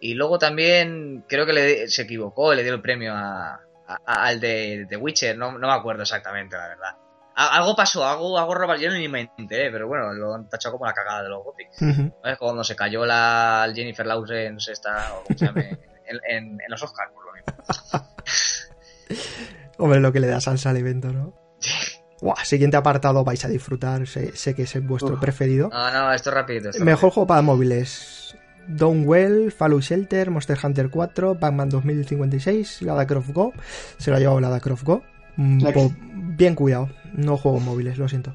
Y 0.01 0.15
luego 0.15 0.37
también 0.37 1.23
creo 1.29 1.45
que 1.45 1.53
le, 1.53 1.87
se 1.87 2.01
equivocó, 2.01 2.53
le 2.53 2.63
dio 2.63 2.73
el 2.73 2.81
premio 2.81 3.13
a- 3.15 3.61
al 4.05 4.39
de, 4.41 4.85
de 4.89 4.97
Witcher, 4.97 5.37
no, 5.37 5.57
no 5.57 5.67
me 5.67 5.73
acuerdo 5.73 6.01
exactamente, 6.01 6.57
la 6.57 6.67
verdad. 6.67 6.95
Algo 7.37 7.75
pasó, 7.75 8.05
algo, 8.05 8.37
algo 8.39 8.55
robar, 8.55 8.79
yo 8.79 8.89
ni 8.91 9.09
me 9.09 9.29
enteré, 9.37 9.69
pero 9.69 9.87
bueno, 9.89 10.13
lo 10.13 10.33
han 10.35 10.47
tachado 10.47 10.73
como 10.73 10.85
la 10.85 10.93
cagada 10.93 11.23
de 11.23 11.29
los 11.29 11.43
Gothic. 11.43 11.67
¿Sabes? 11.73 12.37
Cuando 12.39 12.63
se 12.63 12.75
cayó 12.77 13.05
la 13.05 13.69
Jennifer 13.75 14.05
Lawrence 14.05 14.71
esta, 14.71 15.13
o 15.15 15.23
como 15.23 15.37
se 15.37 15.45
llame, 15.45 15.69
en, 16.07 16.19
en- 16.29 16.51
en 16.61 16.69
los 16.69 16.81
Oscars, 16.81 17.11
por 17.11 17.25
lo 17.25 17.33
mismo. 17.33 18.05
Hombre, 19.77 19.99
lo 19.99 20.11
que 20.13 20.19
le 20.21 20.27
da 20.27 20.39
salsa 20.39 20.69
al 20.69 20.77
evento, 20.77 21.11
¿no? 21.11 21.33
Buah, 22.21 22.45
siguiente 22.45 22.77
apartado 22.77 23.23
vais 23.25 23.43
a 23.43 23.49
disfrutar, 23.49 24.07
sé, 24.07 24.35
sé 24.35 24.55
que 24.55 24.63
es 24.63 24.87
vuestro 24.87 25.15
Uf. 25.15 25.19
preferido. 25.19 25.69
No, 25.69 25.91
no, 25.91 26.13
esto 26.13 26.29
es 26.31 26.49
esto 26.49 26.69
es 26.69 26.79
Mejor 26.79 27.11
juego 27.11 27.27
para 27.27 27.41
móviles. 27.41 28.37
Downwell, 28.67 29.51
Fallout 29.51 29.83
Shelter, 29.83 30.31
Monster 30.31 30.57
Hunter 30.63 30.89
4, 30.89 31.37
Pac-Man 31.39 31.69
2056, 31.69 32.81
Lara 32.81 33.05
Croft 33.05 33.29
Go. 33.31 33.53
Se 33.99 34.09
lo 34.09 34.15
ha 34.17 34.19
llevado 34.19 34.39
Lara 34.39 34.59
Croft 34.59 34.83
Go. 34.83 35.03
Mm, 35.37 35.63
Next. 35.63 35.95
bien 36.37 36.55
cuidado, 36.55 36.89
no 37.13 37.37
juego 37.37 37.59
móviles, 37.59 37.97
lo 37.97 38.07
siento. 38.07 38.33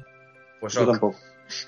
Pues 0.59 0.73
Yo 0.73 0.85
tampoco. 0.85 1.17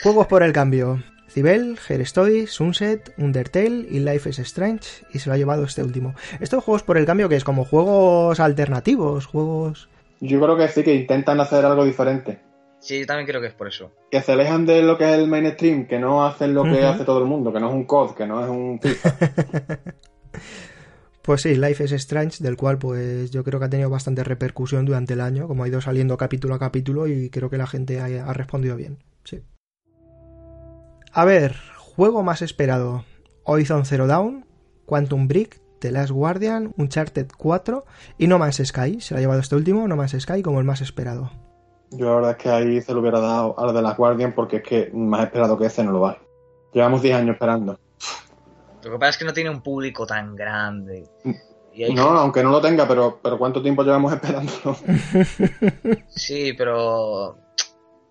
Juegos 0.01 0.27
por 0.27 0.43
el 0.43 0.53
cambio. 0.53 1.01
Cibel, 1.29 1.79
Her 1.89 2.01
Story, 2.01 2.45
Sunset, 2.45 3.11
Undertale 3.17 3.87
y 3.89 3.99
Life 3.99 4.29
is 4.29 4.37
Strange. 4.39 5.03
Y 5.11 5.19
se 5.19 5.29
lo 5.29 5.33
ha 5.33 5.37
llevado 5.37 5.63
este 5.63 5.81
último. 5.81 6.13
Estos 6.39 6.63
juegos 6.63 6.83
por 6.83 6.97
el 6.97 7.05
cambio 7.05 7.27
que 7.27 7.35
es 7.35 7.43
como 7.43 7.65
juegos 7.65 8.39
alternativos, 8.39 9.25
juegos... 9.25 9.89
Yo 10.19 10.39
creo 10.39 10.55
que 10.55 10.67
sí, 10.67 10.83
que 10.83 10.93
intentan 10.93 11.39
hacer 11.39 11.65
algo 11.65 11.83
diferente. 11.83 12.39
Sí, 12.79 12.99
yo 12.99 13.05
también 13.07 13.27
creo 13.27 13.41
que 13.41 13.47
es 13.47 13.53
por 13.53 13.67
eso. 13.67 13.91
Que 14.11 14.21
se 14.21 14.33
alejan 14.33 14.65
de 14.65 14.83
lo 14.83 14.97
que 14.97 15.05
es 15.05 15.17
el 15.17 15.27
mainstream, 15.27 15.87
que 15.87 15.99
no 15.99 16.23
hacen 16.25 16.53
lo 16.53 16.63
que 16.63 16.85
hace 16.85 17.03
todo 17.03 17.19
el 17.19 17.25
mundo, 17.25 17.51
que 17.51 17.59
no 17.59 17.69
es 17.69 17.73
un 17.73 17.85
COD, 17.85 18.13
que 18.13 18.27
no 18.27 18.43
es 18.43 18.49
un 18.49 18.79
FIFA. 18.79 19.15
Pues 21.23 21.41
sí, 21.41 21.55
Life 21.55 21.81
is 21.81 21.93
Strange, 21.93 22.43
del 22.43 22.57
cual 22.57 22.77
pues 22.77 23.31
yo 23.31 23.45
creo 23.45 23.57
que 23.57 23.65
ha 23.65 23.69
tenido 23.69 23.89
bastante 23.89 24.25
repercusión 24.25 24.83
durante 24.83 25.13
el 25.13 25.21
año, 25.21 25.47
como 25.47 25.63
ha 25.63 25.67
ido 25.69 25.79
saliendo 25.79 26.17
capítulo 26.17 26.55
a 26.55 26.59
capítulo 26.59 27.07
y 27.07 27.29
creo 27.29 27.49
que 27.49 27.57
la 27.57 27.65
gente 27.65 28.01
ha, 28.01 28.33
respondido 28.33 28.75
bien. 28.75 28.97
Sí. 29.23 29.41
A 31.13 31.23
ver, 31.23 31.55
juego 31.77 32.23
más 32.23 32.41
esperado. 32.41 33.05
Horizon 33.45 33.85
Zero 33.85 34.05
Dawn, 34.05 34.45
Quantum 34.85 35.29
Break, 35.29 35.61
The 35.79 35.91
Last 35.91 36.11
Guardian, 36.11 36.73
Uncharted 36.75 37.27
4 37.37 37.85
y 38.17 38.27
No 38.27 38.37
Man's 38.37 38.61
Sky. 38.61 38.99
Se 38.99 39.13
lo 39.13 39.19
ha 39.19 39.21
llevado 39.21 39.39
este 39.39 39.55
último, 39.55 39.87
No 39.87 39.95
Man's 39.95 40.17
Sky, 40.19 40.41
como 40.41 40.59
el 40.59 40.65
más 40.65 40.81
esperado. 40.81 41.31
Yo 41.91 42.05
la 42.05 42.15
verdad 42.15 42.31
es 42.31 42.37
que 42.37 42.49
ahí 42.49 42.81
se 42.81 42.93
lo 42.93 42.99
hubiera 42.99 43.21
dado 43.21 43.57
a 43.57 43.65
lo 43.65 43.71
de 43.71 43.81
las 43.81 43.95
Guardian 43.95 44.33
porque 44.33 44.57
es 44.57 44.63
que 44.63 44.91
más 44.93 45.23
esperado 45.23 45.57
que 45.57 45.67
ese 45.67 45.85
no 45.85 45.93
lo 45.93 46.05
hay. 46.05 46.17
Llevamos 46.73 47.01
10 47.01 47.15
años 47.15 47.33
esperando. 47.35 47.79
Lo 48.83 48.91
que 48.91 48.97
pasa 48.99 49.09
es 49.11 49.17
que 49.17 49.25
no 49.25 49.33
tiene 49.33 49.49
un 49.49 49.61
público 49.61 50.05
tan 50.05 50.35
grande. 50.35 51.07
Y 51.73 51.83
hay 51.83 51.93
No, 51.93 52.09
aunque 52.09 52.43
no 52.43 52.51
lo 52.51 52.61
tenga, 52.61 52.87
pero, 52.87 53.19
pero 53.21 53.37
¿cuánto 53.37 53.61
tiempo 53.61 53.83
llevamos 53.83 54.13
esperándolo? 54.13 54.75
Sí, 56.09 56.53
pero. 56.53 57.37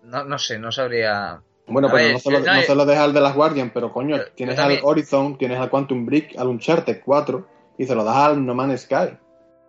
No, 0.03 0.23
no 0.25 0.37
sé, 0.37 0.59
no 0.59 0.71
sabría. 0.71 1.41
Bueno, 1.65 1.87
A 1.87 1.91
pero 1.91 2.03
ver, 2.03 2.13
no, 2.13 2.19
se 2.19 2.31
lo, 2.31 2.39
no, 2.39 2.45
no 2.45 2.59
eh, 2.59 2.63
se 2.63 2.75
lo 2.75 2.85
deja 2.85 3.03
al 3.05 3.13
de 3.13 3.21
las 3.21 3.35
Guardian, 3.35 3.71
pero 3.73 3.91
coño, 3.93 4.17
Yo- 4.17 4.31
tienes 4.35 4.57
yo 4.57 4.63
al 4.63 4.79
Horizon, 4.83 5.37
tienes 5.37 5.59
al 5.59 5.69
Quantum 5.69 6.05
Break, 6.05 6.37
al 6.37 6.47
Uncharted 6.47 7.01
4 7.05 7.47
y 7.77 7.85
se 7.85 7.95
lo 7.95 8.03
das 8.03 8.17
al 8.17 8.45
No 8.45 8.53
Man's 8.53 8.81
Sky. 8.81 9.17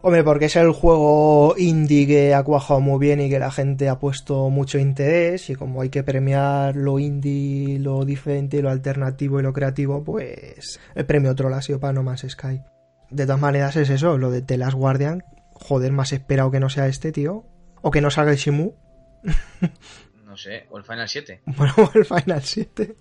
Hombre, 0.07 0.23
porque 0.23 0.45
es 0.47 0.57
el 0.57 0.71
juego 0.73 1.55
indie 1.57 2.07
que 2.07 2.35
ha 2.35 2.43
cuajado 2.43 2.79
muy 2.81 2.99
bien 2.99 3.23
y 3.23 3.31
que 3.31 3.39
la 3.39 3.51
gente 3.51 3.89
ha 3.89 3.99
puesto 3.99 4.51
mucho 4.51 4.79
interés 4.79 5.49
y 5.49 5.55
como 5.55 5.81
hay 5.81 5.89
que 5.89 6.03
premiar 6.03 6.77
lo 6.77 6.99
indie, 6.99 7.79
lo 7.79 8.05
diferente, 8.05 8.61
lo 8.61 8.69
alternativo 8.69 9.41
y 9.41 9.43
lo 9.43 9.55
creativo, 9.55 10.05
pues 10.05 10.79
el 10.95 11.07
premio 11.07 11.35
Troll 11.35 11.55
ha 11.55 11.63
sido 11.63 11.81
para 11.81 11.95
No 11.95 12.03
Man's 12.03 12.27
Sky. 12.29 12.61
De 13.09 13.25
todas 13.25 13.41
maneras 13.41 13.77
es 13.77 13.89
eso, 13.89 14.19
lo 14.19 14.31
de 14.31 14.43
The 14.43 14.59
Last 14.59 14.75
Guardian, 14.77 15.25
joder, 15.55 15.91
más 15.91 16.13
esperado 16.13 16.51
que 16.51 16.61
no 16.61 16.69
sea 16.69 16.87
este, 16.87 17.11
tío. 17.11 17.47
O 17.81 17.91
que 17.91 18.03
no 18.03 18.11
salga 18.11 18.33
el 18.33 18.37
Shimu, 18.37 18.75
No 20.27 20.37
sé, 20.37 20.67
o 20.71 20.77
el 20.77 20.85
Final 20.85 21.09
7. 21.09 21.41
bueno, 21.57 21.73
el 21.95 22.05
Final 22.05 22.43
7. 22.43 22.95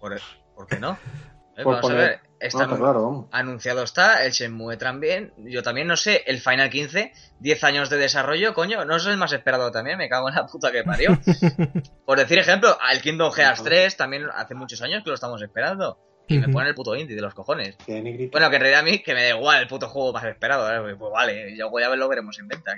¿Por, 0.00 0.18
¿por 0.56 0.66
qué 0.66 0.80
no? 0.80 0.98
Eh, 1.56 1.62
Por 1.64 1.74
vamos 1.74 1.90
poner- 1.90 1.98
a 2.04 2.08
ver. 2.08 2.20
Está 2.40 2.66
No, 2.66 2.76
claro, 2.76 3.02
vamos. 3.02 3.26
anunciado 3.32 3.82
está, 3.82 4.24
el 4.24 4.32
Shenmue 4.32 4.76
también. 4.76 5.32
Yo 5.38 5.62
también 5.62 5.88
no 5.88 5.96
sé, 5.96 6.22
el 6.26 6.38
Final 6.38 6.70
15, 6.70 7.12
10 7.40 7.64
años 7.64 7.90
de 7.90 7.96
desarrollo, 7.96 8.54
coño, 8.54 8.84
no 8.84 8.96
es 8.96 9.06
el 9.06 9.16
más 9.16 9.32
esperado 9.32 9.70
también, 9.72 9.98
me 9.98 10.08
cago 10.08 10.28
en 10.28 10.36
la 10.36 10.46
puta 10.46 10.70
que 10.70 10.84
parió. 10.84 11.18
Por 12.06 12.18
decir 12.18 12.38
ejemplo, 12.38 12.76
al 12.80 13.00
Kingdom 13.00 13.32
Hearts 13.32 13.62
3 13.62 13.96
también 13.96 14.26
hace 14.32 14.54
muchos 14.54 14.80
años 14.82 15.02
que 15.02 15.10
lo 15.10 15.14
estamos 15.14 15.42
esperando. 15.42 15.98
Y 16.30 16.38
me 16.38 16.48
ponen 16.50 16.68
el 16.68 16.74
puto 16.74 16.94
indie 16.94 17.16
de 17.16 17.22
los 17.22 17.32
cojones. 17.32 17.78
Bueno, 17.86 18.50
que 18.50 18.56
en 18.56 18.60
realidad 18.60 18.80
a 18.80 18.82
mí 18.82 18.98
que 18.98 19.14
me 19.14 19.22
da 19.22 19.30
igual 19.30 19.62
el 19.62 19.66
puto 19.66 19.88
juego 19.88 20.12
más 20.12 20.24
esperado, 20.24 20.90
¿eh? 20.90 20.94
pues 20.94 21.10
vale, 21.10 21.56
ya, 21.56 21.64
ya 21.80 21.96
lo 21.96 22.06
veremos 22.06 22.38
en 22.38 22.48
venta. 22.48 22.74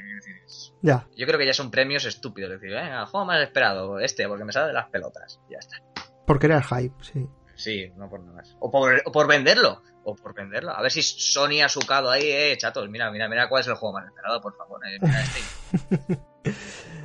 Ya, 0.82 1.04
Yo 1.16 1.26
creo 1.26 1.36
que 1.36 1.46
ya 1.46 1.52
son 1.52 1.68
premios 1.72 2.04
estúpidos, 2.04 2.52
es 2.52 2.60
decir, 2.60 2.76
eh, 2.76 2.88
el 3.00 3.06
juego 3.06 3.26
más 3.26 3.42
esperado, 3.42 3.98
este, 3.98 4.28
porque 4.28 4.44
me 4.44 4.52
sale 4.52 4.68
de 4.68 4.72
las 4.74 4.88
pelotas. 4.88 5.40
Ya 5.50 5.58
está. 5.58 5.78
porque 6.26 6.46
era 6.46 6.58
el 6.58 6.62
hype, 6.62 6.94
sí. 7.02 7.26
Sí, 7.60 7.92
no 7.96 8.08
por 8.08 8.20
nada 8.20 8.36
más. 8.36 8.56
O 8.58 8.70
por, 8.70 9.02
o 9.04 9.12
por 9.12 9.28
venderlo. 9.28 9.82
O 10.04 10.14
por 10.16 10.34
venderlo. 10.34 10.70
A 10.70 10.80
ver 10.80 10.90
si 10.90 11.02
Sony 11.02 11.60
ha 11.62 11.68
sucado 11.68 12.10
ahí, 12.10 12.24
eh, 12.24 12.56
chatos. 12.56 12.88
Mira, 12.88 13.10
mira, 13.10 13.28
mira 13.28 13.48
cuál 13.50 13.60
es 13.60 13.68
el 13.68 13.74
juego 13.74 13.98
más 13.98 14.06
esperado, 14.06 14.40
por 14.40 14.56
favor. 14.56 14.80
eh, 14.86 14.98
este. 15.02 16.54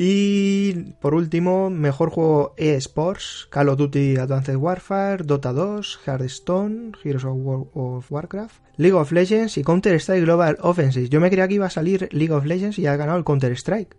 Y 0.00 0.92
por 1.00 1.14
último, 1.14 1.70
mejor 1.70 2.10
juego 2.10 2.54
eSports, 2.56 3.48
Call 3.50 3.68
of 3.68 3.78
Duty 3.78 4.16
Advanced 4.16 4.54
Warfare, 4.54 5.24
Dota 5.24 5.52
2, 5.52 6.00
Hearthstone, 6.06 6.92
Heroes 7.02 7.24
of, 7.24 7.68
of 7.74 8.12
Warcraft, 8.12 8.62
League 8.76 8.94
of 8.94 9.10
Legends 9.10 9.58
y 9.58 9.64
Counter-Strike 9.64 10.22
Global 10.22 10.56
Offensive. 10.60 11.08
Yo 11.08 11.20
me 11.20 11.30
creía 11.30 11.48
que 11.48 11.54
iba 11.54 11.66
a 11.66 11.70
salir 11.70 12.08
League 12.12 12.32
of 12.32 12.44
Legends 12.44 12.78
y 12.78 12.86
ha 12.86 12.94
ganado 12.96 13.18
el 13.18 13.24
Counter-Strike. 13.24 13.96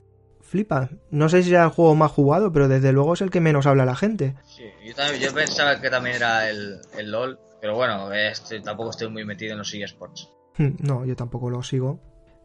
Flipa. 0.50 0.90
No 1.12 1.30
sé 1.30 1.44
si 1.44 1.52
era 1.52 1.64
el 1.64 1.70
juego 1.70 1.96
más 1.96 2.12
jugado, 2.12 2.52
pero 2.52 2.68
desde 2.68 2.92
luego 2.92 3.14
es 3.14 3.22
el 3.22 3.30
que 3.30 3.40
menos 3.40 3.66
habla 3.68 3.86
la 3.86 3.96
gente. 3.96 4.36
Sí, 4.46 4.64
yo, 4.86 4.96
también- 4.96 5.22
yo 5.22 5.34
pensaba 5.34 5.80
que 5.80 5.90
también 5.90 6.16
era 6.16 6.50
el, 6.50 6.80
el 6.98 7.12
LOL. 7.12 7.40
Pero 7.62 7.76
bueno, 7.76 8.12
este, 8.14 8.62
tampoco 8.62 8.90
estoy 8.92 9.10
muy 9.10 9.26
metido 9.26 9.52
en 9.52 9.58
los 9.60 9.74
eSports. 9.74 10.30
Hmm, 10.58 10.76
No, 10.80 11.06
yo 11.06 11.16
tampoco 11.16 11.50
lo 11.50 11.62
sigo. 11.62 12.00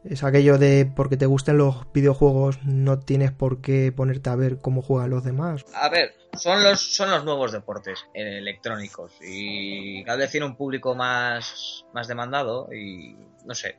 Es 0.05 0.23
aquello 0.23 0.59
de 0.59 0.91
porque 0.95 1.17
te 1.17 1.25
gusten 1.25 1.57
los 1.57 1.91
videojuegos 1.95 2.59
no 2.65 2.99
tienes 2.99 3.33
por 3.33 3.63
qué 3.63 3.91
ponerte 3.91 4.29
a 4.29 4.37
ver 4.37 4.61
cómo 4.61 4.83
juegan 4.83 5.09
los 5.11 5.25
demás. 5.25 5.65
A 5.73 5.89
ver, 5.89 6.13
son 6.37 6.63
los, 6.63 6.95
son 6.95 7.11
los 7.11 7.25
nuevos 7.25 7.53
deportes 7.53 8.01
eh, 8.13 8.37
electrónicos 8.39 9.13
y 9.27 10.05
cada 10.05 10.19
vez 10.19 10.31
tiene 10.31 10.45
un 10.47 10.57
público 10.57 10.95
más, 10.95 11.85
más 11.95 12.07
demandado 12.07 12.69
y 12.71 13.17
no 13.47 13.55
sé. 13.55 13.77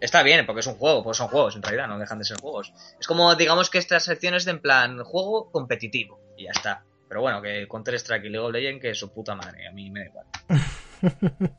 Está 0.00 0.22
bien, 0.22 0.46
porque 0.46 0.60
es 0.60 0.66
un 0.66 0.76
juego, 0.76 1.04
pues 1.04 1.18
son 1.18 1.28
juegos 1.28 1.56
en 1.56 1.62
realidad, 1.62 1.86
no 1.86 1.98
dejan 1.98 2.18
de 2.18 2.24
ser 2.24 2.40
juegos. 2.40 2.72
Es 2.98 3.06
como, 3.06 3.34
digamos 3.34 3.68
que 3.68 3.78
estas 3.78 4.04
secciones 4.04 4.44
de 4.44 4.52
en 4.52 4.60
plan 4.60 5.04
juego 5.04 5.50
competitivo 5.52 6.20
y 6.36 6.44
ya 6.44 6.52
está. 6.52 6.84
Pero 7.08 7.20
bueno, 7.20 7.42
que 7.42 7.66
Counter-Strike 7.68 8.24
y 8.24 8.28
League 8.30 8.46
of 8.46 8.52
Legends, 8.52 8.80
que 8.80 8.90
es 8.90 8.98
su 8.98 9.12
puta 9.12 9.34
madre, 9.34 9.66
a 9.66 9.72
mí 9.72 9.90
me 9.90 10.00
da 10.00 10.06
igual. 10.06 10.26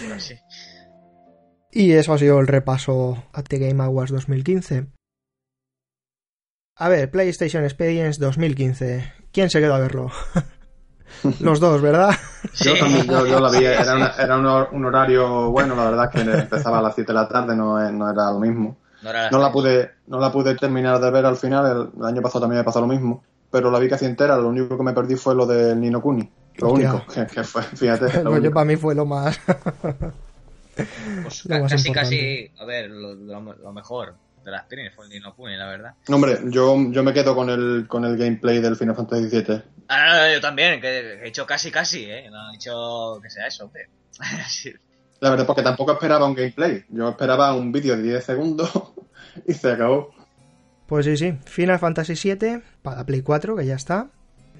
Pero 0.00 0.18
sí. 0.18 0.34
Y 1.70 1.92
eso 1.92 2.14
ha 2.14 2.18
sido 2.18 2.40
el 2.40 2.46
repaso 2.46 3.24
a 3.32 3.42
The 3.42 3.58
Game 3.58 3.82
Awards 3.82 4.10
2015. 4.12 4.86
A 6.76 6.88
ver, 6.88 7.10
PlayStation 7.10 7.64
Experience 7.64 8.18
2015. 8.20 9.12
¿Quién 9.32 9.50
se 9.50 9.60
quedó 9.60 9.74
a 9.74 9.80
verlo? 9.80 10.10
Los 11.40 11.60
dos, 11.60 11.80
¿verdad? 11.80 12.10
Sí. 12.52 12.68
Yo 12.68 12.78
también, 12.78 13.06
yo, 13.06 13.26
yo 13.26 13.40
la 13.40 13.50
vi, 13.50 13.64
era, 13.64 13.94
una- 13.96 14.12
era 14.18 14.36
un, 14.36 14.44
hor- 14.46 14.68
un 14.72 14.84
horario 14.84 15.50
bueno, 15.50 15.74
la 15.74 15.84
verdad 15.84 16.10
es 16.14 16.22
que 16.24 16.30
empezaba 16.30 16.78
a 16.78 16.82
las 16.82 16.94
7 16.94 17.12
de 17.12 17.18
la 17.18 17.28
tarde, 17.28 17.56
no, 17.56 17.80
es- 17.84 17.92
no 17.92 18.10
era 18.10 18.30
lo 18.30 18.38
mismo. 18.38 18.76
No, 19.02 19.10
era 19.10 19.22
las 19.24 19.32
No 19.32 19.38
la 19.38 19.52
pude, 19.52 19.90
no 20.06 20.18
la 20.20 20.30
pude 20.32 20.54
terminar 20.56 21.00
de 21.00 21.10
ver 21.10 21.26
al 21.26 21.36
final, 21.36 21.90
el, 21.94 22.00
el 22.00 22.06
año 22.06 22.22
pasado 22.22 22.40
también 22.40 22.60
me 22.60 22.64
pasó 22.64 22.80
lo 22.80 22.86
mismo, 22.86 23.22
pero 23.50 23.70
la 23.70 23.78
vi 23.78 23.88
casi 23.88 24.04
entera, 24.04 24.36
lo 24.36 24.48
único 24.48 24.76
que 24.76 24.82
me 24.82 24.92
perdí 24.92 25.16
fue 25.16 25.34
lo 25.34 25.46
de 25.46 25.74
Nino 25.76 26.00
Kuni, 26.00 26.28
lo 26.58 26.68
Hostia. 26.70 26.90
único 26.92 27.06
que, 27.12 27.26
que 27.26 27.44
fue, 27.44 27.62
fíjate, 27.62 28.22
lo 28.22 28.30
Pues 28.30 28.40
único. 28.40 28.54
para 28.54 28.64
mí 28.66 28.76
fue 28.76 28.94
lo 28.94 29.06
más. 29.06 29.38
Pues 31.22 31.44
lo 31.46 31.54
ca- 31.56 31.62
más 31.62 31.72
casi, 31.72 31.88
importante. 31.88 32.50
casi, 32.54 32.62
a 32.62 32.64
ver, 32.66 32.90
lo, 32.90 33.14
lo- 33.14 33.54
lo 33.54 33.72
mejor 33.72 34.14
de 34.46 34.52
la 34.52 34.58
experiencia 34.58 34.94
fue 34.94 35.06
el 35.06 35.10
Nino 35.10 35.34
Kuni, 35.34 35.56
la 35.56 35.66
verdad. 35.66 35.94
No, 36.08 36.16
hombre, 36.16 36.38
yo, 36.44 36.76
yo 36.90 37.02
me 37.02 37.12
quedo 37.12 37.34
con 37.34 37.50
el, 37.50 37.86
con 37.88 38.04
el 38.04 38.16
gameplay 38.16 38.60
del 38.60 38.76
Final 38.76 38.94
Fantasy 38.94 39.28
VII. 39.28 39.62
Ah, 39.88 40.06
no, 40.06 40.20
no, 40.20 40.32
yo 40.32 40.40
también, 40.40 40.80
que 40.80 40.98
he 40.98 41.24
dicho 41.24 41.44
casi, 41.44 41.72
casi, 41.72 42.04
¿eh? 42.04 42.30
No 42.30 42.48
he 42.48 42.52
dicho 42.52 43.18
que 43.20 43.28
sea 43.28 43.48
eso, 43.48 43.64
hombre. 43.64 43.90
Sí. 44.48 44.72
La 45.18 45.30
verdad, 45.30 45.46
porque 45.46 45.62
tampoco 45.62 45.92
esperaba 45.92 46.26
un 46.26 46.34
gameplay, 46.34 46.84
yo 46.90 47.08
esperaba 47.08 47.54
un 47.54 47.72
vídeo 47.72 47.96
de 47.96 48.02
10 48.02 48.24
segundos 48.24 48.70
y 49.46 49.52
se 49.52 49.72
acabó. 49.72 50.14
Pues 50.86 51.06
sí, 51.06 51.16
sí. 51.16 51.36
Final 51.44 51.80
Fantasy 51.80 52.14
VII 52.14 52.62
para 52.82 53.04
Play 53.04 53.22
4, 53.22 53.56
que 53.56 53.66
ya 53.66 53.74
está. 53.74 54.10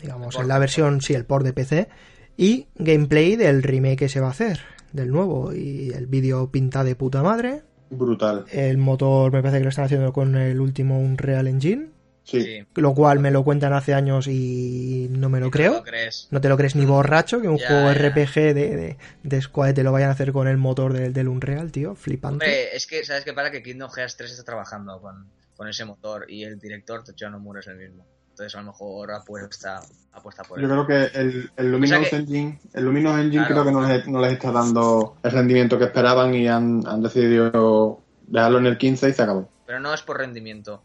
Digamos, 0.03 0.37
en 0.37 0.49
la 0.49 0.59
versión, 0.59 1.01
sí, 1.01 1.15
el 1.15 1.25
port 1.25 1.45
de 1.45 1.53
PC. 1.53 1.89
Y 2.37 2.67
gameplay 2.75 3.37
del 3.37 3.63
remake 3.63 4.01
que 4.01 4.09
se 4.09 4.21
va 4.21 4.29
a 4.29 4.31
hacer, 4.31 4.61
del 4.93 5.11
nuevo. 5.11 5.55
Y 5.55 5.91
el 5.95 6.07
vídeo 6.07 6.51
pinta 6.51 6.83
de 6.83 6.97
puta 6.97 7.23
madre. 7.23 7.63
Brutal. 7.91 8.45
El 8.51 8.79
motor 8.79 9.33
me 9.33 9.41
parece 9.43 9.59
que 9.59 9.65
lo 9.65 9.71
están 9.71 9.85
haciendo 9.87 10.13
con 10.13 10.37
el 10.37 10.61
último 10.61 10.99
Unreal 11.01 11.47
Engine. 11.47 11.91
Sí. 12.25 12.67
Lo 12.75 12.93
cual 12.93 13.21
me 13.21 13.31
lo 13.31 13.45
cuentan 13.45 13.73
hace 13.73 13.95
años 13.95 14.27
y 14.27 15.07
no 15.13 15.29
me 15.29 15.39
lo 15.39 15.47
¿No 15.47 15.51
creo. 15.53 15.75
lo 15.75 15.83
crees? 15.85 16.27
No 16.33 16.41
te 16.41 16.49
lo 16.49 16.57
crees 16.57 16.75
ni 16.75 16.85
borracho 16.85 17.41
que 17.41 17.49
un 17.49 17.57
Ya, 17.59 17.69
juego 17.69 17.93
ya. 17.93 18.09
RPG 18.09 18.35
de, 18.35 18.55
de, 18.55 18.97
de 19.23 19.43
Squad 19.43 19.75
te 19.75 19.85
lo 19.85 19.93
vayan 19.93 20.09
a 20.09 20.13
hacer 20.13 20.33
con 20.33 20.49
el 20.49 20.57
motor 20.57 20.93
del, 20.93 21.13
del 21.13 21.29
Unreal, 21.29 21.71
tío. 21.71 21.95
Flipante. 21.95 22.45
Hombre, 22.45 22.75
es 22.77 22.87
que, 22.89 23.05
¿sabes 23.05 23.25
qué 23.25 23.33
pasa? 23.33 23.53
Que 23.53 23.63
Kingdom 23.63 23.91
Hearts 23.93 24.17
3 24.17 24.33
está 24.33 24.43
trabajando 24.43 25.01
con, 25.01 25.31
con 25.57 25.69
ese 25.69 25.85
motor 25.85 26.29
y 26.29 26.43
el 26.43 26.59
director 26.59 27.05
Tocho 27.05 27.31
Nomura 27.31 27.61
es 27.61 27.69
el 27.69 27.77
mismo. 27.77 28.05
Entonces 28.37 28.55
a 28.55 28.59
lo 28.59 28.67
mejor 28.67 29.11
apuesta, 29.13 29.81
apuesta 30.13 30.43
por 30.43 30.61
Yo 30.61 30.67
él. 30.67 30.71
creo 30.71 30.87
que 30.87 31.19
el, 31.19 31.51
el 31.57 31.73
Luminous 31.73 32.01
O 32.01 32.03
sea 32.03 32.11
que- 32.11 32.17
Engine, 32.17 32.61
el 32.75 32.85
Luminous 32.85 33.19
Engine 33.19 33.47
Claro. 33.47 33.63
creo 33.63 33.65
que 33.65 33.73
no 33.73 33.89
les, 33.89 34.07
no 34.09 34.21
les 34.21 34.33
está 34.33 34.53
dando 34.53 35.17
el 35.23 35.31
rendimiento 35.31 35.79
que 35.79 35.85
esperaban 35.85 36.35
y 36.35 36.47
han, 36.47 36.87
han 36.87 37.01
decidido 37.03 38.03
dejarlo 38.27 38.59
en 38.59 38.67
el 38.67 38.77
15 38.77 39.09
y 39.09 39.13
se 39.15 39.23
acabó. 39.23 39.49
Pero 39.65 39.81
no 39.81 39.95
es 39.95 40.03
por 40.03 40.19
rendimiento. 40.19 40.83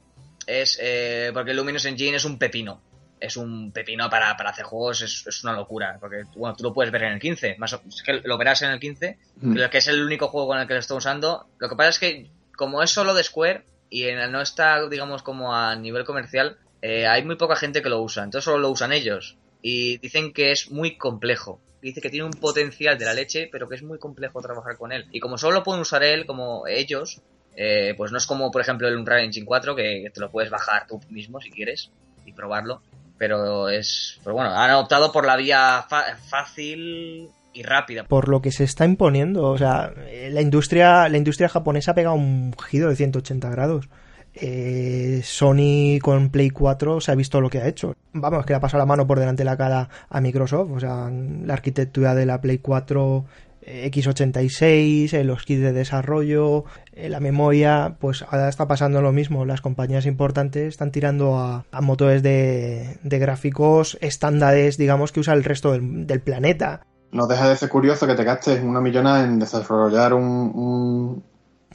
Es 0.47 0.79
eh, 0.81 1.31
porque 1.33 1.51
el 1.51 1.57
Luminous 1.57 1.83
Engine 1.83 2.15
es 2.15 2.23
un 2.23 2.39
pepino. 2.39 2.79
Es 3.19 3.35
un 3.35 3.73
pepino 3.73 4.09
para, 4.09 4.37
para 4.37 4.51
hacer 4.51 4.63
juegos, 4.63 5.01
es, 5.01 5.27
es 5.27 5.43
una 5.43 5.51
locura. 5.51 5.97
Porque 5.99 6.23
bueno, 6.37 6.55
tú 6.55 6.63
lo 6.63 6.73
puedes 6.73 6.89
ver 6.93 7.03
en 7.03 7.11
el 7.13 7.19
15. 7.19 7.57
Más 7.59 7.73
es 7.73 8.01
que 8.01 8.21
lo 8.23 8.37
verás 8.37 8.61
en 8.61 8.71
el 8.71 8.79
15. 8.79 9.19
Mm. 9.41 9.55
Que 9.69 9.77
es 9.77 9.87
el 9.89 10.01
único 10.01 10.29
juego 10.29 10.47
con 10.47 10.57
el 10.59 10.67
que 10.67 10.73
lo 10.75 10.79
estoy 10.79 10.99
usando. 10.99 11.47
Lo 11.59 11.67
que 11.67 11.75
pasa 11.75 11.89
es 11.89 11.99
que, 11.99 12.31
como 12.55 12.81
es 12.81 12.91
solo 12.91 13.13
de 13.13 13.23
Square 13.25 13.65
y 13.89 14.05
no 14.29 14.39
está, 14.41 14.87
digamos, 14.87 15.21
como 15.21 15.53
a 15.53 15.75
nivel 15.75 16.05
comercial, 16.05 16.57
eh, 16.81 17.07
hay 17.07 17.23
muy 17.23 17.35
poca 17.35 17.55
gente 17.55 17.81
que 17.81 17.89
lo 17.89 18.01
usa. 18.01 18.23
Entonces 18.23 18.45
solo 18.45 18.59
lo 18.59 18.69
usan 18.69 18.91
ellos. 18.91 19.37
Y 19.61 19.97
dicen 19.97 20.33
que 20.33 20.51
es 20.51 20.71
muy 20.71 20.97
complejo. 20.97 21.59
Dice 21.81 22.01
que 22.01 22.09
tiene 22.09 22.25
un 22.25 22.31
potencial 22.31 22.97
de 22.97 23.05
la 23.05 23.13
leche, 23.13 23.49
pero 23.51 23.67
que 23.67 23.75
es 23.75 23.83
muy 23.83 23.97
complejo 23.97 24.41
trabajar 24.41 24.77
con 24.77 24.91
él. 24.91 25.05
Y 25.11 25.19
como 25.19 25.37
solo 25.37 25.55
lo 25.55 25.63
pueden 25.63 25.81
usar 25.81 26.03
él, 26.03 26.25
como 26.25 26.67
ellos, 26.67 27.21
eh, 27.55 27.93
pues 27.97 28.11
no 28.11 28.17
es 28.17 28.25
como, 28.25 28.51
por 28.51 28.61
ejemplo, 28.61 28.87
el 28.87 28.97
Unreal 28.97 29.25
Engine 29.25 29.45
4, 29.45 29.75
que 29.75 30.11
te 30.13 30.19
lo 30.19 30.31
puedes 30.31 30.49
bajar 30.49 30.87
tú 30.87 30.99
mismo 31.09 31.39
si 31.41 31.51
quieres 31.51 31.91
y 32.25 32.33
probarlo. 32.33 32.81
Pero 33.17 33.69
es. 33.69 34.19
Pero 34.23 34.35
bueno, 34.35 34.51
han 34.51 34.73
optado 34.75 35.11
por 35.11 35.25
la 35.25 35.37
vía 35.37 35.85
fácil 36.29 37.29
y 37.53 37.63
rápida. 37.63 38.05
por 38.05 38.29
lo 38.29 38.41
que 38.41 38.51
se 38.51 38.63
está 38.63 38.85
imponiendo. 38.85 39.43
O 39.43 39.57
sea, 39.57 39.93
eh, 40.07 40.29
la 40.31 40.41
industria, 40.41 41.09
la 41.09 41.17
industria 41.17 41.49
japonesa 41.49 41.91
ha 41.91 41.95
pegado 41.95 42.15
un 42.15 42.53
giro 42.69 42.89
de 42.89 42.95
180 42.95 43.49
grados. 43.49 43.89
Eh, 44.33 45.21
Sony 45.23 45.99
con 46.01 46.29
Play 46.29 46.49
4 46.49 47.01
se 47.01 47.11
ha 47.11 47.15
visto 47.15 47.41
lo 47.41 47.49
que 47.49 47.59
ha 47.59 47.67
hecho. 47.67 47.95
Vamos, 48.13 48.45
que 48.45 48.53
le 48.53 48.57
ha 48.57 48.61
pasado 48.61 48.79
la 48.79 48.85
mano 48.85 49.07
por 49.07 49.19
delante 49.19 49.41
de 49.41 49.49
la 49.49 49.57
cara 49.57 49.89
a 50.09 50.21
Microsoft. 50.21 50.71
O 50.71 50.79
sea, 50.79 51.09
la 51.09 51.53
arquitectura 51.53 52.15
de 52.15 52.25
la 52.25 52.39
Play 52.41 52.59
4 52.59 53.25
eh, 53.63 53.91
x86, 53.91 55.13
eh, 55.13 55.23
los 55.23 55.43
kits 55.43 55.61
de 55.61 55.73
desarrollo, 55.73 56.65
la 56.95 57.19
memoria, 57.19 57.97
pues 57.99 58.23
ahora 58.23 58.49
está 58.49 58.67
pasando 58.67 59.01
lo 59.01 59.11
mismo. 59.11 59.45
Las 59.45 59.61
compañías 59.61 60.05
importantes 60.05 60.69
están 60.69 60.91
tirando 60.91 61.37
a, 61.37 61.65
motores 61.81 62.23
de, 62.23 62.99
gráficos 63.03 63.97
estándares, 64.01 64.77
digamos, 64.77 65.11
que 65.11 65.19
usa 65.19 65.33
el 65.33 65.43
resto 65.43 65.73
del- 65.73 66.21
planeta. 66.21 66.85
No 67.11 67.27
deja 67.27 67.49
de 67.49 67.57
ser 67.57 67.67
curioso 67.69 68.07
que 68.07 68.15
te 68.15 68.23
gastes 68.23 68.63
una 68.63 68.79
millonada 68.79 69.25
en 69.25 69.37
desarrollar 69.37 70.13
un, 70.13 71.23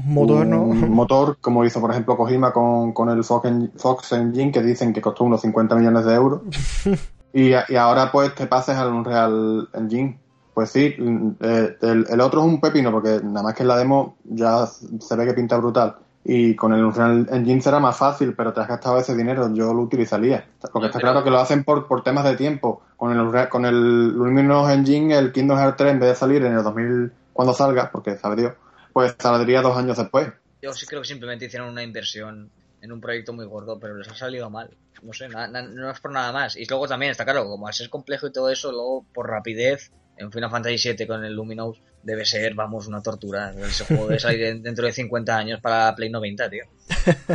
motor, 0.05 0.47
¿no? 0.47 0.63
un 0.63 0.91
motor, 0.95 1.39
como 1.41 1.65
hizo 1.65 1.81
por 1.81 1.91
ejemplo 1.91 2.17
Kojima 2.17 2.53
con, 2.53 2.93
con 2.93 3.09
el 3.11 3.25
Fox, 3.25 3.47
En- 3.49 3.73
Fox 3.77 4.13
Engine, 4.13 4.53
que 4.53 4.63
dicen 4.63 4.93
que 4.93 5.01
costó 5.01 5.25
unos 5.25 5.41
50 5.41 5.75
millones 5.77 6.05
de 6.05 6.15
euros. 6.15 6.41
y, 7.33 7.51
y 7.51 7.77
ahora 7.77 8.11
pues 8.13 8.35
te 8.35 8.47
pases 8.47 8.77
al 8.77 8.93
Unreal 8.93 9.69
Engine. 9.75 10.19
Pues 10.55 10.71
sí, 10.71 10.95
eh, 11.41 11.77
el, 11.83 12.07
el 12.09 12.21
otro 12.23 12.41
es 12.41 12.47
un 12.47 12.61
pepino, 12.61 12.91
porque 12.91 13.21
nada 13.23 13.43
más 13.43 13.55
que 13.55 13.63
en 13.63 13.69
la 13.69 13.77
demo 13.77 14.17
ya 14.25 14.65
se 14.67 15.17
ve 15.17 15.27
que 15.27 15.35
pinta 15.35 15.59
brutal. 15.59 15.97
Y 16.25 16.57
con 16.57 16.73
el 16.73 16.83
Unreal 16.83 17.29
Engine 17.31 17.61
será 17.61 17.79
más 17.79 17.97
fácil, 17.99 18.35
pero 18.35 18.53
te 18.55 18.61
has 18.61 18.67
gastado 18.67 18.99
ese 18.99 19.15
dinero, 19.15 19.53
yo 19.53 19.75
lo 19.75 19.83
utilizaría. 19.83 20.45
Porque 20.73 20.87
está 20.87 20.99
claro 20.99 21.23
que 21.23 21.31
lo 21.31 21.39
hacen 21.39 21.63
por, 21.63 21.87
por 21.87 22.03
temas 22.03 22.25
de 22.25 22.37
tiempo. 22.37 22.81
Con 22.97 23.13
el, 23.13 23.21
Unreal- 23.21 23.49
con 23.51 23.67
el 23.67 24.09
Luminous 24.17 24.71
Engine, 24.71 25.15
el 25.17 25.31
Kingdom 25.31 25.59
Hearts 25.59 25.77
3, 25.77 25.93
en 25.93 26.01
vez 26.01 26.09
de 26.09 26.15
salir 26.17 26.43
en 26.45 26.55
el 26.57 26.63
2000, 26.65 27.13
cuando 27.35 27.53
salga, 27.53 27.91
porque 27.93 28.17
sabe 28.17 28.37
Dios, 28.37 28.53
pues 28.97 29.15
saldría 29.19 29.61
dos 29.61 29.77
años 29.77 29.99
después. 29.99 30.29
Yo 30.63 30.73
sí 30.73 30.87
creo 30.87 31.03
que 31.03 31.09
simplemente 31.09 31.45
hicieron 31.45 31.69
una 31.69 31.83
inversión 31.83 32.51
en 32.81 32.93
un 32.93 32.99
proyecto 32.99 33.35
muy 33.35 33.45
gordo, 33.45 33.79
pero 33.79 33.95
les 33.95 34.09
ha 34.09 34.15
salido 34.15 34.49
mal. 34.49 34.71
No 35.03 35.13
sé, 35.13 35.29
na- 35.29 35.47
na- 35.49 35.61
no 35.61 35.91
es 35.91 36.01
por 36.01 36.13
nada 36.13 36.33
más. 36.33 36.57
Y 36.57 36.65
luego 36.65 36.89
también 36.89 37.13
está 37.13 37.25
claro, 37.25 37.45
como 37.47 37.67
al 37.69 37.75
ser 37.75 37.91
complejo 37.91 38.27
y 38.27 38.33
todo 38.33 38.49
eso, 38.49 38.73
luego 38.73 39.05
por 39.13 39.29
rapidez, 39.29 39.93
en 40.17 40.33
Final 40.33 40.51
Fantasy 40.51 40.95
VII 40.95 41.07
con 41.07 41.23
el 41.27 41.35
Luminous 41.35 41.79
debe 42.03 42.25
ser, 42.25 42.55
vamos, 42.55 42.87
una 42.87 43.03
tortura. 43.03 43.53
Ese 43.69 43.85
juego 43.85 44.07
debe 44.09 44.19
salir 44.19 44.43
en- 44.45 44.63
dentro 44.63 44.87
de 44.87 44.93
50 44.95 45.37
años 45.37 45.61
para 45.61 45.95
Play 45.95 46.09
90, 46.09 46.49
tío. 46.49 46.65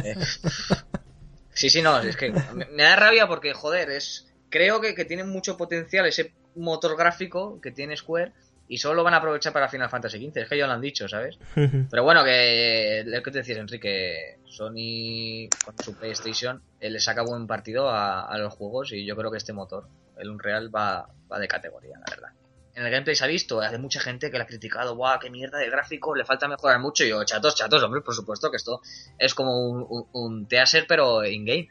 Eh, 0.04 0.16
Sí, 1.54 1.70
sí, 1.70 1.84
no, 1.84 2.00
es 2.00 2.16
que 2.18 2.32
me, 2.32 2.66
me 2.72 2.82
da 2.84 2.96
rabia 2.96 3.28
porque, 3.28 3.54
joder, 3.54 3.92
es 3.92 4.34
creo 4.50 4.82
que, 4.82 4.96
que 4.96 5.06
tiene 5.06 5.26
mucho 5.26 5.58
potencial 5.58 6.08
ese 6.08 6.34
motor 6.56 6.98
gráfico 6.98 7.60
que 7.62 7.70
tiene 7.72 7.96
Square 7.98 8.34
y 8.72 8.78
solo 8.78 8.96
lo 8.96 9.04
van 9.04 9.14
a 9.14 9.18
aprovechar 9.18 9.52
para 9.52 9.68
Final 9.68 9.90
Fantasy 9.90 10.18
XV. 10.18 10.38
Es 10.38 10.48
que 10.48 10.58
ya 10.58 10.66
lo 10.66 10.72
han 10.72 10.80
dicho, 10.80 11.06
¿sabes? 11.10 11.38
Pero 11.92 12.04
bueno, 12.06 12.24
que 12.24 13.04
lo 13.06 13.22
que 13.22 13.30
te 13.30 13.40
decías, 13.40 13.58
Enrique, 13.58 14.40
Sony 14.46 15.50
con 15.66 15.76
su 15.84 15.94
PlayStation 15.94 16.64
eh, 16.80 16.90
le 16.90 17.02
saca 17.02 17.22
buen 17.22 17.48
partido 17.48 17.90
a, 17.90 18.22
a 18.22 18.38
los 18.38 18.54
juegos 18.54 18.94
y 18.94 19.06
yo 19.06 19.18
creo 19.18 19.30
que 19.30 19.40
este 19.40 19.52
motor, 19.52 19.90
el 20.18 20.30
Unreal, 20.30 20.74
va, 20.74 21.10
va 21.30 21.38
de 21.38 21.50
categoría, 21.50 22.00
la 22.00 22.16
verdad. 22.16 22.30
En 22.74 22.86
el 22.86 22.92
gameplay 22.92 23.14
se 23.14 23.26
ha 23.26 23.28
visto, 23.28 23.60
hay 23.60 23.78
mucha 23.78 24.00
gente 24.00 24.32
que 24.32 24.38
le 24.38 24.44
ha 24.44 24.48
criticado, 24.48 24.96
guau, 24.96 25.20
qué 25.20 25.30
mierda 25.30 25.58
de 25.58 25.70
gráfico, 25.70 26.16
le 26.16 26.24
falta 26.24 26.48
mejorar 26.48 26.80
mucho. 26.80 27.04
Y 27.04 27.10
yo, 27.10 27.22
chatos, 27.26 27.56
chatos, 27.56 27.84
hombre, 27.84 28.00
por 28.00 28.16
supuesto 28.16 28.50
que 28.50 28.56
esto 28.56 28.80
es 29.20 29.36
como 29.36 29.68
un, 29.68 29.86
un, 29.90 30.08
un 30.14 30.48
teaser, 30.48 30.86
pero 30.88 31.26
in-game. 31.26 31.68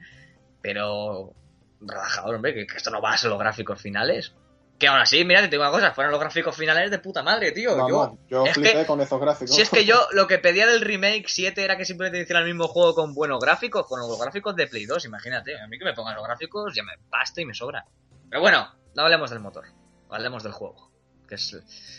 Pero, 0.60 1.32
relajado, 1.80 2.36
hombre, 2.36 2.52
que, 2.52 2.66
que 2.66 2.76
esto 2.76 2.90
no 2.90 3.00
va 3.00 3.14
a 3.14 3.16
ser 3.16 3.30
los 3.30 3.38
gráficos 3.38 3.80
finales. 3.80 4.34
Que 4.80 4.88
aún 4.88 4.98
así, 4.98 5.24
mira, 5.26 5.42
te 5.42 5.48
digo 5.50 5.62
una 5.62 5.70
cosa, 5.70 5.92
fueron 5.92 6.10
los 6.10 6.18
gráficos 6.20 6.56
finales 6.56 6.90
de 6.90 6.98
puta 7.00 7.22
madre, 7.22 7.52
tío. 7.52 7.86
Yo, 7.86 8.18
yo 8.28 8.46
es 8.46 8.54
flipé 8.54 8.72
que- 8.72 8.86
con 8.86 9.00
esos 9.02 9.20
gráficos. 9.20 9.54
si 9.54 9.60
es 9.62 9.68
que 9.70 9.84
yo 9.84 9.94
lo 10.12 10.26
que 10.26 10.38
pedía 10.38 10.66
del 10.66 10.80
remake 10.80 11.26
7 11.28 11.62
era 11.62 11.76
que 11.76 11.84
simplemente 11.84 12.20
hiciera 12.22 12.40
el 12.40 12.46
mismo 12.46 12.66
juego 12.66 12.94
con 12.94 13.12
buenos 13.14 13.38
gráficos, 13.40 13.86
con 13.86 14.00
los 14.00 14.18
gráficos 14.18 14.56
de 14.56 14.66
Play 14.66 14.86
2, 14.86 15.04
imagínate. 15.04 15.60
A 15.60 15.66
mí 15.68 15.78
que 15.78 15.84
me 15.84 15.92
pongan 15.92 16.14
los 16.16 16.24
gráficos 16.24 16.74
ya 16.74 16.82
me 16.82 16.92
basta 17.10 17.42
y 17.42 17.44
me 17.44 17.52
sobra. 17.54 17.84
Pero 18.30 18.40
bueno, 18.40 18.74
no 18.94 19.02
hablemos 19.02 19.28
del 19.30 19.40
motor, 19.40 19.66
hablemos 20.08 20.42
del 20.42 20.52
juego, 20.52 20.90
que 21.28 21.34
es, 21.34 21.52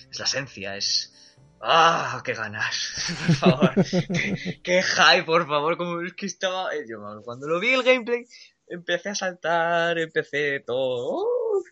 es 0.09 0.17
la 0.19 0.25
esencia, 0.25 0.75
es, 0.75 1.37
¡Ah, 1.61 2.19
qué 2.25 2.33
ganas! 2.33 3.13
Por 3.27 3.35
favor. 3.35 3.71
qué, 3.85 4.59
qué 4.63 4.81
hype, 4.81 5.23
por 5.25 5.47
favor. 5.47 5.77
Como 5.77 6.01
es 6.01 6.13
que 6.15 6.25
estaba... 6.25 6.73
eh, 6.73 6.85
Yo, 6.89 6.97
cuando 7.23 7.47
lo 7.47 7.59
vi 7.59 7.73
el 7.75 7.83
gameplay, 7.83 8.25
empecé 8.67 9.09
a 9.09 9.15
saltar, 9.15 9.99
empecé 9.99 10.61
todo... 10.65 11.19
¡uh! 11.21 11.63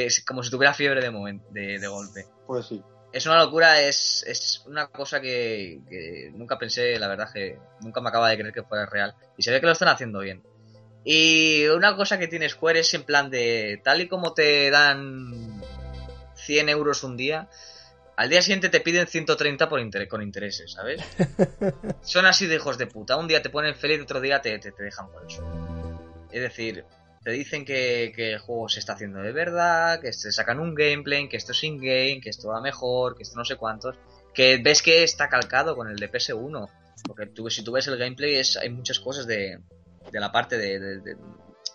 Que 0.00 0.06
es 0.06 0.24
como 0.24 0.42
si 0.42 0.50
tuviera 0.50 0.74
fiebre 0.74 1.00
de, 1.00 1.10
momen- 1.10 1.42
de, 1.50 1.78
de 1.78 1.86
golpe. 1.88 2.26
Pues 2.46 2.66
sí. 2.66 2.82
Es 3.12 3.26
una 3.26 3.38
locura, 3.42 3.80
es, 3.80 4.24
es 4.26 4.62
una 4.66 4.86
cosa 4.86 5.20
que, 5.20 5.80
que 5.88 6.30
nunca 6.32 6.58
pensé, 6.58 6.96
la 6.98 7.08
verdad 7.08 7.28
que 7.32 7.58
nunca 7.80 8.00
me 8.00 8.08
acaba 8.08 8.28
de 8.30 8.38
creer 8.38 8.54
que 8.54 8.62
fuera 8.62 8.86
real. 8.86 9.14
Y 9.36 9.42
se 9.42 9.50
ve 9.50 9.60
que 9.60 9.66
lo 9.66 9.72
están 9.72 9.88
haciendo 9.88 10.20
bien. 10.20 10.42
Y 11.04 11.66
una 11.66 11.96
cosa 11.96 12.18
que 12.18 12.28
tiene 12.28 12.48
Square 12.48 12.80
es 12.80 12.94
en 12.94 13.02
plan 13.04 13.30
de, 13.30 13.80
tal 13.82 14.00
y 14.00 14.06
como 14.08 14.32
te 14.34 14.70
dan 14.70 15.60
100 16.36 16.68
euros 16.68 17.02
un 17.02 17.16
día, 17.16 17.48
al 18.16 18.28
día 18.28 18.42
siguiente 18.42 18.68
te 18.68 18.80
piden 18.80 19.06
130 19.06 19.68
por 19.68 19.80
inter- 19.80 20.06
con 20.06 20.22
intereses, 20.22 20.72
¿sabes? 20.72 21.00
Son 22.02 22.26
así 22.26 22.46
de 22.46 22.56
hijos 22.56 22.78
de 22.78 22.86
puta. 22.86 23.16
Un 23.16 23.26
día 23.28 23.42
te 23.42 23.50
ponen 23.50 23.74
feliz, 23.74 24.02
otro 24.02 24.20
día 24.20 24.40
te, 24.40 24.58
te, 24.58 24.70
te 24.72 24.82
dejan 24.84 25.10
por 25.10 25.24
eso. 25.26 25.42
Es 26.30 26.42
decir, 26.42 26.84
te 27.22 27.30
dicen 27.32 27.64
que, 27.64 28.12
que 28.14 28.32
el 28.32 28.38
juego 28.38 28.68
se 28.68 28.80
está 28.80 28.94
haciendo 28.94 29.20
de 29.20 29.32
verdad, 29.32 30.00
que 30.00 30.10
te 30.10 30.32
sacan 30.32 30.58
un 30.58 30.74
gameplay, 30.74 31.28
que 31.28 31.36
esto 31.36 31.52
es 31.52 31.62
in-game, 31.64 32.20
que 32.22 32.30
esto 32.30 32.48
va 32.48 32.60
mejor, 32.60 33.14
que 33.16 33.22
esto 33.24 33.36
no 33.36 33.44
sé 33.44 33.56
cuántos. 33.56 33.96
Que 34.32 34.58
ves 34.58 34.80
que 34.82 35.02
está 35.02 35.28
calcado 35.28 35.76
con 35.76 35.88
el 35.88 35.96
de 35.96 36.10
PS1. 36.10 36.68
Porque 37.06 37.26
tú, 37.26 37.48
si 37.50 37.62
tú 37.64 37.72
ves 37.72 37.86
el 37.88 37.98
gameplay, 37.98 38.36
es, 38.36 38.56
hay 38.56 38.70
muchas 38.70 39.00
cosas 39.00 39.26
de, 39.26 39.58
de 40.10 40.20
la 40.20 40.32
parte 40.32 40.56
de, 40.56 40.78
de- 40.78 41.00
de- 41.00 41.16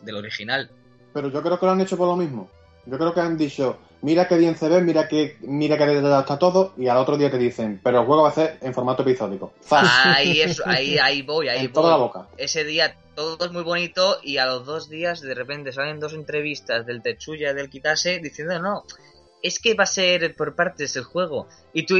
del 0.01 0.15
original. 0.15 0.69
Pero 1.13 1.29
yo 1.29 1.41
creo 1.41 1.59
que 1.59 1.65
lo 1.65 1.71
han 1.71 1.81
hecho 1.81 1.97
por 1.97 2.07
lo 2.07 2.15
mismo. 2.15 2.49
Yo 2.85 2.97
creo 2.97 3.13
que 3.13 3.19
han 3.21 3.37
dicho, 3.37 3.79
mira 4.01 4.27
qué 4.27 4.37
bien 4.37 4.57
se 4.57 4.69
ve, 4.69 4.81
mira 4.81 5.07
que 5.07 5.37
mira 5.41 5.77
que 5.77 5.85
detallado 5.85 6.21
está 6.21 6.39
todo, 6.39 6.73
y 6.77 6.87
al 6.87 6.97
otro 6.97 7.17
día 7.17 7.31
te 7.31 7.37
dicen, 7.37 7.79
pero 7.83 8.01
el 8.01 8.05
juego 8.05 8.23
va 8.23 8.29
a 8.29 8.33
ser 8.33 8.57
en 8.61 8.73
formato 8.73 9.03
episódico. 9.03 9.53
Ahí, 9.71 10.41
es, 10.41 10.61
ahí, 10.65 10.97
ahí 10.97 11.21
voy, 11.21 11.49
ahí 11.49 11.65
en 11.65 11.73
toda 11.73 11.91
la 11.91 11.97
voy. 11.97 12.07
boca. 12.07 12.27
Ese 12.37 12.63
día 12.63 12.95
todo 13.15 13.45
es 13.45 13.51
muy 13.51 13.63
bonito 13.63 14.19
y 14.21 14.37
a 14.37 14.45
los 14.45 14.65
dos 14.65 14.89
días 14.89 15.21
de 15.21 15.33
repente 15.33 15.71
salen 15.71 15.99
dos 15.99 16.13
entrevistas 16.13 16.85
del 16.85 17.01
Techuya 17.01 17.51
y 17.51 17.55
del 17.55 17.69
Kitase 17.69 18.19
diciendo 18.19 18.59
no, 18.59 18.83
es 19.41 19.59
que 19.59 19.75
va 19.75 19.83
a 19.83 19.87
ser 19.87 20.35
por 20.35 20.55
partes 20.55 20.95
el 20.95 21.03
juego. 21.03 21.47
Y 21.71 21.85
tú, 21.85 21.97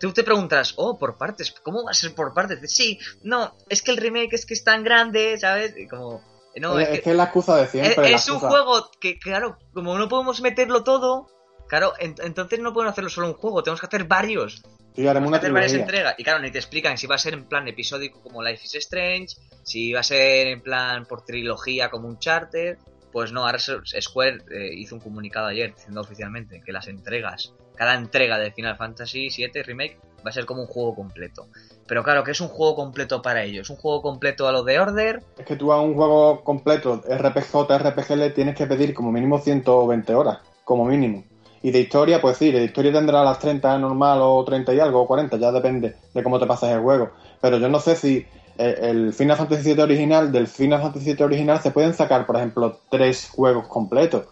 tú, 0.00 0.12
te 0.12 0.24
preguntas, 0.24 0.74
oh, 0.76 0.98
por 0.98 1.16
partes, 1.16 1.52
¿cómo 1.62 1.84
va 1.84 1.92
a 1.92 1.94
ser 1.94 2.12
por 2.14 2.34
partes? 2.34 2.72
Sí, 2.72 2.98
no, 3.22 3.54
es 3.68 3.82
que 3.82 3.92
el 3.92 3.98
remake 3.98 4.34
es 4.34 4.46
que 4.46 4.54
es 4.54 4.64
tan 4.64 4.82
grande, 4.82 5.38
¿sabes? 5.38 5.76
Y 5.76 5.86
como, 5.86 6.22
no, 6.60 6.78
es, 6.78 6.88
es, 6.88 6.94
es 6.98 7.00
que 7.04 7.10
es 7.10 7.16
la 7.16 7.24
excusa 7.24 7.56
de 7.56 7.64
es, 7.64 7.70
siempre. 7.70 8.10
la 8.10 8.16
es 8.16 8.28
un 8.28 8.38
juego 8.40 8.90
que, 9.00 9.18
claro, 9.18 9.58
como 9.72 9.96
no 9.98 10.08
podemos 10.08 10.40
meterlo 10.40 10.84
todo, 10.84 11.28
claro, 11.68 11.92
en- 11.98 12.14
entonces 12.22 12.60
no 12.60 12.72
podemos 12.72 12.92
hacerlo 12.92 13.10
solo 13.10 13.28
un 13.28 13.34
juego, 13.34 13.62
tenemos 13.62 13.80
que 13.80 13.86
hacer 13.86 14.04
varios 14.04 14.62
Sí, 14.94 15.06
haremos 15.08 15.28
una 15.28 15.38
hacer 15.38 15.52
varias 15.52 15.72
entregas. 15.72 16.14
Y 16.18 16.24
claro, 16.24 16.40
ni 16.40 16.50
te 16.50 16.58
explican 16.58 16.98
si 16.98 17.06
va 17.06 17.14
a 17.14 17.18
ser 17.18 17.32
en 17.32 17.46
plan 17.46 17.66
episódico 17.66 18.20
como 18.20 18.42
Life 18.42 18.62
is 18.66 18.74
Strange, 18.74 19.36
si 19.62 19.90
va 19.94 20.00
a 20.00 20.02
ser 20.02 20.48
en 20.48 20.60
plan 20.60 21.06
por 21.06 21.24
trilogía 21.24 21.88
como 21.90 22.08
un 22.08 22.18
charter. 22.18 22.76
Pues 23.10 23.32
no, 23.32 23.46
ahora 23.46 23.58
Square 23.58 24.42
eh, 24.50 24.70
hizo 24.74 24.94
un 24.94 25.00
comunicado 25.00 25.46
ayer 25.46 25.74
diciendo 25.74 26.02
oficialmente 26.02 26.60
que 26.64 26.72
las 26.72 26.88
entregas, 26.88 27.54
cada 27.74 27.94
entrega 27.94 28.38
de 28.38 28.52
Final 28.52 28.76
Fantasy 28.76 29.28
VII 29.34 29.62
Remake 29.62 29.98
va 30.26 30.28
a 30.28 30.32
ser 30.32 30.44
como 30.44 30.60
un 30.62 30.66
juego 30.66 30.94
completo. 30.94 31.46
Pero 31.86 32.02
claro, 32.02 32.24
que 32.24 32.30
es 32.30 32.40
un 32.40 32.48
juego 32.48 32.74
completo 32.74 33.22
para 33.22 33.42
ellos. 33.42 33.70
Un 33.70 33.76
juego 33.76 34.02
completo 34.02 34.46
a 34.46 34.52
lo 34.52 34.62
de 34.62 34.78
Order. 34.78 35.22
Es 35.36 35.46
que 35.46 35.56
tú 35.56 35.72
a 35.72 35.80
un 35.80 35.94
juego 35.94 36.42
completo 36.44 37.02
RPG 37.08 37.68
RPG 37.68 38.16
le 38.16 38.30
tienes 38.30 38.56
que 38.56 38.66
pedir 38.66 38.94
como 38.94 39.12
mínimo 39.12 39.38
120 39.38 40.14
horas, 40.14 40.38
como 40.64 40.84
mínimo. 40.84 41.24
Y 41.62 41.70
de 41.70 41.80
historia, 41.80 42.20
pues 42.20 42.38
sí, 42.38 42.50
de 42.50 42.64
historia 42.64 42.92
tendrá 42.92 43.22
las 43.22 43.38
30 43.38 43.78
normal 43.78 44.18
o 44.20 44.44
30 44.44 44.74
y 44.74 44.80
algo, 44.80 45.02
o 45.02 45.06
40, 45.06 45.36
ya 45.36 45.52
depende 45.52 45.94
de 46.12 46.22
cómo 46.22 46.38
te 46.40 46.46
pases 46.46 46.70
el 46.70 46.80
juego. 46.80 47.10
Pero 47.40 47.58
yo 47.58 47.68
no 47.68 47.78
sé 47.78 47.94
si 47.94 48.26
eh, 48.58 48.78
el 48.80 49.12
Final 49.12 49.36
Fantasy 49.36 49.72
VII 49.72 49.82
original, 49.82 50.32
del 50.32 50.48
Final 50.48 50.82
Fantasy 50.82 51.14
VII 51.14 51.24
original, 51.24 51.60
se 51.60 51.70
pueden 51.70 51.94
sacar, 51.94 52.26
por 52.26 52.36
ejemplo, 52.36 52.80
tres 52.90 53.30
juegos 53.30 53.68
completos. 53.68 54.24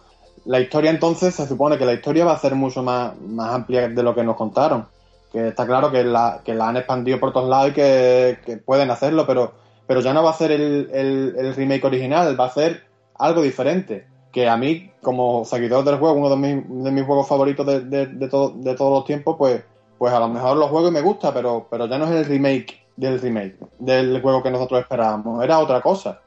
La 0.45 0.59
historia 0.59 0.91
entonces, 0.91 1.33
se 1.35 1.47
supone 1.47 1.77
que 1.77 1.85
la 1.85 1.93
historia 1.93 2.25
va 2.25 2.33
a 2.33 2.39
ser 2.39 2.55
mucho 2.55 2.83
más, 2.83 3.19
más 3.21 3.53
amplia 3.53 3.87
de 3.87 4.03
lo 4.03 4.13
que 4.13 4.23
nos 4.23 4.35
contaron. 4.35 4.87
Que 5.31 5.47
está 5.49 5.65
claro 5.65 5.91
que 5.91 6.03
la, 6.03 6.41
que 6.43 6.53
la 6.53 6.67
han 6.69 6.77
expandido 6.77 7.19
por 7.19 7.31
todos 7.31 7.49
lados 7.49 7.69
y 7.69 7.73
que, 7.73 8.39
que 8.45 8.57
pueden 8.57 8.91
hacerlo, 8.91 9.25
pero 9.25 9.53
pero 9.87 9.99
ya 9.99 10.13
no 10.13 10.23
va 10.23 10.29
a 10.29 10.33
ser 10.33 10.51
el, 10.51 10.89
el- 10.93 11.53
remake 11.55 11.83
original, 11.83 12.39
va 12.39 12.45
a 12.45 12.49
ser 12.53 12.83
algo 13.15 13.41
diferente. 13.41 14.07
Que 14.31 14.47
a 14.47 14.55
mí, 14.55 14.89
como 15.01 15.43
seguidor 15.43 15.83
del 15.83 15.97
juego, 15.97 16.15
uno 16.15 16.29
de 16.29 16.37
mis, 16.37 16.83
de 16.85 16.91
mis 16.91 17.03
juegos 17.03 17.27
favoritos 17.27 17.65
de, 17.65 17.81
de, 18.07 18.27
todo- 18.29 18.51
de 18.55 18.73
todos 18.75 18.93
los 18.93 19.03
tiempos, 19.05 19.35
pues, 19.37 19.61
pues 19.97 20.13
a 20.13 20.19
lo 20.21 20.29
mejor 20.29 20.55
lo 20.55 20.69
juego 20.69 20.87
y 20.87 20.91
me 20.91 21.01
gusta, 21.01 21.33
pero, 21.33 21.67
pero 21.69 21.87
ya 21.87 21.97
no 21.97 22.05
es 22.05 22.11
el 22.11 22.25
remake 22.25 22.79
del 22.95 23.19
remake, 23.19 23.57
del 23.79 24.21
juego 24.21 24.41
que 24.41 24.51
nosotros 24.51 24.79
esperábamos, 24.79 25.43
era 25.43 25.59
otra 25.59 25.81
cosa. 25.81 26.21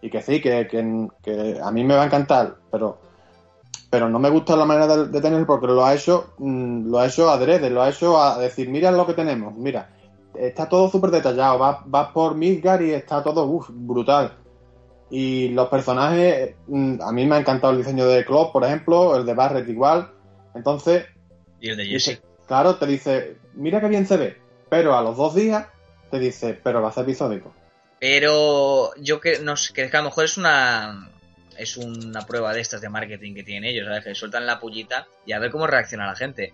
Y 0.00 0.08
que 0.08 0.22
sí, 0.22 0.40
que, 0.40 0.66
que, 0.66 1.08
que 1.22 1.60
a 1.62 1.70
mí 1.70 1.84
me 1.84 1.94
va 1.94 2.04
a 2.04 2.06
encantar, 2.06 2.56
pero, 2.70 2.96
pero 3.92 4.08
no 4.08 4.18
me 4.18 4.30
gusta 4.30 4.56
la 4.56 4.64
manera 4.64 4.86
de, 4.86 5.08
de 5.08 5.20
tenerlo 5.20 5.46
porque 5.46 5.66
lo 5.66 5.84
ha 5.84 5.94
hecho, 5.94 6.32
mm, 6.38 6.90
lo 6.90 6.98
ha 6.98 7.06
hecho 7.08 7.28
adrede, 7.28 7.68
lo 7.68 7.82
ha 7.82 7.90
hecho 7.90 8.18
a 8.20 8.38
decir, 8.38 8.70
mira 8.70 8.90
lo 8.90 9.06
que 9.06 9.12
tenemos, 9.12 9.54
mira, 9.54 9.90
está 10.34 10.66
todo 10.66 10.88
súper 10.88 11.10
detallado. 11.10 11.58
Vas 11.58 11.76
vas 11.84 12.08
por 12.12 12.34
Midgar 12.34 12.80
y 12.80 12.92
está 12.92 13.22
todo 13.22 13.44
uf, 13.44 13.68
brutal. 13.70 14.32
Y 15.10 15.48
los 15.50 15.68
personajes, 15.68 16.54
mm, 16.68 17.02
a 17.02 17.12
mí 17.12 17.26
me 17.26 17.36
ha 17.36 17.40
encantado 17.40 17.74
el 17.74 17.80
diseño 17.80 18.06
de 18.06 18.24
Claude, 18.24 18.48
por 18.50 18.64
ejemplo, 18.64 19.14
el 19.14 19.26
de 19.26 19.34
Barret 19.34 19.68
igual. 19.68 20.10
Entonces, 20.54 21.04
Y 21.60 21.68
el 21.68 21.76
de 21.76 21.82
dice- 21.84 22.14
Jesse. 22.14 22.22
claro, 22.46 22.76
te 22.76 22.86
dice, 22.86 23.36
mira 23.52 23.78
qué 23.82 23.88
bien 23.88 24.06
se 24.06 24.16
ve. 24.16 24.38
Pero 24.70 24.96
a 24.96 25.02
los 25.02 25.18
dos 25.18 25.34
días 25.34 25.66
te 26.10 26.18
dice, 26.18 26.58
pero 26.64 26.80
va 26.80 26.88
a 26.88 26.92
ser 26.92 27.04
episódico. 27.04 27.52
Pero 28.00 28.94
yo 28.96 29.20
que 29.20 29.38
no 29.40 29.54
sé, 29.56 29.74
que 29.74 29.84
a 29.84 29.98
lo 29.98 30.04
mejor 30.04 30.24
es 30.24 30.38
una 30.38 31.10
es 31.58 31.76
una 31.76 32.26
prueba 32.26 32.52
de 32.52 32.60
estas 32.60 32.80
de 32.80 32.88
marketing 32.88 33.34
que 33.34 33.42
tienen 33.42 33.64
ellos, 33.70 33.86
¿sabes? 33.86 34.04
Que 34.04 34.14
sueltan 34.14 34.46
la 34.46 34.60
pullita 34.60 35.06
y 35.26 35.32
a 35.32 35.38
ver 35.38 35.50
cómo 35.50 35.66
reacciona 35.66 36.06
la 36.06 36.16
gente. 36.16 36.52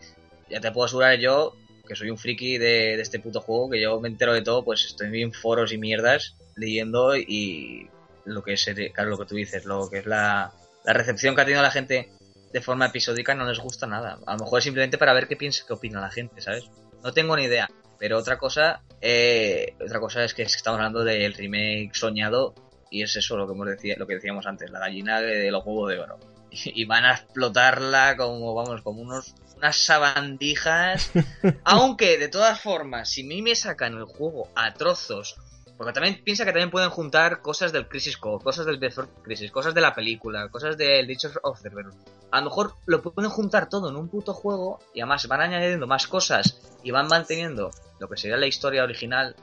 Ya 0.48 0.60
te 0.60 0.72
puedo 0.72 0.86
asegurar 0.86 1.18
yo, 1.18 1.56
que 1.86 1.96
soy 1.96 2.10
un 2.10 2.18
friki 2.18 2.58
de, 2.58 2.96
de 2.96 3.02
este 3.02 3.18
puto 3.18 3.40
juego, 3.40 3.70
que 3.70 3.80
yo 3.80 4.00
me 4.00 4.08
entero 4.08 4.32
de 4.32 4.42
todo, 4.42 4.64
pues 4.64 4.84
estoy 4.84 5.22
en 5.22 5.32
foros 5.32 5.72
y 5.72 5.78
mierdas 5.78 6.36
leyendo 6.56 7.16
y 7.16 7.88
lo 8.24 8.42
que 8.42 8.54
es, 8.54 8.70
claro, 8.92 9.10
lo 9.10 9.18
que 9.18 9.24
tú 9.24 9.34
dices, 9.36 9.64
lo 9.64 9.88
que 9.88 9.98
es 9.98 10.06
la, 10.06 10.52
la 10.84 10.92
recepción 10.92 11.34
que 11.34 11.40
ha 11.40 11.44
tenido 11.44 11.62
la 11.62 11.70
gente 11.70 12.10
de 12.52 12.60
forma 12.60 12.86
episódica 12.86 13.34
no 13.34 13.46
les 13.46 13.58
gusta 13.58 13.86
nada. 13.86 14.18
A 14.26 14.32
lo 14.34 14.44
mejor 14.44 14.58
es 14.58 14.64
simplemente 14.64 14.98
para 14.98 15.12
ver 15.12 15.28
qué 15.28 15.36
piensa, 15.36 15.64
qué 15.66 15.72
opina 15.72 16.00
la 16.00 16.10
gente, 16.10 16.40
¿sabes? 16.40 16.64
No 17.02 17.12
tengo 17.12 17.36
ni 17.36 17.44
idea. 17.44 17.68
Pero 17.98 18.18
otra 18.18 18.38
cosa, 18.38 18.82
eh, 19.00 19.74
otra 19.84 19.98
cosa 19.98 20.24
es 20.24 20.32
que 20.32 20.42
estamos 20.42 20.78
hablando 20.78 21.04
del 21.04 21.34
remake 21.34 21.90
soñado 21.94 22.54
y 22.90 23.02
es 23.02 23.16
eso 23.16 23.36
lo 23.36 23.46
que 23.46 23.52
hemos 23.52 23.66
decía, 23.66 23.96
lo 23.98 24.06
que 24.06 24.14
decíamos 24.14 24.46
antes, 24.46 24.70
la 24.70 24.80
gallina 24.80 25.20
de, 25.20 25.36
de 25.38 25.50
los 25.50 25.64
huevos 25.64 25.90
de 25.90 25.98
oro. 25.98 26.18
Y, 26.50 26.86
van 26.86 27.04
a 27.04 27.12
explotarla 27.12 28.16
como 28.16 28.54
vamos, 28.54 28.80
como 28.80 29.02
unos 29.02 29.34
unas 29.58 29.76
sabandijas. 29.76 31.10
Aunque 31.64 32.16
de 32.16 32.28
todas 32.28 32.58
formas, 32.60 33.10
si 33.10 33.22
a 33.22 33.26
mí 33.26 33.42
me 33.42 33.54
sacan 33.54 33.94
el 33.94 34.04
juego 34.04 34.48
a 34.54 34.72
trozos, 34.72 35.36
porque 35.78 35.92
también 35.92 36.20
piensa 36.24 36.44
que 36.44 36.50
también 36.50 36.72
pueden 36.72 36.90
juntar 36.90 37.40
cosas 37.40 37.72
del 37.72 37.86
Crisis 37.86 38.16
Core, 38.16 38.42
cosas 38.42 38.66
del 38.66 38.78
Before 38.78 39.08
Crisis, 39.22 39.52
cosas 39.52 39.74
de 39.74 39.80
la 39.80 39.94
película, 39.94 40.48
cosas 40.48 40.76
del 40.76 41.06
Ditch 41.06 41.26
of 41.42 41.60
Cerberus. 41.60 41.94
A 42.32 42.40
lo 42.40 42.46
mejor 42.46 42.74
lo 42.86 43.00
pueden 43.00 43.30
juntar 43.30 43.68
todo 43.68 43.88
en 43.88 43.96
un 43.96 44.08
puto 44.08 44.34
juego 44.34 44.80
y 44.92 45.00
además 45.00 45.28
van 45.28 45.40
añadiendo 45.40 45.86
más 45.86 46.08
cosas 46.08 46.60
y 46.82 46.90
van 46.90 47.06
manteniendo 47.06 47.70
lo 48.00 48.08
que 48.08 48.16
sería 48.16 48.36
la 48.36 48.48
historia 48.48 48.82
original. 48.82 49.36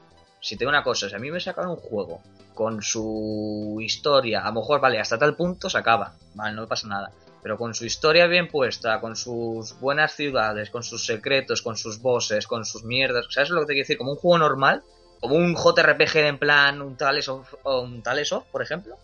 Si 0.46 0.54
te 0.54 0.60
digo 0.60 0.68
una 0.68 0.84
cosa, 0.84 1.08
si 1.08 1.14
a 1.16 1.18
mí 1.18 1.28
me 1.32 1.40
sacan 1.40 1.66
un 1.66 1.74
juego 1.76 2.20
con 2.54 2.80
su 2.82 3.78
historia, 3.80 4.42
a 4.42 4.48
lo 4.52 4.60
mejor, 4.60 4.80
vale, 4.80 5.00
hasta 5.00 5.18
tal 5.18 5.34
punto 5.34 5.68
se 5.68 5.76
acaba, 5.76 6.14
vale, 6.34 6.54
no 6.54 6.68
pasa 6.68 6.86
nada. 6.86 7.10
Pero 7.42 7.58
con 7.58 7.74
su 7.74 7.84
historia 7.84 8.28
bien 8.28 8.46
puesta, 8.46 9.00
con 9.00 9.16
sus 9.16 9.78
buenas 9.80 10.12
ciudades, 10.14 10.70
con 10.70 10.84
sus 10.84 11.04
secretos, 11.04 11.62
con 11.62 11.76
sus 11.76 12.00
bosses, 12.00 12.46
con 12.46 12.64
sus 12.64 12.84
mierdas, 12.84 13.26
¿sabes 13.30 13.50
lo 13.50 13.60
que 13.62 13.66
te 13.66 13.72
quiero 13.72 13.82
decir? 13.84 13.98
Como 13.98 14.12
un 14.12 14.18
juego 14.18 14.38
normal, 14.38 14.84
como 15.20 15.34
un 15.34 15.56
JRPG 15.56 16.16
en 16.18 16.38
plan 16.38 16.80
un 16.80 16.96
Tales 16.96 17.28
of, 17.28 17.52
o 17.64 17.80
un 17.80 18.04
Tales 18.04 18.32
of, 18.32 18.44
por 18.52 18.62
ejemplo, 18.62 18.96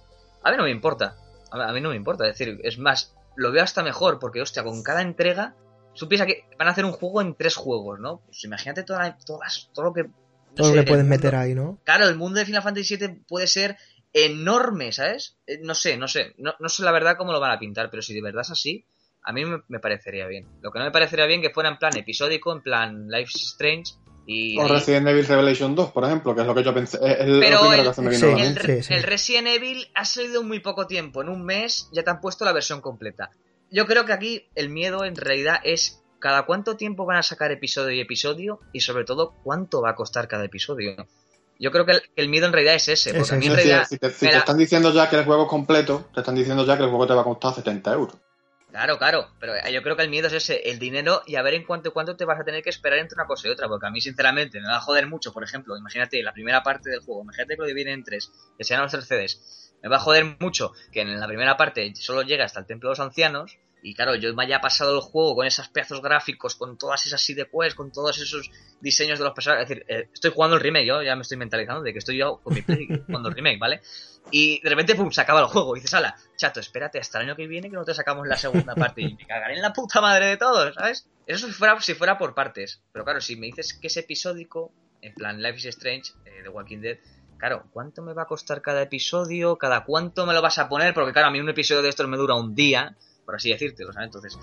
a 0.44 0.51
mí 0.52 0.56
no 0.56 0.62
me 0.62 0.70
importa. 0.70 1.16
A 1.51 1.56
mí- 1.56 1.64
a 1.64 1.73
mí 1.73 1.81
no 1.81 1.89
me 1.90 1.97
importa. 1.97 2.28
Es 2.28 2.39
decir, 2.39 2.60
es 2.62 2.78
más, 2.78 3.16
lo 3.35 3.51
veo 3.51 3.64
hasta 3.64 3.82
mejor, 3.82 4.20
porque, 4.20 4.40
hostia, 4.40 4.62
con 4.62 4.82
cada 4.85 5.02
entrega, 5.02 5.56
tú 5.97 6.09
piensas 6.09 6.28
que 6.28 6.44
van 6.56 6.69
a 6.69 6.70
hacer 6.70 6.85
un 6.85 6.93
juego 6.93 7.20
en 7.20 7.35
tres 7.35 7.56
juegos, 7.56 7.98
¿no? 7.98 8.20
Pues 8.27 8.44
imagínate 8.44 8.85
toda 8.85 9.01
la- 9.01 9.19
todas, 9.27 9.70
todo 9.74 9.86
lo 9.86 9.93
que. 9.93 10.06
Todo 10.55 10.74
lo 10.74 10.83
que 10.83 10.89
puedes 10.89 11.05
el 11.05 11.09
mundo- 11.11 11.16
meter 11.24 11.35
ahí, 11.35 11.55
¿no? 11.55 11.81
Claro, 11.85 12.09
el 12.09 12.16
mundo 12.16 12.39
de 12.41 12.47
Final 12.47 12.62
Fantasy 12.62 12.97
VII 12.97 13.09
puede 13.27 13.47
ser 13.47 13.77
enorme, 14.12 14.93
¿sabes? 14.93 15.39
Eh, 15.47 15.59
No 15.62 15.74
sé, 15.74 15.97
no 15.97 16.09
sé. 16.09 16.35
No, 16.39 16.55
no 16.59 16.69
sé 16.69 16.83
la 16.83 16.93
verdad 16.93 17.16
cómo 17.16 17.33
lo 17.33 17.41
van 17.41 17.53
a 17.53 17.59
pintar, 17.59 17.91
pero 17.91 18.03
si 18.03 18.15
de 18.15 18.23
verdad 18.23 18.43
es 18.43 18.51
así, 18.51 18.85
a 19.24 19.33
mí 19.33 19.45
me, 19.45 19.62
me 19.69 19.79
parecería 19.79 20.27
bien. 20.27 20.47
Lo 20.61 20.70
que 20.70 20.79
no 20.79 20.85
me 20.85 20.91
parecería 20.91 21.27
bien 21.27 21.41
que 21.43 21.51
fuera 21.51 21.69
en 21.70 21.79
plan 21.79 21.97
episódico, 21.97 22.53
en 22.53 22.62
plan 22.62 23.09
Life 23.09 23.33
is 23.35 23.43
Strange 23.53 23.95
y... 24.27 24.59
O 24.59 24.69
Resident 24.69 25.07
Evil 25.09 25.27
Revelation 25.27 25.74
2, 25.74 25.93
por 25.93 26.05
ejemplo, 26.05 26.35
que 26.35 26.43
es 26.43 26.47
lo 26.47 26.55
que 26.55 26.62
yo 26.62 26.74
pensé. 26.74 26.99
Es 27.03 27.20
es 27.20 27.29
lo 27.29 27.41
Pero 27.41 27.73
el- 27.73 27.83
que 27.85 27.95
se 27.95 28.03
me 28.03 28.11
vino 28.11 28.20
sí, 28.20 28.27
el, 28.27 28.37
mente. 28.37 28.61
re- 28.61 28.77
Sí, 28.77 28.89
sí. 28.89 28.95
el 28.95 29.03
Resident 29.05 29.49
Evil 29.49 29.89
ha 29.95 30.05
salido 30.05 30.43
en 30.43 30.49
muy 30.49 30.61
poco 30.61 30.87
tiempo, 30.87 31.23
en 31.23 31.29
un 31.29 31.45
mes 31.45 31.89
ya 31.93 32.03
te 32.03 32.11
han 32.11 32.20
puesto 32.20 32.45
la 32.45 32.53
versión 32.53 32.81
completa. 32.81 33.31
Yo 33.70 33.87
creo 33.87 34.05
que 34.05 34.12
aquí 34.12 34.49
el 34.55 34.69
miedo 34.69 35.05
en 35.05 35.16
realidad 35.16 35.57
es 35.65 36.02
cada 36.23 36.47
cuánto 36.47 36.77
tiempo 36.77 37.05
van 37.05 37.19
a 37.19 37.23
sacar 37.24 37.51
episodio 37.51 37.90
y 37.90 38.01
episodio 38.01 38.61
y 38.73 38.81
sobre 38.81 39.05
todo 39.05 39.35
cuánto 39.43 39.82
va 39.82 39.90
a 39.90 39.94
costar 39.97 40.28
cada 40.28 40.44
episodio. 40.44 41.09
Yo 41.59 41.73
creo 41.73 41.85
que 41.85 41.93
el, 41.93 42.03
el 42.15 42.28
miedo 42.28 42.47
en 42.47 42.53
realidad 42.53 42.77
es 42.77 42.89
ese, 42.89 43.11
porque 43.11 43.24
Es 43.24 43.32
a 43.32 43.36
mí 43.36 43.47
en 43.47 43.57
realidad... 43.57 43.86
si 43.89 43.99
te, 43.99 44.09
si 44.11 44.20
te 44.20 44.27
Mira, 44.27 44.39
están 44.39 44.57
diciendo 44.57 44.93
ya 44.93 45.11
que 45.11 45.16
el 45.16 45.24
juego 45.24 45.43
es 45.43 45.49
completo, 45.49 46.09
te 46.15 46.20
están 46.20 46.36
diciendo 46.36 46.65
ya 46.65 46.77
que 46.77 46.85
el 46.85 46.90
juego 46.90 47.09
te 47.09 47.15
va 47.15 47.23
a 47.23 47.24
costar 47.24 47.55
70 47.55 47.93
euros. 47.93 48.16
Claro, 48.70 48.99
claro, 48.99 49.28
pero 49.40 49.53
yo 49.69 49.82
creo 49.82 49.97
que 49.97 50.03
el 50.03 50.11
miedo 50.11 50.28
es 50.28 50.32
ese, 50.32 50.70
el 50.70 50.78
dinero 50.78 51.23
y 51.27 51.35
a 51.35 51.43
ver 51.43 51.55
en 51.55 51.65
cuánto 51.65 51.93
cuánto 51.93 52.16
te 52.16 52.24
vas 52.24 52.40
a 52.40 52.44
tener 52.44 52.62
que 52.62 52.70
esperar 52.70 53.01
entre 53.01 53.16
una 53.16 53.27
cosa 53.27 53.49
y 53.49 53.51
otra, 53.51 53.69
porque 53.69 53.86
a 53.86 53.90
mí 53.90 54.01
sinceramente 54.01 54.61
me 54.61 54.69
va 54.69 54.77
a 54.77 54.81
joder 54.81 55.09
mucho, 55.09 55.32
por 55.32 55.43
ejemplo, 55.43 55.77
imagínate 55.77 56.23
la 56.23 56.32
primera 56.32 56.62
parte 56.62 56.89
del 56.89 57.01
juego, 57.01 57.23
imagínate 57.23 57.57
que 57.57 57.61
lo 57.61 57.66
dividen 57.66 57.94
en 57.94 58.05
tres, 58.05 58.31
que 58.57 58.65
sean 58.65 58.81
los 58.81 58.90
tres 58.90 59.07
CDs, 59.07 59.73
me 59.82 59.90
va 59.90 59.97
a 59.97 60.01
joder 60.01 60.36
mucho 60.40 60.73
que 60.90 61.03
en 61.03 61.20
la 61.20 61.27
primera 61.27 61.57
parte 61.59 61.93
solo 61.97 62.23
llega 62.23 62.47
hasta 62.47 62.61
el 62.61 62.66
Templo 62.66 62.89
de 62.89 62.93
los 62.93 63.01
Ancianos 63.01 63.59
y 63.82 63.94
claro, 63.94 64.14
yo 64.14 64.32
me 64.34 64.44
haya 64.44 64.60
pasado 64.60 64.94
el 64.94 65.00
juego 65.00 65.34
con 65.34 65.46
esos 65.46 65.68
pedazos 65.68 66.00
gráficos, 66.00 66.54
con 66.54 66.78
todas 66.78 67.04
esas 67.04 67.20
side 67.20 67.48
quests, 67.50 67.74
con 67.74 67.90
todos 67.90 68.18
esos 68.18 68.50
diseños 68.80 69.18
de 69.18 69.24
los 69.24 69.34
personajes, 69.34 69.64
es 69.64 69.68
decir, 69.68 69.84
eh, 69.88 70.09
estoy 70.12 70.30
jugando 70.30 70.56
el 70.56 70.62
remake, 70.62 70.86
yo 70.86 71.02
ya 71.02 71.16
me 71.16 71.22
estoy 71.22 71.36
mentalizando 71.36 71.82
de 71.82 71.92
que 71.92 71.98
estoy 71.98 72.16
yo 72.16 72.40
con 72.42 72.54
mi 72.54 72.62
play 72.62 72.86
jugando 73.06 73.28
el 73.28 73.34
remake, 73.34 73.59
¿vale? 73.59 73.80
Y 74.30 74.60
de 74.60 74.70
repente, 74.70 74.94
pum, 74.94 75.10
se 75.10 75.20
acaba 75.20 75.40
el 75.40 75.46
juego. 75.46 75.76
Y 75.76 75.80
dices, 75.80 75.94
ala, 75.94 76.16
chato, 76.36 76.60
espérate 76.60 76.98
hasta 76.98 77.18
el 77.18 77.28
año 77.28 77.36
que 77.36 77.46
viene 77.46 77.68
que 77.68 77.76
no 77.76 77.84
te 77.84 77.92
sacamos 77.92 78.26
la 78.26 78.36
segunda 78.36 78.74
parte. 78.74 79.02
Y 79.02 79.14
me 79.14 79.26
cagaré 79.26 79.56
en 79.56 79.62
la 79.62 79.72
puta 79.72 80.00
madre 80.00 80.26
de 80.26 80.36
todos, 80.36 80.74
¿sabes? 80.74 81.09
Eso 81.26 81.46
si 81.46 81.52
fuera, 81.52 81.80
si 81.80 81.94
fuera 81.94 82.18
por 82.18 82.34
partes. 82.34 82.82
Pero 82.92 83.04
claro, 83.04 83.20
si 83.20 83.36
me 83.36 83.46
dices 83.46 83.74
que 83.74 83.88
es 83.88 83.96
episódico, 83.96 84.72
en 85.00 85.14
plan 85.14 85.42
Life 85.42 85.59
is 85.59 85.66
Strange, 85.66 86.12
eh, 86.24 86.42
de 86.42 86.48
Walking 86.48 86.78
Dead, 86.78 86.98
claro, 87.36 87.66
¿cuánto 87.72 88.02
me 88.02 88.14
va 88.14 88.22
a 88.22 88.26
costar 88.26 88.62
cada 88.62 88.82
episodio? 88.82 89.59
¿Cada 89.59 89.84
cuánto 89.84 90.24
me 90.26 90.34
lo 90.34 90.40
vas 90.40 90.59
a 90.59 90.68
poner? 90.68 90.94
Porque 90.94 91.12
claro, 91.12 91.28
a 91.28 91.30
mí 91.30 91.40
un 91.40 91.48
episodio 91.48 91.82
de 91.82 91.88
estos 91.88 92.06
me 92.09 92.16
dura 92.16 92.34
un 92.34 92.54
día, 92.54 92.96
por 93.24 93.36
así 93.36 93.51
decírtelo, 93.51 93.93
¿sabes? 93.93 94.07
Entonces, 94.07 94.39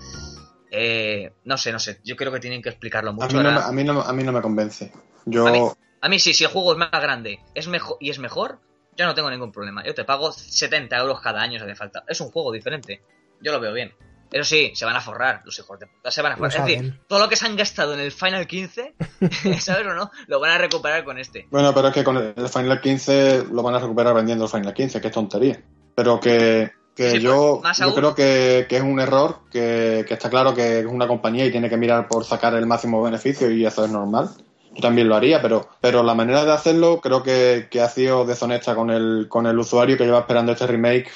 eh, 0.70 1.32
no 1.44 1.56
sé, 1.56 1.72
no 1.72 1.78
sé. 1.78 2.00
Yo 2.04 2.16
creo 2.16 2.32
que 2.32 2.40
tienen 2.40 2.62
que 2.62 2.68
explicarlo 2.68 3.10
A 3.10 3.12
mucho. 3.12 3.28
mí, 3.28 3.34
no, 3.34 3.42
me- 3.42 3.48
ahora. 3.50 3.66
a, 3.66 3.72
mí 3.72 3.84
no, 3.84 4.00
a 4.02 4.12
mí 4.12 4.22
no 4.22 4.32
me 4.32 4.40
convence. 4.42 4.92
Yo, 5.26 5.46
A 5.46 5.50
mí- 5.52 5.60
A 6.02 6.08
mí 6.08 6.18
sí, 6.18 6.32
si 6.32 6.44
el 6.44 6.50
juego 6.50 6.72
es 6.72 6.78
más 6.78 6.90
grande 6.90 7.40
es 7.54 7.68
mejor 7.68 7.98
y 8.00 8.08
es 8.10 8.18
mejor, 8.18 8.58
yo 8.96 9.04
no 9.04 9.14
tengo 9.14 9.30
ningún 9.30 9.52
problema. 9.52 9.84
Yo 9.84 9.94
te 9.94 10.04
pago 10.04 10.32
70 10.32 10.96
euros 10.96 11.20
cada 11.20 11.42
año 11.42 11.58
si 11.58 11.64
hace 11.64 11.74
falta. 11.74 12.04
Es 12.08 12.20
un 12.22 12.30
juego 12.30 12.52
diferente. 12.52 13.02
Yo 13.42 13.52
lo 13.52 13.60
veo 13.60 13.72
bien. 13.72 13.92
Eso 14.32 14.44
sí, 14.44 14.70
se 14.74 14.84
van 14.84 14.94
a 14.96 15.00
forrar, 15.00 15.42
los 15.44 15.58
hijos 15.58 15.78
de 15.78 15.88
puta. 15.88 16.10
Se 16.10 16.22
van 16.22 16.32
a 16.32 16.36
Lo 16.36 16.44
forrar. 16.48 16.70
Es 16.70 16.76
decir, 16.78 17.00
todo 17.08 17.18
lo 17.18 17.28
que 17.28 17.34
se 17.36 17.44
han 17.46 17.56
gastado 17.56 17.92
en 17.94 18.00
el 18.00 18.12
Final 18.12 18.46
15, 18.46 18.94
¿sabes 19.60 19.86
o 19.86 19.94
no? 19.94 20.10
Lo 20.28 20.40
van 20.40 20.52
a 20.52 20.58
recuperar 20.58 21.04
con 21.04 21.18
este. 21.18 21.46
Bueno, 21.50 21.74
pero 21.74 21.88
es 21.88 21.94
que 21.94 22.04
con 22.04 22.16
el 22.16 22.48
Final 22.48 22.80
15 22.80 23.44
lo 23.52 23.62
van 23.62 23.74
a 23.74 23.78
recuperar 23.80 24.14
vendiendo 24.14 24.44
el 24.44 24.50
Final 24.50 24.72
15, 24.72 25.00
que 25.00 25.08
es 25.08 25.12
tontería. 25.12 25.62
Pero 25.96 26.18
que, 26.20 26.70
que 27.04 27.12
Sí, 27.12 27.20
yo, 27.20 27.52
pues, 27.54 27.62
más 27.62 27.78
yo 27.78 27.94
creo 27.94 28.14
que, 28.14 28.66
que 28.68 28.76
es 28.76 28.82
un 28.82 29.00
error, 29.00 29.38
que, 29.50 30.04
que 30.06 30.14
está 30.14 30.28
claro 30.28 30.54
que 30.54 30.80
es 30.80 30.86
una 30.86 31.08
compañía 31.08 31.46
y 31.46 31.50
tiene 31.50 31.70
que 31.70 31.76
mirar 31.78 32.06
por 32.08 32.24
sacar 32.26 32.52
el 32.54 32.66
máximo 32.66 33.02
beneficio 33.02 33.50
y 33.50 33.64
eso 33.64 33.84
es 33.86 33.90
normal. 33.90 34.28
Yo 34.74 34.82
también 34.82 35.08
lo 35.08 35.16
haría, 35.16 35.40
pero, 35.40 35.66
pero 35.80 36.02
la 36.02 36.14
manera 36.14 36.44
de 36.44 36.52
hacerlo 36.52 37.00
creo 37.00 37.22
que, 37.22 37.68
que 37.70 37.80
ha 37.80 37.88
sido 37.88 38.26
deshonesta 38.26 38.74
con 38.74 38.90
el, 38.90 39.26
con 39.28 39.46
el 39.46 39.58
usuario 39.58 39.96
que 39.96 40.04
lleva 40.04 40.20
esperando 40.20 40.52
este 40.52 40.66
remake 40.66 41.10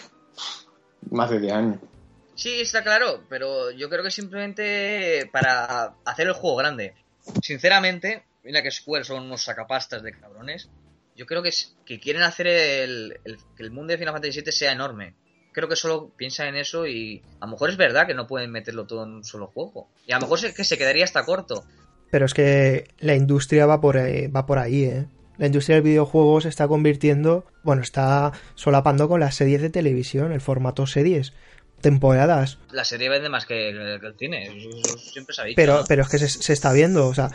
más 1.10 1.28
de 1.30 1.40
10 1.40 1.52
años. 1.52 1.76
Sí, 2.34 2.60
está 2.62 2.82
claro, 2.82 3.20
pero 3.28 3.70
yo 3.70 3.88
creo 3.90 4.02
que 4.02 4.10
simplemente 4.10 5.28
para 5.32 5.94
hacer 6.04 6.26
el 6.26 6.32
juego 6.32 6.56
grande. 6.56 6.94
Sinceramente, 7.42 8.24
mira 8.42 8.62
que 8.62 8.70
Square 8.70 9.04
son 9.04 9.24
unos 9.24 9.42
sacapastas 9.42 10.02
de 10.02 10.12
cabrones. 10.18 10.68
Yo 11.14 11.26
creo 11.26 11.42
que, 11.42 11.50
es, 11.50 11.76
que 11.86 12.00
quieren 12.00 12.22
hacer 12.22 12.46
el, 12.48 13.20
el- 13.24 13.38
que 13.56 13.62
el 13.62 13.70
mundo 13.70 13.92
de 13.92 13.98
Final 13.98 14.14
Fantasy 14.14 14.40
VII 14.40 14.50
sea 14.50 14.72
enorme. 14.72 15.14
Creo 15.54 15.68
que 15.68 15.76
solo 15.76 16.10
piensan 16.16 16.48
en 16.48 16.56
eso 16.56 16.86
y 16.86 17.22
a 17.40 17.46
lo 17.46 17.52
mejor 17.52 17.70
es 17.70 17.78
verdad 17.78 18.06
que 18.06 18.12
no 18.12 18.26
pueden 18.26 18.50
meterlo 18.50 18.86
todo 18.86 19.04
en 19.04 19.10
un 19.12 19.24
solo 19.24 19.46
juego. 19.46 19.88
Y 20.06 20.12
a 20.12 20.16
lo 20.16 20.22
mejor 20.22 20.44
es 20.44 20.52
que 20.52 20.64
se 20.64 20.76
quedaría 20.76 21.04
hasta 21.04 21.24
corto. 21.24 21.64
Pero 22.10 22.26
es 22.26 22.34
que 22.34 22.88
la 22.98 23.14
industria 23.14 23.64
va 23.64 23.80
por, 23.80 23.96
ahí- 23.96 24.26
va 24.26 24.44
por 24.44 24.58
ahí, 24.58 24.84
¿eh? 24.84 25.06
La 25.38 25.46
industria 25.46 25.76
del 25.76 25.84
videojuego 25.84 26.40
se 26.40 26.48
está 26.48 26.68
convirtiendo, 26.68 27.44
bueno, 27.64 27.82
está 27.82 28.32
solapando 28.54 29.08
con 29.08 29.18
las 29.18 29.34
series 29.34 29.62
de 29.62 29.70
televisión, 29.70 30.30
el 30.32 30.40
formato 30.40 30.86
series, 30.86 31.32
temporadas. 31.80 32.58
La 32.70 32.84
serie 32.84 33.08
vende 33.08 33.28
más 33.28 33.44
que, 33.46 33.98
que 34.00 34.06
el 34.06 34.14
cine, 34.16 34.44
eso 34.56 34.96
siempre 34.98 35.34
se 35.34 35.42
ha 35.42 35.44
dicho. 35.44 35.56
Pero, 35.56 35.78
¿no? 35.78 35.84
pero 35.88 36.02
es 36.02 36.08
que 36.08 36.18
se, 36.18 36.28
se 36.28 36.52
está 36.52 36.72
viendo, 36.72 37.08
o 37.08 37.14
sea, 37.14 37.30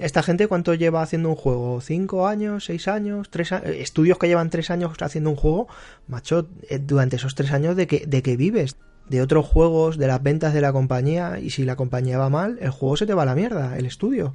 esta 0.00 0.22
gente 0.22 0.46
cuánto 0.46 0.74
lleva 0.74 1.02
haciendo 1.02 1.28
un 1.28 1.36
juego, 1.36 1.80
cinco 1.80 2.26
años, 2.26 2.64
seis 2.64 2.88
años, 2.88 3.30
tres 3.30 3.52
años, 3.52 3.68
estudios 3.76 4.18
que 4.18 4.28
llevan 4.28 4.48
tres 4.48 4.70
años 4.70 4.92
haciendo 5.00 5.30
un 5.30 5.36
juego, 5.36 5.68
macho, 6.06 6.48
eh, 6.70 6.78
durante 6.78 7.16
esos 7.16 7.34
tres 7.34 7.52
años 7.52 7.76
de 7.76 7.86
que, 7.86 8.06
de 8.06 8.36
vives, 8.36 8.76
de 9.08 9.20
otros 9.20 9.44
juegos, 9.44 9.98
de 9.98 10.06
las 10.06 10.22
ventas 10.22 10.54
de 10.54 10.60
la 10.60 10.72
compañía, 10.72 11.40
y 11.40 11.50
si 11.50 11.64
la 11.64 11.76
compañía 11.76 12.18
va 12.18 12.30
mal, 12.30 12.58
el 12.60 12.70
juego 12.70 12.96
se 12.96 13.06
te 13.06 13.14
va 13.14 13.22
a 13.22 13.26
la 13.26 13.34
mierda, 13.34 13.76
el 13.76 13.86
estudio. 13.86 14.34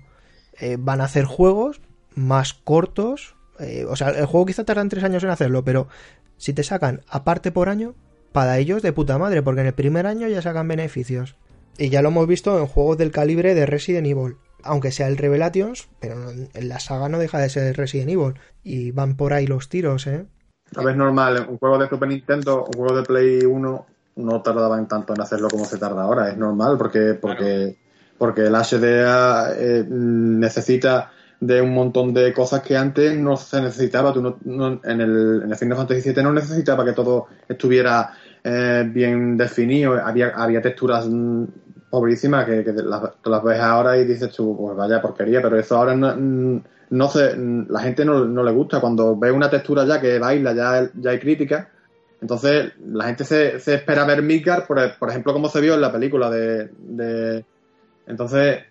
Eh, 0.60 0.78
van 0.80 1.02
a 1.02 1.06
hacer 1.06 1.26
juegos 1.26 1.82
más 2.16 2.54
cortos, 2.54 3.36
eh, 3.60 3.86
o 3.88 3.96
sea, 3.96 4.10
el 4.10 4.26
juego 4.26 4.46
quizá 4.46 4.64
tardan 4.64 4.90
tres 4.90 5.04
años 5.04 5.24
en 5.24 5.30
hacerlo, 5.30 5.64
pero 5.64 5.88
si 6.38 6.54
te 6.54 6.64
sacan 6.64 7.02
aparte 7.08 7.52
por 7.52 7.70
año, 7.70 7.96
para 8.32 8.58
ellos 8.58 8.82
de 8.82 8.94
puta 8.94 9.18
madre, 9.18 9.42
porque 9.42 9.62
en 9.62 9.68
el 9.68 9.74
primer 9.74 10.08
año 10.08 10.28
ya 10.28 10.42
sacan 10.42 10.68
beneficios. 10.68 11.36
Y 11.78 11.90
ya 11.90 12.02
lo 12.02 12.10
hemos 12.10 12.28
visto 12.28 12.60
en 12.60 12.68
juegos 12.68 12.98
del 12.98 13.12
calibre 13.12 13.56
de 13.56 13.66
Resident 13.66 14.06
Evil. 14.06 14.38
Aunque 14.64 14.92
sea 14.92 15.08
el 15.08 15.18
Revelations, 15.18 15.88
pero 16.00 16.16
no- 16.16 16.32
en 16.32 16.70
la 16.70 16.80
saga 16.80 17.10
no 17.10 17.20
deja 17.20 17.40
de 17.40 17.50
ser 17.50 17.76
Resident 17.76 18.10
Evil. 18.10 18.34
Y 18.64 18.92
van 18.92 19.16
por 19.16 19.34
ahí 19.34 19.46
los 19.48 19.70
tiros, 19.70 20.08
¿eh? 20.08 20.26
A 20.76 20.84
ver, 20.84 20.96
normal, 20.98 21.46
un 21.50 21.58
juego 21.58 21.78
de 21.78 21.88
Super 21.90 22.10
Nintendo, 22.10 22.66
un 22.66 22.74
juego 22.74 22.96
de 22.96 23.04
Play 23.04 23.46
1 23.46 23.86
no 24.16 24.42
tardaban 24.42 24.88
tanto 24.88 25.14
en 25.14 25.22
hacerlo 25.22 25.48
como 25.50 25.66
se 25.66 25.78
tarda 25.78 26.04
ahora, 26.04 26.30
es 26.30 26.38
normal 26.38 26.78
porque 26.78 27.16
porque 27.20 27.78
porque 28.18 28.42
el 28.46 28.54
HDA 28.56 29.54
eh, 29.58 29.86
necesita 29.90 31.12
de 31.40 31.62
un 31.62 31.74
montón 31.74 32.14
de 32.14 32.32
cosas 32.34 32.62
que 32.62 32.78
antes 32.78 33.18
no 33.18 33.36
se 33.36 33.62
necesitaba. 33.62 34.14
Tú 34.14 34.22
no- 34.22 34.38
no- 34.46 34.80
en, 34.84 35.02
el, 35.02 35.42
en 35.44 35.52
el 35.52 35.58
Final 35.58 35.78
Fantasy 35.78 36.12
VII 36.14 36.24
no 36.24 36.32
necesitaba 36.32 36.86
que 36.86 36.94
todo 36.94 37.28
estuviera 37.50 38.14
eh, 38.44 38.84
bien 38.88 39.36
definido. 39.36 39.96
Había, 40.02 40.30
había 40.30 40.62
texturas 40.62 41.06
mm, 41.10 41.44
pobrísimas 41.94 42.46
que, 42.46 42.66
las, 42.74 43.44
ves 43.44 43.60
ahora 43.60 43.96
y 44.00 44.04
dices 44.04 44.32
tú, 44.32 44.58
pues 44.58 44.76
vaya 44.76 45.00
porquería, 45.00 45.44
pero 45.44 45.60
eso 45.60 45.78
ahora 45.78 45.96
no, 45.96 46.64
no 46.90 47.08
se, 47.08 47.38
la 47.38 47.82
gente 47.82 48.04
no, 48.04 48.26
no 48.26 48.44
le 48.44 48.52
gusta. 48.52 48.82
Cuando 48.82 49.16
ve 49.16 49.32
una 49.32 49.48
textura 49.48 49.86
ya 49.86 50.02
que 50.02 50.18
baila, 50.18 50.54
ya, 50.54 50.90
ya 50.96 51.12
hay 51.12 51.20
crítica. 51.20 51.70
Entonces 52.20 52.72
la 52.84 53.06
gente 53.06 53.26
se, 53.26 53.60
se 53.60 53.76
espera 53.76 54.06
ver 54.06 54.24
Midgar, 54.24 54.66
por, 54.66 54.80
por 54.98 55.12
ejemplo, 55.12 55.34
como 55.34 55.50
se 55.50 55.62
vio 55.62 55.76
en 55.76 55.82
la 55.82 55.92
película 55.92 56.32
de, 56.32 56.72
de 56.80 57.46
entonces, 58.08 58.64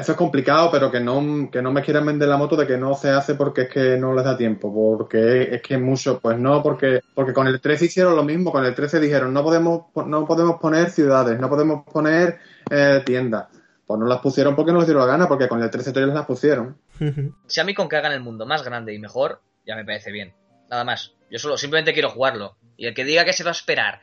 eso 0.00 0.12
es 0.12 0.18
complicado, 0.18 0.70
pero 0.70 0.90
que 0.90 1.00
no, 1.00 1.48
que 1.50 1.62
no 1.62 1.72
me 1.72 1.82
quieran 1.82 2.04
vender 2.06 2.28
la 2.28 2.36
moto 2.36 2.56
de 2.56 2.66
que 2.66 2.76
no 2.76 2.94
se 2.94 3.10
hace 3.10 3.34
porque 3.34 3.62
es 3.62 3.68
que 3.68 3.96
no 3.96 4.14
les 4.14 4.24
da 4.24 4.36
tiempo, 4.36 4.72
porque 4.72 5.54
es 5.54 5.62
que 5.62 5.74
es 5.74 5.80
mucho, 5.80 6.18
pues 6.20 6.38
no, 6.38 6.62
porque, 6.62 7.00
porque 7.14 7.32
con 7.32 7.46
el 7.46 7.60
13 7.60 7.84
hicieron 7.84 8.16
lo 8.16 8.24
mismo, 8.24 8.50
con 8.52 8.64
el 8.64 8.74
13 8.74 8.98
dijeron 9.00 9.32
no 9.32 9.42
podemos, 9.42 9.84
po- 9.92 10.04
no 10.04 10.26
podemos 10.26 10.60
poner 10.60 10.90
ciudades, 10.90 11.38
no 11.38 11.48
podemos 11.48 11.84
poner 11.84 12.38
eh, 12.70 13.02
tiendas. 13.06 13.46
Pues 13.86 13.98
no 13.98 14.06
las 14.06 14.20
pusieron 14.20 14.54
porque 14.54 14.70
no 14.72 14.78
les 14.78 14.86
dieron 14.86 15.04
la 15.04 15.12
gana, 15.12 15.26
porque 15.26 15.48
con 15.48 15.60
el 15.62 15.68
13 15.70 15.92
todavía 15.92 16.14
las 16.14 16.26
pusieron. 16.26 16.76
Si 17.46 17.60
a 17.60 17.64
mí 17.64 17.74
con 17.74 17.88
que 17.88 17.96
hagan 17.96 18.12
el 18.12 18.20
mundo 18.20 18.46
más 18.46 18.62
grande 18.62 18.94
y 18.94 18.98
mejor, 18.98 19.40
ya 19.66 19.74
me 19.74 19.84
parece 19.84 20.12
bien. 20.12 20.32
Nada 20.70 20.84
más. 20.84 21.12
Yo 21.30 21.38
solo 21.38 21.56
simplemente 21.56 21.92
quiero 21.92 22.10
jugarlo. 22.10 22.56
Y 22.76 22.86
el 22.86 22.94
que 22.94 23.04
diga 23.04 23.24
que 23.24 23.32
se 23.32 23.42
va 23.44 23.50
a 23.50 23.52
esperar. 23.52 24.00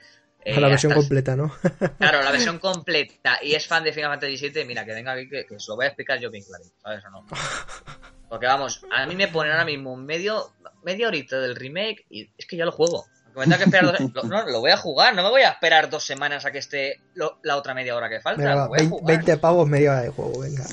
Eh, 0.47 0.57
a 0.57 0.59
la 0.59 0.67
versión 0.69 0.91
hasta- 0.91 1.01
completa, 1.01 1.35
¿no? 1.35 1.51
Claro, 1.99 2.21
la 2.23 2.31
versión 2.31 2.59
completa 2.59 3.39
y 3.41 3.53
es 3.55 3.67
fan 3.67 3.83
de 3.83 3.93
Final 3.93 4.11
Fantasy 4.11 4.49
VII, 4.49 4.65
mira, 4.65 4.85
que 4.85 4.93
venga 4.93 5.11
aquí 5.13 5.27
que, 5.29 5.45
que 5.45 5.59
se 5.59 5.65
lo 5.69 5.75
voy 5.75 5.85
a 5.85 5.89
explicar 5.89 6.19
yo 6.19 6.29
bien 6.31 6.43
claro, 6.45 6.63
¿sabes 6.81 7.03
o 7.05 7.09
no? 7.09 7.25
Porque 8.29 8.45
vamos, 8.45 8.81
a 8.91 9.05
mí 9.05 9.15
me 9.15 9.27
ponen 9.29 9.53
ahora 9.53 9.63
mismo 9.65 9.95
medio, 9.95 10.51
media 10.83 11.07
horita 11.07 11.39
del 11.39 11.55
remake 11.55 12.05
y 12.09 12.29
es 12.37 12.45
que 12.45 12.57
ya 12.57 12.65
lo 12.65 12.71
juego. 12.71 13.05
Me 13.35 13.43
tenga 13.43 13.57
que 13.59 13.63
esperar 13.65 13.95
dos, 14.13 14.23
no, 14.25 14.47
lo 14.49 14.59
voy 14.61 14.71
a 14.71 14.77
jugar, 14.77 15.13
no 15.13 15.21
me 15.21 15.29
voy 15.29 15.43
a 15.43 15.49
esperar 15.49 15.91
dos 15.91 16.03
semanas 16.03 16.43
a 16.45 16.51
que 16.51 16.57
esté 16.57 17.01
lo- 17.13 17.37
la 17.43 17.55
otra 17.55 17.75
media 17.75 17.95
hora 17.95 18.09
que 18.09 18.19
falta. 18.19 18.41
Venga, 18.41 18.55
lo 18.55 18.61
va, 18.61 18.67
voy 18.67 18.77
a 18.79 18.81
20, 18.81 18.97
jugar. 18.97 19.15
20 19.17 19.37
pavos, 19.37 19.67
media 19.69 19.91
hora 19.91 20.01
de 20.01 20.09
juego, 20.09 20.39
venga. 20.39 20.65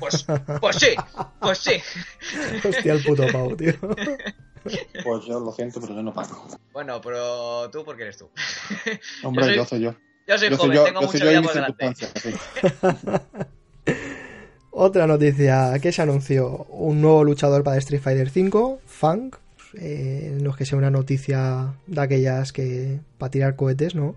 Pues, 0.00 0.26
pues 0.60 0.76
sí, 0.76 0.94
pues 1.40 1.58
sí. 1.58 1.80
Hostia, 2.68 2.92
el 2.94 3.02
puto 3.04 3.24
pavo, 3.32 3.56
tío. 3.56 3.72
Pues 5.04 5.24
yo 5.26 5.40
lo 5.40 5.52
siento, 5.52 5.80
pero 5.80 5.94
yo 5.94 6.02
no 6.02 6.12
pago. 6.12 6.46
Bueno, 6.72 7.00
pero 7.00 7.70
tú, 7.70 7.84
porque 7.84 8.02
eres 8.02 8.18
tú. 8.18 8.28
Hombre, 9.22 9.44
soy- 9.44 9.56
yo 9.56 9.64
soy 9.64 9.80
yo. 9.80 9.94
Yo 10.26 10.36
soy 10.38 10.50
Yo 10.50 10.56
soy 10.56 10.66
joven, 10.66 10.76
yo, 10.76 10.84
tengo 10.84 11.00
yo 11.00 11.06
mucho 11.06 11.18
soy 11.18 11.26
yo 11.26 11.30
vida 11.30 11.42
por 11.42 11.54
delante. 11.54 11.96
sí. 12.20 12.34
Otra 14.70 15.06
noticia 15.06 15.76
que 15.80 15.90
se 15.90 16.02
anunció 16.02 16.66
un 16.70 17.00
nuevo 17.00 17.24
luchador 17.24 17.64
para 17.64 17.78
Street 17.78 18.00
Fighter 18.00 18.30
V, 18.30 18.78
Funk. 18.86 19.36
Eh, 19.74 20.38
no 20.40 20.50
es 20.50 20.56
que 20.56 20.64
sea 20.64 20.78
una 20.78 20.90
noticia 20.90 21.74
de 21.86 22.00
aquellas 22.00 22.52
que 22.52 23.00
para 23.18 23.30
tirar 23.30 23.56
cohetes, 23.56 23.94
¿no? 23.94 24.14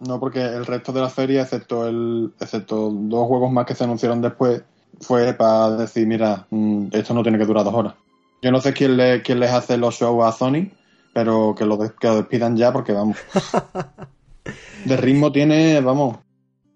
No, 0.00 0.18
porque 0.18 0.40
el 0.40 0.64
resto 0.64 0.92
de 0.92 1.00
la 1.00 1.10
feria, 1.10 1.42
excepto 1.42 1.86
el, 1.86 2.32
excepto 2.40 2.90
dos 2.90 3.26
juegos 3.26 3.52
más 3.52 3.66
que 3.66 3.74
se 3.74 3.84
anunciaron 3.84 4.22
después, 4.22 4.62
fue 5.00 5.34
para 5.34 5.76
decir, 5.76 6.06
mira, 6.06 6.46
mm, 6.50 6.86
esto 6.92 7.12
no 7.14 7.22
tiene 7.22 7.36
que 7.38 7.44
durar 7.44 7.64
dos 7.64 7.74
horas. 7.74 7.94
Yo 8.42 8.52
no 8.52 8.60
sé 8.60 8.72
quién, 8.72 8.96
le, 8.96 9.22
quién 9.22 9.40
les 9.40 9.50
hace 9.50 9.76
los 9.76 9.94
shows 9.96 10.24
a 10.24 10.32
Sony, 10.32 10.70
pero 11.12 11.54
que 11.56 11.64
lo, 11.64 11.76
des- 11.76 11.92
que 11.92 12.06
lo 12.08 12.16
despidan 12.16 12.56
ya 12.56 12.72
porque 12.72 12.92
vamos. 12.92 13.16
De 14.84 14.96
ritmo 14.96 15.32
tiene, 15.32 15.80
vamos, 15.80 16.18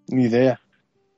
ni 0.07 0.25
idea. 0.25 0.59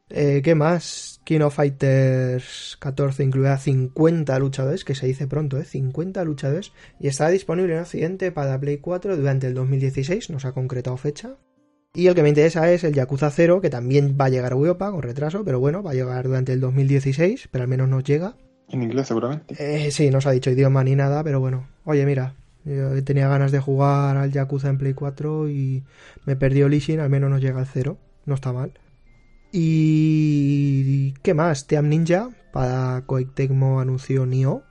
Eh, 0.10 0.42
¿Qué 0.44 0.54
más? 0.54 1.20
King 1.26 1.42
of 1.42 1.56
Fighters 1.56 2.78
14 2.80 3.24
incluía 3.24 3.58
50 3.58 4.38
luchadores, 4.38 4.86
que 4.86 4.94
se 4.94 5.08
dice 5.08 5.26
pronto, 5.28 5.58
¿eh? 5.58 5.66
50 5.66 6.24
luchadores. 6.24 6.72
Y 7.00 7.08
está 7.08 7.28
disponible 7.30 7.74
en 7.74 7.82
Occidente 7.82 8.32
para 8.32 8.60
Play 8.60 8.78
4 8.78 9.18
durante 9.18 9.48
el 9.48 9.56
2016, 9.56 10.30
no 10.30 10.40
se 10.40 10.48
ha 10.48 10.52
concretado 10.54 10.96
fecha. 10.98 11.36
Y 11.94 12.08
el 12.08 12.14
que 12.16 12.22
me 12.24 12.30
interesa 12.30 12.72
es 12.72 12.84
el 12.84 12.94
Yakuza 12.94 13.32
0, 13.32 13.62
que 13.62 13.70
también 13.70 14.16
va 14.20 14.26
a 14.26 14.30
llegar 14.30 14.52
a 14.52 14.56
Europa 14.56 14.92
con 14.92 15.02
retraso, 15.02 15.44
pero 15.44 15.60
bueno, 15.60 15.82
va 15.82 15.92
a 15.92 15.96
llegar 15.96 16.26
durante 16.28 16.54
el 16.54 16.60
2016, 16.60 17.48
pero 17.52 17.64
al 17.64 17.70
menos 17.70 17.90
nos 17.90 18.04
llega. 18.04 18.36
En 18.76 18.84
inglés, 18.84 19.08
seguramente. 19.08 19.56
Eh, 19.58 19.90
sí, 19.90 20.10
no 20.10 20.20
se 20.20 20.28
ha 20.28 20.34
dicho 20.34 20.52
idioma 20.52 20.84
ni 20.84 20.98
nada, 20.98 21.24
pero 21.24 21.40
bueno. 21.40 21.66
Oye, 21.86 22.06
mira, 22.06 22.34
yo 22.66 23.02
tenía 23.06 23.30
ganas 23.30 23.54
de 23.54 23.62
jugar 23.62 24.18
al 24.18 24.34
Yakuza 24.34 24.68
en 24.68 24.78
Play 24.78 24.94
4 24.94 25.50
y 25.50 25.86
me 26.26 26.36
perdió 26.36 26.68
Lishin, 26.68 27.00
al 27.00 27.10
menos 27.10 27.30
nos 27.30 27.40
llega 27.40 27.60
al 27.60 27.68
0, 27.68 27.98
no 28.26 28.36
está 28.36 28.52
mal. 28.52 28.74
¿Y 29.54 31.14
qué 31.22 31.34
más? 31.34 31.68
Team 31.68 31.88
Ninja 31.88 32.28
para 32.52 33.04
Koei 33.06 33.24
Tecmo 33.24 33.80
anunció 33.80 34.26
Nioh. 34.26 34.62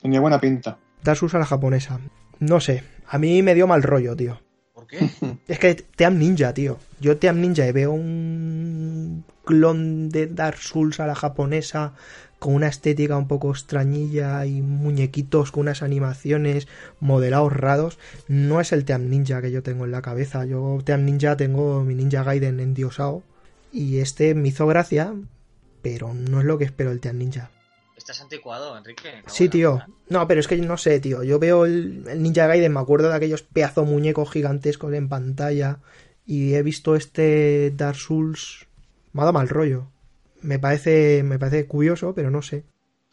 Tenía 0.00 0.20
buena 0.20 0.40
pinta. 0.40 0.78
Dark 1.02 1.18
Souls 1.18 1.34
a 1.34 1.40
la 1.40 1.44
japonesa. 1.44 1.98
No 2.38 2.60
sé, 2.60 2.84
a 3.08 3.18
mí 3.18 3.42
me 3.42 3.56
dio 3.56 3.66
mal 3.66 3.82
rollo, 3.82 4.14
tío. 4.14 4.40
¿Por 4.72 4.86
qué? 4.86 5.10
Es 5.48 5.58
que 5.58 5.74
Team 5.74 6.18
Ninja, 6.18 6.54
tío. 6.54 6.78
Yo 7.00 7.16
Team 7.16 7.40
Ninja 7.40 7.66
y 7.66 7.72
veo 7.72 7.90
un 7.90 9.24
clon 9.44 10.10
de 10.10 10.26
Dark 10.26 10.58
Souls 10.58 11.00
a 11.00 11.06
la 11.06 11.14
japonesa 11.14 11.94
con 12.38 12.54
una 12.54 12.68
estética 12.68 13.16
un 13.16 13.28
poco 13.28 13.50
extrañilla 13.50 14.46
y 14.46 14.62
muñequitos 14.62 15.50
con 15.50 15.62
unas 15.62 15.82
animaciones 15.82 16.68
modelados 17.00 17.52
raros. 17.52 17.98
No 18.28 18.60
es 18.60 18.72
el 18.72 18.84
Team 18.84 19.08
Ninja 19.08 19.42
que 19.42 19.50
yo 19.50 19.62
tengo 19.62 19.84
en 19.84 19.90
la 19.90 20.02
cabeza. 20.02 20.44
Yo 20.44 20.78
Team 20.84 21.04
Ninja 21.04 21.36
tengo 21.36 21.82
mi 21.84 21.94
Ninja 21.94 22.22
Gaiden 22.22 22.60
endiosado 22.60 23.22
y 23.72 23.98
este 23.98 24.34
me 24.34 24.48
hizo 24.48 24.66
gracia, 24.66 25.14
pero 25.82 26.14
no 26.14 26.40
es 26.40 26.46
lo 26.46 26.58
que 26.58 26.64
espero 26.64 26.90
el 26.90 27.00
Team 27.00 27.18
Ninja. 27.18 27.50
Estás 27.96 28.20
anticuado, 28.20 28.78
Enrique. 28.78 29.22
No, 29.24 29.28
Sí, 29.28 29.48
tío. 29.48 29.82
No, 30.08 30.28
pero 30.28 30.40
es 30.40 30.46
que 30.46 30.56
no 30.56 30.76
sé, 30.76 31.00
tío. 31.00 31.24
Yo 31.24 31.40
veo 31.40 31.66
el, 31.66 32.04
el 32.08 32.22
Ninja 32.22 32.46
Gaiden, 32.46 32.72
me 32.72 32.80
acuerdo 32.80 33.08
de 33.08 33.16
aquellos 33.16 33.42
pedazos 33.42 33.86
muñecos 33.86 34.30
gigantescos 34.30 34.94
en 34.94 35.08
pantalla. 35.08 35.80
Y 36.24 36.54
he 36.54 36.62
visto 36.62 36.94
este 36.94 37.72
Dark 37.74 37.96
Souls. 37.96 38.66
Me 39.12 39.22
ha 39.22 39.24
dado 39.24 39.32
mal 39.32 39.48
rollo. 39.48 39.88
Me 40.40 40.58
parece, 40.58 41.22
me 41.22 41.38
parece 41.38 41.66
curioso, 41.66 42.14
pero 42.14 42.30
no 42.30 42.42
sé. 42.42 42.64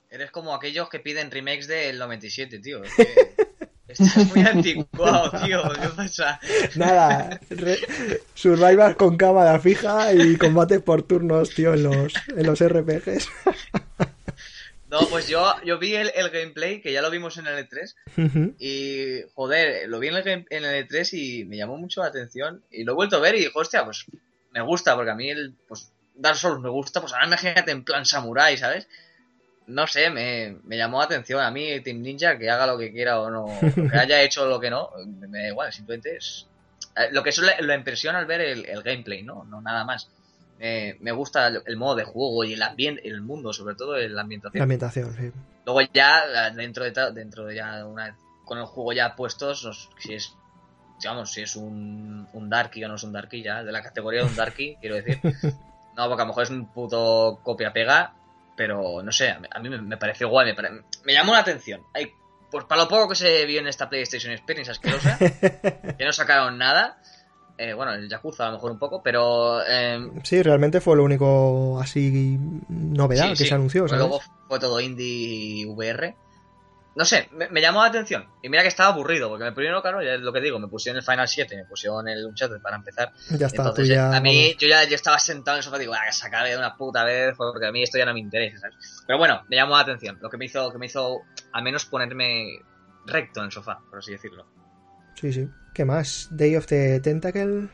Eres 0.09 0.31
como 0.31 0.53
aquellos 0.55 0.89
que 0.89 0.99
piden 0.99 1.31
remakes 1.31 1.67
del 1.67 1.97
97, 1.99 2.59
tío. 2.59 2.83
Es 2.83 2.93
que 2.93 3.05
estás 3.87 4.33
muy 4.35 4.45
anticuado, 4.45 5.31
tío. 5.45 5.61
¿Qué 5.81 5.87
pasa? 5.95 6.39
Nada, 6.75 7.39
re- 7.49 7.79
Survivor 8.33 8.95
con 8.95 9.17
cámara 9.17 9.59
fija 9.59 10.13
y 10.13 10.37
combates 10.37 10.81
por 10.81 11.03
turnos, 11.03 11.49
tío, 11.53 11.73
en 11.73 11.83
los, 11.83 12.13
en 12.35 12.45
los 12.45 12.59
RPGs. 12.63 13.27
No, 14.87 14.99
pues 15.09 15.27
yo, 15.27 15.43
yo 15.65 15.79
vi 15.79 15.95
el, 15.95 16.11
el 16.15 16.29
gameplay, 16.29 16.79
que 16.79 16.93
ya 16.93 17.01
lo 17.01 17.09
vimos 17.09 17.37
en 17.37 17.47
el 17.47 17.67
E3, 17.67 17.95
Ujú. 18.17 18.55
y 18.59 19.23
joder, 19.33 19.89
lo 19.89 19.99
vi 19.99 20.07
en 20.09 20.15
el, 20.15 20.23
game- 20.23 20.45
en 20.51 20.63
el 20.63 20.87
E3 20.87 21.09
y 21.13 21.43
me 21.45 21.57
llamó 21.57 21.75
mucho 21.77 22.01
la 22.01 22.07
atención. 22.07 22.63
Y 22.71 22.83
lo 22.83 22.91
he 22.91 22.95
vuelto 22.95 23.17
a 23.17 23.19
ver 23.19 23.35
y 23.35 23.39
dijo, 23.39 23.59
hostia, 23.59 23.83
pues 23.83 24.05
me 24.51 24.61
gusta, 24.61 24.95
porque 24.95 25.09
a 25.11 25.15
mí 25.15 25.29
el 25.29 25.53
pues, 25.67 25.91
Dark 26.17 26.37
Souls 26.37 26.59
me 26.61 26.69
gusta, 26.69 27.01
pues 27.01 27.13
ahora 27.13 27.27
imagínate 27.27 27.71
en 27.71 27.83
plan 27.83 28.05
samurai, 28.05 28.57
¿sabes? 28.57 28.87
No 29.67 29.87
sé, 29.87 30.09
me, 30.09 30.57
me 30.63 30.77
llamó 30.77 30.99
la 30.99 31.05
atención. 31.05 31.41
A 31.41 31.49
mí, 31.51 31.79
Team 31.81 32.01
Ninja, 32.01 32.37
que 32.37 32.49
haga 32.49 32.67
lo 32.67 32.77
que 32.77 32.91
quiera 32.91 33.19
o 33.19 33.29
no, 33.31 33.45
que 33.91 33.97
haya 33.97 34.21
hecho 34.21 34.45
lo 34.47 34.59
que 34.59 34.69
no, 34.69 34.91
me, 35.05 35.39
da 35.41 35.47
igual, 35.47 35.73
simplemente 35.73 36.17
es. 36.17 36.45
eh, 36.95 37.09
Lo 37.11 37.23
que 37.23 37.29
es 37.31 37.37
la, 37.39 37.59
la 37.61 37.75
impresión 37.75 38.15
al 38.15 38.25
ver 38.27 38.41
el, 38.41 38.65
el 38.65 38.83
gameplay, 38.83 39.23
¿no? 39.23 39.43
No 39.45 39.61
nada 39.61 39.83
más. 39.83 40.07
Eh, 40.59 40.95
me 41.01 41.11
gusta 41.11 41.47
el, 41.47 41.61
el 41.65 41.75
modo 41.77 41.95
de 41.95 42.03
juego 42.05 42.43
y 42.43 42.53
el 42.53 42.61
ambiente, 42.61 43.07
el 43.07 43.21
mundo, 43.21 43.51
sobre 43.51 43.75
todo 43.75 43.97
la 43.97 44.21
ambientación. 44.21 44.59
La 44.59 44.63
ambientación, 44.63 45.13
sí. 45.15 45.31
Luego 45.65 45.81
ya, 45.93 46.51
dentro 46.51 46.83
de, 46.85 46.91
dentro 47.11 47.45
de 47.45 47.55
ya 47.55 47.85
una 47.85 48.15
con 48.45 48.59
el 48.59 48.65
juego 48.65 48.93
ya 48.93 49.15
puestos, 49.15 49.89
si 49.99 50.13
es, 50.13 50.31
digamos, 51.01 51.31
si 51.33 51.41
es 51.41 51.55
un, 51.55 52.27
un 52.31 52.49
Darky 52.49 52.83
o 52.83 52.87
no 52.87 52.95
es 52.95 53.03
un 53.03 53.11
Darky 53.11 53.41
ya, 53.41 53.63
de 53.63 53.71
la 53.71 53.81
categoría 53.81 54.21
de 54.21 54.27
un 54.27 54.35
Darky, 54.35 54.77
quiero 54.79 54.95
decir. 54.95 55.19
No, 55.95 56.07
porque 56.07 56.21
a 56.21 56.25
lo 56.25 56.29
mejor 56.29 56.43
es 56.43 56.49
un 56.49 56.65
puto 56.73 57.39
copia-pega, 57.43 58.13
pero 58.57 59.01
no 59.03 59.11
sé, 59.11 59.29
a 59.29 59.59
mí- 59.59 59.69
me, 59.69 59.97
pareció 59.97 60.29
guay, 60.29 60.47
me, 60.47 60.53
pare- 60.55 60.83
me 61.05 61.13
llamó 61.13 61.33
la 61.33 61.39
atención. 61.39 61.81
Hay, 61.93 62.11
pues 62.51 62.65
para 62.65 62.83
lo 62.83 62.87
poco 62.89 63.09
que 63.09 63.15
se 63.15 63.45
vio 63.45 63.59
en 63.61 63.67
esta 63.67 63.89
PlayStation 63.89 64.31
Experience 64.33 64.71
asquerosa, 64.71 65.17
que 65.97 66.05
no 66.05 66.11
sacaron 66.13 66.57
nada, 66.57 66.97
eh, 67.57 67.73
bueno, 67.73 67.93
el 67.93 68.09
Yakuza 68.09 68.43
a 68.43 68.47
lo 68.47 68.53
mejor 68.53 68.71
un 68.71 68.79
poco, 68.79 69.01
pero... 69.01 69.61
eh, 69.65 69.99
Sí, 70.23 70.41
realmente 70.43 70.81
fue 70.81 70.95
lo 70.97 71.03
único 71.03 71.79
así 71.81 72.37
novedad 72.67 73.23
Sí, 73.25 73.29
que 73.29 73.35
sí. 73.37 73.45
se 73.47 73.55
anunció, 73.55 73.87
¿sabes? 73.87 74.01
Luego 74.05 74.21
fue 74.49 74.59
todo 74.59 74.79
indie 74.81 75.05
y 75.07 75.65
VR. 75.65 76.15
No 76.95 77.03
sé, 77.03 77.27
me, 77.33 77.49
me 77.49 77.59
llamó 77.61 77.81
la 77.81 77.89
atención. 77.89 78.25
Y 78.41 78.47
mira 78.47 78.61
que 78.61 78.69
estaba 78.69 78.93
aburrido, 78.93 79.27
porque 79.27 79.43
me 79.43 79.51
primero, 79.51 79.81
claro, 79.81 80.01
ya 80.01 80.13
es 80.13 80.21
lo 80.21 80.31
que 80.31 80.39
digo, 80.39 80.59
me 80.59 80.67
pusieron 80.69 80.97
el 80.97 81.03
Final 81.03 81.27
7, 81.27 81.55
me 81.57 81.65
pusieron 81.65 82.07
el 82.07 82.25
Uncharted 82.25 82.61
para 82.61 82.77
empezar. 82.77 83.11
Ya 83.37 83.47
está, 83.47 83.63
Entonces, 83.63 83.87
tú 83.89 83.93
ya. 83.93 84.15
a 84.15 84.21
mí, 84.21 84.45
vamos. 84.45 84.57
yo 84.61 84.67
ya 84.69 84.83
yo 84.85 84.95
estaba 84.95 85.19
sentado 85.19 85.57
en 85.57 85.59
el 85.59 85.63
sofá 85.63 85.75
y 85.75 85.81
digo, 85.81 85.93
ah, 85.93 85.99
acabe 86.23 86.51
de 86.51 86.57
una 86.57 86.75
puta 86.77 87.03
vez, 87.03 87.33
porque 87.35 87.65
a 87.67 87.71
mí 87.73 87.83
esto 87.83 87.97
ya 87.97 88.05
no 88.05 88.13
me 88.13 88.21
interesa, 88.21 88.59
¿sabes? 88.59 89.03
Pero 89.05 89.19
bueno, 89.19 89.43
me 89.49 89.57
llamó 89.57 89.75
la 89.75 89.81
atención, 89.81 90.17
lo 90.21 90.29
que 90.29 90.37
me 90.37 90.45
hizo, 90.45 90.71
que 90.71 90.77
me 90.77 90.85
hizo 90.85 91.19
al 91.51 91.63
menos 91.63 91.85
ponerme 91.85 92.59
recto 93.05 93.41
en 93.41 93.47
el 93.47 93.51
sofá, 93.51 93.79
por 93.89 93.99
así 93.99 94.13
decirlo. 94.13 94.45
Sí, 95.15 95.33
sí. 95.33 95.49
¿Qué 95.73 95.83
más? 95.83 96.29
Day 96.31 96.55
of 96.55 96.65
the 96.67 97.01
Tentacle 97.01 97.69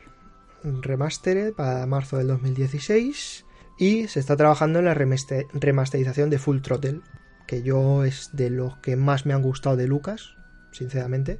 Remastered 0.64 1.54
para 1.54 1.86
marzo 1.86 2.18
del 2.18 2.28
2016. 2.28 3.44
Y 3.78 4.06
se 4.08 4.20
está 4.20 4.36
trabajando 4.36 4.78
en 4.78 4.84
la 4.84 4.94
remaster- 4.94 5.46
remasterización 5.52 6.30
de 6.30 6.38
Full 6.38 6.60
Throttle. 6.60 7.00
Que 7.46 7.62
yo 7.62 8.04
es 8.04 8.30
de 8.32 8.50
los 8.50 8.76
que 8.78 8.96
más 8.96 9.26
me 9.26 9.34
han 9.34 9.42
gustado 9.42 9.76
de 9.76 9.86
Lucas, 9.86 10.36
sinceramente. 10.70 11.38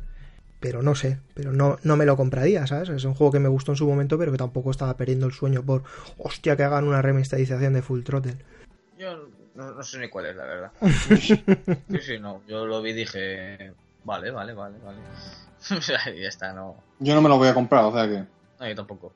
Pero 0.60 0.80
no 0.82 0.94
sé, 0.94 1.18
pero 1.34 1.52
no, 1.52 1.78
no 1.82 1.96
me 1.96 2.06
lo 2.06 2.16
compraría, 2.16 2.66
¿sabes? 2.68 2.88
Es 2.88 3.04
un 3.04 3.14
juego 3.14 3.32
que 3.32 3.40
me 3.40 3.48
gustó 3.48 3.72
en 3.72 3.76
su 3.76 3.86
momento, 3.88 4.16
pero 4.16 4.30
que 4.30 4.38
tampoco 4.38 4.70
estaba 4.70 4.96
perdiendo 4.96 5.26
el 5.26 5.32
sueño 5.32 5.64
por, 5.64 5.82
hostia, 6.18 6.56
que 6.56 6.62
hagan 6.62 6.86
una 6.86 7.02
remasterización 7.02 7.72
de 7.72 7.82
Full 7.82 8.04
Throttle. 8.04 8.36
Yo 8.96 9.28
no, 9.54 9.72
no 9.72 9.82
sé 9.82 9.98
ni 9.98 10.08
cuál 10.08 10.26
es, 10.26 10.36
la 10.36 10.44
verdad. 10.44 10.72
sí, 11.20 11.44
sí, 12.00 12.18
no, 12.20 12.42
yo 12.46 12.64
lo 12.64 12.80
vi 12.80 12.90
y 12.90 12.94
dije, 12.94 13.72
vale, 14.04 14.30
vale, 14.30 14.54
vale, 14.54 14.78
vale. 14.78 14.98
O 15.76 15.80
sea, 15.80 16.00
y 16.12 16.22
ya 16.22 16.28
está, 16.28 16.52
no, 16.52 16.76
Yo 16.98 17.14
no 17.14 17.22
me 17.22 17.28
lo 17.28 17.38
voy 17.38 17.48
a 17.48 17.54
comprar, 17.54 17.84
o 17.84 17.92
sea 17.92 18.08
que. 18.08 18.24
no, 18.60 18.68
yo 18.68 18.74
tampoco. 18.74 19.12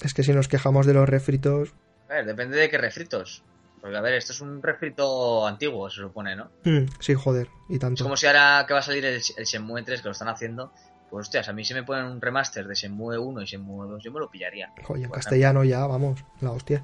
Es 0.00 0.14
que 0.14 0.22
si 0.22 0.32
nos 0.32 0.48
quejamos 0.48 0.86
de 0.86 0.94
los 0.94 1.08
refritos, 1.08 1.74
A 2.08 2.14
ver, 2.14 2.26
depende 2.26 2.56
de 2.56 2.70
qué 2.70 2.78
refritos. 2.78 3.42
Porque, 3.80 3.96
a 3.96 4.00
ver, 4.00 4.14
esto 4.14 4.32
es 4.32 4.40
un 4.40 4.62
refrito 4.62 5.46
antiguo, 5.46 5.88
se 5.90 6.00
supone, 6.00 6.34
¿no? 6.34 6.50
mm, 6.64 6.86
sí, 6.98 7.14
joder, 7.14 7.48
y 7.68 7.74
Es 7.74 7.80
tanto. 7.80 8.02
como 8.04 8.16
si 8.16 8.26
ahora 8.26 8.64
que 8.66 8.74
va 8.74 8.80
a 8.80 8.82
salir 8.82 9.04
el, 9.04 9.14
el 9.36 9.44
Shenmue 9.44 9.82
3, 9.82 10.00
que 10.02 10.08
lo 10.08 10.12
están 10.12 10.28
haciendo, 10.28 10.72
pues, 11.10 11.26
hostias, 11.26 11.48
a 11.48 11.52
mí 11.52 11.64
si 11.64 11.74
me 11.74 11.82
ponen 11.84 12.06
un 12.06 12.20
remaster 12.20 12.66
de 12.66 12.74
Shenmue 12.74 13.18
1 13.18 13.42
y 13.42 13.44
Shenmue 13.44 13.86
2, 13.88 14.02
yo 14.02 14.10
me 14.12 14.18
lo 14.20 14.28
pillaría. 14.30 14.72
Joder, 14.82 15.04
en 15.04 15.10
castellano 15.10 15.62
ya, 15.62 15.86
vamos, 15.86 16.24
la 16.40 16.50
hostia. 16.52 16.82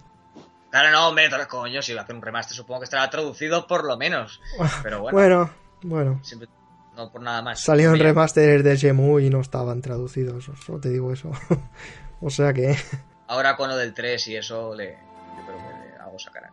Claro, 0.71 0.91
no, 0.91 1.09
hombre, 1.09 1.29
todo 1.29 1.47
coño, 1.49 1.83
si 1.83 1.93
va 1.93 2.01
a 2.01 2.05
hacer 2.05 2.15
un 2.17 2.23
remaster, 2.23 2.57
supongo 2.57 2.81
que 2.81 2.85
estará 2.85 3.09
traducido 3.11 3.67
por 3.67 3.85
lo 3.85 3.97
menos. 3.97 4.41
Pero 4.83 5.01
bueno, 5.01 5.17
Bueno, 5.19 5.51
bueno. 5.83 6.21
siempre- 6.23 6.49
no 6.95 7.11
por 7.11 7.23
nada 7.23 7.41
más. 7.41 7.59
Salieron 7.61 7.95
Mira, 7.95 8.05
remasteres 8.07 8.63
de 8.63 8.77
Shenmue 8.77 9.23
y 9.25 9.31
no 9.31 9.41
estaban 9.41 9.81
traducidos, 9.81 10.51
solo 10.65 10.79
te 10.79 10.91
digo 10.91 11.11
eso. 11.13 11.31
o 12.21 12.29
sea 12.31 12.53
que... 12.53 12.77
Ahora 13.29 13.57
con 13.57 13.71
lo 13.71 13.77
del 13.79 13.95
3 13.95 14.29
y 14.29 14.37
eso, 14.37 14.75
le, 14.75 14.93
yo 14.93 15.47
creo 15.47 15.57
que 15.57 15.89
le- 15.89 15.97
algo 16.03 16.19
sacarán. 16.19 16.53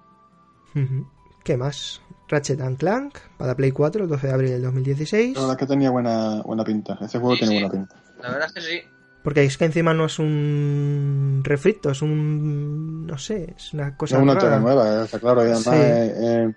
¿Qué 1.43 1.57
más? 1.57 2.01
Ratchet 2.27 2.61
and 2.61 2.77
Clank 2.77 3.17
para 3.37 3.55
Play 3.55 3.71
4 3.71 4.03
el 4.03 4.09
12 4.09 4.27
de 4.27 4.33
abril 4.33 4.49
del 4.51 4.61
2016. 4.61 5.35
La 5.35 5.41
verdad 5.41 5.55
es 5.55 5.59
que 5.59 5.65
tenía 5.65 5.89
buena, 5.89 6.41
buena 6.43 6.63
pinta. 6.63 6.97
Ese 7.01 7.17
juego 7.19 7.33
Sí, 7.35 7.39
tiene 7.39 7.55
sí. 7.55 7.59
buena 7.63 7.71
pinta. 7.73 7.95
La 8.21 8.29
verdad 8.31 8.47
es 8.47 8.53
que 8.53 8.61
sí. 8.61 8.81
Porque 9.23 9.43
es 9.43 9.57
que 9.57 9.65
encima 9.65 9.93
no 9.93 10.05
es 10.05 10.17
un 10.19 11.41
refrito, 11.43 11.89
es 11.89 12.01
un... 12.01 13.05
no 13.05 13.17
sé, 13.17 13.53
es 13.57 13.73
una 13.73 13.95
cosa 13.97 14.15
es 14.17 14.21
una 14.23 14.35
rara. 14.35 14.59
nueva, 14.59 15.01
eh, 15.01 15.03
está 15.05 15.19
claro. 15.19 15.41
Y 15.41 15.51
además 15.51 15.63
Sí. 15.65 15.71
eh, 15.73 16.13
eh, 16.17 16.53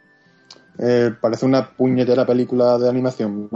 eh, 0.78 1.10
parece 1.20 1.44
una 1.46 1.68
puñetera 1.70 2.24
película 2.26 2.78
de 2.78 2.88
animación. 2.88 3.48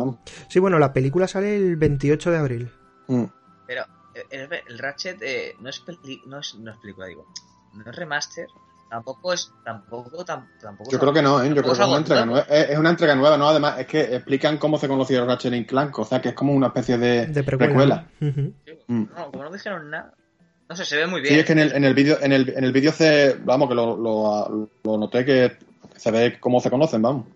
Sí, 0.49 0.59
bueno, 0.59 0.79
la 0.79 0.93
película 0.93 1.29
sale 1.29 1.57
el 1.57 1.77
28 1.77 2.31
de 2.31 2.37
abril. 2.39 2.71
Mm. 3.09 3.25
Pero 3.67 3.85
el, 4.31 4.49
el 4.69 4.79
Ratchet 4.79 5.19
eh, 5.23 5.55
no, 5.61 5.69
es 5.71 5.81
peli- 5.81 6.23
no, 6.27 6.41
es, 6.41 6.55
no 6.57 6.73
es 6.73 6.79
película, 6.79 7.07
digo. 7.07 7.27
No 7.75 7.89
es 7.91 7.95
remaster. 7.97 8.49
Tampoco 8.89 9.33
es. 9.33 9.53
Tampoco. 9.65 10.25
tam- 10.25 10.47
tampoco 10.61 10.91
Yo 10.91 10.99
creo 10.99 11.13
que 11.13 11.23
no, 11.23 11.43
¿eh? 11.43 11.49
Yo 11.49 11.55
creo 11.57 11.65
que 11.65 11.73
es 11.73 11.79
una 11.89 11.97
entrega 11.99 12.25
nueva. 12.27 12.47
Es, 12.49 12.71
es 12.71 12.79
una 12.79 12.91
entrega 12.91 13.15
nueva, 13.17 13.37
¿no? 13.37 13.49
Además, 13.49 13.79
es 13.81 13.87
que 13.87 14.01
explican 14.17 14.59
cómo 14.59 14.79
se 14.79 14.87
conoció 14.89 15.27
Ratchet 15.27 15.53
y 15.55 15.65
Clank. 15.67 15.99
O 15.99 16.05
sea, 16.05 16.21
que 16.21 16.29
es 16.31 16.35
como 16.35 16.53
una 16.53 16.69
especie 16.69 16.97
de, 16.99 17.27
De 17.27 17.43
precuela. 17.43 18.07
Sí, 18.21 18.33
Mm. 18.89 19.07
No, 19.17 19.31
como 19.33 19.43
no 19.45 19.51
dijeron 19.51 19.91
nada. 19.91 20.15
No 20.69 20.77
sé, 20.77 20.85
se 20.85 20.97
ve 20.97 21.07
muy 21.09 21.21
bien. 21.21 21.35
Sí, 21.35 21.41
es 21.41 21.47
que 21.47 21.53
en 21.53 21.59
el, 21.59 21.73
en 21.73 21.85
el 21.85 21.95
vídeo 21.95 22.19
en 22.21 22.33
el, 22.33 22.49
en 22.51 22.63
el 22.63 22.73
vídeo 22.73 22.93
se, 22.93 23.37
vamos, 23.45 23.69
que 23.69 23.75
lo, 23.75 23.97
lo, 23.97 24.71
lo 24.85 24.97
noté 24.99 25.25
que 25.25 25.57
se 25.97 26.11
ve 26.13 26.39
cómo 26.39 26.61
se 26.61 26.71
conocen, 26.71 27.03
vamos. 27.03 27.27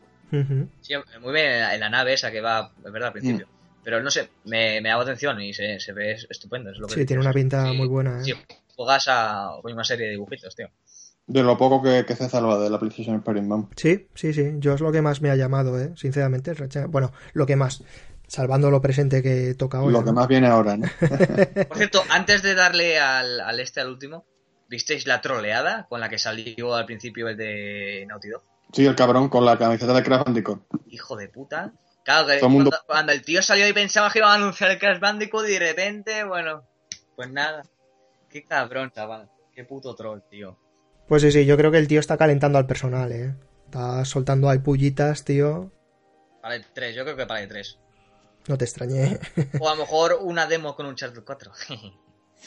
Sí, 0.81 0.94
muy 1.20 1.32
bien 1.32 1.47
en 1.47 1.60
la, 1.60 1.74
en 1.74 1.81
la 1.81 1.89
nave 1.90 2.12
esa 2.12 2.31
que 2.31 2.40
va, 2.40 2.72
es 2.85 2.93
verdad, 2.93 3.09
al 3.09 3.12
principio. 3.14 3.47
Mm. 3.48 3.82
Pero 3.82 4.01
no 4.02 4.10
sé, 4.10 4.31
me, 4.44 4.81
me 4.81 4.90
da 4.90 5.01
atención 5.01 5.40
y 5.40 5.52
se, 5.55 5.81
se 5.81 5.93
ve 5.93 6.12
estupendo. 6.28 6.70
Es 6.70 6.78
lo 6.78 6.86
que 6.86 6.94
Sí, 6.94 7.06
tiene 7.06 7.22
una 7.22 7.32
pinta 7.32 7.64
Sí, 7.68 7.77
muy 7.77 7.89
buena, 7.89 8.20
¿eh? 8.20 8.24
Sí, 8.24 8.35
juegas 8.77 9.09
a 9.09 9.56
una 9.64 9.82
serie 9.85 10.06
de 10.06 10.12
dibujitos, 10.12 10.55
tío. 10.55 10.68
De 11.32 11.43
lo 11.44 11.57
poco 11.57 11.81
que, 11.82 12.05
que 12.05 12.16
se 12.16 12.28
salva 12.28 12.59
de 12.59 12.69
la 12.69 12.78
PlayStation 12.78 13.15
Experience, 13.16 13.48
vamos. 13.48 13.69
Sí, 13.77 14.09
sí, 14.15 14.32
sí. 14.32 14.55
Yo 14.59 14.74
es 14.74 14.81
lo 14.81 14.90
que 14.90 15.01
más 15.01 15.20
me 15.23 15.31
ha 15.31 15.36
llamado, 15.36 15.81
¿eh? 15.81 15.93
Sinceramente. 15.97 16.55
Bueno, 16.89 17.12
lo 17.32 17.47
que 17.47 17.57
más. 17.57 17.82
Salvando 18.27 18.70
lo 18.70 18.81
presente 18.81 19.23
que 19.23 19.55
toca 19.55 19.78
ahora. 19.78 19.93
Lo 19.93 20.05
que 20.05 20.12
más 20.12 20.28
viene 20.28 20.47
ahora, 20.48 20.77
¿no? 20.77 20.86
Por 21.69 21.77
cierto, 21.77 22.02
antes 22.11 22.43
de 22.43 22.55
darle 22.55 22.98
al, 23.01 23.40
al 23.40 23.59
este, 23.61 23.81
al 23.81 23.89
último, 23.90 24.24
¿visteis 24.69 25.07
la 25.07 25.20
troleada 25.20 25.86
con 25.89 26.01
la 26.01 26.09
que 26.09 26.19
salió 26.19 26.74
al 26.74 26.86
principio 26.86 27.28
el 27.28 27.36
de 27.36 28.05
Naughty 28.09 28.28
Dog? 28.28 28.43
Sí, 28.73 28.86
el 28.86 28.94
cabrón 28.94 29.28
con 29.28 29.44
la 29.44 29.59
camiseta 29.59 29.93
de 29.93 30.02
Crash 30.05 30.24
Bandicoot. 30.24 30.62
Hijo 30.89 31.16
de 31.16 31.28
puta. 31.28 31.73
Claro, 32.05 32.28
que 32.28 32.47
mundo- 32.48 32.70
cuando, 32.70 32.86
cuando 32.86 33.12
el 33.12 33.23
tío 33.23 33.43
salió 33.43 33.66
y 33.69 33.73
pensaba 33.73 34.11
que 34.11 34.20
iba 34.20 34.31
a 34.32 34.36
anunciar 34.36 34.70
el 34.70 34.78
Crash 34.78 35.01
Bandicoot 35.01 35.48
y 35.48 35.52
de 35.52 35.59
repente, 35.59 36.23
bueno, 36.24 36.62
pues 37.16 37.31
nada. 37.31 37.62
Qué 38.28 38.44
cabrón, 38.44 38.93
chaval. 38.94 39.28
Qué 39.52 39.65
puto 39.65 39.94
troll, 39.97 40.20
tío. 40.31 40.57
Pues 41.11 41.23
sí, 41.23 41.32
sí, 41.32 41.45
yo 41.45 41.57
creo 41.57 41.73
que 41.73 41.78
el 41.78 41.89
tío 41.89 41.99
está 41.99 42.16
calentando 42.16 42.57
al 42.57 42.69
personal, 42.69 43.11
¿eh? 43.11 43.35
Está 43.65 44.05
soltando 44.05 44.49
ahí 44.49 44.61
pullitas, 44.61 45.24
tío. 45.24 45.73
Para 46.41 46.55
el 46.55 46.65
3, 46.73 46.95
yo 46.95 47.03
creo 47.03 47.16
que 47.16 47.27
para 47.27 47.43
el 47.43 47.49
3. 47.49 47.81
No 48.47 48.57
te 48.57 48.65
extrañé. 48.65 49.19
O 49.59 49.69
a 49.69 49.74
lo 49.74 49.81
mejor 49.81 50.19
una 50.20 50.47
demo 50.47 50.77
con 50.77 50.87
un 50.87 50.95
Charter 50.95 51.24
4. 51.24 51.51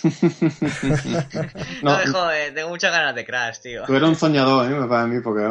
no, 1.83 1.91
No, 1.91 1.97
dejo, 1.97 2.31
eh, 2.31 2.51
tengo 2.55 2.69
muchas 2.69 2.93
ganas 2.93 3.13
de 3.13 3.25
Crash, 3.25 3.59
tío. 3.59 3.83
tú 3.83 3.95
eres 3.97 4.07
un 4.07 4.15
soñador, 4.15 4.71
¿eh? 4.71 4.87
Para 4.87 5.07
mí, 5.07 5.19
porque... 5.19 5.41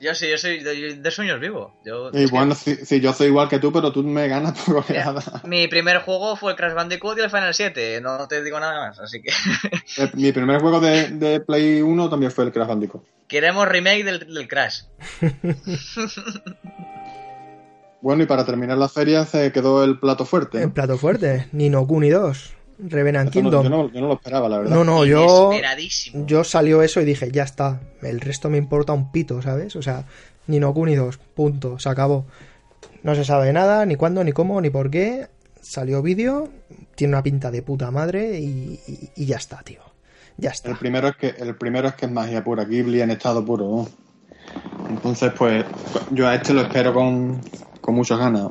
Yo 0.00 0.14
sí, 0.14 0.30
yo 0.30 0.38
soy 0.38 0.62
de, 0.62 0.94
de 0.96 1.10
sueños 1.10 1.38
vivo. 1.40 1.74
Yo, 1.84 2.08
Y 2.08 2.24
que 2.24 2.26
bueno, 2.30 2.54
sí, 2.54 2.74
sí, 2.86 3.00
yo 3.00 3.12
soy 3.12 3.26
igual 3.26 3.50
que 3.50 3.58
tú, 3.58 3.70
pero 3.70 3.92
tú 3.92 4.02
me 4.02 4.28
ganas 4.28 4.58
por 4.58 4.82
goleada. 4.82 5.22
Mi 5.44 5.68
primer 5.68 5.98
juego 5.98 6.36
fue 6.36 6.52
el 6.52 6.56
Crash 6.56 6.72
Bandicoot 6.72 7.18
y 7.18 7.20
el 7.20 7.28
Final 7.28 7.52
7. 7.52 8.00
No 8.00 8.26
te 8.26 8.42
digo 8.42 8.58
nada 8.58 8.88
más, 8.88 8.98
así 8.98 9.20
que... 9.20 9.30
El- 10.02 10.10
Mi 10.14 10.32
primer 10.32 10.58
juego 10.60 10.80
de, 10.80 11.08
de 11.10 11.40
Play 11.40 11.82
1 11.82 12.08
también 12.08 12.32
fue 12.32 12.44
el 12.44 12.52
Crash 12.52 12.68
Bandicoot. 12.68 13.04
Queremos 13.28 13.68
remake 13.68 14.02
del, 14.04 14.32
del 14.32 14.48
Crash. 14.48 14.84
Bueno, 18.02 18.22
y 18.22 18.26
para 18.26 18.46
terminar 18.46 18.78
la 18.78 18.88
feria 18.88 19.26
se 19.26 19.52
quedó 19.52 19.84
el 19.84 19.98
plato 19.98 20.24
fuerte. 20.24 20.56
¿no? 20.58 20.64
En 20.64 20.70
plato 20.70 20.96
fuerte. 20.96 21.48
Nino 21.52 21.86
Kuni 21.86 22.08
2. 22.08 22.54
Revenant 22.88 23.28
Esto 23.28 23.42
no- 23.42 23.50
Kingdom. 23.50 23.64
yo, 23.64 23.70
no, 23.70 23.92
yo 23.92 24.00
no 24.00 24.06
lo 24.08 24.14
esperaba, 24.14 24.48
la 24.48 24.58
verdad. 24.58 24.74
No, 24.74 24.84
no, 24.84 25.04
yo. 25.04 25.50
Yo 26.26 26.44
salió 26.44 26.82
eso 26.82 27.00
y 27.00 27.04
dije, 27.04 27.30
ya 27.30 27.42
está. 27.44 27.80
El 28.02 28.20
resto 28.20 28.48
me 28.50 28.58
importa 28.58 28.92
un 28.92 29.10
pito, 29.12 29.42
¿sabes? 29.42 29.76
O 29.76 29.82
sea, 29.82 30.04
ni 30.46 30.58
no 30.60 30.72
2, 30.72 31.18
punto, 31.34 31.78
se 31.78 31.88
acabó. 31.88 32.26
No 33.02 33.14
se 33.14 33.24
sabe 33.24 33.52
nada, 33.52 33.86
ni 33.86 33.96
cuándo, 33.96 34.22
ni 34.24 34.32
cómo, 34.32 34.60
ni 34.60 34.70
por 34.70 34.90
qué. 34.90 35.28
Salió 35.60 36.02
vídeo, 36.02 36.48
tiene 36.94 37.14
una 37.14 37.22
pinta 37.22 37.50
de 37.50 37.62
puta 37.62 37.90
madre 37.90 38.38
y, 38.40 38.80
y- 38.86 39.10
y 39.16 39.26
ya 39.26 39.36
está, 39.36 39.62
tío. 39.62 39.80
Ya 40.36 40.50
está. 40.50 40.70
El 40.70 40.76
primero 40.76 41.08
es 41.08 41.16
que 41.16 41.28
el 41.38 41.54
primero 41.56 41.88
es 41.88 41.94
que 41.94 42.06
es 42.06 42.12
magia 42.12 42.42
pura, 42.42 42.64
Ghibli 42.64 43.02
en 43.02 43.10
estado 43.10 43.44
puro. 43.44 43.86
Entonces, 44.88 45.32
pues 45.36 45.64
yo 46.10 46.26
a 46.26 46.34
este 46.34 46.54
lo 46.54 46.62
espero 46.62 46.92
con, 46.94 47.40
con 47.80 47.94
muchas 47.94 48.18
ganas. 48.18 48.48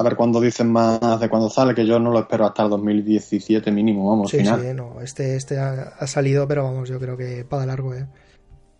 A 0.00 0.02
ver 0.02 0.16
cuándo 0.16 0.40
dicen 0.40 0.72
más 0.72 1.20
de 1.20 1.28
cuándo 1.28 1.50
sale, 1.50 1.74
que 1.74 1.84
yo 1.84 1.98
no 1.98 2.10
lo 2.10 2.20
espero 2.20 2.46
hasta 2.46 2.62
el 2.62 2.70
2017 2.70 3.70
mínimo, 3.70 4.08
vamos, 4.08 4.30
Sí, 4.30 4.38
final. 4.38 4.58
sí, 4.62 4.68
no. 4.74 4.98
Este, 5.02 5.36
este 5.36 5.58
ha, 5.58 5.72
ha 5.98 6.06
salido, 6.06 6.48
pero 6.48 6.64
vamos, 6.64 6.88
yo 6.88 6.98
creo 6.98 7.18
que 7.18 7.44
para 7.44 7.66
largo, 7.66 7.94
¿eh? 7.94 8.06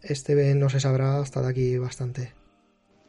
Este 0.01 0.55
no 0.55 0.71
se 0.71 0.81
sabrá 0.81 1.19
hasta 1.19 1.43
de 1.43 1.49
aquí 1.51 1.77
bastante. 1.77 2.33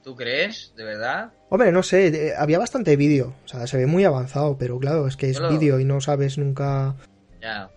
¿Tú 0.04 0.14
crees? 0.18 0.74
¿De 0.76 0.84
verdad? 0.84 1.32
Hombre, 1.50 1.72
no 1.72 1.84
sé, 1.84 2.34
había 2.38 2.60
bastante 2.60 2.98
vídeo. 2.98 3.34
O 3.46 3.48
sea, 3.48 3.66
se 3.66 3.78
ve 3.78 3.86
muy 3.86 4.04
avanzado, 4.04 4.58
pero 4.58 4.78
claro, 4.78 5.08
es 5.08 5.16
que 5.16 5.30
es 5.30 5.40
lo- 5.40 5.50
vídeo 5.50 5.80
y 5.80 5.86
no 5.86 6.02
sabes 6.02 6.38
nunca. 6.38 6.96
Ya. 7.42 7.70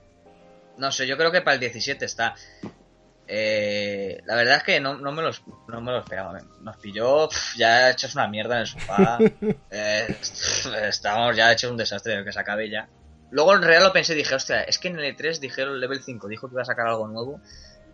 No 0.79 0.91
sé, 0.91 1.07
yo 1.07 1.17
creo 1.17 1.31
que 1.31 1.43
para 1.43 1.55
el 1.55 1.61
17 1.61 2.05
está. 2.07 2.35
Eh, 3.27 4.21
la 4.27 4.37
verdad 4.37 4.57
es 4.59 4.63
que 4.65 4.81
no, 4.81 4.99
no, 4.99 5.11
me, 5.13 5.23
los, 5.23 5.43
no 5.69 5.81
me 5.81 5.93
lo 5.93 5.99
esperaba. 6.01 6.39
Nos 6.61 6.77
pilló 6.77 7.29
pf, 7.29 7.59
ya 7.59 7.91
hechos 7.91 8.15
una 8.15 8.29
mierda 8.29 8.57
en 8.57 8.61
el 8.63 8.67
sofá. 8.67 9.19
Eh, 9.77 10.07
estábamos 10.89 11.37
ya 11.37 11.51
hechos 11.51 11.71
un 11.71 11.77
desastre 11.77 12.17
de 12.17 12.25
que 12.25 12.33
se 12.33 12.39
acabe 12.39 12.71
ya. 12.71 12.89
Luego 13.31 13.55
en 13.55 13.63
realidad 13.63 13.83
lo 13.89 13.93
pensé 13.93 14.13
y 14.13 14.17
dije, 14.17 14.35
hostia, 14.37 14.63
es 14.63 14.79
que 14.79 14.87
en 14.89 14.99
el 15.01 15.17
E3 15.17 15.41
dijeron 15.41 15.75
el 15.75 15.81
level 15.81 16.01
5, 16.03 16.29
dijo 16.29 16.47
que 16.49 16.55
iba 16.55 16.63
a 16.63 16.67
sacar 16.67 16.87
algo 16.87 17.09
nuevo. 17.09 17.41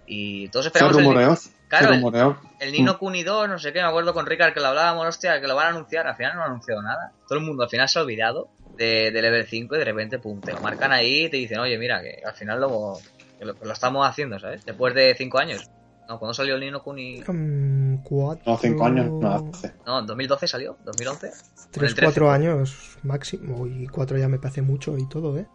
Y 0.04 0.48
todos 0.48 0.64
Se 0.64 0.68
esperamos 0.68 0.96
el, 0.98 1.04
rumoreó, 1.04 1.36
se 1.36 1.50
Claro, 1.68 1.86
el- 1.94 1.94
rumoreó. 2.00 2.38
el 2.58 2.72
Nino 2.72 2.98
Kuni 2.98 3.22
2, 3.22 3.48
no 3.48 3.58
sé 3.58 3.72
qué, 3.72 3.80
me 3.80 3.88
acuerdo 3.88 4.12
con 4.12 4.26
Ricard 4.26 4.52
que 4.52 4.60
lo 4.60 4.66
hablábamos, 4.66 5.06
hostia, 5.06 5.40
que 5.40 5.46
lo 5.46 5.54
van 5.54 5.66
a 5.68 5.70
anunciar. 5.70 6.06
Al 6.06 6.16
final 6.16 6.34
no 6.34 6.42
han 6.42 6.48
anunciado 6.50 6.82
nada. 6.82 7.12
Todo 7.26 7.38
el 7.38 7.44
mundo 7.44 7.62
al 7.62 7.70
final 7.70 7.88
se 7.88 7.98
ha 7.98 8.02
olvidado 8.02 8.50
de, 8.76 9.10
de 9.12 9.22
level 9.22 9.46
5 9.46 9.76
y 9.76 9.78
de 9.78 9.84
repente, 9.84 10.18
pum, 10.18 10.42
te 10.42 10.52
lo 10.52 10.60
marcan 10.60 10.92
ahí 10.92 11.24
y 11.26 11.30
te 11.30 11.36
dicen, 11.38 11.60
oye, 11.60 11.78
mira, 11.78 12.02
que 12.02 12.20
al 12.26 12.34
final 12.34 12.60
lo, 12.60 12.98
lo, 13.44 13.54
que 13.54 13.64
lo 13.66 13.72
estamos 13.72 14.06
haciendo, 14.08 14.38
¿sabes? 14.38 14.64
Después 14.64 14.94
de 14.94 15.14
5 15.16 15.38
años. 15.38 15.70
No, 16.08 16.18
cuando 16.18 16.34
salió 16.34 16.54
el 16.56 16.60
Nino 16.60 16.82
Kuni? 16.82 17.22
mm, 17.26 18.02
cuatro. 18.02 18.42
No, 18.52 18.58
cinco 18.58 18.84
años 18.84 19.10
no 19.12 19.30
hace. 19.52 19.72
No, 19.86 20.00
en 20.00 20.06
2012 20.06 20.48
salió, 20.48 20.76
2011. 20.84 21.30
Con 21.30 21.70
Tres, 21.70 21.90
el 21.90 21.94
13. 21.94 22.02
cuatro 22.02 22.30
años 22.32 22.98
máximo. 23.04 23.66
Y 23.68 23.86
cuatro 23.86 24.18
ya 24.18 24.26
me 24.28 24.40
parece 24.40 24.60
mucho 24.60 24.98
y 24.98 25.08
todo, 25.08 25.38
¿eh? 25.38 25.46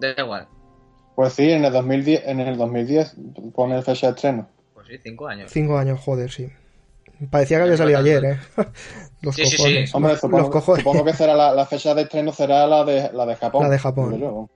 Da 0.00 0.12
igual. 0.18 0.48
Pues 1.14 1.34
sí, 1.34 1.48
en 1.52 1.64
el 1.64 1.72
2010, 1.72 2.22
en 2.26 2.40
el 2.40 2.56
2010 2.58 3.16
pone 3.54 3.80
fecha 3.82 4.08
de 4.08 4.12
estreno. 4.14 4.48
Pues 4.74 4.88
sí, 4.88 4.98
5 5.00 5.28
años. 5.28 5.50
Cinco 5.52 5.78
años, 5.78 6.00
joder, 6.00 6.30
sí. 6.32 6.48
Parecía 7.30 7.58
que 7.58 7.62
había 7.64 7.76
salido 7.76 7.98
ayer, 8.00 8.24
¿eh? 8.24 8.38
Los 9.22 9.36
Sí, 9.36 9.44
sí, 9.46 9.50
sí. 9.50 9.56
cojones. 9.58 9.94
Hombre, 9.94 10.16
supongo, 10.16 10.38
los 10.38 10.50
cojones. 10.50 10.82
supongo 10.82 11.04
que 11.04 11.12
será 11.12 11.34
la, 11.36 11.52
la 11.54 11.64
fecha 11.66 11.94
de 11.94 12.02
estreno 12.02 12.32
será 12.32 12.66
la 12.66 12.84
de 12.84 13.12
la 13.12 13.24
de 13.24 13.36
Japón. 13.36 13.62
La 13.62 13.68
de 13.68 13.78
Japón. 13.78 14.48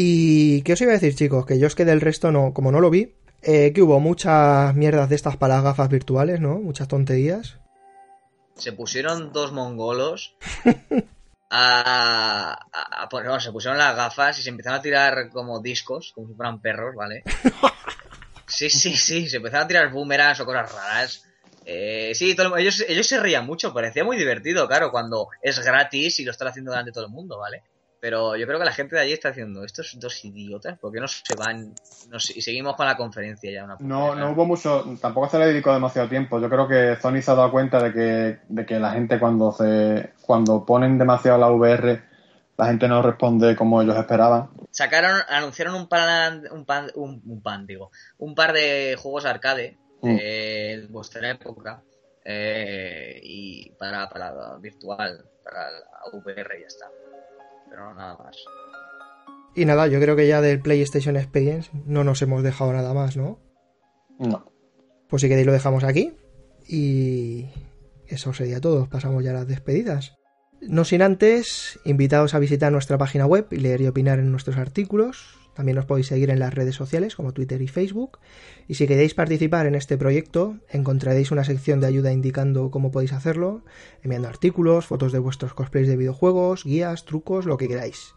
Y 0.00 0.62
qué 0.62 0.74
os 0.74 0.80
iba 0.80 0.92
a 0.92 0.94
decir, 0.94 1.16
chicos, 1.16 1.44
que 1.44 1.58
yo 1.58 1.66
es 1.66 1.74
que 1.74 1.84
del 1.84 2.00
resto 2.00 2.30
no, 2.30 2.54
como 2.54 2.70
no 2.70 2.78
lo 2.78 2.88
vi, 2.88 3.16
eh, 3.42 3.72
que 3.74 3.82
hubo 3.82 3.98
muchas 3.98 4.72
mierdas 4.76 5.08
de 5.08 5.16
estas 5.16 5.36
para 5.36 5.56
las 5.56 5.64
gafas 5.64 5.88
virtuales, 5.88 6.40
¿no? 6.40 6.60
Muchas 6.60 6.86
tonterías. 6.86 7.56
Se 8.54 8.72
pusieron 8.72 9.32
dos 9.32 9.50
mongolos 9.52 10.36
a, 11.50 12.52
a- 12.72 13.02
a- 13.02 13.08
pues, 13.08 13.24
no, 13.24 13.40
se 13.40 13.50
pusieron 13.50 13.76
las 13.76 13.96
gafas 13.96 14.38
y 14.38 14.42
se 14.42 14.50
empezaron 14.50 14.78
a 14.78 14.82
tirar 14.82 15.30
como 15.30 15.60
discos, 15.60 16.12
como 16.14 16.28
si 16.28 16.34
fueran 16.34 16.60
perros, 16.60 16.94
¿vale? 16.94 17.24
Sí, 18.50 18.70
sí, 18.70 18.96
sí, 18.96 19.28
se 19.28 19.36
empezaron 19.36 19.64
a 19.64 19.68
tirar 19.68 19.92
boomerangs 19.92 20.40
o 20.40 20.46
cosas 20.46 20.72
raras. 20.72 21.22
Eh, 21.66 22.12
sí, 22.14 22.34
todo 22.34 22.56
ellos, 22.56 22.82
ellos 22.88 23.06
se 23.06 23.20
reían 23.20 23.44
mucho, 23.44 23.74
parecía 23.74 24.04
muy 24.04 24.16
divertido, 24.16 24.66
claro, 24.66 24.90
cuando 24.90 25.28
es 25.42 25.58
gratis 25.62 26.18
y 26.20 26.24
lo 26.24 26.30
están 26.30 26.48
haciendo 26.48 26.70
delante 26.70 26.88
de 26.88 26.94
todo 26.94 27.04
el 27.04 27.10
mundo, 27.12 27.36
¿vale? 27.38 27.62
Pero 28.00 28.36
yo 28.36 28.46
creo 28.46 28.58
que 28.58 28.64
la 28.64 28.72
gente 28.72 28.94
de 28.94 29.02
allí 29.02 29.12
está 29.12 29.30
haciendo 29.30 29.64
estos 29.64 29.98
dos 29.98 30.24
idiotas, 30.24 30.78
¿por 30.78 30.92
qué 30.92 31.00
no 31.00 31.08
se 31.08 31.34
van? 31.36 31.74
Y 32.34 32.42
seguimos 32.42 32.76
con 32.76 32.86
la 32.86 32.96
conferencia 32.96 33.50
ya. 33.50 33.64
Una 33.64 33.76
No, 33.80 34.14
no 34.14 34.32
hubo 34.32 34.44
mucho, 34.44 34.84
tampoco 35.00 35.28
se 35.28 35.38
le 35.38 35.46
dedicó 35.46 35.72
demasiado 35.72 36.08
tiempo. 36.08 36.40
Yo 36.40 36.48
creo 36.48 36.68
que 36.68 36.96
Sony 37.00 37.20
se 37.20 37.30
ha 37.30 37.34
dado 37.34 37.50
cuenta 37.50 37.82
de 37.82 37.92
que, 37.92 38.38
de 38.48 38.66
que 38.66 38.78
la 38.78 38.92
gente 38.92 39.18
cuando 39.18 39.52
se, 39.52 40.12
cuando 40.22 40.64
ponen 40.64 40.96
demasiado 40.98 41.38
la 41.38 41.50
VR, 41.50 42.02
la 42.56 42.66
gente 42.66 42.88
no 42.88 43.02
responde 43.02 43.56
como 43.56 43.82
ellos 43.82 43.96
esperaban. 43.96 44.50
Sacaron, 44.70 45.20
anunciaron 45.28 45.74
un 45.74 45.88
pan, 45.88 46.44
un 46.52 46.64
pan, 46.64 46.90
un, 46.94 47.20
un 47.26 47.42
pan, 47.42 47.66
digo, 47.66 47.90
un 48.18 48.34
par 48.34 48.52
de 48.52 48.96
juegos 48.96 49.24
arcade 49.24 49.76
Mm. 50.00 50.16
eh, 50.20 50.72
en 50.74 50.92
vuestra 50.92 51.28
época 51.30 51.82
eh, 52.24 53.18
y 53.22 53.70
para, 53.72 54.08
para 54.08 54.56
virtual, 54.58 55.24
para 55.42 55.70
la 55.70 55.80
VR 56.12 56.56
y 56.56 56.60
ya 56.60 56.66
está. 56.66 56.86
Pero 57.68 57.84
no, 57.84 57.94
nada 57.94 58.16
más. 58.16 58.36
Y 59.54 59.64
nada, 59.64 59.86
yo 59.88 60.00
creo 60.00 60.14
que 60.16 60.28
ya 60.28 60.40
del 60.40 60.60
PlayStation 60.60 61.16
Experience 61.16 61.70
no 61.86 62.04
nos 62.04 62.22
hemos 62.22 62.42
dejado 62.42 62.72
nada 62.72 62.94
más, 62.94 63.16
¿no? 63.16 63.38
No. 64.18 64.52
Pues 65.08 65.22
si 65.22 65.28
queréis 65.28 65.46
lo 65.46 65.52
dejamos 65.52 65.84
aquí. 65.84 66.14
Y 66.66 67.46
eso 68.06 68.32
sería 68.32 68.60
todo. 68.60 68.88
Pasamos 68.88 69.24
ya 69.24 69.30
a 69.30 69.34
las 69.34 69.48
despedidas. 69.48 70.16
No 70.60 70.84
sin 70.84 71.02
antes, 71.02 71.78
invitados 71.84 72.34
a 72.34 72.38
visitar 72.38 72.72
nuestra 72.72 72.98
página 72.98 73.26
web 73.26 73.46
y 73.50 73.56
leer 73.56 73.80
y 73.80 73.86
opinar 73.86 74.18
en 74.18 74.30
nuestros 74.30 74.56
artículos. 74.58 75.38
También 75.58 75.74
nos 75.74 75.86
podéis 75.86 76.06
seguir 76.06 76.30
en 76.30 76.38
las 76.38 76.54
redes 76.54 76.76
sociales 76.76 77.16
como 77.16 77.32
Twitter 77.32 77.60
y 77.60 77.66
Facebook. 77.66 78.20
Y 78.68 78.74
si 78.74 78.86
queréis 78.86 79.14
participar 79.14 79.66
en 79.66 79.74
este 79.74 79.98
proyecto, 79.98 80.56
encontraréis 80.70 81.32
una 81.32 81.42
sección 81.42 81.80
de 81.80 81.88
ayuda 81.88 82.12
indicando 82.12 82.70
cómo 82.70 82.92
podéis 82.92 83.12
hacerlo, 83.12 83.64
enviando 84.04 84.28
artículos, 84.28 84.86
fotos 84.86 85.10
de 85.10 85.18
vuestros 85.18 85.54
cosplays 85.54 85.88
de 85.88 85.96
videojuegos, 85.96 86.62
guías, 86.62 87.06
trucos, 87.06 87.44
lo 87.44 87.56
que 87.56 87.66
queráis. 87.66 88.14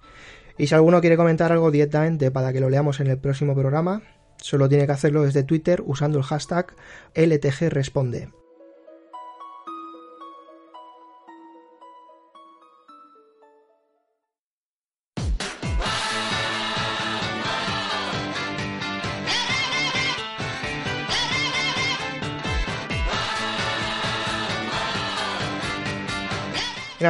Y 0.60 0.68
si 0.68 0.76
alguno 0.76 1.02
quiere 1.02 1.18
comentar 1.18 1.52
algo 1.52 1.72
directamente 1.72 2.30
para 2.30 2.54
que 2.54 2.60
lo 2.60 2.70
leamos 2.70 3.00
en 3.00 3.08
el 3.08 3.18
próximo 3.18 3.56
programa, 3.56 4.04
solo 4.38 4.70
tiene 4.70 4.86
que 4.86 4.92
hacerlo 4.92 5.24
desde 5.24 5.42
Twitter 5.42 5.82
usando 5.84 6.20
el 6.20 6.24
hashtag 6.24 6.76
LTGResponde. 7.16 8.41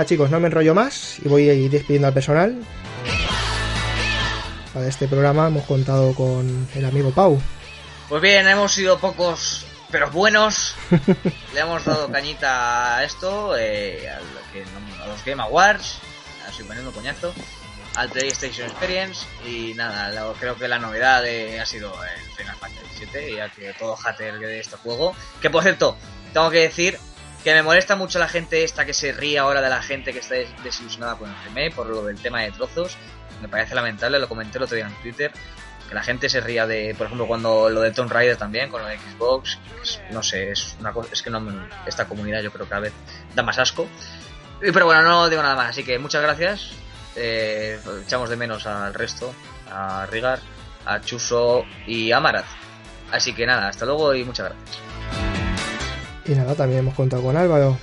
Chicos, 0.06 0.30
no 0.30 0.40
me 0.40 0.48
enrollo 0.48 0.74
más 0.74 1.18
y 1.24 1.28
voy 1.28 1.50
a 1.50 1.54
ir 1.54 1.72
despidiendo 1.72 2.08
al 2.08 2.14
personal. 2.14 2.64
Para 4.74 4.88
este 4.88 5.08
programa 5.08 5.48
hemos 5.48 5.66
contado 5.66 6.14
con 6.16 6.68
el 6.76 6.86
amigo 6.86 7.12
Pau. 7.12 7.42
Pues 8.08 8.22
bien, 8.22 8.48
hemos 8.48 8.72
sido 8.72 9.00
pocos, 9.00 9.66
pero 9.90 10.10
buenos. 10.12 10.76
Le 11.54 11.60
hemos 11.60 11.84
dado 11.86 12.12
cañita 12.12 12.98
a 12.98 13.04
esto, 13.04 13.58
eh, 13.58 14.10
a, 14.10 15.04
a 15.04 15.08
los 15.08 15.24
Game 15.26 15.42
Awards, 15.42 16.00
así 16.48 16.64
poniendo 16.64 16.92
coñazo, 16.92 17.34
al 17.96 18.10
PlayStation 18.10 18.70
Experience 18.70 19.26
y 19.46 19.74
nada, 19.74 20.34
creo 20.40 20.56
que 20.56 20.68
la 20.68 20.80
novedad 20.80 21.26
eh, 21.26 21.60
ha 21.60 21.66
sido 21.66 21.94
el 22.04 22.32
Final 22.38 22.56
Fantasy 22.56 23.06
VII, 23.06 23.36
ya 23.36 23.50
que 23.50 23.74
todo 23.74 23.96
hater 23.96 24.40
de 24.40 24.60
este 24.60 24.78
juego. 24.78 25.16
Que 25.42 25.50
por 25.50 25.64
cierto, 25.64 25.98
tengo 26.34 26.50
que 26.50 26.60
decir 26.60 26.98
que 27.44 27.54
me 27.54 27.64
molesta 27.64 27.96
mucho 27.96 28.20
la 28.20 28.28
gente 28.28 28.64
esta 28.64 28.86
que 28.86 28.94
se 28.94 29.12
ríe 29.12 29.40
ahora 29.40 29.62
de 29.62 29.70
la 29.70 29.82
gente 29.82 30.14
que 30.14 30.20
está 30.20 30.36
des- 30.36 30.50
desilusionada 30.64 31.16
con 31.18 31.30
el 31.30 31.36
remake 31.46 31.74
por 31.76 31.88
lo 31.88 32.04
del 32.06 32.20
tema 32.22 32.42
de 32.42 32.52
trozos. 32.52 32.98
Me 33.42 33.48
parece 33.48 33.74
lamentable, 33.76 34.20
lo 34.20 34.28
comenté 34.30 34.58
el 34.58 34.64
otro 34.64 34.76
día 34.76 34.88
en 34.88 34.94
Twitter. 35.02 35.32
Que 35.90 35.96
la 35.96 36.04
gente 36.04 36.30
se 36.30 36.40
ría 36.40 36.66
de, 36.68 36.96
por 36.98 37.08
ejemplo, 37.08 37.28
cuando 37.28 37.70
lo 37.70 37.82
de 37.82 37.92
Tomb 37.92 38.10
Raider 38.12 38.38
también, 38.38 38.70
con 38.70 38.82
lo 38.82 38.88
de 38.88 38.98
Xbox. 38.98 39.58
es- 39.82 40.00
no 40.12 40.22
sé, 40.24 40.52
es 40.52 40.76
una 40.80 40.94
cosa, 40.94 41.10
es 41.12 41.22
que 41.22 41.30
no, 41.30 41.42
esta 41.86 42.06
comunidad 42.08 42.42
yo 42.42 42.52
creo 42.52 42.66
que 42.66 42.70
cada 42.70 42.82
vez 42.82 42.94
da 43.36 43.44
más 43.44 43.58
asco. 43.60 43.88
Pero 44.60 44.86
bueno, 44.86 45.02
no 45.02 45.28
digo 45.28 45.42
nada 45.42 45.56
más, 45.56 45.70
así 45.72 45.84
que 45.84 45.98
muchas 46.00 46.22
gracias. 46.22 46.72
Eh, 47.16 47.80
echamos 48.06 48.30
de 48.30 48.38
menos 48.38 48.66
al 48.68 48.94
resto, 48.94 49.34
a 49.70 50.06
Rigar, 50.06 50.40
a 50.86 51.02
Chuso 51.02 51.66
y 51.88 52.12
a 52.12 52.20
Maraz. 52.22 52.46
Así 53.12 53.34
que 53.34 53.46
nada, 53.46 53.68
hasta 53.68 53.86
luego 53.86 54.14
y 54.16 54.24
muchas 54.24 54.50
gracias. 54.50 54.78
Y 56.28 56.34
nada, 56.34 56.54
también 56.56 56.80
hemos 56.80 56.94
contado 56.94 57.24
con 57.24 57.36
Álvaro. 57.38 57.78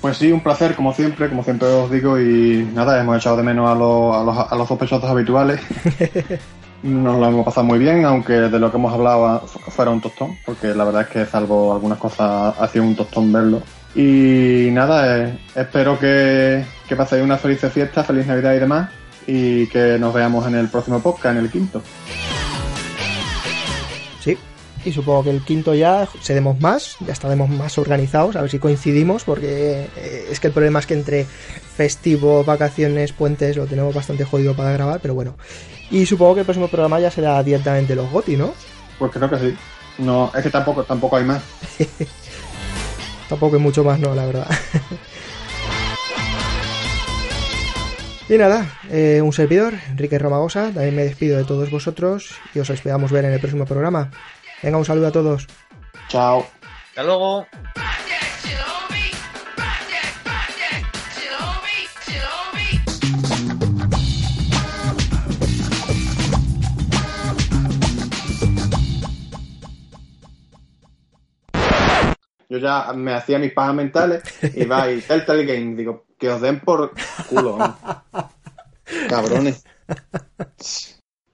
Pues 0.00 0.18
sí, 0.18 0.30
un 0.30 0.42
placer, 0.42 0.74
como 0.74 0.92
siempre, 0.92 1.28
como 1.30 1.42
siempre 1.42 1.66
os 1.68 1.90
digo, 1.90 2.18
y 2.20 2.68
nada, 2.74 3.00
hemos 3.00 3.16
echado 3.16 3.36
de 3.38 3.42
menos 3.42 3.70
a 3.70 3.74
los, 3.74 4.14
a 4.16 4.22
los, 4.22 4.52
a 4.52 4.56
los 4.56 4.68
sospechosos 4.68 5.08
habituales. 5.08 5.60
Nos 6.82 7.18
lo 7.18 7.26
hemos 7.28 7.46
pasado 7.46 7.64
muy 7.64 7.78
bien, 7.78 8.04
aunque 8.04 8.34
de 8.34 8.58
lo 8.58 8.70
que 8.70 8.76
hemos 8.76 8.92
hablado 8.92 9.46
fu- 9.46 9.58
fuera 9.70 9.90
un 9.90 10.02
tostón, 10.02 10.36
porque 10.44 10.74
la 10.74 10.84
verdad 10.84 11.02
es 11.02 11.08
que 11.08 11.24
salvo 11.24 11.72
algunas 11.72 11.96
cosas 11.98 12.54
ha 12.58 12.68
sido 12.68 12.84
un 12.84 12.94
tostón 12.94 13.32
verlo. 13.32 13.62
Y 13.94 14.68
nada, 14.70 15.16
eh, 15.24 15.38
espero 15.54 15.98
que, 15.98 16.62
que 16.86 16.94
paséis 16.96 17.22
una 17.22 17.38
feliz 17.38 17.60
fiesta, 17.72 18.04
feliz 18.04 18.26
Navidad 18.26 18.52
y 18.52 18.58
demás, 18.58 18.90
y 19.26 19.66
que 19.68 19.98
nos 19.98 20.12
veamos 20.12 20.46
en 20.46 20.56
el 20.56 20.68
próximo 20.68 21.00
podcast, 21.00 21.36
en 21.38 21.44
el 21.44 21.50
quinto. 21.50 21.80
Y 24.84 24.92
supongo 24.92 25.24
que 25.24 25.30
el 25.30 25.42
quinto 25.42 25.74
ya 25.74 26.06
seremos 26.20 26.60
más, 26.60 26.96
ya 27.00 27.12
estaremos 27.12 27.48
más 27.48 27.78
organizados, 27.78 28.36
a 28.36 28.42
ver 28.42 28.50
si 28.50 28.58
coincidimos, 28.58 29.24
porque 29.24 29.88
eh, 29.96 30.26
es 30.30 30.40
que 30.40 30.48
el 30.48 30.52
problema 30.52 30.80
es 30.80 30.86
que 30.86 30.94
entre 30.94 31.24
festivo, 31.24 32.44
vacaciones, 32.44 33.12
puentes, 33.12 33.56
lo 33.56 33.66
tenemos 33.66 33.94
bastante 33.94 34.24
jodido 34.24 34.54
para 34.54 34.72
grabar, 34.72 35.00
pero 35.00 35.14
bueno. 35.14 35.36
Y 35.90 36.06
supongo 36.06 36.34
que 36.34 36.40
el 36.40 36.46
próximo 36.46 36.68
programa 36.68 37.00
ya 37.00 37.10
será 37.10 37.42
directamente 37.42 37.94
los 37.94 38.10
GOTI, 38.10 38.36
¿no? 38.36 38.52
Pues 38.98 39.12
creo 39.12 39.30
que 39.30 39.38
sí. 39.38 39.56
No, 39.98 40.30
es 40.34 40.42
que 40.42 40.50
tampoco, 40.50 40.84
tampoco 40.84 41.16
hay 41.16 41.24
más. 41.24 41.42
Tampoco 43.28 43.56
hay 43.56 43.62
mucho 43.62 43.84
más, 43.84 43.98
no, 43.98 44.14
la 44.14 44.26
verdad. 44.26 44.46
y 48.28 48.36
nada, 48.36 48.78
eh, 48.90 49.22
un 49.22 49.32
servidor, 49.32 49.72
Enrique 49.88 50.18
Romagosa, 50.18 50.70
también 50.72 50.94
me 50.94 51.04
despido 51.04 51.38
de 51.38 51.44
todos 51.44 51.70
vosotros 51.70 52.34
y 52.54 52.58
os 52.58 52.68
esperamos 52.68 53.10
ver 53.10 53.24
en 53.24 53.32
el 53.32 53.40
próximo 53.40 53.64
programa. 53.64 54.10
Venga, 54.64 54.78
un 54.78 54.84
saludo 54.86 55.08
a 55.08 55.12
todos. 55.12 55.46
Chao. 56.08 56.46
Hasta 56.88 57.02
luego. 57.02 57.46
Yo 72.48 72.58
ya 72.58 72.90
me 72.94 73.12
hacía 73.12 73.38
mis 73.38 73.52
pajas 73.52 73.74
mentales 73.74 74.22
y 74.54 74.64
va 74.64 74.90
y 74.90 75.00
Telltale 75.06 75.44
Game. 75.44 75.76
Digo, 75.76 76.06
que 76.18 76.30
os 76.30 76.40
den 76.40 76.60
por 76.60 76.94
culo. 77.28 77.58
¿no? 77.58 77.78
Cabrones. 79.10 79.62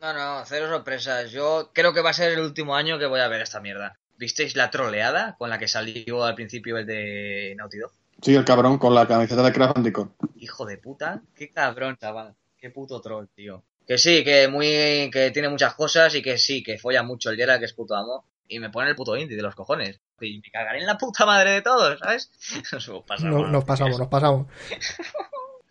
No, 0.01 0.13
no, 0.13 0.43
cero 0.47 0.69
sorpresas. 0.69 1.31
Yo 1.31 1.71
creo 1.75 1.93
que 1.93 2.01
va 2.01 2.11
a 2.11 2.15
ser 2.15 2.33
el 2.33 2.41
último 2.41 2.75
año 2.75 2.99
que 2.99 3.07
voy 3.07 3.21
a 3.21 3.29
ver 3.29 3.43
esta 3.43 3.61
mierda. 3.61 3.99
¿Visteis 4.17 4.57
la 4.57 4.71
troleada 4.71 5.37
con 5.39 5.51
la 5.51 5.59
que 5.59 5.69
salió 5.69 6.25
al 6.25 6.35
principio 6.35 6.77
el 6.79 6.87
de 6.87 7.55
Naughty 7.57 7.79
Dog? 7.79 7.93
Sí, 8.23 8.35
el 8.35 8.45
cabrón 8.45 8.79
con 8.79 8.95
la 8.95 9.07
camiseta 9.07 9.43
de 9.43 9.53
Crash 9.53 9.73
Bandicoot. 9.75 10.13
Hijo 10.37 10.67
de 10.67 10.79
puta. 10.79 11.23
Qué 11.35 11.51
cabrón, 11.51 11.97
chaval. 11.99 12.35
Qué 12.59 12.71
puto 12.71 13.01
troll, 13.01 13.27
tío. 13.35 13.63
Que 13.87 13.99
sí, 13.99 14.23
que 14.23 14.47
muy 14.49 15.11
que 15.13 15.31
tiene 15.33 15.49
muchas 15.49 15.75
cosas 15.75 16.15
y 16.15 16.23
que 16.23 16.39
sí, 16.39 16.63
que 16.63 16.79
folla 16.79 17.03
mucho 17.03 17.31
el 17.31 17.37
Geralt, 17.37 17.61
que 17.61 17.67
es 17.67 17.73
puto 17.73 17.95
amo. 17.97 18.25
Y 18.49 18.59
me 18.59 18.69
pone 18.71 18.91
el 18.91 18.97
puto 18.97 19.17
indie 19.17 19.37
de 19.37 19.43
los 19.43 19.55
cojones. 19.55 20.01
Y 20.21 20.39
me 20.41 20.51
cagaré 20.51 20.81
en 20.81 20.87
la 20.87 20.99
puta 20.99 21.25
madre 21.25 21.53
de 21.53 21.63
todos, 21.63 21.99
¿sabes? 21.99 22.31
Nos 22.73 23.05
pasamos. 23.07 23.43
No- 23.43 23.49
nos 23.49 23.65
pasamos, 23.65 23.99
nos 23.99 24.09
pasamos. 24.09 24.47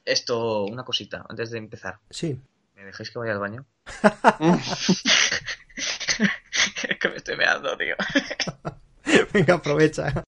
Esto, 0.06 0.64
una 0.65 0.84
cosita, 0.84 1.23
antes 1.30 1.51
de 1.51 1.57
empezar. 1.60 1.99
Sí. 2.10 2.39
¿Me 2.80 2.85
dejáis 2.85 3.11
que 3.11 3.19
vaya 3.19 3.34
al 3.34 3.39
baño? 3.39 3.65
que 6.99 7.10
me 7.10 7.18
estoy 7.18 7.35
meando, 7.35 7.77
tío. 7.77 7.95
Venga, 9.34 9.56
aprovecha. 9.56 10.26